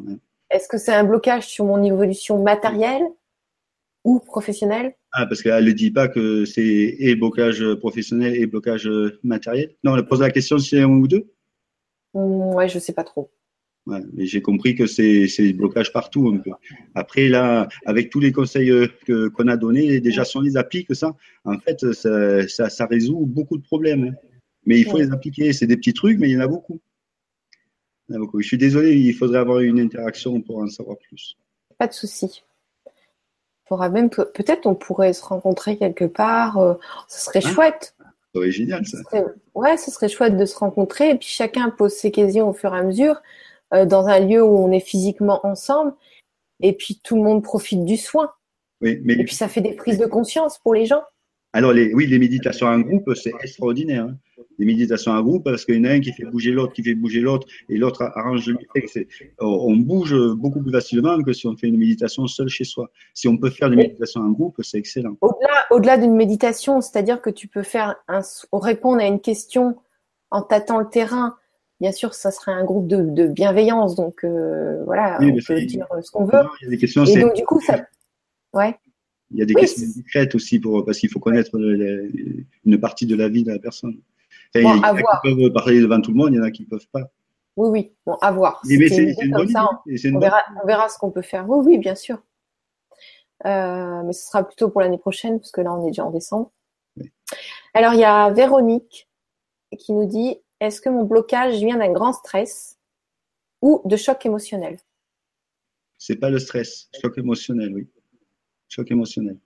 Est-ce 0.49 0.67
que 0.67 0.77
c'est 0.77 0.93
un 0.93 1.03
blocage 1.03 1.45
sur 1.47 1.65
mon 1.65 1.83
évolution 1.83 2.41
matérielle 2.41 3.03
ou 4.03 4.19
professionnelle? 4.19 4.95
Ah, 5.11 5.25
parce 5.25 5.41
qu'elle 5.41 5.65
ne 5.65 5.71
dit 5.71 5.91
pas 5.91 6.07
que 6.07 6.45
c'est 6.45 6.95
et 6.99 7.15
blocage 7.15 7.63
professionnel 7.75 8.35
et 8.35 8.45
blocage 8.45 8.89
matériel? 9.23 9.75
Non, 9.83 9.95
elle 9.97 10.05
pose 10.05 10.21
la 10.21 10.31
question 10.31 10.57
si 10.57 10.69
c'est 10.69 10.81
un 10.81 10.89
ou 10.89 11.07
deux? 11.07 11.33
Oui, 12.13 12.55
ouais, 12.55 12.69
je 12.69 12.79
sais 12.79 12.93
pas 12.93 13.03
trop. 13.03 13.29
Ouais, 13.87 14.01
j'ai 14.17 14.41
compris 14.41 14.75
que 14.75 14.85
c'est 14.85 15.53
blocage 15.53 15.93
partout 15.93 16.29
un 16.33 16.37
peu. 16.39 16.51
Après 16.93 17.29
là, 17.29 17.69
avec 17.85 18.09
tous 18.09 18.19
les 18.19 18.33
conseils 18.33 18.69
euh, 18.69 19.29
qu'on 19.29 19.47
a 19.47 19.55
donnés, 19.55 20.01
déjà 20.01 20.25
si 20.25 20.35
on 20.35 20.41
les 20.41 20.57
applique, 20.57 20.93
ça, 20.93 21.15
en 21.45 21.57
fait, 21.57 21.93
ça, 21.93 22.45
ça, 22.49 22.69
ça 22.69 22.85
résout 22.85 23.25
beaucoup 23.25 23.57
de 23.57 23.63
problèmes. 23.63 24.03
Hein. 24.03 24.13
Mais 24.65 24.77
il 24.77 24.85
faut 24.85 24.97
les 24.97 25.11
appliquer. 25.11 25.53
C'est 25.53 25.67
des 25.67 25.77
petits 25.77 25.93
trucs, 25.93 26.19
mais 26.19 26.29
il 26.29 26.33
y 26.33 26.37
en 26.37 26.41
a 26.41 26.47
beaucoup. 26.47 26.81
Je 28.09 28.45
suis 28.45 28.57
désolé, 28.57 28.95
il 28.97 29.13
faudrait 29.13 29.39
avoir 29.39 29.59
une 29.59 29.79
interaction 29.79 30.41
pour 30.41 30.57
en 30.57 30.67
savoir 30.67 30.97
plus. 30.97 31.37
Pas 31.77 31.87
de 31.87 31.93
souci. 31.93 32.43
même 33.71 34.09
peut-être 34.09 34.65
on 34.65 34.75
pourrait 34.75 35.13
se 35.13 35.23
rencontrer 35.23 35.77
quelque 35.77 36.05
part. 36.05 36.57
Euh, 36.57 36.73
ce 37.07 37.23
serait 37.23 37.45
hein? 37.45 37.49
chouette. 37.49 37.95
Ça 37.97 38.05
serait 38.33 38.51
génial 38.51 38.85
ça. 38.85 38.97
ouais, 39.55 39.77
ce 39.77 39.91
serait 39.91 40.09
chouette 40.09 40.35
de 40.35 40.45
se 40.45 40.57
rencontrer 40.57 41.11
et 41.11 41.15
puis 41.15 41.29
chacun 41.29 41.69
pose 41.69 41.93
ses 41.93 42.11
questions 42.11 42.49
au 42.49 42.53
fur 42.53 42.75
et 42.75 42.77
à 42.77 42.83
mesure 42.83 43.21
dans 43.71 44.07
un 44.07 44.19
lieu 44.19 44.43
où 44.43 44.57
on 44.57 44.71
est 44.71 44.79
physiquement 44.79 45.45
ensemble 45.45 45.93
et 46.61 46.73
puis 46.73 46.99
tout 47.03 47.15
le 47.15 47.23
monde 47.23 47.43
profite 47.43 47.83
du 47.85 47.97
soin. 47.97 48.31
Oui, 48.81 48.99
mais... 49.03 49.13
Et 49.15 49.23
puis 49.25 49.35
ça 49.35 49.47
fait 49.47 49.61
des 49.61 49.73
prises 49.73 49.97
de 49.97 50.05
conscience 50.05 50.59
pour 50.59 50.73
les 50.73 50.85
gens. 50.85 51.03
Alors 51.53 51.73
les, 51.73 51.93
oui, 51.93 52.07
les 52.07 52.19
méditations 52.19 52.67
en 52.67 52.79
groupe, 52.79 53.13
c'est 53.15 53.33
extraordinaire. 53.41 54.05
Hein 54.05 54.17
des 54.59 54.65
méditations 54.65 55.11
en 55.11 55.21
groupe 55.21 55.43
parce 55.43 55.65
qu'il 55.65 55.75
y 55.75 55.79
en 55.79 55.83
a 55.85 55.91
un 55.91 55.99
qui 55.99 56.11
fait 56.11 56.25
bouger 56.25 56.51
l'autre, 56.51 56.73
qui 56.73 56.83
fait 56.83 56.95
bouger 56.95 57.19
l'autre, 57.19 57.47
et 57.69 57.77
l'autre 57.77 58.03
arrange 58.15 58.47
le 58.47 58.57
On 59.39 59.75
bouge 59.75 60.15
beaucoup 60.35 60.61
plus 60.61 60.71
facilement 60.71 61.21
que 61.21 61.33
si 61.33 61.47
on 61.47 61.55
fait 61.55 61.67
une 61.67 61.77
méditation 61.77 62.27
seul 62.27 62.47
chez 62.47 62.63
soi. 62.63 62.89
Si 63.13 63.27
on 63.27 63.37
peut 63.37 63.49
faire 63.49 63.69
des 63.69 63.75
méditations 63.75 64.21
en 64.21 64.31
groupe, 64.31 64.57
c'est 64.63 64.77
excellent. 64.77 65.15
Au-delà, 65.21 65.65
au-delà 65.71 65.97
d'une 65.97 66.15
méditation, 66.15 66.81
c'est-à-dire 66.81 67.21
que 67.21 67.29
tu 67.29 67.47
peux 67.47 67.63
faire 67.63 67.95
un, 68.07 68.21
répondre 68.53 69.01
à 69.01 69.05
une 69.05 69.21
question 69.21 69.77
en 70.31 70.41
tâtant 70.41 70.79
le 70.79 70.89
terrain. 70.89 71.35
Bien 71.79 71.91
sûr, 71.91 72.13
ça 72.13 72.31
serait 72.31 72.51
un 72.51 72.63
groupe 72.63 72.87
de, 72.87 73.27
bienveillance, 73.27 73.95
donc 73.95 74.23
euh, 74.23 74.83
voilà, 74.85 75.19
on 75.21 75.35
peut 75.45 75.61
dire 75.61 75.85
ce 76.01 76.09
qu'on 76.11 76.25
veut. 76.25 76.41
il 76.61 76.65
y 76.65 76.67
a 76.67 76.69
des 76.71 76.77
questions. 76.77 77.05
Et 77.05 77.21
donc 77.21 77.35
du 77.35 77.43
coup, 77.43 77.61
ça, 77.61 77.85
ouais. 78.53 78.75
Il 79.31 79.39
y 79.39 79.41
a 79.41 79.45
des 79.45 79.53
questions 79.53 79.85
discrètes 79.85 80.33
aussi 80.35 80.59
pour 80.59 80.85
parce 80.85 80.97
qu'il 80.97 81.09
faut 81.09 81.19
connaître 81.19 81.51
une 81.55 82.79
partie 82.79 83.05
de 83.05 83.15
la 83.15 83.29
vie 83.29 83.43
de 83.43 83.51
la 83.51 83.59
personne 83.59 83.99
il 84.55 84.61
y 84.61 84.65
en 84.65 84.81
a 84.81 84.95
qui 84.95 85.03
peuvent 85.23 85.51
parler 85.51 85.81
devant 85.81 86.01
tout 86.01 86.11
le 86.11 86.17
monde, 86.17 86.29
il 86.31 86.37
y 86.37 86.39
en 86.39 86.43
a 86.43 86.51
qui 86.51 86.63
ne 86.63 86.67
peuvent 86.67 86.87
pas. 86.91 87.01
Oui, 87.55 87.69
oui, 87.69 87.93
bon, 88.05 88.13
à 88.21 88.31
voir. 88.31 88.61
c'est 88.63 88.75
une, 88.75 89.31
bonne 89.31 89.49
idée. 89.49 90.11
On, 90.13 90.19
verra, 90.19 90.41
on, 90.63 90.67
verra, 90.67 90.89
ce 90.89 90.97
qu'on 90.99 91.09
peut 91.09 91.23
faire. 91.23 91.49
Oui, 91.49 91.65
oui, 91.65 91.77
bien 91.79 91.95
sûr. 91.95 92.21
Euh, 93.45 94.03
mais 94.03 94.13
ce 94.13 94.27
sera 94.27 94.43
plutôt 94.43 94.69
pour 94.69 94.81
l'année 94.81 94.99
prochaine, 94.99 95.39
parce 95.39 95.51
que 95.51 95.61
là, 95.61 95.73
on 95.73 95.83
est 95.83 95.89
déjà 95.89 96.05
en 96.05 96.11
décembre. 96.11 96.51
Alors, 97.73 97.93
il 97.93 97.99
y 97.99 98.05
a 98.05 98.29
Véronique 98.31 99.09
qui 99.77 99.93
nous 99.93 100.05
dit 100.05 100.37
Est-ce 100.59 100.81
que 100.81 100.89
mon 100.89 101.03
blocage 101.03 101.55
vient 101.59 101.77
d'un 101.77 101.91
grand 101.91 102.13
stress 102.13 102.77
ou 103.61 103.81
de 103.85 103.95
choc 103.95 104.25
émotionnel? 104.25 104.77
C'est 105.97 106.15
pas 106.15 106.29
le 106.29 106.39
stress, 106.39 106.89
choc 107.01 107.17
émotionnel, 107.17 107.73
oui. 107.73 107.87
Choc 108.67 108.91
émotionnel. 108.91 109.37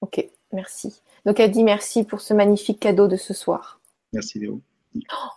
Ok, 0.00 0.24
merci. 0.52 1.02
Donc, 1.26 1.38
elle 1.40 1.50
dit 1.50 1.64
merci 1.64 2.04
pour 2.04 2.20
ce 2.20 2.32
magnifique 2.32 2.80
cadeau 2.80 3.06
de 3.06 3.16
ce 3.16 3.34
soir. 3.34 3.80
Merci 4.12 4.38
Léo. 4.38 4.60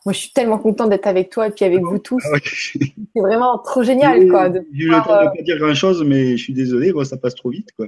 moi, 0.06 0.14
je 0.14 0.18
suis 0.20 0.32
tellement 0.32 0.58
contente 0.58 0.90
d'être 0.90 1.08
avec 1.08 1.30
toi 1.30 1.48
et 1.48 1.52
puis 1.52 1.66
avec 1.66 1.82
vous 1.82 2.00
tous. 2.00 2.24
Ah 2.34 2.38
c'est 2.44 3.22
vraiment 3.22 3.60
trop 3.60 3.84
génial. 3.84 4.28
Quoi, 4.28 4.52
J'ai 4.72 4.84
eu 4.84 4.90
le 4.90 5.04
temps 5.04 5.20
de 5.20 5.26
ne 5.26 5.36
pas 5.36 5.42
dire 5.42 5.58
grand-chose, 5.58 6.04
mais 6.04 6.38
je 6.38 6.44
suis 6.44 6.54
désolé, 6.54 6.94
ça 7.04 7.18
passe 7.18 7.36
trop 7.36 7.50
vite. 7.50 7.72
Quoi. 7.74 7.88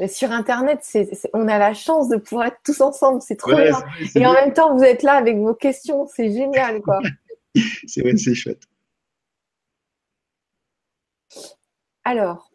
Mais 0.00 0.08
sur 0.08 0.32
Internet, 0.32 0.80
on 1.34 1.46
a 1.46 1.58
la 1.58 1.74
chance 1.74 2.08
de 2.08 2.16
pouvoir 2.16 2.46
être 2.46 2.60
tous 2.64 2.80
ensemble, 2.80 3.20
c'est 3.20 3.36
trop 3.36 3.54
bien. 3.54 3.78
Et 4.14 4.24
en 4.24 4.32
même 4.32 4.54
temps, 4.54 4.74
vous 4.74 4.82
êtes 4.82 5.02
là 5.02 5.12
avec 5.12 5.36
vos 5.36 5.52
questions, 5.52 6.06
c'est 6.06 6.32
génial. 6.32 6.80
quoi. 6.80 7.00
c'est 7.86 8.00
vrai, 8.00 8.16
c'est 8.16 8.34
chouette. 8.34 8.62
Alors, 12.02 12.50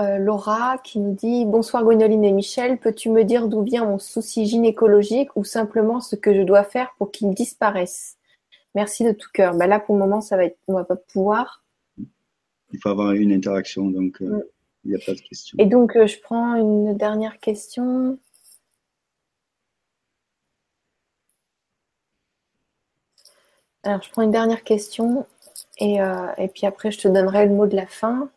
euh, 0.00 0.16
Laura 0.16 0.78
qui 0.78 0.98
nous 1.00 1.12
dit 1.12 1.44
Bonsoir 1.44 1.84
Gwénoline 1.84 2.24
et 2.24 2.32
Michel, 2.32 2.78
peux-tu 2.78 3.10
me 3.10 3.22
dire 3.22 3.46
d'où 3.46 3.62
vient 3.62 3.84
mon 3.84 3.98
souci 3.98 4.46
gynécologique 4.46 5.36
ou 5.36 5.44
simplement 5.44 6.00
ce 6.00 6.16
que 6.16 6.32
je 6.34 6.40
dois 6.40 6.64
faire 6.64 6.94
pour 6.96 7.10
qu'il 7.10 7.28
disparaisse? 7.34 8.16
Merci 8.74 9.04
de 9.04 9.12
tout 9.12 9.28
cœur. 9.34 9.54
Bah 9.54 9.66
là, 9.66 9.80
pour 9.80 9.96
le 9.96 10.00
moment, 10.00 10.22
ça 10.22 10.38
va 10.38 10.46
être, 10.46 10.56
on 10.66 10.72
va 10.72 10.84
pas 10.84 10.96
pouvoir. 10.96 11.62
Il 12.72 12.80
faut 12.82 12.88
avoir 12.88 13.12
une 13.12 13.32
interaction, 13.32 13.90
donc 13.90 14.22
euh, 14.22 14.38
mm. 14.38 14.42
Il 14.84 14.90
n'y 14.90 14.96
a 14.96 14.98
pas 15.04 15.12
de. 15.12 15.18
Et 15.58 15.66
donc, 15.66 15.96
euh, 15.96 16.06
je 16.06 16.18
prends 16.20 16.54
une 16.56 16.96
dernière 16.96 17.38
question. 17.40 18.18
Alors, 23.84 24.02
je 24.02 24.10
prends 24.10 24.22
une 24.22 24.30
dernière 24.30 24.62
question 24.62 25.26
et, 25.78 25.96
et 26.38 26.48
puis 26.48 26.66
après, 26.66 26.92
je 26.92 27.00
te 27.00 27.08
donnerai 27.08 27.46
le 27.46 27.54
mot 27.54 27.66
de 27.66 27.74
la 27.74 27.86
fin. 27.86 28.30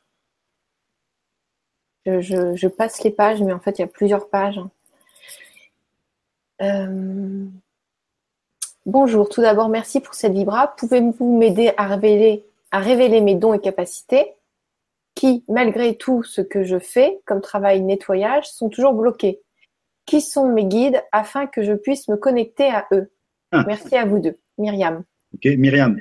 Je, 2.06 2.68
passe 2.68 3.04
les 3.04 3.12
pages, 3.12 3.42
mais 3.42 3.54
en 3.54 3.60
fait, 3.60 3.80
il 3.80 3.82
y 3.82 3.84
a 3.84 3.88
plusieurs 3.88 4.30
pages. 4.30 4.62
Euh, 6.62 7.46
bonjour, 8.86 9.28
tout 9.28 9.42
d'abord, 9.42 9.70
merci 9.70 10.00
pour 10.00 10.14
cette 10.14 10.34
vibra. 10.34 10.76
Pouvez-vous 10.78 11.38
m'aider 11.38 11.74
à 11.78 11.88
révéler 11.88 13.22
mes 13.22 13.36
dons 13.36 13.54
et 13.54 13.60
capacités? 13.60 14.34
Qui, 15.16 15.44
malgré 15.48 15.98
tout 15.98 16.24
ce 16.24 16.42
que 16.42 16.64
je 16.64 16.78
fais 16.78 17.20
comme 17.26 17.42
travail 17.42 17.82
nettoyage, 17.82 18.46
sont 18.46 18.70
toujours 18.70 18.94
bloqués 18.94 19.42
Qui 20.06 20.22
sont 20.22 20.52
mes 20.52 20.66
guides 20.66 21.02
afin 21.12 21.48
que 21.48 21.64
je 21.64 21.74
puisse 21.74 22.08
me 22.10 22.18
connecter 22.18 22.66
à 22.66 22.86
eux? 22.92 23.12
Ah. 23.52 23.64
Merci 23.66 23.96
à 23.96 24.06
vous 24.06 24.20
deux. 24.20 24.38
Myriam. 24.58 25.04
Ok, 25.34 25.46
Myriam. 25.58 26.00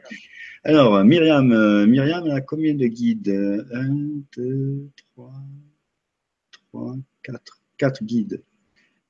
Alors, 0.64 1.04
Myriam, 1.04 1.52
euh, 1.52 1.86
Myriam, 1.86 2.28
a 2.30 2.40
combien 2.40 2.74
de 2.74 2.86
guides? 2.86 3.64
Un, 3.72 4.22
deux, 4.36 4.88
trois, 4.96 5.32
trois, 6.52 6.96
quatre. 7.22 7.60
Quatre 7.76 8.04
guides. 8.04 8.40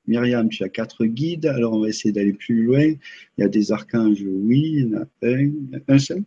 Myriam, 0.07 0.49
tu 0.49 0.63
as 0.63 0.69
quatre 0.69 1.05
guides. 1.05 1.45
Alors, 1.45 1.73
on 1.73 1.81
va 1.81 1.89
essayer 1.89 2.11
d'aller 2.11 2.33
plus 2.33 2.63
loin. 2.63 2.83
Il 2.83 2.97
y 3.37 3.43
a 3.43 3.47
des 3.47 3.71
archanges, 3.71 4.23
oui. 4.23 4.73
Il 4.77 4.89
y 4.89 4.95
en 4.95 5.01
a 5.01 5.05
un. 5.23 5.51
Un 5.87 5.99
seul? 5.99 6.23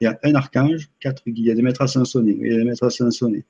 Il 0.00 0.04
y 0.04 0.06
a 0.08 0.18
un 0.22 0.34
archange, 0.34 0.90
quatre 1.00 1.22
guides. 1.26 1.38
Il 1.38 1.46
y 1.46 1.50
a 1.50 1.54
des 1.54 1.62
maîtres 1.62 1.82
ascensionnés. 1.82 2.38
Il 2.40 2.52
y 2.52 2.60
a 2.60 3.28
des. 3.30 3.44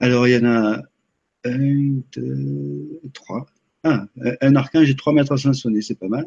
Alors, 0.00 0.28
il 0.28 0.34
y 0.34 0.36
en 0.36 0.44
a 0.44 0.82
un, 1.44 2.00
deux, 2.12 3.00
trois. 3.14 3.46
Ah, 3.84 4.06
un 4.40 4.56
archange 4.56 4.90
et 4.90 4.96
trois 4.96 5.12
maîtres 5.12 5.32
ascensionnés, 5.32 5.82
c'est 5.82 5.98
pas 5.98 6.08
mal. 6.08 6.26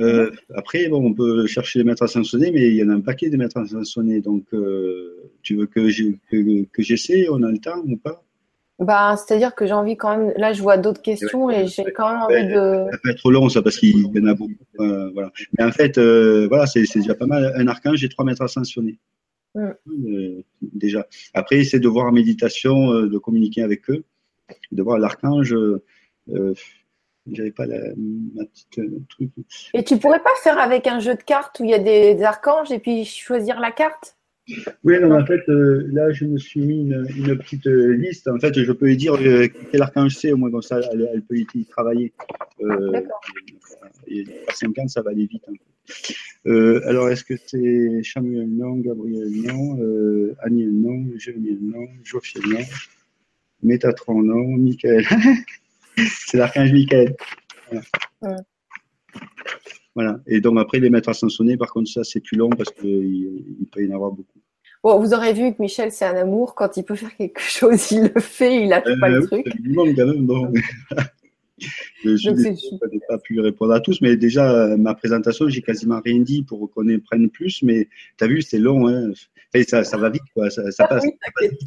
Euh, 0.00 0.30
après, 0.54 0.88
bon, 0.88 1.04
on 1.04 1.14
peut 1.14 1.46
chercher 1.46 1.80
les 1.80 1.84
maîtres 1.84 2.02
ascensionnés, 2.02 2.50
mais 2.50 2.68
il 2.68 2.76
y 2.76 2.82
en 2.82 2.88
a 2.88 2.94
un 2.94 3.00
paquet 3.00 3.28
de 3.28 3.36
maîtres 3.36 3.58
ascensionnés. 3.58 4.20
Donc, 4.20 4.46
euh, 4.54 5.30
tu 5.42 5.56
veux 5.56 5.66
que 5.66 5.88
j'essaie 5.88 7.26
On 7.30 7.42
a 7.42 7.50
le 7.50 7.58
temps 7.58 7.82
ou 7.84 7.96
pas? 7.96 8.24
Bah, 8.78 9.16
c'est-à-dire 9.16 9.54
que 9.54 9.66
j'ai 9.66 9.72
envie 9.72 9.96
quand 9.96 10.16
même. 10.16 10.32
Là, 10.36 10.52
je 10.52 10.62
vois 10.62 10.76
d'autres 10.76 11.02
questions 11.02 11.50
et 11.50 11.66
j'ai 11.66 11.84
quand 11.92 12.12
même 12.12 12.22
envie 12.22 12.46
de. 12.46 12.86
Ça 12.90 12.98
peut 13.02 13.10
être 13.10 13.30
long, 13.30 13.48
ça, 13.48 13.62
parce 13.62 13.76
qu'il 13.76 13.98
y 13.98 14.20
en 14.20 14.26
a 14.26 14.34
beaucoup. 14.34 14.52
Euh, 14.80 15.10
voilà. 15.12 15.30
Mais 15.58 15.64
en 15.64 15.72
fait, 15.72 15.98
voilà, 15.98 16.66
c'est 16.66 16.82
déjà 16.94 17.14
pas 17.14 17.26
mal. 17.26 17.52
Un 17.56 17.68
archange 17.68 18.02
et 18.02 18.08
trois 18.08 18.24
maîtres 18.24 18.42
ascensionnés. 18.42 18.98
Mm. 19.54 20.40
déjà. 20.60 21.06
Après, 21.34 21.62
c'est 21.64 21.80
de 21.80 21.88
voir 21.88 22.06
en 22.06 22.12
méditation, 22.12 22.92
de 23.02 23.18
communiquer 23.18 23.62
avec 23.62 23.88
eux, 23.90 24.04
de 24.72 24.82
voir 24.82 24.98
l'archange. 24.98 25.54
J'avais 27.30 27.52
pas 27.52 27.66
la, 27.66 27.78
ma 27.96 28.44
petite 28.46 28.78
euh, 28.78 29.00
truc. 29.08 29.30
Et 29.74 29.84
tu 29.84 29.96
pourrais 29.98 30.22
pas 30.22 30.34
faire 30.42 30.58
avec 30.58 30.86
un 30.88 30.98
jeu 30.98 31.14
de 31.14 31.22
cartes 31.22 31.60
où 31.60 31.64
il 31.64 31.70
y 31.70 31.74
a 31.74 31.78
des, 31.78 32.20
archanges 32.22 32.72
et 32.72 32.80
puis 32.80 33.04
choisir 33.04 33.60
la 33.60 33.70
carte? 33.70 34.16
Oui, 34.82 34.98
non, 35.00 35.12
en 35.12 35.24
fait, 35.24 35.48
euh, 35.48 35.88
là, 35.92 36.10
je 36.10 36.24
me 36.24 36.36
suis 36.36 36.60
mis 36.60 36.80
une, 36.80 37.38
petite 37.38 37.66
euh, 37.68 37.92
liste. 37.92 38.26
En 38.28 38.38
fait, 38.38 38.58
je 38.58 38.72
peux 38.72 38.86
lui 38.86 38.96
dire 38.96 39.16
quel 39.70 39.82
archange 39.82 40.16
c'est, 40.16 40.32
au 40.32 40.36
moins 40.36 40.50
comme 40.50 40.62
ça, 40.62 40.80
elle, 40.92 41.22
peut 41.22 41.36
y 41.36 41.64
travailler. 41.66 42.12
Et 44.08 44.24
à 44.48 44.52
50, 44.52 44.90
ça 44.90 45.02
va 45.02 45.10
aller 45.10 45.26
vite. 45.26 45.44
alors, 46.44 47.08
est-ce 47.10 47.24
que 47.24 47.34
c'est 47.46 48.02
Samuel 48.02 48.48
non, 48.48 48.76
Gabriel 48.76 49.30
non, 49.30 49.78
Aniel 50.40 50.72
non, 50.72 51.06
Jérémy 51.16 51.58
non, 51.60 51.86
Jophiel 52.02 52.42
non, 52.48 52.64
Métatron 53.62 54.22
non, 54.22 54.56
Michael? 54.58 55.04
C'est 55.96 56.38
l'archange 56.38 56.72
Michael. 56.72 57.14
Voilà. 58.20 58.38
Et 60.26 60.40
donc 60.40 60.58
après, 60.58 60.78
les 60.78 60.90
mettre 60.90 61.10
à 61.10 61.14
sonner, 61.14 61.56
par 61.56 61.72
contre, 61.72 61.90
ça, 61.90 62.04
c'est 62.04 62.20
plus 62.20 62.36
long 62.36 62.50
parce 62.50 62.70
qu'il 62.70 63.44
il 63.60 63.66
peut 63.70 63.84
y 63.84 63.90
en 63.90 63.94
avoir 63.94 64.10
beaucoup. 64.10 64.38
Bon, 64.82 64.98
vous 64.98 65.14
aurez 65.14 65.32
vu 65.32 65.54
que 65.54 65.62
Michel, 65.62 65.92
c'est 65.92 66.04
un 66.04 66.16
amour. 66.16 66.54
Quand 66.54 66.76
il 66.76 66.84
peut 66.84 66.96
faire 66.96 67.14
quelque 67.16 67.40
chose, 67.40 67.92
il 67.92 68.10
le 68.14 68.20
fait, 68.20 68.62
il 68.62 68.68
n'a 68.68 68.80
pas 68.80 69.08
le 69.08 69.22
euh, 69.22 69.26
truc. 69.26 69.46
Oui, 69.76 69.94
quand 69.94 70.06
même, 70.06 70.26
bon. 70.26 70.52
je 72.04 72.30
n'ai 72.30 73.00
pas 73.08 73.18
pu 73.18 73.38
répondre 73.40 73.72
à 73.72 73.80
tous, 73.80 74.00
mais 74.00 74.16
déjà, 74.16 74.76
ma 74.76 74.94
présentation, 74.94 75.48
j'ai 75.48 75.62
quasiment 75.62 76.00
rien 76.04 76.18
dit 76.18 76.42
pour 76.42 76.68
qu'on 76.72 76.84
prenne 76.98 77.30
plus, 77.30 77.62
mais 77.62 77.88
tu 78.18 78.24
as 78.24 78.26
vu, 78.26 78.42
c'est 78.42 78.58
long. 78.58 78.88
Hein. 78.88 79.12
ça, 79.68 79.84
ça, 79.84 79.96
va 79.98 80.10
vite, 80.10 80.22
quoi. 80.34 80.50
Ça, 80.50 80.68
ça 80.72 80.88
passe. 80.88 81.04
Oui, 81.04 81.12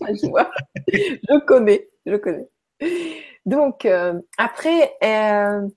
je, 0.10 0.98
je 1.30 1.46
connais, 1.46 1.88
je 2.06 2.16
connais. 2.18 2.50
Donc, 3.46 3.86
euh, 3.86 4.20
après, 4.38 4.92
euh, 5.04 5.68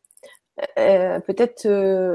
euh, 0.78 1.20
peut-être 1.20 1.66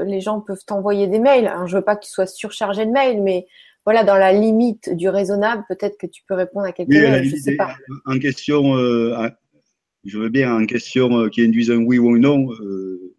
les 0.04 0.20
gens 0.20 0.40
peuvent 0.40 0.64
t'envoyer 0.66 1.06
des 1.06 1.18
mails. 1.18 1.46
Alors, 1.46 1.66
je 1.66 1.76
veux 1.76 1.84
pas 1.84 1.96
que 1.96 2.04
tu 2.04 2.10
sois 2.10 2.26
surchargé 2.26 2.86
de 2.86 2.90
mails, 2.90 3.22
mais 3.22 3.46
voilà, 3.84 4.04
dans 4.04 4.16
la 4.16 4.32
limite 4.32 4.94
du 4.94 5.08
raisonnable, 5.08 5.64
peut-être 5.68 5.98
que 5.98 6.06
tu 6.06 6.22
peux 6.26 6.34
répondre 6.34 6.66
à 6.66 6.72
quelques 6.72 6.88
mails. 6.88 7.24
Je 7.24 7.36
sais 7.36 7.56
pas. 7.56 7.74
En 8.06 8.18
question, 8.18 8.62
je 10.04 10.18
veux 10.18 10.28
bien 10.28 10.54
en 10.54 10.66
question 10.66 11.28
qui 11.28 11.42
induise 11.42 11.70
un 11.70 11.82
oui 11.84 11.98
ou 11.98 12.14
un 12.14 12.18
non. 12.18 12.48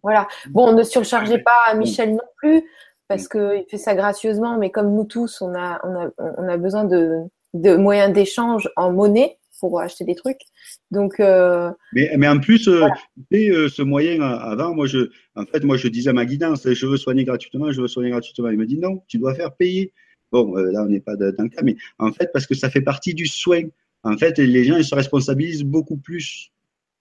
Voilà. 0.02 0.28
Bon, 0.50 0.72
ne 0.72 0.82
surchargez 0.82 1.38
pas 1.38 1.74
Michel 1.74 2.12
non 2.12 2.18
plus, 2.36 2.62
parce 3.08 3.28
qu'il 3.28 3.64
fait 3.68 3.78
ça 3.78 3.94
gracieusement, 3.94 4.58
mais 4.58 4.70
comme 4.70 4.94
nous 4.94 5.04
tous, 5.04 5.40
on 5.40 5.54
a, 5.54 5.80
on 5.84 5.94
a, 5.94 6.10
on 6.18 6.48
a 6.48 6.56
besoin 6.56 6.84
de, 6.84 7.22
de 7.54 7.76
moyens 7.76 8.12
d'échange 8.12 8.70
en 8.76 8.92
monnaie 8.92 9.38
pour 9.60 9.80
acheter 9.80 10.04
des 10.04 10.14
trucs. 10.14 10.40
Donc, 10.90 11.20
euh, 11.20 11.70
mais, 11.92 12.10
mais 12.16 12.28
en 12.28 12.38
plus, 12.38 12.68
euh, 12.68 12.86
euh, 13.32 13.68
ce 13.68 13.82
moyen 13.82 14.20
avant, 14.22 14.74
moi 14.74 14.86
je, 14.86 15.10
en 15.34 15.44
fait, 15.44 15.64
moi 15.64 15.76
je 15.76 15.88
disais 15.88 16.10
à 16.10 16.12
ma 16.12 16.24
guidance, 16.24 16.68
je 16.72 16.86
veux 16.86 16.96
soigner 16.96 17.24
gratuitement, 17.24 17.70
je 17.72 17.80
veux 17.80 17.88
soigner 17.88 18.10
gratuitement. 18.10 18.48
Il 18.48 18.58
me 18.58 18.66
dit 18.66 18.78
non, 18.78 19.02
tu 19.08 19.18
dois 19.18 19.34
faire 19.34 19.54
payer. 19.54 19.92
Bon, 20.32 20.54
là 20.54 20.82
on 20.82 20.88
n'est 20.88 21.00
pas 21.00 21.16
dans 21.16 21.32
le 21.38 21.48
cas, 21.48 21.62
mais 21.62 21.76
en 21.98 22.12
fait 22.12 22.30
parce 22.32 22.46
que 22.46 22.54
ça 22.54 22.70
fait 22.70 22.80
partie 22.80 23.14
du 23.14 23.26
soin. 23.26 23.62
En 24.02 24.16
fait, 24.16 24.38
les 24.38 24.64
gens 24.64 24.76
ils 24.76 24.84
se 24.84 24.94
responsabilisent 24.94 25.64
beaucoup 25.64 25.96
plus. 25.96 26.52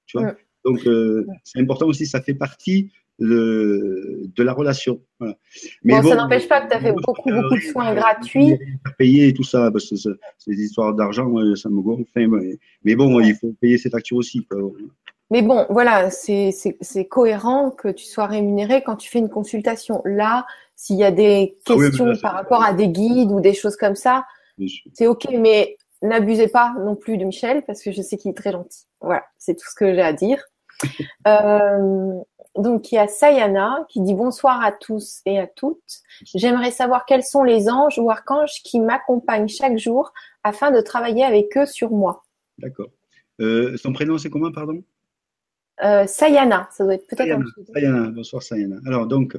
Tu 0.06 0.20
vois. 0.20 0.36
Donc 0.64 0.88
c'est 1.44 1.60
important 1.60 1.88
aussi, 1.88 2.06
ça 2.06 2.22
fait 2.22 2.34
partie 2.34 2.92
de 3.20 4.44
la 4.44 4.54
relation. 4.54 5.02
Mais 5.84 6.02
bon, 6.02 6.10
ça 6.10 6.16
n'empêche 6.16 6.48
pas 6.48 6.62
que 6.62 6.70
tu 6.70 6.76
as 6.76 6.82
fait 6.82 6.94
beaucoup, 6.94 7.30
beaucoup 7.30 7.56
de 7.56 7.62
soins 7.62 7.94
gratuits. 7.94 8.58
Payer 8.98 9.28
et 9.30 9.34
tout 9.34 9.44
ça, 9.44 9.72
parce 9.72 9.90
que 9.90 9.96
c'est 9.96 10.12
des 10.48 10.64
histoires 10.64 10.94
d'argent, 10.94 11.32
ça 11.56 11.70
me 11.70 11.82
gonfle. 11.82 12.06
Mais 12.84 12.96
bon, 12.96 13.20
il 13.20 13.36
faut 13.36 13.54
payer 13.60 13.78
ses 13.78 13.90
factures 13.90 14.18
aussi. 14.18 14.46
Mais 15.32 15.42
bon, 15.42 15.66
voilà, 15.70 16.10
c'est 16.12 17.08
cohérent 17.10 17.72
que 17.72 17.88
tu 17.88 18.06
sois 18.06 18.28
rémunéré 18.28 18.84
quand 18.84 18.96
tu 18.96 19.10
fais 19.10 19.20
une 19.20 19.30
consultation. 19.30 20.02
Là, 20.06 20.46
s'il 20.76 20.98
y 20.98 21.04
a 21.04 21.12
des 21.12 21.56
ah 21.68 21.76
questions 21.76 22.14
par 22.22 22.34
rapport 22.34 22.64
à 22.64 22.74
des 22.74 22.90
guides 22.90 23.32
ou 23.32 23.40
des 23.40 23.54
choses 23.54 23.76
comme 23.76 23.96
ça, 23.96 24.26
c'est 24.94 25.08
ok, 25.08 25.28
mais 25.32 25.78
n'abusez 26.02 26.48
pas 26.48 26.74
non 26.80 26.96
plus 26.96 27.18
de 27.18 27.26
Michel 27.26 27.64
parce 27.66 27.82
que 27.82 27.92
je 27.92 28.02
sais 28.02 28.18
qu'il 28.18 28.32
est 28.32 28.36
très 28.36 28.52
gentil. 28.52 28.86
Voilà, 29.02 29.24
c'est 29.38 29.56
tout 29.56 29.68
ce 29.70 29.76
que 29.76 29.94
j'ai 29.94 30.02
à 30.02 30.14
dire. 30.14 30.44
Euh, 31.26 32.20
donc 32.58 32.92
il 32.92 32.96
y 32.96 32.98
a 32.98 33.08
Sayana 33.08 33.86
qui 33.90 34.02
dit 34.02 34.14
bonsoir 34.14 34.64
à 34.64 34.72
tous 34.72 35.22
et 35.26 35.40
à 35.40 35.48
toutes. 35.48 36.02
J'aimerais 36.34 36.72
savoir 36.72 37.06
quels 37.06 37.24
sont 37.24 37.44
les 37.44 37.70
anges 37.70 38.00
ou 38.00 38.10
archanges 38.10 38.62
qui 38.64 38.80
m'accompagnent 38.80 39.48
chaque 39.48 39.78
jour 39.78 40.14
afin 40.44 40.72
de 40.72 40.82
travailler 40.82 41.24
avec 41.24 41.58
eux 41.58 41.66
sur 41.66 41.92
moi. 41.92 42.24
D'accord. 42.58 42.90
Euh, 43.42 43.76
son 43.78 43.94
prénom 43.94 44.18
c'est 44.18 44.30
comment, 44.30 44.52
pardon? 44.52 44.84
Euh, 45.84 46.08
Sayana, 46.08 46.70
ça 46.72 46.86
doit 46.86 46.94
être 46.94 47.08
peut-être 47.08 47.28
Sayana. 47.28 47.46
Sayana, 47.74 48.10
bonsoir 48.10 48.44
Sayana. 48.44 48.78
Alors 48.86 49.08
donc, 49.08 49.38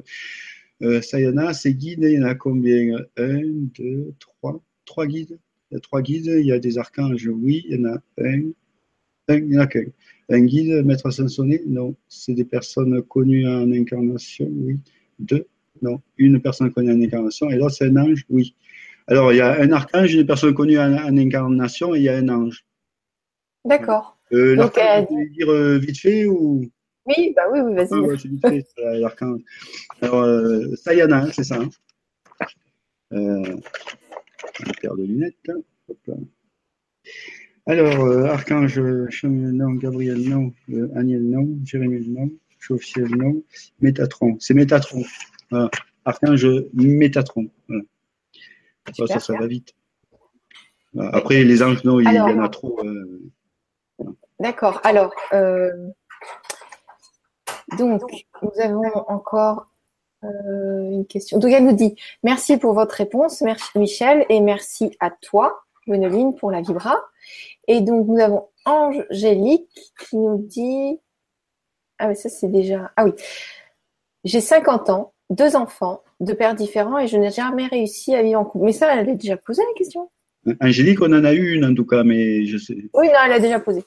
euh, 0.83 1.01
Sayana, 1.01 1.53
c'est 1.53 1.73
guides, 1.73 2.03
il 2.03 2.13
y 2.13 2.19
en 2.19 2.27
a 2.27 2.35
combien? 2.35 2.97
Un, 3.17 3.41
deux, 3.77 4.13
trois. 4.19 4.59
Trois 4.85 5.07
guides. 5.07 5.39
Il 5.69 5.73
y 5.73 5.77
a 5.77 5.79
trois 5.81 6.01
guides, 6.01 6.27
il 6.27 6.45
y 6.45 6.51
a 6.53 6.59
des 6.59 6.77
archanges, 6.77 7.27
oui, 7.27 7.65
il 7.67 7.81
y 7.81 7.85
en 7.85 7.89
a 7.89 7.97
un. 8.19 8.51
Un. 9.27 9.67
Un 10.29 10.41
guide, 10.41 10.85
maître 10.85 11.07
ascensionné 11.07 11.61
Non. 11.65 11.95
C'est 12.07 12.33
des 12.33 12.43
personnes 12.43 13.01
connues 13.03 13.47
en 13.47 13.71
incarnation 13.71 14.49
Oui. 14.51 14.79
Deux 15.19 15.47
Non. 15.81 16.01
Une 16.17 16.41
personne 16.41 16.71
connue 16.71 16.91
en 16.91 17.01
incarnation 17.01 17.49
et 17.49 17.55
l'autre, 17.55 17.75
c'est 17.75 17.85
un 17.85 17.97
ange 17.97 18.25
Oui. 18.29 18.55
Alors, 19.07 19.31
il 19.31 19.37
y 19.37 19.41
a 19.41 19.61
un 19.61 19.71
archange, 19.71 20.13
une 20.13 20.25
personne 20.25 20.53
connue 20.53 20.77
en, 20.77 21.17
incarnation 21.17 21.95
et 21.95 21.99
il 21.99 22.03
y 22.03 22.09
a 22.09 22.17
un 22.17 22.27
ange. 22.27 22.65
D'accord. 23.63 24.17
Euh, 24.33 24.55
l'archange, 24.55 25.07
euh... 25.11 25.29
dire 25.29 25.49
euh, 25.49 25.77
vite 25.77 25.97
fait 25.97 26.25
ou? 26.25 26.69
Oui, 27.05 27.33
bah 27.33 27.43
oui, 27.49 27.61
oui 27.61 27.73
vas-y. 27.73 27.87
Ah, 27.91 28.01
ouais, 28.01 28.17
c'est 28.17 28.27
vite 28.27 28.45
fait, 28.45 28.65
l'archange. 28.75 29.39
Alors, 30.01 30.23
euh, 30.23 30.75
Sayana, 30.75 31.31
c'est 31.31 31.45
ça. 31.45 31.61
Hein. 31.61 31.69
Euh, 33.13 33.55
une 34.59 34.71
paire 34.81 34.95
de 34.95 35.03
lunettes. 35.03 35.35
Hop 35.87 35.97
là. 36.07 36.15
Alors, 37.69 37.99
euh, 37.99 38.23
Archange, 38.23 38.79
non, 39.23 39.71
Gabriel, 39.73 40.21
non, 40.29 40.53
euh, 40.69 40.89
Aniel, 40.95 41.29
non, 41.29 41.49
Jérémy, 41.65 42.07
non, 42.07 42.29
Chaufiel, 42.59 43.09
non, 43.09 43.43
Métatron, 43.81 44.37
c'est 44.39 44.53
Métatron. 44.53 45.03
Archange 46.05 46.47
Métatron. 46.73 47.49
ça, 48.95 49.19
ça 49.19 49.33
va 49.37 49.47
vite. 49.47 49.75
Après, 50.97 51.43
les 51.43 51.61
anges, 51.61 51.83
non, 51.83 51.99
il 51.99 52.09
y 52.09 52.17
en 52.17 52.41
a 52.41 52.47
trop. 52.47 52.79
Euh, 52.85 53.21
d'accord. 54.39 54.79
Alors, 54.85 55.13
donc, 57.77 58.01
nous 58.43 58.61
avons 58.61 58.93
encore 59.09 59.67
une 60.23 61.05
question. 61.05 61.37
Donc, 61.37 61.51
elle 61.51 61.65
nous 61.65 61.75
dit 61.75 61.97
Merci 62.23 62.55
pour 62.55 62.71
votre 62.71 62.95
réponse. 62.95 63.41
Merci, 63.41 63.77
Michel, 63.77 64.25
et 64.29 64.39
merci 64.39 64.95
à 65.01 65.11
toi, 65.11 65.65
Gwenoline, 65.85 66.33
pour 66.33 66.49
la 66.49 66.61
Vibra. 66.61 66.95
Et 67.67 67.81
donc, 67.81 68.07
nous 68.07 68.19
avons 68.19 68.47
Angélique 68.65 69.69
qui 69.99 70.17
nous 70.17 70.37
dit 70.37 70.99
Ah, 71.99 72.07
mais 72.07 72.15
ça, 72.15 72.29
c'est 72.29 72.51
déjà. 72.51 72.91
Ah 72.95 73.05
oui. 73.05 73.11
J'ai 74.23 74.41
50 74.41 74.89
ans, 74.89 75.13
deux 75.29 75.55
enfants, 75.55 76.03
deux 76.19 76.35
pères 76.35 76.55
différents 76.55 76.99
et 76.99 77.07
je 77.07 77.17
n'ai 77.17 77.31
jamais 77.31 77.67
réussi 77.67 78.13
à 78.15 78.23
vivre 78.23 78.41
en 78.41 78.45
couple. 78.45 78.65
Mais 78.65 78.73
ça, 78.73 78.93
elle 78.93 79.09
a 79.09 79.13
déjà 79.13 79.37
posé 79.37 79.61
la 79.61 79.77
question. 79.77 80.09
Angélique, 80.61 81.01
on 81.01 81.13
en 81.13 81.23
a 81.23 81.33
eu 81.33 81.55
une 81.55 81.65
en 81.65 81.73
tout 81.73 81.85
cas, 81.85 82.03
mais 82.03 82.45
je 82.45 82.57
sais. 82.57 82.77
Oui, 82.93 83.07
non, 83.07 83.19
elle 83.25 83.33
a 83.33 83.39
déjà 83.39 83.59
posé. 83.59 83.83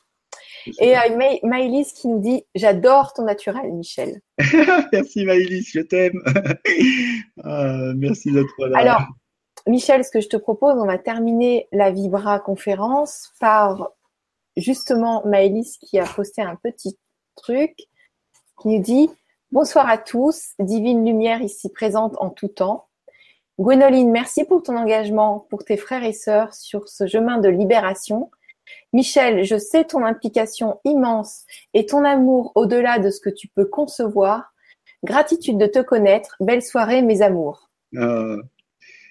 Et 0.78 0.96
euh, 0.96 1.38
Maëlys 1.42 1.92
qui 1.92 2.08
nous 2.08 2.20
dit 2.20 2.44
J'adore 2.54 3.14
ton 3.14 3.24
naturel, 3.24 3.72
Michel. 3.72 4.20
merci 4.92 5.24
Maëlys, 5.24 5.70
je 5.72 5.80
t'aime. 5.80 6.22
Ah, 7.42 7.92
merci 7.96 8.30
d'être 8.30 8.66
là. 8.66 8.78
Alors, 8.78 9.02
Michel, 9.66 10.04
ce 10.04 10.10
que 10.10 10.20
je 10.20 10.28
te 10.28 10.36
propose, 10.36 10.74
on 10.78 10.86
va 10.86 10.98
terminer 10.98 11.68
la 11.72 11.90
Vibra 11.90 12.40
conférence 12.40 13.32
par 13.40 13.90
justement 14.56 15.22
Maëlys 15.26 15.78
qui 15.78 15.98
a 15.98 16.04
posté 16.04 16.42
un 16.42 16.56
petit 16.56 16.98
truc 17.36 17.74
qui 18.60 18.68
nous 18.68 18.80
dit 18.80 19.10
Bonsoir 19.52 19.88
à 19.88 19.98
tous, 19.98 20.52
divine 20.58 21.04
lumière 21.04 21.42
ici 21.42 21.68
présente 21.70 22.16
en 22.20 22.30
tout 22.30 22.48
temps. 22.48 22.86
Gwénoline, 23.58 24.10
merci 24.10 24.44
pour 24.44 24.62
ton 24.62 24.76
engagement 24.76 25.46
pour 25.50 25.64
tes 25.64 25.76
frères 25.76 26.04
et 26.04 26.12
sœurs 26.12 26.54
sur 26.54 26.88
ce 26.88 27.06
chemin 27.06 27.38
de 27.38 27.48
libération. 27.48 28.30
Michel, 28.92 29.44
je 29.44 29.58
sais 29.58 29.84
ton 29.84 30.04
implication 30.04 30.80
immense 30.84 31.44
et 31.74 31.84
ton 31.84 32.04
amour 32.04 32.52
au-delà 32.54 32.98
de 32.98 33.10
ce 33.10 33.20
que 33.20 33.28
tu 33.28 33.48
peux 33.48 33.66
concevoir. 33.66 34.54
Gratitude 35.04 35.58
de 35.58 35.66
te 35.66 35.80
connaître. 35.80 36.36
Belle 36.40 36.62
soirée, 36.62 37.02
mes 37.02 37.22
amours. 37.22 37.68
Ah, 37.96 38.36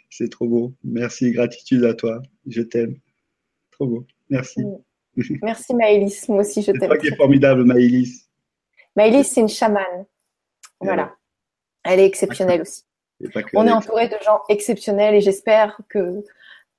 c'est 0.10 0.30
trop 0.30 0.48
beau. 0.48 0.74
Merci, 0.84 1.32
gratitude 1.32 1.84
à 1.86 1.94
toi. 1.94 2.22
Je 2.48 2.62
t'aime. 2.62 2.98
Trop 3.72 3.88
beau. 3.88 4.08
Merci. 4.30 4.64
Merci 5.42 5.74
Maëlys. 5.76 6.28
Moi 6.30 6.42
aussi, 6.42 6.62
je 6.62 6.72
t'aime. 6.72 6.82
C'est 6.82 6.88
toi 6.88 6.98
qui 6.98 7.08
es 7.08 7.16
formidable, 7.16 7.64
Maëlys. 7.64 8.30
Maëlys, 8.96 9.32
c'est 9.32 9.42
une 9.42 9.50
chamane. 9.50 10.06
Voilà. 10.80 11.16
Elle 11.84 12.00
est 12.00 12.06
exceptionnelle 12.06 12.62
aussi. 12.62 12.84
On 13.54 13.68
est 13.68 13.72
entouré 13.72 14.08
de 14.08 14.16
gens 14.24 14.42
exceptionnels 14.50 15.16
et 15.16 15.22
j'espère 15.22 15.80
que 15.90 16.24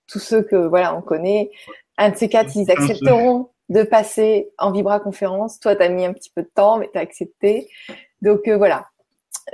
tous 0.06 0.18
ceux 0.18 0.42
que 0.42 0.56
voilà 0.56 0.96
on 0.96 1.02
connaît, 1.02 1.50
un 1.98 2.10
de 2.10 2.16
ces 2.16 2.28
quatre, 2.28 2.56
ils 2.56 2.70
accepteront 2.70 3.50
de 3.68 3.82
passer 3.82 4.50
en 4.58 4.72
Vibra 4.72 5.00
conférence. 5.00 5.60
Toi, 5.60 5.76
tu 5.76 5.82
as 5.82 5.88
mis 5.88 6.04
un 6.04 6.12
petit 6.12 6.30
peu 6.30 6.42
de 6.42 6.50
temps, 6.52 6.78
mais 6.78 6.88
tu 6.92 6.98
as 6.98 7.02
accepté. 7.02 7.68
Donc 8.22 8.48
euh, 8.48 8.56
voilà. 8.56 8.89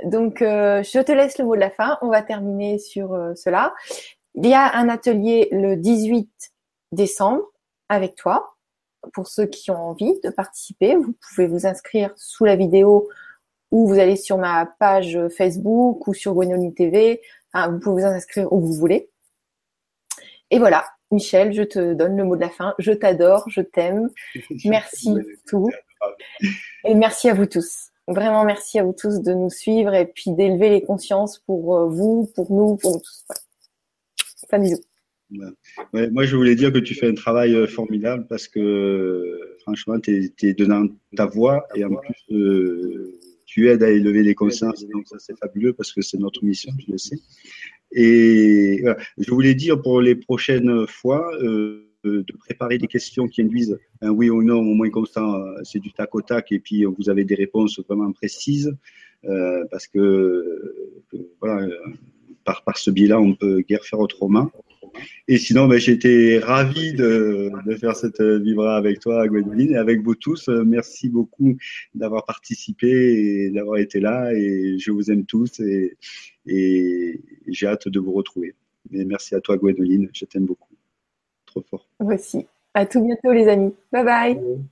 Donc 0.03 0.41
euh, 0.41 0.83
je 0.83 0.99
te 0.99 1.11
laisse 1.11 1.37
le 1.37 1.45
mot 1.45 1.55
de 1.55 1.61
la 1.61 1.69
fin. 1.69 1.97
On 2.01 2.09
va 2.09 2.21
terminer 2.21 2.79
sur 2.79 3.13
euh, 3.13 3.33
cela. 3.35 3.73
Il 4.35 4.45
y 4.45 4.53
a 4.53 4.75
un 4.75 4.89
atelier 4.89 5.49
le 5.51 5.75
18 5.75 6.29
décembre 6.91 7.43
avec 7.89 8.15
toi. 8.15 8.55
Pour 9.13 9.27
ceux 9.27 9.45
qui 9.45 9.71
ont 9.71 9.89
envie 9.89 10.19
de 10.23 10.29
participer, 10.29 10.95
vous 10.95 11.15
pouvez 11.21 11.47
vous 11.47 11.65
inscrire 11.65 12.11
sous 12.15 12.45
la 12.45 12.55
vidéo 12.55 13.09
ou 13.71 13.87
vous 13.87 13.99
allez 13.99 14.15
sur 14.15 14.37
ma 14.37 14.65
page 14.79 15.17
Facebook 15.29 16.07
ou 16.07 16.13
sur 16.13 16.33
Gwenoline 16.33 16.73
TV. 16.73 17.21
vous 17.53 17.79
pouvez 17.79 18.03
vous 18.03 18.07
inscrire 18.07 18.51
où 18.51 18.59
vous 18.59 18.73
voulez. 18.73 19.09
Et 20.49 20.59
voilà, 20.59 20.85
Michel, 21.11 21.53
je 21.53 21.63
te 21.63 21.93
donne 21.93 22.17
le 22.17 22.23
mot 22.23 22.35
de 22.35 22.41
la 22.41 22.49
fin. 22.49 22.73
Je 22.79 22.91
t'adore, 22.91 23.43
je 23.49 23.61
t'aime. 23.61 24.09
Merci 24.65 25.15
tout. 25.47 25.69
Et 26.83 26.93
merci 26.93 27.29
à 27.29 27.33
vous 27.33 27.45
tous. 27.45 27.91
Vraiment 28.07 28.45
merci 28.45 28.79
à 28.79 28.83
vous 28.83 28.93
tous 28.93 29.21
de 29.21 29.33
nous 29.33 29.49
suivre 29.49 29.93
et 29.93 30.05
puis 30.05 30.31
d'élever 30.31 30.69
les 30.69 30.81
consciences 30.81 31.39
pour 31.39 31.75
euh, 31.75 31.89
vous, 31.89 32.31
pour 32.35 32.51
nous, 32.51 32.77
pour 32.77 32.93
nous 32.93 33.01
tous. 33.01 33.25
Voilà. 34.49 34.63
bisous. 34.63 36.11
moi, 36.11 36.23
je 36.23 36.35
voulais 36.37 36.55
dire 36.55 36.71
que 36.71 36.79
tu 36.79 36.95
fais 36.95 37.07
un 37.09 37.13
travail 37.15 37.53
euh, 37.53 37.67
formidable 37.67 38.25
parce 38.29 38.47
que 38.47 39.57
franchement, 39.59 39.99
tu 39.99 40.33
es, 40.41 40.53
dans 40.53 40.87
ta 41.17 41.25
voix 41.25 41.67
et 41.75 41.83
en 41.83 41.95
plus, 41.95 42.23
euh, 42.31 43.19
tu 43.45 43.69
aides 43.69 43.83
à 43.83 43.89
élever 43.89 44.23
les 44.23 44.35
consciences. 44.35 44.85
Donc, 44.87 45.05
ça, 45.07 45.17
c'est 45.19 45.37
fabuleux 45.37 45.73
parce 45.73 45.91
que 45.91 46.01
c'est 46.01 46.17
notre 46.17 46.45
mission, 46.45 46.71
je 46.79 46.93
le 46.93 46.97
sais. 46.97 47.17
Et 47.91 48.83
je 49.17 49.31
voulais 49.31 49.53
dire 49.53 49.81
pour 49.81 49.99
les 49.99 50.15
prochaines 50.15 50.87
fois, 50.87 51.29
euh, 51.41 51.86
de 52.07 52.37
préparer 52.37 52.77
des 52.77 52.87
questions 52.87 53.27
qui 53.27 53.41
induisent 53.41 53.77
un 54.01 54.09
oui 54.09 54.29
ou 54.29 54.43
non, 54.43 54.59
au 54.59 54.73
moins 54.73 54.89
comme 54.89 55.05
ça, 55.05 55.23
c'est 55.63 55.79
du 55.79 55.91
tac 55.91 56.13
au 56.15 56.21
tac, 56.21 56.51
et 56.51 56.59
puis 56.59 56.85
vous 56.85 57.09
avez 57.09 57.23
des 57.23 57.35
réponses 57.35 57.79
vraiment 57.87 58.11
précises, 58.11 58.75
euh, 59.25 59.63
parce 59.71 59.87
que, 59.87 60.93
voilà, 61.39 61.67
par, 62.43 62.63
par 62.63 62.77
ce 62.77 62.91
biais-là, 62.91 63.19
on 63.19 63.33
peut 63.33 63.61
guère 63.61 63.83
faire 63.83 63.99
autrement. 63.99 64.51
Et 65.27 65.37
sinon, 65.37 65.67
ben, 65.67 65.79
j'étais 65.79 66.39
ravi 66.39 66.93
de, 66.93 67.51
de, 67.65 67.75
faire 67.75 67.95
cette 67.95 68.21
vibra 68.21 68.77
avec 68.77 68.99
toi, 68.99 69.27
Gwendoline, 69.27 69.73
et 69.73 69.77
avec 69.77 70.01
vous 70.01 70.15
tous. 70.15 70.47
Merci 70.47 71.09
beaucoup 71.09 71.57
d'avoir 71.93 72.25
participé 72.25 72.87
et 72.87 73.49
d'avoir 73.51 73.77
été 73.77 73.99
là. 73.99 74.33
Et 74.33 74.77
je 74.79 74.91
vous 74.91 75.11
aime 75.11 75.25
tous 75.25 75.59
et, 75.59 75.97
et 76.47 77.21
j'ai 77.47 77.67
hâte 77.67 77.87
de 77.87 77.99
vous 77.99 78.13
retrouver. 78.13 78.55
Et 78.93 79.05
merci 79.05 79.35
à 79.35 79.41
toi, 79.41 79.57
Gwendoline. 79.57 80.09
Je 80.13 80.25
t'aime 80.25 80.45
beaucoup. 80.45 80.76
Trop 81.61 81.79
fort. 81.79 81.87
Aussi. 81.99 82.47
À 82.73 82.85
tout 82.85 83.01
bientôt, 83.03 83.31
les 83.31 83.47
amis. 83.47 83.73
Bye 83.91 84.05
bye. 84.05 84.67